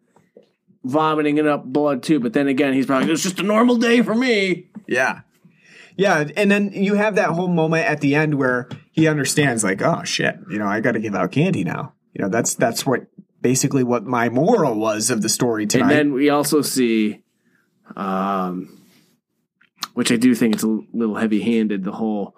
vomiting 0.84 1.40
it 1.40 1.48
up 1.48 1.66
blood 1.66 2.04
too. 2.04 2.20
But 2.20 2.34
then 2.34 2.48
again, 2.48 2.74
he's 2.74 2.86
probably 2.86 3.12
it's 3.12 3.24
just 3.24 3.40
a 3.40 3.44
normal 3.44 3.78
day 3.78 4.04
for 4.04 4.14
me. 4.14 4.68
yeah, 4.88 5.22
yeah. 5.98 6.24
And 6.38 6.52
then 6.52 6.72
you 6.72 6.94
have 6.94 7.16
that 7.16 7.32
whole 7.32 7.48
moment 7.48 7.88
at 7.88 8.00
the 8.00 8.14
end 8.14 8.36
where 8.36 8.70
he 8.92 9.08
understands, 9.08 9.64
like, 9.64 9.82
oh 9.82 10.04
shit, 10.04 10.38
you 10.52 10.60
know, 10.60 10.68
I 10.68 10.82
got 10.82 10.92
to 10.92 11.00
give 11.00 11.16
out 11.16 11.32
candy 11.32 11.64
now. 11.64 11.94
You 12.14 12.22
know, 12.22 12.30
that's 12.30 12.54
that's 12.54 12.86
what 12.86 13.08
basically 13.42 13.84
what 13.84 14.04
my 14.06 14.30
moral 14.30 14.76
was 14.76 15.10
of 15.10 15.24
the 15.24 15.30
story 15.30 15.66
tonight. 15.66 15.90
And 15.90 15.92
then 15.98 16.14
we 16.14 16.30
also 16.30 16.62
see, 16.62 17.24
um, 17.96 18.84
which 19.96 20.12
I 20.12 20.16
do 20.16 20.36
think 20.36 20.54
it's 20.54 20.64
a 20.64 20.80
little 20.94 21.16
heavy 21.16 21.42
handed. 21.42 21.86
The 21.86 21.94
whole 21.94 22.36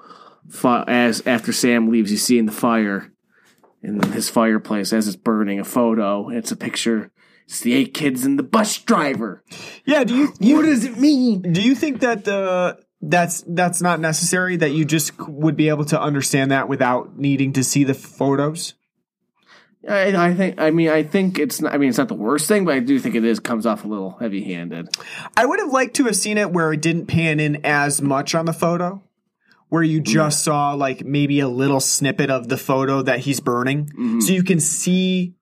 fi- 0.50 0.84
as 0.88 1.26
after 1.26 1.52
Sam 1.52 1.90
leaves, 1.90 2.12
you 2.12 2.18
see 2.18 2.38
in 2.38 2.46
the 2.46 2.52
fire 2.52 3.12
in 3.84 4.02
his 4.12 4.30
fireplace 4.30 4.94
as 4.94 5.08
it's 5.08 5.16
burning 5.16 5.60
a 5.60 5.64
photo. 5.64 6.30
It's 6.30 6.52
a 6.52 6.56
picture. 6.56 7.12
It's 7.46 7.62
the 7.62 7.74
eight 7.74 7.94
kids 7.94 8.26
and 8.26 8.40
the 8.40 8.44
bus 8.44 8.78
driver. 8.78 9.44
yeah, 9.86 10.04
do 10.04 10.16
you, 10.16 10.34
you 10.40 10.56
what 10.56 10.66
does 10.66 10.86
it 10.86 10.98
mean? 10.98 11.42
Do 11.42 11.62
you 11.62 11.76
think 11.76 12.02
that 12.02 12.24
the 12.24 12.80
that's 13.02 13.44
that's 13.48 13.82
not 13.82 14.00
necessary? 14.00 14.56
That 14.58 14.72
you 14.72 14.86
just 14.86 15.20
would 15.28 15.58
be 15.58 15.70
able 15.70 15.86
to 15.86 16.00
understand 16.00 16.52
that 16.52 16.70
without 16.70 17.18
needing 17.18 17.54
to 17.54 17.64
see 17.64 17.84
the 17.84 17.94
photos? 17.94 18.76
I, 19.90 20.16
I 20.16 20.34
think. 20.36 20.62
I 20.62 20.70
mean, 20.70 20.90
I 20.90 21.04
think 21.04 21.40
it's. 21.40 21.60
Not, 21.60 21.74
I 21.74 21.78
mean, 21.78 21.90
it's 21.90 21.98
not 21.98 22.08
the 22.08 22.14
worst 22.14 22.48
thing, 22.48 22.66
but 22.66 22.76
I 22.76 22.80
do 22.80 23.00
think 23.00 23.16
it 23.16 23.26
is 23.26 23.40
comes 23.40 23.66
off 23.66 23.84
a 23.84 23.88
little 23.88 24.12
heavy 24.20 24.44
handed. 24.44 24.90
I 25.36 25.46
would 25.46 25.60
have 25.60 25.72
liked 25.72 25.96
to 25.96 26.06
have 26.06 26.16
seen 26.16 26.38
it 26.38 26.52
where 26.52 26.72
it 26.72 26.82
didn't 26.82 27.08
pan 27.08 27.40
in 27.40 27.66
as 27.66 28.02
much 28.02 28.36
on 28.36 28.46
the 28.46 28.54
photo, 28.54 29.04
where 29.72 29.84
you 29.84 30.02
just 30.02 30.44
saw 30.44 30.74
like 30.74 31.06
maybe 31.06 31.40
a 31.40 31.48
little 31.48 31.80
snippet 31.80 32.30
of 32.30 32.50
the 32.50 32.58
photo 32.58 33.02
that 33.04 33.20
he's 33.20 33.40
burning, 33.40 33.86
mm-hmm. 33.86 34.20
so 34.20 34.34
you 34.34 34.44
can 34.44 34.60
see, 34.60 35.34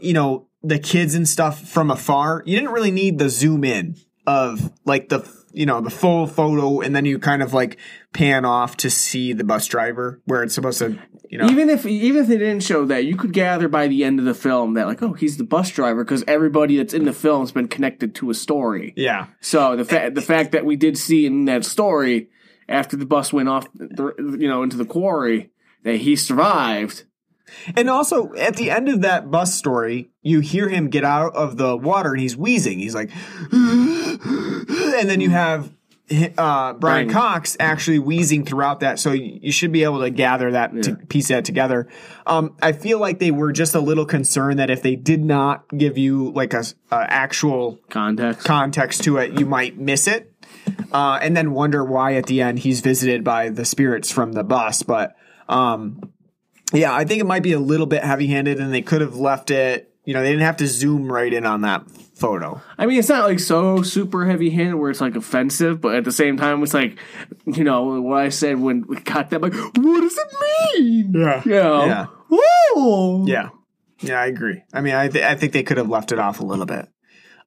you 0.00 0.12
know, 0.12 0.48
the 0.64 0.80
kids 0.80 1.14
and 1.14 1.28
stuff 1.28 1.60
from 1.60 1.88
afar. 1.88 2.42
You 2.44 2.56
didn't 2.56 2.72
really 2.72 2.90
need 2.90 3.20
the 3.20 3.30
zoom 3.30 3.62
in 3.62 3.94
of 4.26 4.72
like 4.84 5.10
the 5.10 5.24
you 5.52 5.64
know 5.64 5.80
the 5.80 5.90
full 5.90 6.26
photo, 6.26 6.80
and 6.80 6.94
then 6.94 7.04
you 7.04 7.20
kind 7.20 7.40
of 7.40 7.54
like 7.54 7.78
pan 8.12 8.44
off 8.44 8.76
to 8.78 8.90
see 8.90 9.32
the 9.32 9.44
bus 9.44 9.66
driver 9.66 10.20
where 10.24 10.42
it's 10.42 10.56
supposed 10.56 10.80
to, 10.80 10.98
you 11.30 11.38
know. 11.38 11.48
Even 11.48 11.70
if 11.70 11.86
even 11.86 12.22
if 12.22 12.26
they 12.26 12.36
didn't 12.36 12.64
show 12.64 12.84
that, 12.86 13.04
you 13.04 13.14
could 13.14 13.32
gather 13.32 13.68
by 13.68 13.86
the 13.86 14.02
end 14.02 14.18
of 14.18 14.24
the 14.24 14.34
film 14.34 14.74
that 14.74 14.88
like, 14.88 15.04
oh, 15.04 15.12
he's 15.12 15.36
the 15.36 15.44
bus 15.44 15.70
driver 15.70 16.02
because 16.02 16.24
everybody 16.26 16.78
that's 16.78 16.94
in 16.94 17.04
the 17.04 17.12
film 17.12 17.42
has 17.42 17.52
been 17.52 17.68
connected 17.68 18.16
to 18.16 18.28
a 18.28 18.34
story. 18.34 18.92
yeah, 18.96 19.28
So 19.40 19.76
the 19.76 19.84
fact 19.84 20.16
the 20.16 20.20
fact 20.20 20.50
that 20.50 20.64
we 20.64 20.74
did 20.74 20.98
see 20.98 21.26
in 21.26 21.44
that 21.44 21.64
story 21.64 22.28
after 22.68 22.96
the 22.96 23.06
bus 23.06 23.32
went 23.32 23.48
off, 23.48 23.66
the, 23.74 24.14
you 24.38 24.48
know, 24.48 24.62
into 24.62 24.76
the 24.76 24.84
quarry, 24.84 25.50
that 25.84 25.96
he 25.96 26.16
survived. 26.16 27.04
And 27.76 27.88
also 27.88 28.34
at 28.34 28.56
the 28.56 28.70
end 28.70 28.88
of 28.88 29.00
that 29.02 29.30
bus 29.30 29.54
story, 29.54 30.10
you 30.22 30.40
hear 30.40 30.68
him 30.68 30.90
get 30.90 31.04
out 31.04 31.34
of 31.34 31.56
the 31.56 31.76
water 31.76 32.12
and 32.12 32.20
he's 32.20 32.36
wheezing. 32.36 32.78
He's 32.78 32.94
like, 32.94 33.10
and 33.52 35.08
then 35.08 35.20
you 35.20 35.30
have 35.30 35.72
uh, 36.10 36.72
Brian. 36.74 37.10
Cox 37.10 37.56
actually 37.60 37.98
wheezing 37.98 38.44
throughout 38.44 38.80
that. 38.80 38.98
So 38.98 39.12
you 39.12 39.52
should 39.52 39.72
be 39.72 39.84
able 39.84 40.00
to 40.00 40.10
gather 40.10 40.52
that, 40.52 40.82
to 40.82 40.96
piece 40.96 41.28
that 41.28 41.44
together. 41.44 41.88
Um, 42.26 42.56
I 42.62 42.72
feel 42.72 42.98
like 42.98 43.18
they 43.18 43.30
were 43.30 43.52
just 43.52 43.74
a 43.74 43.80
little 43.80 44.06
concerned 44.06 44.58
that 44.58 44.70
if 44.70 44.82
they 44.82 44.96
did 44.96 45.24
not 45.24 45.64
give 45.76 45.98
you 45.98 46.30
like 46.32 46.54
a, 46.54 46.64
a 46.90 46.96
actual 47.08 47.78
Context. 47.90 48.46
context 48.46 49.04
to 49.04 49.18
it, 49.18 49.38
you 49.38 49.46
might 49.46 49.78
miss 49.78 50.06
it. 50.06 50.32
Uh, 50.92 51.18
and 51.20 51.36
then 51.36 51.52
wonder 51.52 51.84
why 51.84 52.14
at 52.14 52.26
the 52.26 52.40
end 52.42 52.58
he's 52.60 52.80
visited 52.80 53.24
by 53.24 53.48
the 53.48 53.64
spirits 53.64 54.10
from 54.10 54.32
the 54.32 54.44
bus. 54.44 54.82
But 54.82 55.16
um, 55.48 56.12
yeah, 56.72 56.94
I 56.94 57.04
think 57.04 57.20
it 57.20 57.26
might 57.26 57.42
be 57.42 57.52
a 57.52 57.60
little 57.60 57.86
bit 57.86 58.04
heavy 58.04 58.26
handed 58.26 58.58
and 58.60 58.72
they 58.72 58.82
could 58.82 59.00
have 59.00 59.16
left 59.16 59.50
it, 59.50 59.92
you 60.04 60.14
know, 60.14 60.22
they 60.22 60.30
didn't 60.30 60.44
have 60.44 60.56
to 60.58 60.66
zoom 60.66 61.12
right 61.12 61.32
in 61.32 61.44
on 61.44 61.62
that 61.62 61.90
photo. 62.14 62.60
I 62.78 62.86
mean, 62.86 62.98
it's 62.98 63.08
not 63.08 63.24
like 63.26 63.38
so 63.38 63.82
super 63.82 64.24
heavy 64.24 64.50
handed 64.50 64.76
where 64.76 64.90
it's 64.90 65.00
like 65.00 65.16
offensive, 65.16 65.80
but 65.80 65.94
at 65.94 66.04
the 66.04 66.12
same 66.12 66.36
time, 66.36 66.62
it's 66.62 66.74
like, 66.74 66.98
you 67.44 67.62
know, 67.62 68.00
what 68.00 68.18
I 68.20 68.30
said 68.30 68.58
when 68.58 68.86
we 68.86 68.96
got 69.00 69.30
that, 69.30 69.40
like, 69.40 69.54
what 69.54 69.74
does 70.00 70.18
it 70.18 70.78
mean? 70.78 71.12
Yeah. 71.14 71.42
You 71.44 71.50
know? 71.50 71.84
Yeah. 71.84 72.06
Whoa. 72.30 73.26
Yeah. 73.26 73.50
Yeah, 74.00 74.20
I 74.20 74.26
agree. 74.26 74.62
I 74.72 74.80
mean, 74.80 74.94
I, 74.94 75.08
th- 75.08 75.24
I 75.24 75.34
think 75.34 75.52
they 75.52 75.62
could 75.62 75.76
have 75.76 75.88
left 75.88 76.12
it 76.12 76.18
off 76.18 76.40
a 76.40 76.44
little 76.44 76.66
bit. 76.66 76.88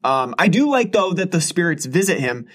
Um, 0.04 0.36
I 0.38 0.48
do 0.48 0.70
like, 0.70 0.92
though, 0.92 1.14
that 1.14 1.32
the 1.32 1.42
spirits 1.42 1.86
visit 1.86 2.20
him, 2.20 2.48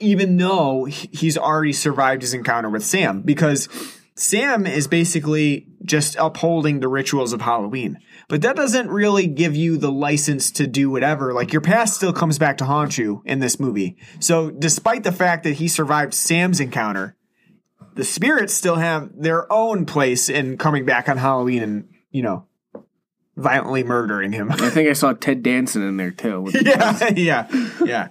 even 0.00 0.36
though 0.36 0.84
he's 0.84 1.38
already 1.38 1.72
survived 1.72 2.22
his 2.22 2.34
encounter 2.34 2.68
with 2.68 2.84
Sam, 2.84 3.22
because 3.22 3.68
Sam 4.14 4.66
is 4.66 4.86
basically 4.86 5.66
just 5.84 6.16
upholding 6.16 6.80
the 6.80 6.88
rituals 6.88 7.32
of 7.32 7.40
Halloween. 7.40 7.98
But 8.28 8.42
that 8.42 8.56
doesn't 8.56 8.90
really 8.90 9.26
give 9.26 9.56
you 9.56 9.76
the 9.76 9.90
license 9.90 10.50
to 10.52 10.66
do 10.66 10.90
whatever. 10.90 11.32
Like, 11.32 11.52
your 11.52 11.62
past 11.62 11.94
still 11.94 12.12
comes 12.12 12.38
back 12.38 12.58
to 12.58 12.64
haunt 12.64 12.98
you 12.98 13.22
in 13.24 13.40
this 13.40 13.58
movie. 13.58 13.96
So, 14.20 14.50
despite 14.50 15.04
the 15.04 15.12
fact 15.12 15.44
that 15.44 15.54
he 15.54 15.68
survived 15.68 16.14
Sam's 16.14 16.60
encounter, 16.60 17.16
the 17.94 18.04
spirits 18.04 18.54
still 18.54 18.76
have 18.76 19.10
their 19.14 19.50
own 19.52 19.84
place 19.84 20.28
in 20.28 20.58
coming 20.58 20.84
back 20.84 21.08
on 21.08 21.16
Halloween 21.16 21.62
and, 21.62 21.88
you 22.10 22.22
know, 22.22 22.46
violently 23.36 23.82
murdering 23.82 24.32
him. 24.32 24.52
I 24.52 24.70
think 24.70 24.88
I 24.88 24.92
saw 24.94 25.12
Ted 25.12 25.42
Danson 25.42 25.82
in 25.82 25.96
there 25.96 26.10
too. 26.10 26.50
yeah, 26.62 27.08
yeah, 27.16 27.46
yeah. 27.84 27.84
Yeah, 27.84 28.08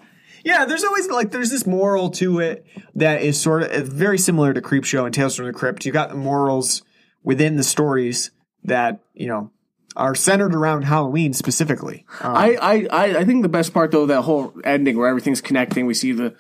there's 0.65 0.83
always 0.83 1.07
like 1.09 1.31
there's 1.31 1.49
this 1.49 1.65
moral 1.65 2.09
to 2.11 2.39
it 2.39 2.65
that 2.95 3.21
is 3.21 3.39
sort 3.39 3.63
of 3.63 3.87
very 3.87 4.17
similar 4.17 4.53
to 4.53 4.61
Creepshow 4.61 5.05
and 5.05 5.13
Tales 5.13 5.35
from 5.35 5.45
the 5.45 5.53
Crypt. 5.53 5.85
You 5.85 5.91
got 5.91 6.09
the 6.09 6.15
morals 6.15 6.83
within 7.23 7.55
the 7.55 7.63
stories 7.63 8.31
that 8.63 8.99
you 9.13 9.27
know 9.27 9.51
are 9.95 10.15
centered 10.15 10.55
around 10.55 10.83
Halloween 10.83 11.33
specifically. 11.33 12.05
Um, 12.21 12.35
I, 12.35 12.57
I, 12.61 12.87
I 12.91 13.17
I 13.19 13.25
think 13.25 13.41
the 13.41 13.49
best 13.49 13.73
part 13.73 13.91
though 13.91 14.05
that 14.05 14.21
whole 14.21 14.53
ending 14.63 14.97
where 14.97 15.07
everything's 15.07 15.41
connecting. 15.41 15.85
We 15.85 15.93
see 15.93 16.11
the 16.11 16.35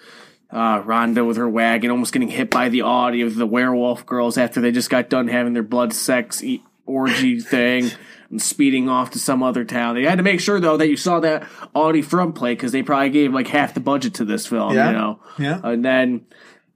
uh, 0.51 0.81
Rhonda 0.81 1.25
with 1.25 1.37
her 1.37 1.49
wagon 1.49 1.91
almost 1.91 2.13
getting 2.13 2.29
hit 2.29 2.49
by 2.49 2.69
the 2.69 2.81
Audi 2.81 3.21
of 3.21 3.35
the 3.35 3.45
werewolf 3.45 4.05
girls 4.05 4.37
after 4.37 4.61
they 4.61 4.71
just 4.71 4.89
got 4.89 5.09
done 5.09 5.27
having 5.27 5.53
their 5.53 5.63
blood 5.63 5.93
sex 5.93 6.43
e- 6.43 6.63
orgy 6.85 7.39
thing 7.39 7.91
and 8.29 8.41
speeding 8.41 8.87
off 8.89 9.11
to 9.11 9.19
some 9.19 9.41
other 9.43 9.63
town. 9.65 9.95
They 9.95 10.03
had 10.03 10.17
to 10.17 10.23
make 10.23 10.39
sure 10.39 10.59
though 10.59 10.77
that 10.77 10.87
you 10.87 10.97
saw 10.97 11.19
that 11.21 11.47
Audi 11.75 12.01
front 12.01 12.35
plate 12.35 12.57
because 12.57 12.71
they 12.71 12.83
probably 12.83 13.09
gave 13.09 13.33
like 13.33 13.47
half 13.47 13.73
the 13.73 13.79
budget 13.79 14.13
to 14.15 14.25
this 14.25 14.45
film. 14.47 14.73
Yeah. 14.73 14.87
You 14.91 14.97
know, 14.97 15.19
Yeah. 15.37 15.59
and 15.63 15.83
then. 15.83 16.25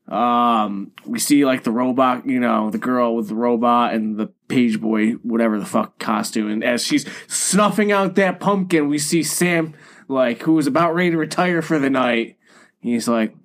Um, 0.05 0.91
we 1.05 1.17
see 1.17 1.45
like 1.45 1.63
the 1.63 1.71
robot, 1.71 2.27
you 2.27 2.37
know, 2.41 2.69
the 2.69 2.77
girl 2.77 3.15
with 3.15 3.29
the 3.29 3.35
robot 3.35 3.93
and 3.93 4.17
the 4.17 4.27
page 4.49 4.81
boy, 4.81 5.11
whatever 5.23 5.57
the 5.57 5.65
fuck 5.65 5.97
costume. 5.97 6.49
And 6.51 6.61
as 6.61 6.83
she's 6.83 7.05
snuffing 7.27 7.93
out 7.93 8.15
that 8.15 8.41
pumpkin, 8.41 8.89
we 8.89 8.97
see 8.97 9.23
Sam, 9.23 9.73
like, 10.09 10.41
who 10.41 10.53
was 10.55 10.67
about 10.67 10.93
ready 10.93 11.11
to 11.11 11.17
retire 11.17 11.61
for 11.61 11.79
the 11.79 11.89
night. 11.89 12.35
He's 12.81 13.07
like, 13.07 13.33
"Ah, 13.33 13.39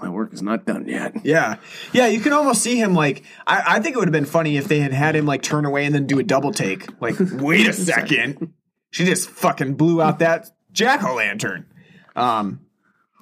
my 0.00 0.08
work 0.08 0.32
is 0.32 0.42
not 0.42 0.64
done 0.66 0.86
yet. 0.88 1.14
Yeah, 1.24 1.56
yeah, 1.92 2.06
you 2.06 2.20
can 2.20 2.32
almost 2.32 2.62
see 2.62 2.76
him 2.80 2.94
like. 2.94 3.24
I, 3.46 3.62
I 3.76 3.80
think 3.80 3.96
it 3.96 3.98
would 3.98 4.08
have 4.08 4.12
been 4.12 4.24
funny 4.24 4.56
if 4.56 4.68
they 4.68 4.78
had 4.80 4.92
had 4.92 5.16
him 5.16 5.26
like 5.26 5.42
turn 5.42 5.64
away 5.64 5.84
and 5.84 5.94
then 5.94 6.06
do 6.06 6.18
a 6.18 6.22
double 6.22 6.52
take. 6.52 7.00
Like, 7.00 7.16
wait 7.20 7.66
a 7.68 7.72
second, 7.72 8.52
she 8.90 9.04
just 9.04 9.28
fucking 9.28 9.74
blew 9.74 10.00
out 10.00 10.20
that 10.20 10.48
jack 10.72 11.02
o' 11.04 11.14
lantern. 11.14 11.66
Um, 12.14 12.60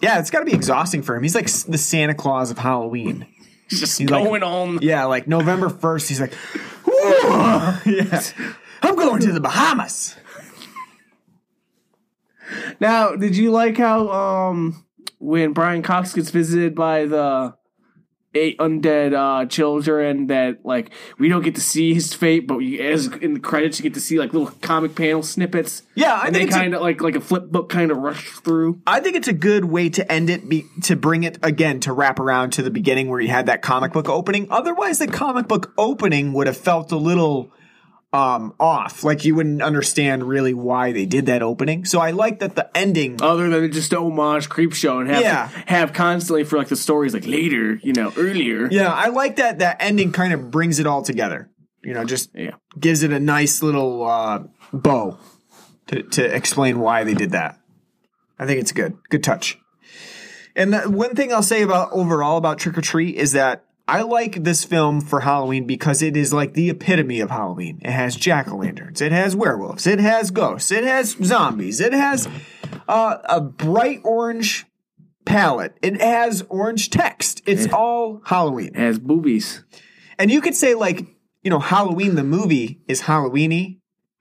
yeah, 0.03 0.19
it's 0.19 0.31
got 0.31 0.41
to 0.41 0.45
be 0.45 0.53
exhausting 0.53 1.03
for 1.03 1.17
him. 1.17 1.23
He's 1.23 1.35
like 1.35 1.47
the 1.47 1.79
Santa 1.79 2.15
Claus 2.15 2.51
of 2.51 2.59
Halloween. 2.59 3.27
He's 3.71 3.81
just 3.81 3.99
He's 3.99 4.11
like- 4.11 4.23
going 4.25 4.43
on. 4.43 4.81
Yeah, 4.83 5.05
like 5.07 5.27
November 5.27 5.69
first, 5.71 6.09
he's 6.09 6.21
like, 6.21 6.35
"Whoa." 6.87 7.79
yeah, 7.87 8.21
I'm 8.83 8.95
going 8.97 9.21
to 9.23 9.33
the 9.33 9.41
Bahamas. 9.41 10.17
Now, 12.79 13.17
did 13.17 13.37
you 13.37 13.51
like 13.51 13.79
how, 13.79 14.09
um, 14.11 14.84
when 15.25 15.55
Brian 15.55 15.83
Cox 15.83 16.13
gets 16.13 16.31
visited 16.31 16.75
by 16.75 17.07
the 17.07 17.55
eight 18.35 18.59
undead 18.59 19.15
uh, 19.15 19.47
children 19.47 20.27
that 20.27 20.67
like 20.67 20.91
we 21.19 21.29
don't 21.29 21.43
get 21.43 21.55
to 21.55 21.61
see 21.63 21.95
his 21.95 22.13
fate, 22.13 22.47
but 22.47 22.59
we, 22.59 22.79
as 22.81 23.07
in 23.07 23.33
the 23.33 23.41
credits 23.41 23.79
you 23.79 23.85
get 23.85 23.95
to 23.95 24.01
see 24.01 24.19
like 24.19 24.35
little 24.35 24.51
comic 24.61 24.95
panel 24.95 25.23
snippets. 25.23 25.83
Yeah, 25.95 26.15
I 26.15 26.27
and 26.27 26.37
think 26.37 26.51
they 26.51 26.57
kind 26.57 26.75
of 26.75 26.83
like 26.83 27.01
like 27.01 27.17
a 27.17 27.21
flip 27.21 27.47
book 27.47 27.71
kind 27.71 27.91
of 27.91 27.97
rush 27.99 28.31
through. 28.31 28.83
I 28.87 29.01
think 29.01 29.17
it's 29.17 29.29
a 29.29 29.33
good 29.33 29.65
way 29.65 29.89
to 29.91 30.13
end 30.13 30.29
it, 30.29 30.47
be, 30.47 30.67
to 30.83 30.95
bring 30.95 31.25
it 31.25 31.39
again 31.43 31.81
to 31.81 31.93
wrap 31.95 32.19
around 32.21 32.51
to 32.55 32.63
the 32.63 32.71
beginning 32.71 33.09
where 33.09 33.21
you 33.21 33.29
had 33.29 33.47
that 33.47 33.63
comic 33.63 33.93
book 33.93 34.11
opening. 34.11 34.47
Otherwise, 34.51 34.99
the 34.99 35.07
comic 35.07 35.49
book 35.49 35.73
opening 35.79 36.35
would 36.35 36.47
have 36.47 36.59
felt 36.59 36.93
a 36.93 36.99
little 36.99 37.51
um, 38.15 38.55
off. 38.61 39.03
Like 39.03 39.25
you 39.25 39.35
wouldn't 39.35 39.61
understand 39.61 40.23
really 40.25 40.55
why 40.55 40.93
they 40.93 41.05
did 41.05 41.27
that 41.27 41.43
opening. 41.43 41.85
So 41.85 41.99
I 42.01 42.13
like 42.13 42.39
that 42.39 42.55
the 42.55 42.71
ending. 42.77 43.21
Other 43.21 43.51
than 43.51 43.73
just 43.73 43.93
homage 43.93 44.49
Creepshow 44.49 45.01
and 45.01 45.11
have 45.11 45.23
Yeah. 45.23 45.49
have 45.67 45.93
constantly 45.93 46.45
for 46.45 46.57
like 46.57 46.69
the 46.69 46.77
stories 46.77 47.13
like 47.13 47.27
later, 47.27 47.75
you 47.83 47.93
know, 47.93 48.13
earlier. 48.17 48.69
yeah, 48.71 48.93
I 48.93 49.09
like 49.09 49.37
that 49.37 49.59
that 49.59 49.79
ending 49.81 50.13
kind 50.13 50.33
of 50.33 50.51
brings 50.51 50.79
it 50.79 50.87
all 50.87 51.03
together. 51.03 51.51
You 51.83 51.93
know, 51.93 52.05
just 52.05 52.31
Yeah. 52.35 52.53
gives 52.79 53.03
it 53.03 53.13
a 53.13 53.19
nice 53.21 53.63
little 53.63 54.07
uh, 54.07 54.45
bow 54.73 55.19
to 55.89 56.03
to 56.03 56.25
explain 56.25 56.79
why 56.79 57.03
they 57.05 57.15
did 57.15 57.33
that. 57.33 57.59
I 58.39 58.47
think 58.47 58.61
it's 58.61 58.73
good, 58.73 58.97
good 59.11 59.25
touch. 59.25 59.59
And 60.57 60.73
the 60.73 60.89
one 60.89 61.17
thing 61.17 61.33
I'll 61.33 61.43
say 61.43 61.63
about 61.63 61.91
overall 61.91 62.37
about 62.37 62.59
Trick 62.59 62.79
or 62.79 62.81
Treat 62.81 63.17
is 63.17 63.33
that 63.33 63.64
I 63.87 64.01
like 64.03 64.45
this 64.45 64.65
film 64.65 65.03
for 65.03 65.21
Halloween 65.21 65.67
because 65.67 66.01
it 66.01 66.17
is 66.17 66.33
like 66.33 66.55
the 66.55 66.71
epitome 66.71 67.21
of 67.21 67.31
Halloween. 67.31 67.81
It 67.83 67.91
has 67.91 68.17
jack 68.17 68.51
o' 68.51 68.57
lanterns, 68.57 69.03
it 69.03 69.13
has 69.13 69.37
werewolves, 69.37 69.87
it 69.87 69.99
has 69.99 70.31
ghosts, 70.31 70.71
it 70.71 70.85
has 70.85 71.17
zombies, 71.23 71.81
it 71.81 71.93
has 71.93 72.27
uh, 72.89 73.19
a 73.25 73.43
bright 73.43 74.01
orange 74.03 74.65
palette, 75.27 75.77
it 75.83 76.01
has 76.01 76.43
orange 76.49 76.89
text. 76.89 77.43
It's 77.47 77.71
all 77.73 78.23
Halloween. 78.25 78.69
It 78.69 78.77
has 78.77 78.99
boobies. 78.99 79.65
And 80.19 80.31
you 80.31 80.41
could 80.41 80.55
say 80.55 80.75
like, 80.75 81.07
you 81.43 81.51
know, 81.51 81.59
Halloween 81.59 82.15
the 82.15 82.25
movie 82.25 82.81
is 82.89 83.03
Halloweeny 83.03 83.81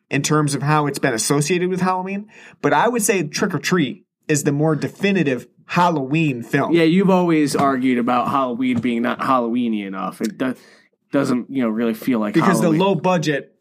in 0.10 0.24
terms 0.24 0.56
of 0.56 0.62
how 0.62 0.88
it's 0.88 1.00
been 1.00 1.14
associated 1.14 1.70
with 1.70 1.80
Halloween, 1.80 2.30
but 2.62 2.74
I 2.74 2.90
would 2.90 3.02
say 3.02 3.24
Trick 3.24 3.54
or 3.54 3.60
Treat 3.60 4.06
is 4.28 4.44
the 4.44 4.52
more 4.52 4.76
definitive 4.76 5.48
Halloween 5.66 6.44
film. 6.44 6.74
Yeah, 6.74 6.84
you've 6.84 7.10
always 7.10 7.56
argued 7.56 7.98
about 7.98 8.30
Halloween 8.30 8.80
being 8.80 9.02
not 9.02 9.20
Halloweeny 9.20 9.86
enough. 9.86 10.22
It 10.22 10.38
do- 10.38 10.56
doesn't, 11.12 11.50
you 11.50 11.62
know, 11.64 11.70
really 11.70 11.94
feel 11.94 12.20
like 12.20 12.34
because 12.34 12.60
Halloween. 12.60 12.80
the 12.80 12.86
low 12.86 12.96
budget 12.96 13.56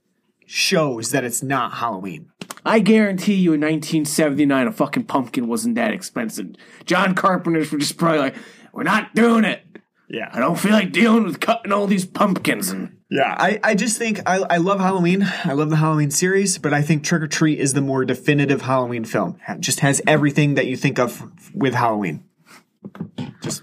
shows 0.46 1.10
that 1.10 1.24
it's 1.24 1.42
not 1.42 1.74
Halloween. 1.74 2.30
I 2.64 2.78
guarantee 2.80 3.34
you, 3.34 3.52
in 3.52 3.60
1979, 3.60 4.66
a 4.66 4.72
fucking 4.72 5.04
pumpkin 5.04 5.48
wasn't 5.48 5.74
that 5.76 5.92
expensive. 5.92 6.54
John 6.84 7.14
Carpenters 7.14 7.72
were 7.72 7.78
just 7.78 7.96
probably 7.96 8.18
like, 8.18 8.36
"We're 8.72 8.82
not 8.82 9.14
doing 9.14 9.44
it. 9.44 9.62
Yeah, 10.08 10.28
I 10.32 10.40
don't 10.40 10.58
feel 10.58 10.72
like 10.72 10.92
dealing 10.92 11.24
with 11.24 11.40
cutting 11.40 11.72
all 11.72 11.86
these 11.86 12.04
pumpkins." 12.04 12.70
And 12.70 12.96
Yeah. 13.12 13.34
I, 13.38 13.60
I 13.62 13.74
just 13.74 13.98
think 13.98 14.20
I, 14.26 14.38
I 14.48 14.56
love 14.56 14.80
Halloween. 14.80 15.22
I 15.44 15.52
love 15.52 15.68
the 15.68 15.76
Halloween 15.76 16.10
series, 16.10 16.56
but 16.56 16.72
I 16.72 16.80
think 16.80 17.04
Trick 17.04 17.22
or 17.22 17.26
Treat 17.28 17.58
is 17.60 17.74
the 17.74 17.82
more 17.82 18.04
definitive 18.06 18.62
Halloween 18.62 19.04
film. 19.04 19.36
It 19.46 19.60
just 19.60 19.80
has 19.80 20.00
everything 20.06 20.54
that 20.54 20.64
you 20.66 20.76
think 20.76 20.98
of 20.98 21.30
with 21.54 21.74
Halloween. 21.74 22.24
Just 23.42 23.62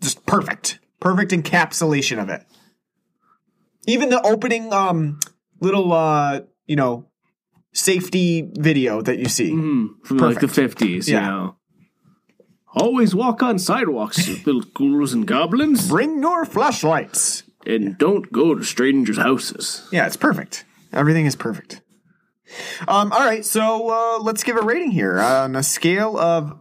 just 0.00 0.24
perfect. 0.24 0.78
Perfect 0.98 1.30
encapsulation 1.32 2.20
of 2.22 2.30
it. 2.30 2.42
Even 3.86 4.08
the 4.08 4.20
opening 4.22 4.72
um 4.72 5.20
little 5.60 5.92
uh 5.92 6.40
you 6.66 6.76
know 6.76 7.06
safety 7.74 8.48
video 8.58 9.02
that 9.02 9.18
you 9.18 9.28
see. 9.28 9.50
from 9.50 10.16
like 10.18 10.40
the 10.40 10.46
50s, 10.46 11.06
Yeah. 11.06 11.20
you 11.20 11.26
know. 11.26 11.56
Always 12.74 13.14
walk 13.14 13.42
on 13.42 13.58
sidewalks, 13.58 14.26
little 14.46 14.62
ghouls 14.74 15.12
and 15.12 15.26
goblins, 15.26 15.88
Bring 15.88 16.20
your 16.22 16.44
flashlights. 16.44 17.42
And 17.66 17.98
don't 17.98 18.30
go 18.32 18.54
to 18.54 18.64
strangers' 18.64 19.18
houses. 19.18 19.86
Yeah, 19.92 20.06
it's 20.06 20.16
perfect. 20.16 20.64
Everything 20.92 21.26
is 21.26 21.36
perfect. 21.36 21.82
Um, 22.86 23.12
all 23.12 23.20
right, 23.20 23.44
so 23.44 23.90
uh, 23.90 24.18
let's 24.20 24.44
give 24.44 24.56
a 24.56 24.62
rating 24.62 24.92
here 24.92 25.18
on 25.18 25.56
a 25.56 25.62
scale 25.62 26.16
of 26.16 26.58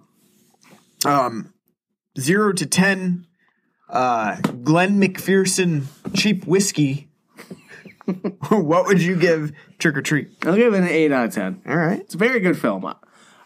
um, 1.06 1.54
zero 2.20 2.54
to 2.54 2.66
ten. 2.66 3.28
Uh, 3.88 4.38
Glenn 4.64 5.00
McPherson 5.00 5.86
cheap 6.16 6.46
whiskey. 6.48 7.10
what 8.50 8.86
would 8.88 9.02
you 9.02 9.16
give 9.16 9.52
Trick 9.78 9.98
or 9.98 10.02
Treat? 10.02 10.30
I'll 10.46 10.56
give 10.56 10.74
it 10.74 10.78
an 10.78 10.88
8 10.88 11.12
out 11.12 11.26
of 11.26 11.34
10. 11.34 11.62
All 11.68 11.76
right. 11.76 12.00
It's 12.00 12.16
a 12.16 12.18
very 12.18 12.40
good 12.40 12.58
film. 12.58 12.86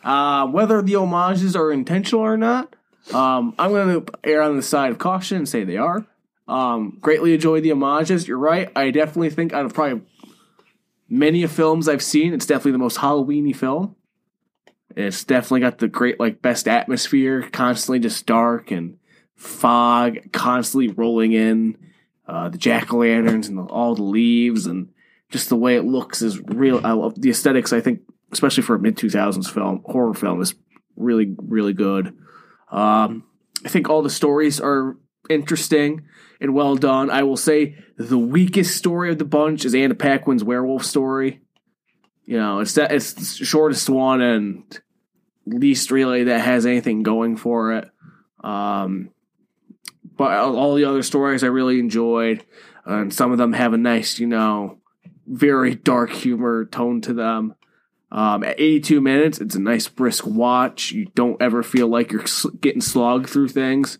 Uh, 0.03 0.47
whether 0.47 0.81
the 0.81 0.93
homages 0.93 1.55
are 1.55 1.71
intentional 1.71 2.23
or 2.23 2.37
not, 2.37 2.75
um, 3.13 3.53
I'm 3.57 3.71
going 3.71 4.05
to 4.05 4.13
err 4.23 4.41
on 4.41 4.55
the 4.55 4.61
side 4.61 4.91
of 4.91 4.97
caution 4.97 5.37
and 5.37 5.49
say 5.49 5.63
they 5.63 5.77
are. 5.77 6.05
Um, 6.49 6.97
greatly 6.99 7.33
enjoy 7.35 7.61
the 7.61 7.69
homages. 7.69 8.27
You're 8.27 8.39
right. 8.39 8.71
I 8.75 8.89
definitely 8.89 9.29
think 9.29 9.53
out 9.53 9.65
of 9.65 9.73
probably 9.73 10.01
many 11.07 11.43
of 11.43 11.51
films 11.51 11.87
I've 11.87 12.01
seen, 12.01 12.33
it's 12.33 12.47
definitely 12.47 12.71
the 12.73 12.79
most 12.79 12.97
Halloweeny 12.97 13.55
film. 13.55 13.95
It's 14.95 15.23
definitely 15.23 15.59
got 15.61 15.77
the 15.77 15.87
great, 15.87 16.19
like, 16.19 16.41
best 16.41 16.67
atmosphere, 16.67 17.47
constantly 17.51 17.99
just 17.99 18.25
dark 18.25 18.71
and 18.71 18.97
fog, 19.35 20.31
constantly 20.31 20.87
rolling 20.87 21.33
in. 21.33 21.77
Uh, 22.27 22.49
the 22.49 22.57
jack 22.57 22.93
o' 22.93 22.97
lanterns 22.97 23.47
and 23.47 23.57
the, 23.57 23.63
all 23.63 23.95
the 23.95 24.03
leaves 24.03 24.65
and 24.65 24.89
just 25.31 25.49
the 25.49 25.55
way 25.55 25.75
it 25.75 25.85
looks 25.85 26.21
is 26.21 26.39
real. 26.39 26.79
I 26.83 26.91
love 26.93 27.19
the 27.19 27.29
aesthetics. 27.29 27.73
I 27.73 27.81
think, 27.81 28.01
especially 28.31 28.63
for 28.63 28.75
a 28.75 28.79
mid 28.79 28.97
two 28.97 29.09
thousands 29.09 29.49
film, 29.49 29.81
horror 29.85 30.13
film, 30.13 30.39
is 30.39 30.53
really 30.95 31.35
really 31.39 31.73
good. 31.73 32.15
Um, 32.71 33.23
I 33.65 33.69
think 33.69 33.89
all 33.89 34.03
the 34.03 34.11
stories 34.11 34.59
are 34.59 34.95
interesting 35.27 36.05
and 36.39 36.53
well 36.53 36.75
done. 36.75 37.09
I 37.09 37.23
will 37.23 37.37
say 37.37 37.77
the 37.97 38.17
weakest 38.17 38.77
story 38.77 39.11
of 39.11 39.17
the 39.17 39.25
bunch 39.25 39.65
is 39.65 39.75
Anna 39.75 39.95
Paquin's 39.95 40.43
werewolf 40.43 40.85
story. 40.85 41.41
You 42.25 42.37
know, 42.37 42.59
it's 42.59 42.73
that 42.75 42.91
it's 42.91 43.13
the 43.13 43.45
shortest 43.45 43.89
one 43.89 44.21
and 44.21 44.79
least 45.45 45.91
really 45.91 46.25
that 46.25 46.41
has 46.41 46.65
anything 46.65 47.03
going 47.03 47.37
for 47.37 47.73
it. 47.73 47.89
Um, 48.43 49.09
but 50.15 50.31
all 50.37 50.75
the 50.75 50.85
other 50.85 51.01
stories 51.01 51.43
I 51.43 51.47
really 51.47 51.79
enjoyed, 51.79 52.45
and 52.85 53.13
some 53.13 53.31
of 53.31 53.37
them 53.37 53.53
have 53.53 53.73
a 53.73 53.77
nice, 53.77 54.19
you 54.19 54.27
know, 54.27 54.79
very 55.25 55.75
dark 55.75 56.11
humor 56.11 56.65
tone 56.65 57.01
to 57.01 57.13
them. 57.13 57.55
Um, 58.11 58.43
at 58.43 58.59
82 58.59 59.01
minutes, 59.01 59.39
it's 59.39 59.55
a 59.55 59.61
nice 59.61 59.87
brisk 59.87 60.25
watch. 60.25 60.91
You 60.91 61.05
don't 61.15 61.41
ever 61.41 61.61
feel 61.61 61.87
like 61.87 62.11
you're 62.11 62.25
getting 62.59 62.81
slogged 62.81 63.29
through 63.29 63.49
things. 63.49 63.99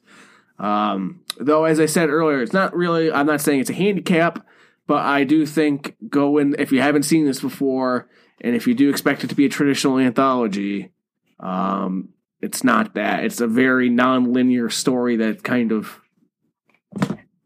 Um, 0.59 1.21
though, 1.39 1.63
as 1.63 1.79
I 1.79 1.85
said 1.85 2.09
earlier, 2.09 2.41
it's 2.41 2.53
not 2.53 2.75
really, 2.75 3.11
I'm 3.11 3.25
not 3.25 3.41
saying 3.41 3.61
it's 3.61 3.69
a 3.69 3.73
handicap, 3.73 4.45
but 4.87 5.05
I 5.05 5.23
do 5.23 5.45
think 5.45 5.95
go 6.09 6.37
in, 6.37 6.55
if 6.59 6.71
you 6.71 6.81
haven't 6.81 7.03
seen 7.03 7.25
this 7.25 7.39
before, 7.39 8.09
and 8.41 8.55
if 8.55 8.67
you 8.67 8.73
do 8.73 8.89
expect 8.89 9.23
it 9.23 9.27
to 9.27 9.35
be 9.35 9.45
a 9.45 9.49
traditional 9.49 9.99
anthology, 9.99 10.91
um, 11.39 12.09
it's 12.41 12.63
not 12.63 12.95
that. 12.95 13.23
It's 13.23 13.41
a 13.41 13.47
very 13.47 13.89
non-linear 13.89 14.69
story 14.69 15.17
that 15.17 15.43
kind 15.43 15.71
of 15.71 16.01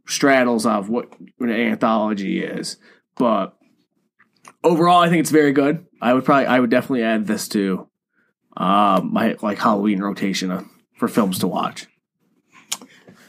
straddles 0.08 0.66
off 0.66 0.90
what, 0.90 1.10
what 1.38 1.50
an 1.50 1.56
anthology 1.56 2.44
is. 2.44 2.78
But 3.16 3.56
overall, 4.64 5.02
I 5.02 5.10
think 5.10 5.22
it's 5.22 5.32
very 5.32 5.52
good. 5.52 5.86
I 6.02 6.14
would 6.14 6.26
probably, 6.26 6.48
I 6.48 6.60
would 6.60 6.70
definitely 6.70 7.04
add 7.04 7.28
this 7.28 7.48
to 7.50 7.90
uh, 8.58 9.02
my 9.04 9.36
like 9.42 9.60
Halloween 9.60 10.02
rotation 10.02 10.70
for 10.96 11.08
films 11.08 11.40
to 11.40 11.48
watch. 11.48 11.88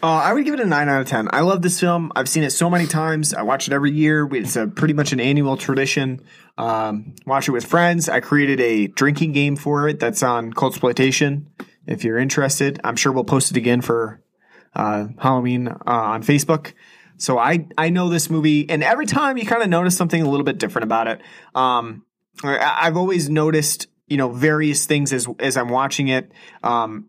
Uh, 0.05 0.21
I 0.23 0.35
would 0.35 0.45
give 0.45 0.53
it 0.53 0.61
a 0.61 0.67
nine 0.67 0.91
out 0.91 1.01
of 1.01 1.07
ten. 1.07 1.31
I 1.33 1.41
love 1.41 1.63
this 1.63 1.81
film. 1.81 2.13
I've 2.15 2.29
seen 2.29 2.43
it 2.43 2.51
so 2.51 2.69
many 2.69 2.87
times. 2.87 3.33
I 3.33 3.41
watch 3.41 3.69
it 3.69 3.73
every 3.73 3.91
year. 3.91 4.29
It's 4.35 4.55
a 4.55 4.67
pretty 4.67 4.93
much 4.93 5.13
an 5.13 5.19
annual 5.19 5.57
tradition. 5.57 6.21
Um, 6.59 7.15
watch 7.25 7.49
it 7.49 7.53
with 7.53 7.65
friends. 7.65 8.11
I 8.11 8.21
created 8.21 8.61
a 8.61 8.89
drinking 8.89 9.33
game 9.33 9.57
for 9.57 9.89
it 9.89 10.01
that's 10.01 10.23
on 10.23 10.53
Cult 10.53 10.75
Exploitation. 10.75 11.49
If 11.87 12.05
you're 12.05 12.19
interested, 12.19 12.79
I'm 12.85 12.97
sure 12.97 13.13
we'll 13.13 13.25
post 13.25 13.51
it 13.51 13.57
again 13.57 13.81
for 13.81 14.23
uh, 14.75 15.07
Halloween 15.19 15.69
uh, 15.69 15.81
on 15.87 16.23
Facebook. 16.23 16.75
So 17.17 17.39
I 17.39 17.67
I 17.79 17.89
know 17.89 18.11
this 18.11 18.29
movie, 18.29 18.69
and 18.69 18.85
every 18.85 19.07
time 19.07 19.39
you 19.39 19.47
kind 19.47 19.63
of 19.63 19.71
notice 19.71 19.97
something 19.97 20.21
a 20.21 20.29
little 20.29 20.45
bit 20.45 20.59
different 20.59 20.85
about 20.85 21.09
it. 21.09 21.23
Um, 21.55 22.05
I, 22.43 22.59
I've 22.83 22.99
always 22.99 23.31
noticed 23.31 23.87
you 24.07 24.19
know 24.19 24.29
various 24.29 24.85
things 24.85 25.15
as 25.15 25.27
as 25.39 25.57
I'm 25.57 25.71
watching 25.71 26.09
it. 26.09 26.31
Um, 26.63 27.09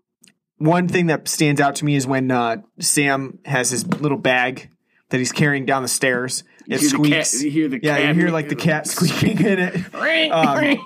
one 0.58 0.88
thing 0.88 1.08
that 1.08 1.28
stands 1.28 1.60
out 1.60 1.76
to 1.76 1.86
me 1.86 1.96
is 1.96 2.08
when 2.08 2.32
uh, 2.32 2.58
Sam 2.80 3.40
has 3.46 3.72
his 3.72 3.86
little 3.88 4.18
bag 4.18 4.70
that 5.10 5.18
he's 5.18 5.32
carrying 5.32 5.66
down 5.66 5.82
the 5.82 5.88
stairs. 5.88 6.44
It 6.68 6.80
hear 6.80 6.90
the 6.90 6.90
squeaks. 6.90 7.32
cat- 7.34 7.42
you 7.42 7.52
hear 7.52 7.68
the 7.68 7.80
yeah, 7.82 7.98
you 8.10 8.14
hear 8.14 8.30
like 8.30 8.50
the 8.50 8.56
cat 8.56 8.88
squeaking 8.88 9.40
in 9.46 9.60
it. 9.60 9.76
Um, 10.32 10.78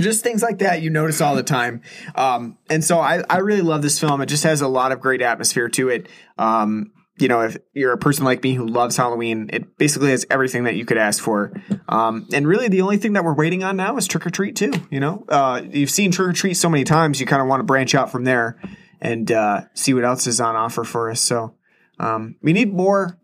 just 0.00 0.22
things 0.22 0.42
like 0.42 0.58
that 0.58 0.82
you 0.82 0.90
notice 0.90 1.20
all 1.20 1.34
the 1.34 1.42
time. 1.42 1.82
Um, 2.14 2.58
and 2.70 2.82
so 2.82 2.98
I, 2.98 3.22
I 3.28 3.38
really 3.38 3.62
love 3.62 3.82
this 3.82 3.98
film. 3.98 4.20
It 4.20 4.26
just 4.26 4.44
has 4.44 4.60
a 4.60 4.68
lot 4.68 4.92
of 4.92 5.00
great 5.00 5.22
atmosphere 5.22 5.68
to 5.70 5.88
it. 5.88 6.08
Um, 6.38 6.92
you 7.18 7.28
know, 7.28 7.42
if 7.42 7.56
you're 7.72 7.92
a 7.92 7.98
person 7.98 8.24
like 8.24 8.42
me 8.42 8.54
who 8.54 8.66
loves 8.66 8.96
Halloween, 8.96 9.50
it 9.52 9.76
basically 9.78 10.10
has 10.10 10.26
everything 10.30 10.64
that 10.64 10.74
you 10.74 10.84
could 10.84 10.98
ask 10.98 11.22
for. 11.22 11.52
Um, 11.88 12.26
and 12.32 12.46
really, 12.46 12.68
the 12.68 12.82
only 12.82 12.96
thing 12.96 13.12
that 13.12 13.24
we're 13.24 13.34
waiting 13.34 13.62
on 13.62 13.76
now 13.76 13.96
is 13.96 14.08
Trick 14.08 14.26
or 14.26 14.30
Treat 14.30 14.56
too. 14.56 14.72
You 14.90 15.00
know, 15.00 15.24
uh, 15.28 15.62
you've 15.64 15.90
seen 15.90 16.10
Trick 16.10 16.28
or 16.28 16.32
Treat 16.32 16.54
so 16.54 16.68
many 16.68 16.84
times, 16.84 17.20
you 17.20 17.26
kind 17.26 17.42
of 17.42 17.46
want 17.48 17.60
to 17.60 17.64
branch 17.64 17.94
out 17.94 18.10
from 18.10 18.24
there 18.24 18.58
and 19.04 19.30
uh, 19.30 19.60
see 19.74 19.92
what 19.92 20.02
else 20.02 20.26
is 20.26 20.40
on 20.40 20.56
offer 20.56 20.82
for 20.82 21.10
us. 21.10 21.20
So 21.20 21.54
um, 22.00 22.36
we 22.42 22.52
need 22.52 22.72
more 22.72 23.18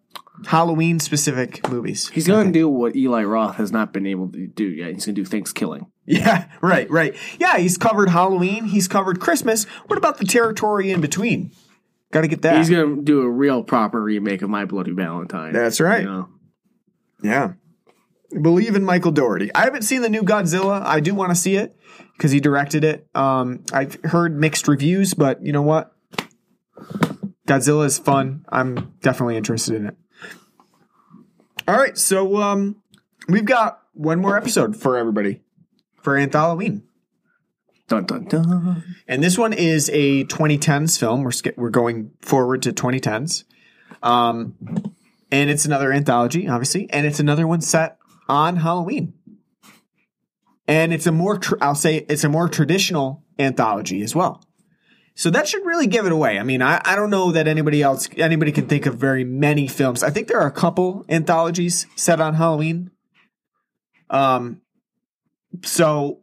Halloween 0.46 1.00
specific 1.00 1.68
movies. 1.70 2.08
He's 2.10 2.26
going 2.26 2.46
to 2.46 2.52
do 2.52 2.68
what 2.68 2.94
Eli 2.94 3.24
Roth 3.24 3.56
has 3.56 3.72
not 3.72 3.92
been 3.92 4.06
able 4.06 4.30
to 4.30 4.46
do 4.46 4.64
yet. 4.64 4.92
He's 4.92 5.06
going 5.06 5.14
to 5.14 5.22
do 5.22 5.24
Thanksgiving. 5.24 5.90
Yeah, 6.04 6.48
right, 6.60 6.88
right. 6.90 7.16
Yeah, 7.38 7.56
he's 7.56 7.78
covered 7.78 8.10
Halloween. 8.10 8.66
He's 8.66 8.88
covered 8.88 9.20
Christmas. 9.20 9.64
What 9.86 9.96
about 9.96 10.18
the 10.18 10.26
territory 10.26 10.90
in 10.90 11.00
between? 11.00 11.52
Got 12.12 12.22
to 12.22 12.28
get 12.28 12.42
that. 12.42 12.58
He's 12.58 12.68
going 12.68 12.96
to 12.96 13.02
do 13.02 13.22
a 13.22 13.30
real 13.30 13.62
proper 13.62 14.02
remake 14.02 14.42
of 14.42 14.50
My 14.50 14.66
Bloody 14.66 14.92
Valentine. 14.92 15.52
That's 15.54 15.80
right. 15.80 16.02
You 16.02 16.10
know? 16.10 16.28
yeah. 17.22 17.52
Believe 18.30 18.76
in 18.76 18.84
Michael 18.84 19.12
Dougherty. 19.12 19.52
I 19.54 19.62
haven't 19.62 19.82
seen 19.82 20.02
the 20.02 20.08
new 20.08 20.22
Godzilla. 20.22 20.82
I 20.82 21.00
do 21.00 21.14
want 21.14 21.30
to 21.30 21.36
see 21.36 21.56
it 21.56 21.76
because 22.20 22.32
he 22.32 22.40
directed 22.40 22.84
it. 22.84 23.06
Um, 23.14 23.64
I've 23.72 23.94
heard 24.04 24.38
mixed 24.38 24.68
reviews, 24.68 25.14
but 25.14 25.42
you 25.42 25.52
know 25.52 25.62
what? 25.62 25.96
Godzilla 27.48 27.86
is 27.86 27.98
fun. 27.98 28.44
I'm 28.50 28.92
definitely 29.00 29.38
interested 29.38 29.74
in 29.76 29.86
it. 29.86 29.96
All 31.66 31.78
right, 31.78 31.96
so 31.96 32.36
um, 32.36 32.76
we've 33.26 33.46
got 33.46 33.80
one 33.94 34.20
more 34.20 34.36
episode 34.36 34.76
for 34.76 34.98
everybody 34.98 35.40
for 36.02 36.14
Anthalloween. 36.14 36.82
Dun 37.88 38.04
dun 38.04 38.24
dun. 38.26 38.84
And 39.08 39.24
this 39.24 39.38
one 39.38 39.54
is 39.54 39.88
a 39.90 40.24
2010s 40.24 41.00
film. 41.00 41.22
We're 41.22 41.30
sk- 41.30 41.56
we're 41.56 41.70
going 41.70 42.10
forward 42.20 42.60
to 42.64 42.72
2010s. 42.74 43.44
Um, 44.02 44.56
and 45.32 45.48
it's 45.48 45.64
another 45.64 45.90
anthology, 45.90 46.48
obviously, 46.48 46.90
and 46.90 47.06
it's 47.06 47.18
another 47.18 47.46
one 47.46 47.62
set 47.62 47.96
on 48.28 48.56
Halloween. 48.56 49.14
And 50.70 50.92
it's 50.92 51.08
a 51.08 51.12
more 51.12 51.40
I'll 51.60 51.74
say 51.74 52.06
it's 52.08 52.22
a 52.22 52.28
more 52.28 52.48
traditional 52.48 53.24
anthology 53.40 54.02
as 54.02 54.14
well. 54.14 54.40
So 55.16 55.28
that 55.30 55.48
should 55.48 55.66
really 55.66 55.88
give 55.88 56.06
it 56.06 56.12
away. 56.12 56.38
I 56.38 56.44
mean, 56.44 56.62
I, 56.62 56.80
I 56.84 56.94
don't 56.94 57.10
know 57.10 57.32
that 57.32 57.48
anybody 57.48 57.82
else 57.82 58.08
anybody 58.16 58.52
can 58.52 58.68
think 58.68 58.86
of 58.86 58.94
very 58.94 59.24
many 59.24 59.66
films. 59.66 60.04
I 60.04 60.10
think 60.10 60.28
there 60.28 60.38
are 60.38 60.46
a 60.46 60.52
couple 60.52 61.04
anthologies 61.08 61.88
set 61.96 62.20
on 62.20 62.34
Halloween. 62.34 62.92
Um 64.10 64.60
so 65.64 66.20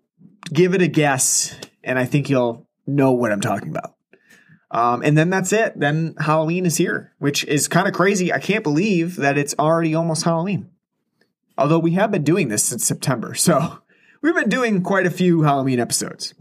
give 0.53 0.73
it 0.73 0.81
a 0.81 0.87
guess, 0.87 1.53
and 1.83 1.99
I 1.99 2.05
think 2.05 2.29
you'll 2.29 2.69
know 2.87 3.11
what 3.11 3.33
I'm 3.33 3.41
talking 3.41 3.67
about. 3.67 3.95
Um, 4.71 5.01
and 5.03 5.17
then 5.17 5.29
that's 5.29 5.51
it. 5.51 5.77
Then 5.77 6.15
Halloween 6.19 6.65
is 6.65 6.77
here, 6.77 7.11
which 7.19 7.43
is 7.43 7.67
kind 7.67 7.85
of 7.85 7.93
crazy. 7.93 8.31
I 8.31 8.39
can't 8.39 8.63
believe 8.63 9.17
that 9.17 9.37
it's 9.37 9.55
already 9.59 9.93
almost 9.93 10.23
Halloween. 10.23 10.69
Although 11.57 11.79
we 11.79 11.91
have 11.91 12.11
been 12.11 12.23
doing 12.23 12.47
this 12.47 12.63
since 12.63 12.85
September, 12.85 13.33
so 13.35 13.79
we've 14.21 14.35
been 14.35 14.49
doing 14.49 14.81
quite 14.81 15.05
a 15.05 15.11
few 15.11 15.41
Halloween 15.41 15.79
episodes. 15.79 16.33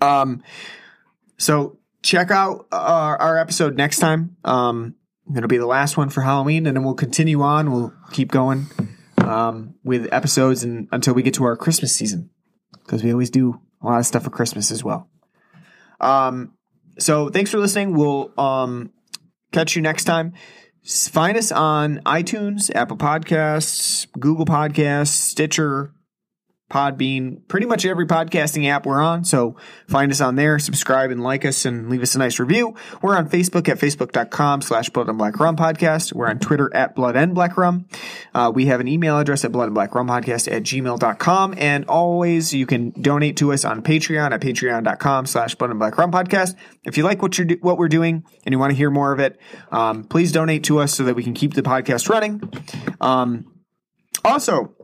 Um, 0.00 0.42
so 1.38 1.78
check 2.02 2.30
out 2.30 2.66
our, 2.72 3.16
our 3.16 3.38
episode 3.38 3.76
next 3.76 3.98
time. 3.98 4.36
Um, 4.44 4.96
it'll 5.34 5.48
be 5.48 5.58
the 5.58 5.66
last 5.66 5.96
one 5.96 6.10
for 6.10 6.22
Halloween, 6.22 6.66
and 6.66 6.76
then 6.76 6.84
we'll 6.84 6.94
continue 6.94 7.42
on. 7.42 7.70
We'll 7.70 7.92
keep 8.12 8.30
going 8.30 8.66
um, 9.18 9.74
with 9.84 10.12
episodes 10.12 10.64
and 10.64 10.88
until 10.92 11.14
we 11.14 11.22
get 11.22 11.34
to 11.34 11.44
our 11.44 11.56
Christmas 11.56 11.94
season 11.94 12.30
because 12.84 13.02
we 13.02 13.12
always 13.12 13.30
do 13.30 13.60
a 13.82 13.86
lot 13.86 13.98
of 13.98 14.06
stuff 14.06 14.24
for 14.24 14.30
Christmas 14.30 14.70
as 14.70 14.82
well. 14.84 15.08
Um, 16.00 16.54
so 16.98 17.28
thanks 17.28 17.50
for 17.50 17.58
listening. 17.58 17.94
We'll 17.96 18.32
um, 18.38 18.92
catch 19.52 19.76
you 19.76 19.82
next 19.82 20.04
time. 20.04 20.34
Find 20.84 21.36
us 21.36 21.52
on 21.52 22.00
iTunes, 22.00 22.74
Apple 22.74 22.96
Podcasts, 22.96 24.10
Google 24.18 24.44
Podcasts, 24.44 25.08
Stitcher, 25.08 25.94
Podbean, 26.72 27.46
pretty 27.48 27.66
much 27.66 27.84
every 27.84 28.06
podcasting 28.06 28.66
app 28.66 28.86
we're 28.86 29.02
on. 29.02 29.24
So 29.24 29.56
find 29.86 30.10
us 30.10 30.22
on 30.22 30.36
there, 30.36 30.58
subscribe 30.58 31.10
and 31.10 31.22
like 31.22 31.44
us 31.44 31.66
and 31.66 31.90
leave 31.90 32.02
us 32.02 32.14
a 32.14 32.18
nice 32.18 32.38
review. 32.38 32.74
We're 33.02 33.14
on 33.14 33.28
Facebook 33.28 33.68
at 33.68 33.78
facebook.com 33.78 34.62
slash 34.62 34.88
blood 34.88 35.10
and 35.10 35.18
black 35.18 35.38
rum 35.38 35.54
podcast. 35.56 36.14
We're 36.14 36.28
on 36.28 36.38
Twitter 36.38 36.74
at 36.74 36.94
blood 36.94 37.14
and 37.14 37.34
black 37.34 37.58
rum. 37.58 37.86
Uh, 38.34 38.50
we 38.54 38.66
have 38.66 38.80
an 38.80 38.88
email 38.88 39.18
address 39.18 39.44
at 39.44 39.52
blood 39.52 39.66
and 39.66 39.74
black 39.74 39.94
rum 39.94 40.08
podcast 40.08 40.50
at 40.50 40.62
gmail.com. 40.62 41.54
And 41.58 41.84
always 41.84 42.54
you 42.54 42.64
can 42.64 42.90
donate 42.90 43.36
to 43.36 43.52
us 43.52 43.66
on 43.66 43.82
Patreon 43.82 44.32
at 44.32 44.40
patreon.com 44.40 45.26
slash 45.26 45.54
blood 45.54 45.70
and 45.70 45.78
black 45.78 45.98
rum 45.98 46.10
podcast. 46.10 46.56
If 46.84 46.96
you 46.96 47.04
like 47.04 47.20
what 47.20 47.36
you're, 47.36 47.46
do- 47.46 47.58
what 47.60 47.76
we're 47.76 47.88
doing 47.88 48.24
and 48.46 48.52
you 48.52 48.58
want 48.58 48.70
to 48.70 48.76
hear 48.76 48.90
more 48.90 49.12
of 49.12 49.20
it, 49.20 49.38
um, 49.70 50.04
please 50.04 50.32
donate 50.32 50.64
to 50.64 50.78
us 50.78 50.94
so 50.94 51.04
that 51.04 51.14
we 51.14 51.22
can 51.22 51.34
keep 51.34 51.52
the 51.52 51.62
podcast 51.62 52.08
running. 52.08 52.42
Um, 53.00 53.44
also, 54.24 54.74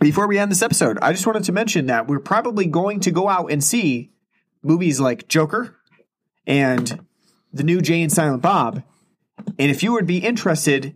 before 0.00 0.26
we 0.26 0.38
end 0.38 0.50
this 0.50 0.62
episode, 0.62 0.98
I 1.00 1.12
just 1.12 1.26
wanted 1.26 1.44
to 1.44 1.52
mention 1.52 1.86
that 1.86 2.06
we're 2.06 2.20
probably 2.20 2.66
going 2.66 3.00
to 3.00 3.10
go 3.10 3.28
out 3.28 3.50
and 3.50 3.62
see 3.62 4.12
movies 4.62 5.00
like 5.00 5.28
Joker 5.28 5.76
and 6.46 7.06
the 7.52 7.62
new 7.62 7.80
Jay 7.80 8.02
and 8.02 8.12
Silent 8.12 8.42
Bob. 8.42 8.82
And 9.58 9.70
if 9.70 9.82
you 9.82 9.92
would 9.92 10.06
be 10.06 10.18
interested, 10.18 10.94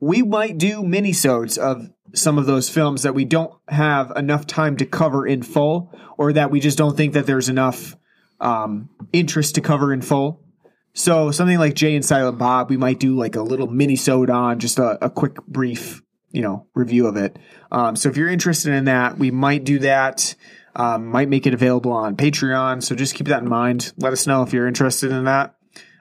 we 0.00 0.22
might 0.22 0.58
do 0.58 0.82
minisodes 0.82 1.58
of 1.58 1.90
some 2.14 2.38
of 2.38 2.46
those 2.46 2.70
films 2.70 3.02
that 3.02 3.14
we 3.14 3.24
don't 3.24 3.52
have 3.68 4.12
enough 4.16 4.46
time 4.46 4.76
to 4.76 4.86
cover 4.86 5.26
in 5.26 5.42
full, 5.42 5.92
or 6.16 6.32
that 6.32 6.50
we 6.50 6.60
just 6.60 6.78
don't 6.78 6.96
think 6.96 7.12
that 7.14 7.26
there's 7.26 7.48
enough 7.48 7.96
um, 8.40 8.88
interest 9.12 9.56
to 9.56 9.60
cover 9.60 9.92
in 9.92 10.00
full. 10.00 10.42
So 10.94 11.30
something 11.30 11.58
like 11.58 11.74
Jay 11.74 11.94
and 11.94 12.04
Silent 12.04 12.38
Bob, 12.38 12.70
we 12.70 12.76
might 12.76 12.98
do 12.98 13.14
like 13.14 13.36
a 13.36 13.42
little 13.42 13.68
minisode 13.68 14.30
on, 14.30 14.58
just 14.58 14.78
a, 14.78 15.04
a 15.04 15.10
quick, 15.10 15.36
brief, 15.46 16.02
you 16.30 16.42
know, 16.42 16.66
review 16.74 17.06
of 17.06 17.16
it. 17.16 17.38
Um, 17.72 17.96
so 17.96 18.08
if 18.08 18.16
you're 18.16 18.28
interested 18.28 18.72
in 18.72 18.84
that, 18.84 19.18
we 19.18 19.30
might 19.30 19.64
do 19.64 19.78
that. 19.80 20.34
Um, 20.76 21.06
might 21.06 21.28
make 21.28 21.46
it 21.46 21.54
available 21.54 21.92
on 21.92 22.16
Patreon. 22.16 22.82
So 22.82 22.94
just 22.94 23.14
keep 23.14 23.26
that 23.28 23.42
in 23.42 23.48
mind. 23.48 23.92
Let 23.96 24.12
us 24.12 24.26
know 24.26 24.42
if 24.42 24.52
you're 24.52 24.68
interested 24.68 25.10
in 25.10 25.24
that. 25.24 25.56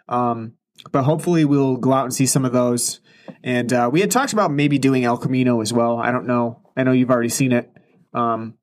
Um, 0.08 0.54
but 0.92 1.04
hopefully 1.04 1.46
we'll 1.46 1.78
go 1.78 1.94
out 1.94 2.04
and 2.04 2.14
see 2.14 2.26
some 2.26 2.46
of 2.46 2.52
those. 2.52 3.00
And 3.44 3.72
uh, 3.74 3.90
we 3.92 4.02
had 4.02 4.12
talked 4.12 4.34
about 4.34 4.52
maybe 4.52 4.78
doing 4.78 5.04
El 5.04 5.18
Camino 5.18 5.62
as 5.62 5.74
well. 5.74 5.98
I 5.98 6.12
don't 6.12 6.28
know. 6.28 6.62
I 6.76 6.84
know 6.84 6.92
you've 6.92 7.10
already 7.10 7.30
seen 7.30 7.52
it. 7.52 7.72
Um, 8.14 8.56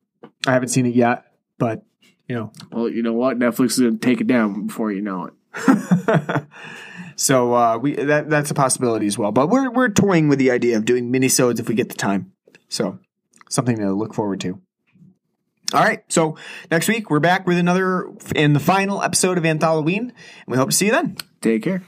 I 0.47 0.53
haven't 0.53 0.69
seen 0.69 0.87
it 0.87 0.95
yet, 0.95 1.25
but 1.59 1.85
you 2.29 2.37
know. 2.37 2.53
Well, 2.71 2.89
you 2.89 3.03
know 3.03 3.13
what? 3.13 3.39
Netflix 3.39 3.73
is 3.73 3.79
going 3.81 3.99
to 3.99 4.07
take 4.07 4.21
it 4.21 4.27
down 4.27 4.67
before 4.67 4.93
you 4.93 5.03
know 5.03 5.27
it. 5.27 5.35
so 7.17 7.55
uh, 7.55 7.79
we 7.79 7.95
that 7.95 8.29
that's 8.29 8.51
a 8.51 8.55
possibility 8.55 9.07
as 9.07 9.19
well. 9.19 9.33
But 9.33 9.49
we're 9.49 9.71
we're 9.71 9.89
toying 9.89 10.29
with 10.29 10.39
the 10.39 10.51
idea 10.51 10.77
of 10.77 10.85
doing 10.85 11.13
minisodes 11.13 11.61
if 11.61 11.69
we 11.69 11.75
get 11.75 11.89
the 11.89 11.95
time. 11.95 12.33
So 12.69 12.99
something 13.49 13.77
to 13.79 13.93
look 13.93 14.15
forward 14.15 14.41
to. 14.41 14.61
All 15.73 15.83
right. 15.83 16.05
So 16.09 16.37
next 16.71 16.89
week 16.89 17.11
we're 17.11 17.21
back 17.21 17.47
with 17.47 17.59
another 17.59 18.09
in 18.35 18.53
the 18.53 18.61
final 18.61 19.03
episode 19.03 19.39
of 19.39 19.45
Anthalloween, 19.45 19.99
and 19.99 20.13
we 20.47 20.57
hope 20.57 20.71
to 20.71 20.77
see 20.77 20.87
you 20.87 20.93
then. 20.93 21.17
Take 21.41 21.63
care. 21.63 21.83